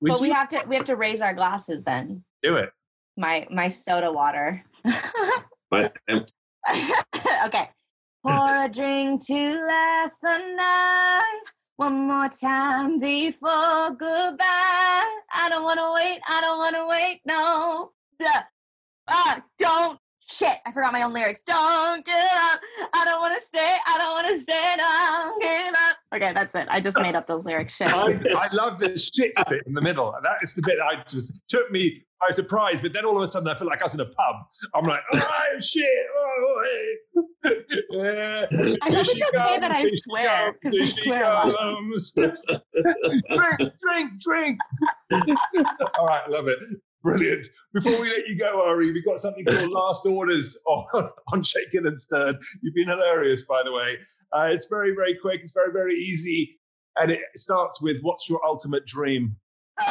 Would 0.00 0.08
but 0.08 0.16
you 0.20 0.22
we 0.22 0.30
have 0.30 0.48
to 0.48 0.62
we 0.66 0.76
have 0.76 0.84
to 0.86 0.96
raise 0.96 1.20
our 1.20 1.34
glasses 1.34 1.82
then. 1.82 2.24
do 2.42 2.56
it?" 2.56 2.70
My 3.16 3.46
my 3.50 3.68
soda 3.68 4.12
water. 4.12 4.62
Mine's 5.70 5.92
empty. 6.08 6.32
okay. 7.46 7.70
Pour 8.22 8.64
a 8.64 8.68
drink 8.68 9.24
to 9.26 9.66
last 9.66 10.18
the 10.20 10.38
night. 10.54 11.40
One 11.78 12.08
more 12.08 12.28
time 12.28 12.98
before 12.98 13.90
goodbye. 13.90 14.44
I 15.32 15.46
don't 15.48 15.62
want 15.62 15.78
to 15.78 15.92
wait. 15.94 16.18
I 16.28 16.40
don't 16.40 16.58
want 16.58 16.74
to 16.74 16.86
wait. 16.88 17.20
No. 17.24 17.92
Duh. 18.18 18.42
Ah, 19.06 19.44
don't 19.60 20.00
Shit, 20.30 20.58
I 20.66 20.72
forgot 20.72 20.92
my 20.92 21.02
own 21.02 21.14
lyrics. 21.14 21.42
Don't 21.42 22.04
give 22.04 22.14
up. 22.14 22.60
I 22.92 23.04
don't 23.06 23.20
want 23.20 23.40
to 23.40 23.46
stay. 23.46 23.76
I 23.86 23.96
don't 23.96 24.12
want 24.12 24.26
to 24.28 24.40
stay. 24.40 24.74
Don't 24.76 25.40
give 25.40 25.74
up. 25.74 25.96
Okay, 26.14 26.32
that's 26.34 26.54
it. 26.54 26.66
I 26.68 26.80
just 26.80 27.00
made 27.00 27.14
up 27.14 27.26
those 27.26 27.46
lyrics. 27.46 27.76
Shit. 27.76 27.88
I, 27.88 28.18
I 28.36 28.48
love 28.52 28.78
the 28.78 28.98
shit 28.98 29.32
bit 29.48 29.62
in 29.66 29.72
the 29.72 29.80
middle. 29.80 30.14
That 30.22 30.36
is 30.42 30.52
the 30.52 30.60
bit 30.60 30.78
I 30.80 31.02
just 31.08 31.42
took 31.48 31.70
me 31.70 32.04
by 32.20 32.32
surprise. 32.32 32.80
But 32.80 32.92
then 32.92 33.04
all 33.04 33.16
of 33.16 33.22
a 33.22 33.30
sudden, 33.30 33.48
I 33.48 33.58
feel 33.58 33.66
like 33.66 33.80
I 33.80 33.84
was 33.84 33.94
in 33.94 34.00
a 34.00 34.06
pub. 34.06 34.36
I'm 34.74 34.84
like, 34.84 35.02
oh 35.12 35.60
shit! 35.60 35.84
Oh, 36.16 36.64
hey. 36.64 37.54
yeah. 37.90 38.46
I 38.82 38.90
hope 38.90 39.06
it's 39.08 39.22
okay 39.34 39.58
that 39.58 39.70
I 39.70 39.88
swear 39.92 40.54
because 40.60 40.80
I 40.80 40.86
swear 41.02 41.24
a 41.24 41.46
lot. 41.46 41.56
comes. 41.56 42.12
drink, 42.12 43.72
drink, 43.80 44.10
drink. 44.20 44.60
all 45.98 46.06
right, 46.06 46.28
love 46.28 46.48
it. 46.48 46.58
Brilliant. 47.02 47.46
Before 47.72 48.00
we 48.00 48.10
let 48.10 48.26
you 48.26 48.36
go, 48.36 48.66
Ari, 48.66 48.92
we've 48.92 49.04
got 49.04 49.20
something 49.20 49.44
called 49.44 49.70
Last 49.70 50.04
Orders 50.04 50.56
on, 50.66 51.10
on 51.32 51.42
Shaken 51.42 51.86
and 51.86 52.00
Stirred. 52.00 52.36
You've 52.60 52.74
been 52.74 52.88
hilarious, 52.88 53.44
by 53.48 53.62
the 53.64 53.72
way. 53.72 53.98
Uh, 54.32 54.48
it's 54.50 54.66
very, 54.68 54.94
very 54.94 55.14
quick. 55.14 55.40
It's 55.42 55.52
very, 55.52 55.72
very 55.72 55.94
easy. 55.94 56.58
And 56.96 57.12
it 57.12 57.20
starts 57.36 57.80
with 57.80 57.98
What's 58.02 58.28
your 58.28 58.44
ultimate 58.44 58.84
dream? 58.84 59.36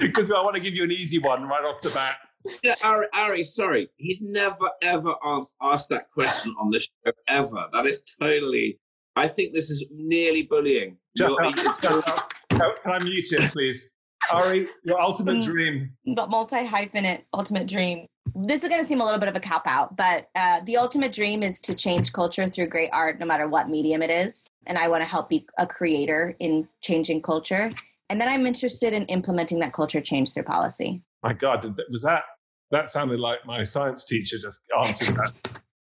Because 0.00 0.30
I 0.30 0.40
want 0.42 0.56
to 0.56 0.62
give 0.62 0.74
you 0.74 0.84
an 0.84 0.92
easy 0.92 1.18
one 1.18 1.44
right 1.44 1.62
off 1.64 1.80
the 1.80 1.90
bat. 1.90 2.16
Yeah, 2.62 2.74
Ari, 2.84 3.06
Ari, 3.12 3.44
sorry, 3.44 3.88
he's 3.96 4.20
never 4.22 4.70
ever 4.82 5.14
asked, 5.24 5.56
asked 5.60 5.88
that 5.90 6.10
question 6.12 6.54
on 6.60 6.70
the 6.70 6.80
show 6.80 7.12
ever. 7.26 7.64
That 7.72 7.86
is 7.86 8.00
totally. 8.20 8.78
I 9.16 9.26
think 9.28 9.52
this 9.52 9.70
is 9.70 9.84
nearly 9.90 10.42
bullying. 10.44 10.96
Shut 11.16 11.30
You're- 11.30 11.48
up, 11.48 11.56
shut 11.82 12.08
up. 12.08 12.32
Can 12.50 12.60
can 12.82 12.92
I 12.92 12.98
mute 13.02 13.32
him, 13.32 13.50
please? 13.50 13.90
Ari, 14.32 14.68
your 14.84 15.00
ultimate 15.00 15.36
Mm. 15.38 15.44
dream. 15.44 15.90
but 16.14 16.30
multi 16.30 16.64
hyphenate 16.64 17.22
ultimate 17.34 17.66
dream. 17.66 18.06
This 18.34 18.62
is 18.62 18.68
going 18.68 18.80
to 18.80 18.86
seem 18.86 19.00
a 19.00 19.04
little 19.04 19.18
bit 19.18 19.28
of 19.30 19.36
a 19.36 19.40
cop 19.40 19.66
out, 19.66 19.96
but 19.96 20.28
uh, 20.34 20.60
the 20.64 20.76
ultimate 20.76 21.12
dream 21.12 21.42
is 21.42 21.60
to 21.62 21.74
change 21.74 22.12
culture 22.12 22.46
through 22.46 22.66
great 22.66 22.90
art, 22.92 23.18
no 23.18 23.26
matter 23.26 23.48
what 23.48 23.68
medium 23.70 24.02
it 24.02 24.10
is. 24.10 24.46
And 24.66 24.76
I 24.76 24.86
want 24.88 25.00
to 25.02 25.08
help 25.08 25.28
be 25.30 25.46
a 25.58 25.66
creator 25.66 26.36
in 26.38 26.68
changing 26.82 27.22
culture. 27.22 27.72
And 28.10 28.20
then 28.20 28.28
I'm 28.28 28.46
interested 28.46 28.92
in 28.92 29.04
implementing 29.06 29.58
that 29.60 29.72
culture 29.72 30.00
change 30.00 30.32
through 30.32 30.44
policy. 30.44 31.02
My 31.22 31.32
God, 31.32 31.60
did 31.62 31.78
was 31.90 32.02
that? 32.02 32.22
That 32.70 32.88
sounded 32.90 33.20
like 33.20 33.44
my 33.46 33.62
science 33.62 34.04
teacher 34.04 34.38
just 34.38 34.60
answered 34.84 35.14
that. 35.16 35.32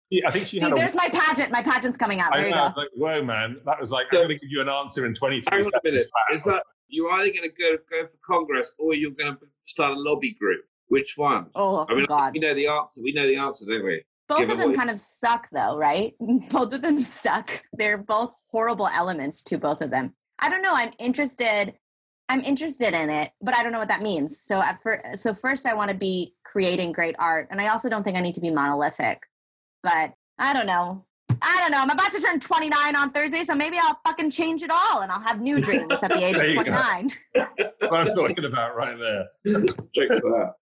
Yeah, 0.09 0.27
I 0.27 0.31
think 0.31 0.47
she 0.47 0.57
See, 0.57 0.63
had 0.63 0.71
a. 0.71 0.75
there's 0.75 0.95
my 0.95 1.09
pageant. 1.11 1.51
My 1.51 1.61
pageant's 1.61 1.97
coming 1.97 2.19
out. 2.21 2.33
I 2.33 2.37
There 2.39 2.49
you 2.49 2.55
know, 2.55 2.71
go. 2.73 2.81
like, 2.81 2.89
whoa, 2.95 3.21
man. 3.23 3.57
That 3.65 3.77
was 3.79 3.91
like, 3.91 4.07
So- 4.11 4.19
I'm 4.21 4.27
going 4.27 4.39
to 4.39 4.45
give 4.45 4.51
you 4.51 4.61
an 4.61 4.69
answer 4.69 5.05
in 5.05 5.13
23 5.13 5.43
Hang 5.51 5.59
on 5.59 5.63
seconds. 5.65 5.81
a 5.85 5.91
minute. 5.91 6.07
Is 6.31 6.43
that 6.45 6.63
you're 6.87 7.11
either 7.11 7.29
going 7.33 7.49
to 7.49 7.55
go 7.61 7.77
go 7.91 8.05
for 8.05 8.17
Congress 8.25 8.71
or 8.79 8.93
you're 8.93 9.11
going 9.11 9.33
to 9.33 9.39
start 9.65 9.97
a 9.97 9.99
lobby 9.99 10.33
group? 10.39 10.61
Which 10.87 11.15
one? 11.17 11.47
Oh, 11.55 11.85
I 11.89 11.93
mean, 11.95 12.05
God. 12.05 12.31
we 12.33 12.39
know 12.39 12.53
the 12.53 12.67
answer. 12.67 13.01
We 13.03 13.11
know 13.11 13.27
the 13.27 13.35
answer, 13.35 13.65
don't 13.65 13.83
we? 13.85 14.01
Both 14.29 14.39
give 14.39 14.49
of 14.51 14.57
them 14.57 14.67
away- 14.69 14.75
kind 14.77 14.89
of 14.89 14.99
suck, 14.99 15.49
though, 15.51 15.75
right? 15.77 16.13
Both 16.49 16.73
of 16.73 16.81
them 16.81 17.01
suck. 17.03 17.63
They're 17.73 17.97
both 17.97 18.33
horrible 18.51 18.87
elements 18.87 19.43
to 19.43 19.57
both 19.57 19.81
of 19.81 19.89
them. 19.89 20.13
I 20.39 20.49
don't 20.49 20.61
know. 20.61 20.73
I'm 20.73 20.91
interested. 20.99 21.73
I'm 22.29 22.41
interested 22.41 22.93
in 22.93 23.09
it, 23.09 23.31
but 23.41 23.55
I 23.55 23.63
don't 23.63 23.71
know 23.71 23.79
what 23.79 23.87
that 23.87 24.01
means. 24.01 24.39
So 24.39 24.61
at 24.61 24.81
first, 24.81 25.19
so 25.19 25.33
first, 25.33 25.65
I 25.65 25.73
want 25.73 25.91
to 25.91 25.97
be 25.97 26.35
creating 26.43 26.91
great 26.91 27.15
art, 27.19 27.47
and 27.51 27.61
I 27.61 27.67
also 27.67 27.89
don't 27.89 28.03
think 28.03 28.17
I 28.17 28.21
need 28.21 28.35
to 28.35 28.41
be 28.41 28.49
monolithic. 28.49 29.23
But 29.81 30.13
I 30.37 30.53
don't 30.53 30.65
know. 30.65 31.05
I 31.41 31.59
don't 31.61 31.71
know. 31.71 31.79
I'm 31.79 31.89
about 31.89 32.11
to 32.13 32.19
turn 32.19 32.39
29 32.39 32.95
on 32.95 33.11
Thursday, 33.11 33.43
so 33.43 33.55
maybe 33.55 33.77
I'll 33.81 33.99
fucking 34.05 34.31
change 34.31 34.63
it 34.63 34.71
all, 34.71 35.01
and 35.01 35.11
I'll 35.11 35.21
have 35.21 35.39
new 35.39 35.59
dreams 35.59 36.01
at 36.03 36.11
the 36.11 36.23
age 36.23 36.35
of 36.35 36.41
29. 36.53 37.09
what 37.79 37.93
I'm 37.93 38.15
talking 38.15 38.45
about 38.45 38.75
right 38.75 38.97
there. 38.97 39.25
Check 39.93 40.09
that. 40.09 40.53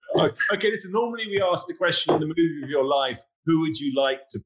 Okay, 0.53 0.71
listen, 0.71 0.91
normally 0.91 1.27
we 1.27 1.41
ask 1.41 1.65
the 1.67 1.73
question 1.73 2.13
in 2.13 2.19
the 2.21 2.27
movie 2.27 2.63
of 2.63 2.69
your 2.69 2.85
life, 2.85 3.19
who 3.45 3.61
would 3.61 3.79
you 3.79 3.93
like 3.95 4.27
to 4.31 4.39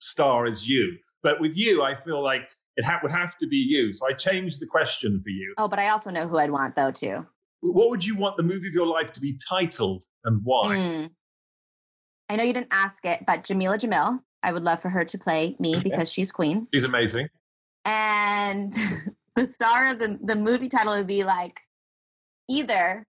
star 0.00 0.46
as 0.46 0.68
you? 0.68 0.96
But 1.22 1.40
with 1.40 1.56
you, 1.56 1.82
I 1.82 1.94
feel 1.94 2.22
like 2.22 2.48
it 2.76 2.84
ha- 2.84 3.00
would 3.02 3.12
have 3.12 3.36
to 3.38 3.46
be 3.46 3.56
you. 3.56 3.92
So 3.92 4.06
I 4.08 4.12
changed 4.12 4.60
the 4.60 4.66
question 4.66 5.20
for 5.22 5.30
you. 5.30 5.54
Oh, 5.58 5.68
but 5.68 5.78
I 5.78 5.88
also 5.88 6.10
know 6.10 6.26
who 6.26 6.38
I'd 6.38 6.50
want 6.50 6.76
though 6.76 6.90
too. 6.90 7.26
What 7.60 7.90
would 7.90 8.04
you 8.04 8.16
want 8.16 8.36
the 8.36 8.42
movie 8.42 8.68
of 8.68 8.74
your 8.74 8.86
life 8.86 9.12
to 9.12 9.20
be 9.20 9.38
titled 9.48 10.04
and 10.24 10.40
why? 10.42 10.76
Mm. 10.76 11.10
I 12.28 12.36
know 12.36 12.44
you 12.44 12.52
didn't 12.52 12.72
ask 12.72 13.04
it, 13.04 13.24
but 13.26 13.42
Jameela 13.42 13.78
Jamil, 13.78 14.20
I 14.42 14.52
would 14.52 14.64
love 14.64 14.80
for 14.80 14.88
her 14.88 15.04
to 15.04 15.18
play 15.18 15.56
me 15.60 15.78
because 15.80 16.10
she's 16.10 16.32
queen. 16.32 16.66
She's 16.72 16.84
amazing. 16.84 17.28
And 17.84 18.72
the 19.36 19.46
star 19.46 19.90
of 19.90 19.98
the, 19.98 20.18
the 20.22 20.34
movie 20.34 20.68
title 20.68 20.96
would 20.96 21.06
be 21.06 21.24
like 21.24 21.60
either 22.48 23.04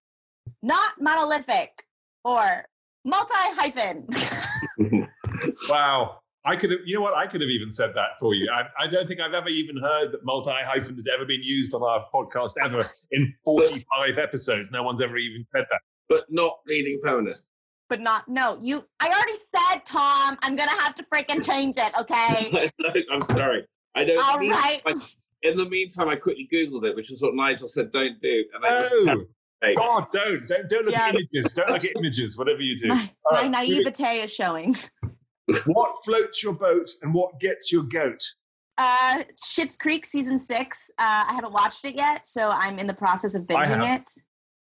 not 0.62 0.94
monolithic 1.00 1.86
or 2.24 2.66
multi 3.06 3.34
hyphen. 3.34 4.08
Wow. 5.70 6.20
I 6.46 6.56
could 6.58 6.72
have, 6.72 6.82
you 6.86 6.96
know 6.96 7.02
what? 7.02 7.16
I 7.16 7.26
could 7.26 7.40
have 7.42 7.50
even 7.50 7.72
said 7.72 7.92
that 7.96 8.20
for 8.20 8.34
you. 8.34 8.50
I, 8.52 8.64
I 8.84 8.88
don't 8.88 9.08
think 9.08 9.22
I've 9.22 9.34
ever 9.34 9.48
even 9.50 9.78
heard 9.78 10.12
that 10.12 10.26
multi 10.26 10.52
hyphen 10.52 10.96
has 10.96 11.08
ever 11.14 11.26
been 11.26 11.42
used 11.42 11.74
on 11.74 11.82
our 11.84 12.06
podcast 12.14 12.54
ever 12.62 12.90
in 13.12 13.34
45 13.46 14.18
episodes. 14.18 14.70
No 14.70 14.84
one's 14.84 15.02
ever 15.02 15.18
even 15.18 15.46
said 15.56 15.66
that. 15.72 15.82
But 16.10 16.26
not 16.30 16.58
leading 16.68 17.00
feminist. 17.04 17.48
but 17.88 18.02
not, 18.02 18.28
no, 18.28 18.58
you, 18.62 18.86
I 19.00 19.08
already 19.08 19.38
said, 19.50 19.86
Tom, 19.86 20.38
I'm 20.42 20.56
going 20.58 20.68
to 20.70 20.76
have 20.76 20.96
to 20.96 21.04
freaking 21.04 21.46
change 21.46 21.76
it, 21.78 21.94
okay? 22.00 22.70
I'm 23.12 23.22
sorry. 23.22 23.66
I 23.96 24.04
don't. 24.04 24.20
All 24.20 24.40
mean- 24.40 24.52
right. 24.52 24.82
I- 24.86 24.96
in 25.44 25.58
the 25.58 25.68
meantime, 25.70 26.08
I 26.08 26.16
quickly 26.16 26.48
googled 26.52 26.86
it, 26.86 26.96
which 26.96 27.12
is 27.12 27.22
what 27.22 27.36
Nigel 27.36 27.68
said 27.68 27.92
don't 27.92 28.22
do, 28.22 28.46
and 28.54 28.66
I 28.66 28.82
just 28.82 29.06
No. 29.06 29.26
tapped 29.62 29.78
God, 29.78 30.08
don't. 30.14 30.48
Don't, 30.48 30.70
don't 30.70 30.86
look 30.86 30.96
at 30.96 31.16
images. 31.16 31.52
Don't 31.54 31.70
look 31.70 31.84
at 31.84 31.92
images, 31.98 32.38
whatever 32.38 32.62
you 32.62 32.82
do. 32.82 32.88
My, 32.88 33.10
my 33.32 33.42
right, 33.42 33.52
naivete 33.52 34.22
is 34.24 34.32
showing. 34.34 34.76
What 35.66 35.92
floats 36.06 36.42
your 36.42 36.54
boat 36.54 36.90
and 37.02 37.14
what 37.14 37.40
gets 37.40 37.72
your 37.72 37.84
goat? 37.84 38.22
Uh, 38.78 39.24
Schitt's 39.44 39.78
Creek 39.78 40.06
season 40.06 40.38
six. 40.38 40.90
Uh, 40.98 41.26
I 41.28 41.34
haven't 41.34 41.54
watched 41.54 41.86
it 41.86 41.96
yet, 41.96 42.26
so 42.26 42.50
I'm 42.50 42.80
in 42.80 42.88
the 42.88 42.94
process 42.94 43.36
of 43.36 43.44
binging 43.44 43.96
it. 43.96 44.10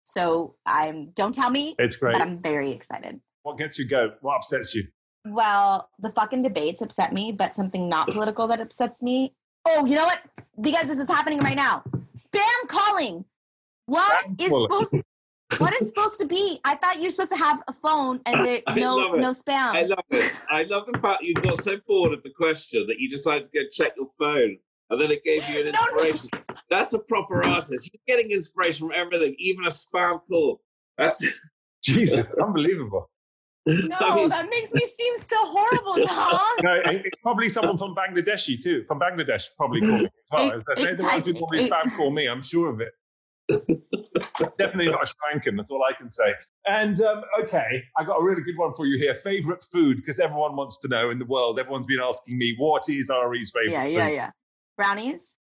So 0.05 0.55
I'm 0.65 1.11
don't 1.11 1.35
tell 1.35 1.51
me, 1.51 1.75
It's 1.79 1.97
great. 1.97 2.13
but 2.13 2.23
I'm 2.23 2.41
very 2.41 2.71
excited. 2.71 3.21
What 3.43 3.59
gets 3.59 3.79
your 3.79 3.89
goat? 3.89 4.15
What 4.23 4.37
upsets 4.37 4.75
you? 4.75 4.85
Well, 5.27 5.91
the 5.99 6.11
fucking 6.11 6.43
debates 6.43 6.81
upset 6.81 7.13
me, 7.13 7.33
but 7.33 7.55
something 7.55 7.89
not 7.89 8.09
political 8.13 8.47
that 8.47 8.61
upsets 8.61 9.03
me. 9.03 9.35
Oh, 9.67 9.85
you 9.85 9.97
know 9.97 10.07
what? 10.07 10.23
Because 10.61 10.87
this 10.87 10.99
is 10.99 11.09
happening 11.09 11.41
right 11.41 11.57
now. 11.57 11.83
Spam 12.17 12.69
calling. 12.69 13.25
What 13.87 14.25
Spam 14.27 14.41
is 14.43 14.49
calling. 14.51 15.05
Supposed? 15.51 15.61
What 15.61 15.81
is 15.81 15.89
supposed 15.89 16.21
to 16.21 16.27
be? 16.27 16.61
I 16.65 16.75
thought 16.77 17.01
you're 17.01 17.11
supposed 17.11 17.31
to 17.33 17.37
have 17.37 17.63
a 17.69 17.73
phone 17.73 18.21
and 18.27 18.45
there, 18.45 18.61
no 18.77 19.15
it. 19.15 19.21
no 19.21 19.31
spam. 19.33 19.73
I 19.75 19.83
love 19.83 20.05
it. 20.11 20.33
I 20.51 20.63
love 20.65 20.85
the 20.91 20.99
fact 20.99 21.23
you 21.23 21.35
got 21.35 21.57
so 21.57 21.77
bored 21.87 22.13
of 22.13 22.23
the 22.23 22.31
question 22.31 22.87
that 22.89 22.99
you 22.99 23.09
decided 23.09 23.51
to 23.53 23.59
go 23.59 23.65
check 23.71 23.93
your 23.97 24.09
phone, 24.19 24.59
and 24.91 25.01
then 25.01 25.11
it 25.11 25.25
gave 25.25 25.49
you 25.49 25.61
an 25.61 25.67
inspiration. 25.69 25.75
No, 25.93 26.01
no. 26.03 26.09
inspiration. 26.09 26.61
That's 26.71 26.95
a 26.95 26.99
proper 27.01 27.45
artist. 27.45 27.91
You're 27.93 28.17
getting 28.17 28.33
inspiration 28.33 28.89
from 28.89 28.97
everything, 28.97 29.35
even 29.39 29.65
a 29.65 29.69
spam 29.69 30.21
call. 30.31 30.61
That's 30.97 31.25
Jesus, 31.85 32.31
unbelievable. 32.43 33.09
no, 33.67 33.97
I 34.01 34.15
mean- 34.17 34.29
that 34.31 34.49
makes 34.51 34.73
me 34.73 34.81
seem 34.85 35.17
so 35.19 35.37
horrible, 35.41 35.95
Tom. 36.07 36.41
No, 36.63 36.75
it- 36.93 37.07
it's 37.07 37.19
probably 37.23 37.49
someone 37.49 37.77
from 37.79 37.95
Bangladeshi 37.95 38.61
too. 38.63 38.85
From 38.89 38.99
Bangladesh, 39.01 39.45
probably 39.57 39.81
call 39.81 39.99
me. 40.01 40.07
as 40.55 40.63
well. 40.67 40.77
They're 40.77 40.95
the 40.95 41.03
ones 41.05 41.27
who 41.27 41.33
normally 41.35 41.69
spam 41.69 41.97
call 41.97 42.11
me. 42.11 42.27
I'm 42.29 42.43
sure 42.43 42.69
of 42.71 42.81
it. 42.81 42.93
Definitely 44.59 44.89
not 44.89 45.03
a 45.03 45.07
Shranken. 45.07 45.57
That's 45.57 45.71
all 45.71 45.83
I 45.89 45.93
can 45.97 46.11
say. 46.11 46.33
And 46.67 47.01
um, 47.03 47.23
okay, 47.43 47.83
I 47.97 48.05
got 48.05 48.17
a 48.17 48.25
really 48.25 48.43
good 48.43 48.57
one 48.57 48.75
for 48.75 48.87
you 48.87 48.99
here. 48.99 49.15
Favorite 49.15 49.65
food, 49.73 49.97
because 49.97 50.21
everyone 50.21 50.57
wants 50.57 50.79
to 50.79 50.89
know 50.89 51.11
in 51.11 51.19
the 51.19 51.25
world. 51.25 51.59
Everyone's 51.59 51.87
been 51.87 52.01
asking 52.03 52.39
me 52.39 52.55
what 52.59 52.89
is 52.89 53.11
Ari's 53.11 53.51
favorite. 53.51 53.73
yeah, 53.73 53.85
yeah, 53.87 54.09
yeah. 54.09 54.31
Brownies 54.77 55.35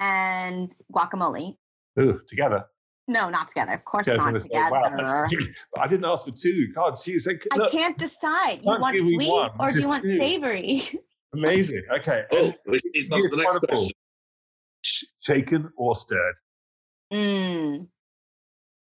and 0.00 0.74
guacamole. 0.92 1.56
yeah. 1.96 2.02
Ooh, 2.04 2.20
together. 2.28 2.64
No, 3.10 3.30
not 3.30 3.48
together. 3.48 3.72
Of 3.72 3.84
course 3.86 4.06
Okay, 4.06 4.14
I 4.14 4.18
not 4.18 4.24
gonna 4.26 4.40
say, 4.40 4.48
together. 4.48 4.70
wow, 4.70 4.90
that's 4.96 5.30
cute. 5.30 5.56
I 5.78 5.86
didn't 5.86 6.04
ask 6.04 6.26
for 6.26 6.30
two. 6.30 6.68
God, 6.74 6.96
see, 6.96 7.18
so, 7.18 7.32
I 7.52 7.68
can't 7.70 7.96
decide. 7.96 8.58
You 8.62 8.70
Can't 8.72 8.80
want 8.82 8.98
sweet 8.98 9.30
one, 9.30 9.50
or 9.58 9.70
do 9.70 9.78
you 9.80 9.88
want 9.88 10.04
two. 10.04 10.16
savory? 10.18 10.82
amazing. 11.32 11.82
Okay. 12.00 12.24
oh, 12.32 12.36
And 12.46 12.54
which 12.66 12.82
leads 12.94 13.10
on 13.10 13.20
the 13.22 13.36
next 13.36 13.58
question. 13.60 13.90
shaken 15.20 15.70
or 15.76 15.96
stirred? 15.96 16.34
Mmm. 17.12 17.86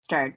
Stirred. 0.01 0.35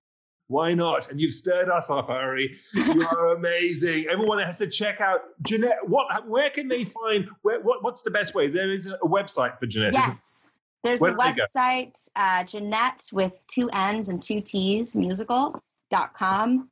Why 0.48 0.74
not? 0.74 1.10
And 1.10 1.20
you've 1.20 1.34
stirred 1.34 1.68
us 1.68 1.90
up, 1.90 2.08
Ari. 2.08 2.56
You 2.72 3.02
are 3.10 3.34
amazing. 3.34 4.06
Everyone 4.06 4.38
has 4.38 4.58
to 4.58 4.68
check 4.68 5.00
out 5.00 5.20
Jeannette. 5.42 5.78
What? 5.88 6.28
Where 6.28 6.50
can 6.50 6.68
they 6.68 6.84
find? 6.84 7.28
Where? 7.42 7.60
What, 7.60 7.82
what's 7.82 8.02
the 8.02 8.12
best 8.12 8.34
way? 8.34 8.46
There 8.48 8.70
is 8.70 8.86
a 8.86 8.98
website 9.06 9.58
for 9.58 9.66
Jeannette. 9.66 9.94
Yes. 9.94 10.60
There's 10.84 11.00
Where 11.00 11.10
a 11.10 11.14
do 11.14 11.20
they 11.20 11.32
go? 11.32 11.44
website, 11.52 12.08
uh, 12.14 12.44
Jeannette 12.44 13.06
with 13.12 13.42
two 13.48 13.68
N's 13.72 14.08
and 14.08 14.22
two 14.22 14.40
T's, 14.40 14.94
musical.com. 14.94 16.68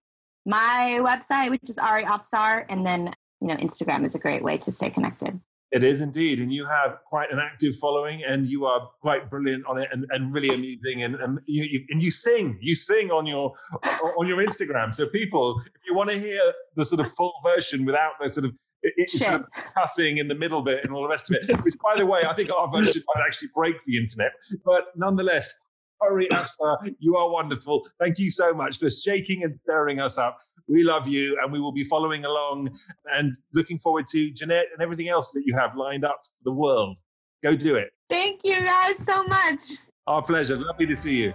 My 0.46 1.00
website, 1.02 1.50
which 1.50 1.68
is 1.68 1.78
Ari 1.78 2.04
Afsar, 2.04 2.64
and 2.68 2.86
then, 2.86 3.10
you 3.40 3.48
know, 3.48 3.56
Instagram 3.56 4.04
is 4.04 4.14
a 4.14 4.20
great 4.20 4.44
way 4.44 4.56
to 4.58 4.70
stay 4.70 4.88
connected. 4.88 5.40
It 5.74 5.82
is 5.82 6.00
indeed. 6.00 6.38
And 6.38 6.52
you 6.52 6.66
have 6.66 6.98
quite 7.04 7.32
an 7.32 7.40
active 7.40 7.74
following 7.76 8.22
and 8.22 8.48
you 8.48 8.64
are 8.64 8.88
quite 9.00 9.28
brilliant 9.28 9.66
on 9.66 9.78
it 9.78 9.88
and, 9.90 10.06
and 10.10 10.32
really 10.32 10.54
amusing. 10.54 11.02
And, 11.02 11.16
and, 11.16 11.40
you, 11.46 11.64
you, 11.64 11.84
and 11.90 12.00
you 12.00 12.12
sing, 12.12 12.58
you 12.62 12.76
sing 12.76 13.10
on 13.10 13.26
your, 13.26 13.52
on 14.16 14.28
your 14.28 14.38
Instagram. 14.38 14.94
So 14.94 15.08
people, 15.08 15.60
if 15.64 15.82
you 15.84 15.96
want 15.96 16.10
to 16.10 16.18
hear 16.18 16.40
the 16.76 16.84
sort 16.84 17.00
of 17.00 17.12
full 17.14 17.32
version 17.42 17.84
without 17.84 18.12
the 18.20 18.30
sort 18.30 18.46
of 18.46 18.52
it's 18.84 19.18
sort 19.18 19.40
of 19.40 19.46
cussing 19.74 20.18
in 20.18 20.28
the 20.28 20.34
middle 20.34 20.62
bit 20.62 20.84
and 20.84 20.94
all 20.94 21.02
the 21.02 21.08
rest 21.08 21.30
of 21.30 21.36
it. 21.36 21.64
Which, 21.64 21.74
by 21.82 21.96
the 21.96 22.06
way, 22.06 22.20
I 22.28 22.34
think 22.34 22.52
our 22.52 22.70
version 22.70 23.02
might 23.14 23.24
actually 23.26 23.48
break 23.54 23.76
the 23.86 23.96
internet. 23.96 24.32
But 24.64 24.88
nonetheless, 24.94 25.54
Ari 26.02 26.28
Afsar, 26.28 26.76
you 26.98 27.16
are 27.16 27.30
wonderful. 27.30 27.88
Thank 27.98 28.18
you 28.18 28.30
so 28.30 28.52
much 28.52 28.78
for 28.78 28.90
shaking 28.90 29.42
and 29.42 29.58
stirring 29.58 30.00
us 30.00 30.18
up. 30.18 30.38
We 30.68 30.82
love 30.82 31.06
you, 31.06 31.38
and 31.42 31.52
we 31.52 31.60
will 31.60 31.72
be 31.72 31.84
following 31.84 32.24
along 32.24 32.76
and 33.12 33.36
looking 33.52 33.78
forward 33.78 34.06
to 34.08 34.30
Jeannette 34.30 34.66
and 34.72 34.82
everything 34.82 35.08
else 35.08 35.30
that 35.32 35.42
you 35.44 35.56
have 35.56 35.76
lined 35.76 36.04
up 36.04 36.20
for 36.24 36.44
the 36.44 36.52
world. 36.52 36.98
Go 37.42 37.54
do 37.54 37.76
it. 37.76 37.90
Thank 38.08 38.44
you 38.44 38.60
guys 38.60 38.98
so 38.98 39.24
much. 39.24 39.60
Our 40.06 40.22
pleasure. 40.22 40.56
Lovely 40.56 40.86
to 40.86 40.96
see 40.96 41.16
you. 41.16 41.34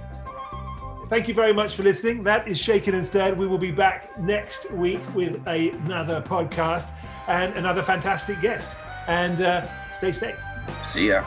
Thank 1.09 1.27
you 1.27 1.33
very 1.33 1.53
much 1.53 1.73
for 1.73 1.81
listening. 1.81 2.23
That 2.23 2.47
is 2.47 2.59
Shaken 2.59 2.93
and 2.93 3.05
Stirred. 3.05 3.37
We 3.37 3.47
will 3.47 3.57
be 3.57 3.71
back 3.71 4.19
next 4.19 4.71
week 4.71 5.01
with 5.15 5.45
another 5.47 6.21
podcast 6.21 6.93
and 7.27 7.53
another 7.55 7.81
fantastic 7.81 8.41
guest. 8.41 8.77
And 9.07 9.41
uh, 9.41 9.67
stay 9.91 10.11
safe. 10.11 10.39
See 10.83 11.07
ya. 11.07 11.23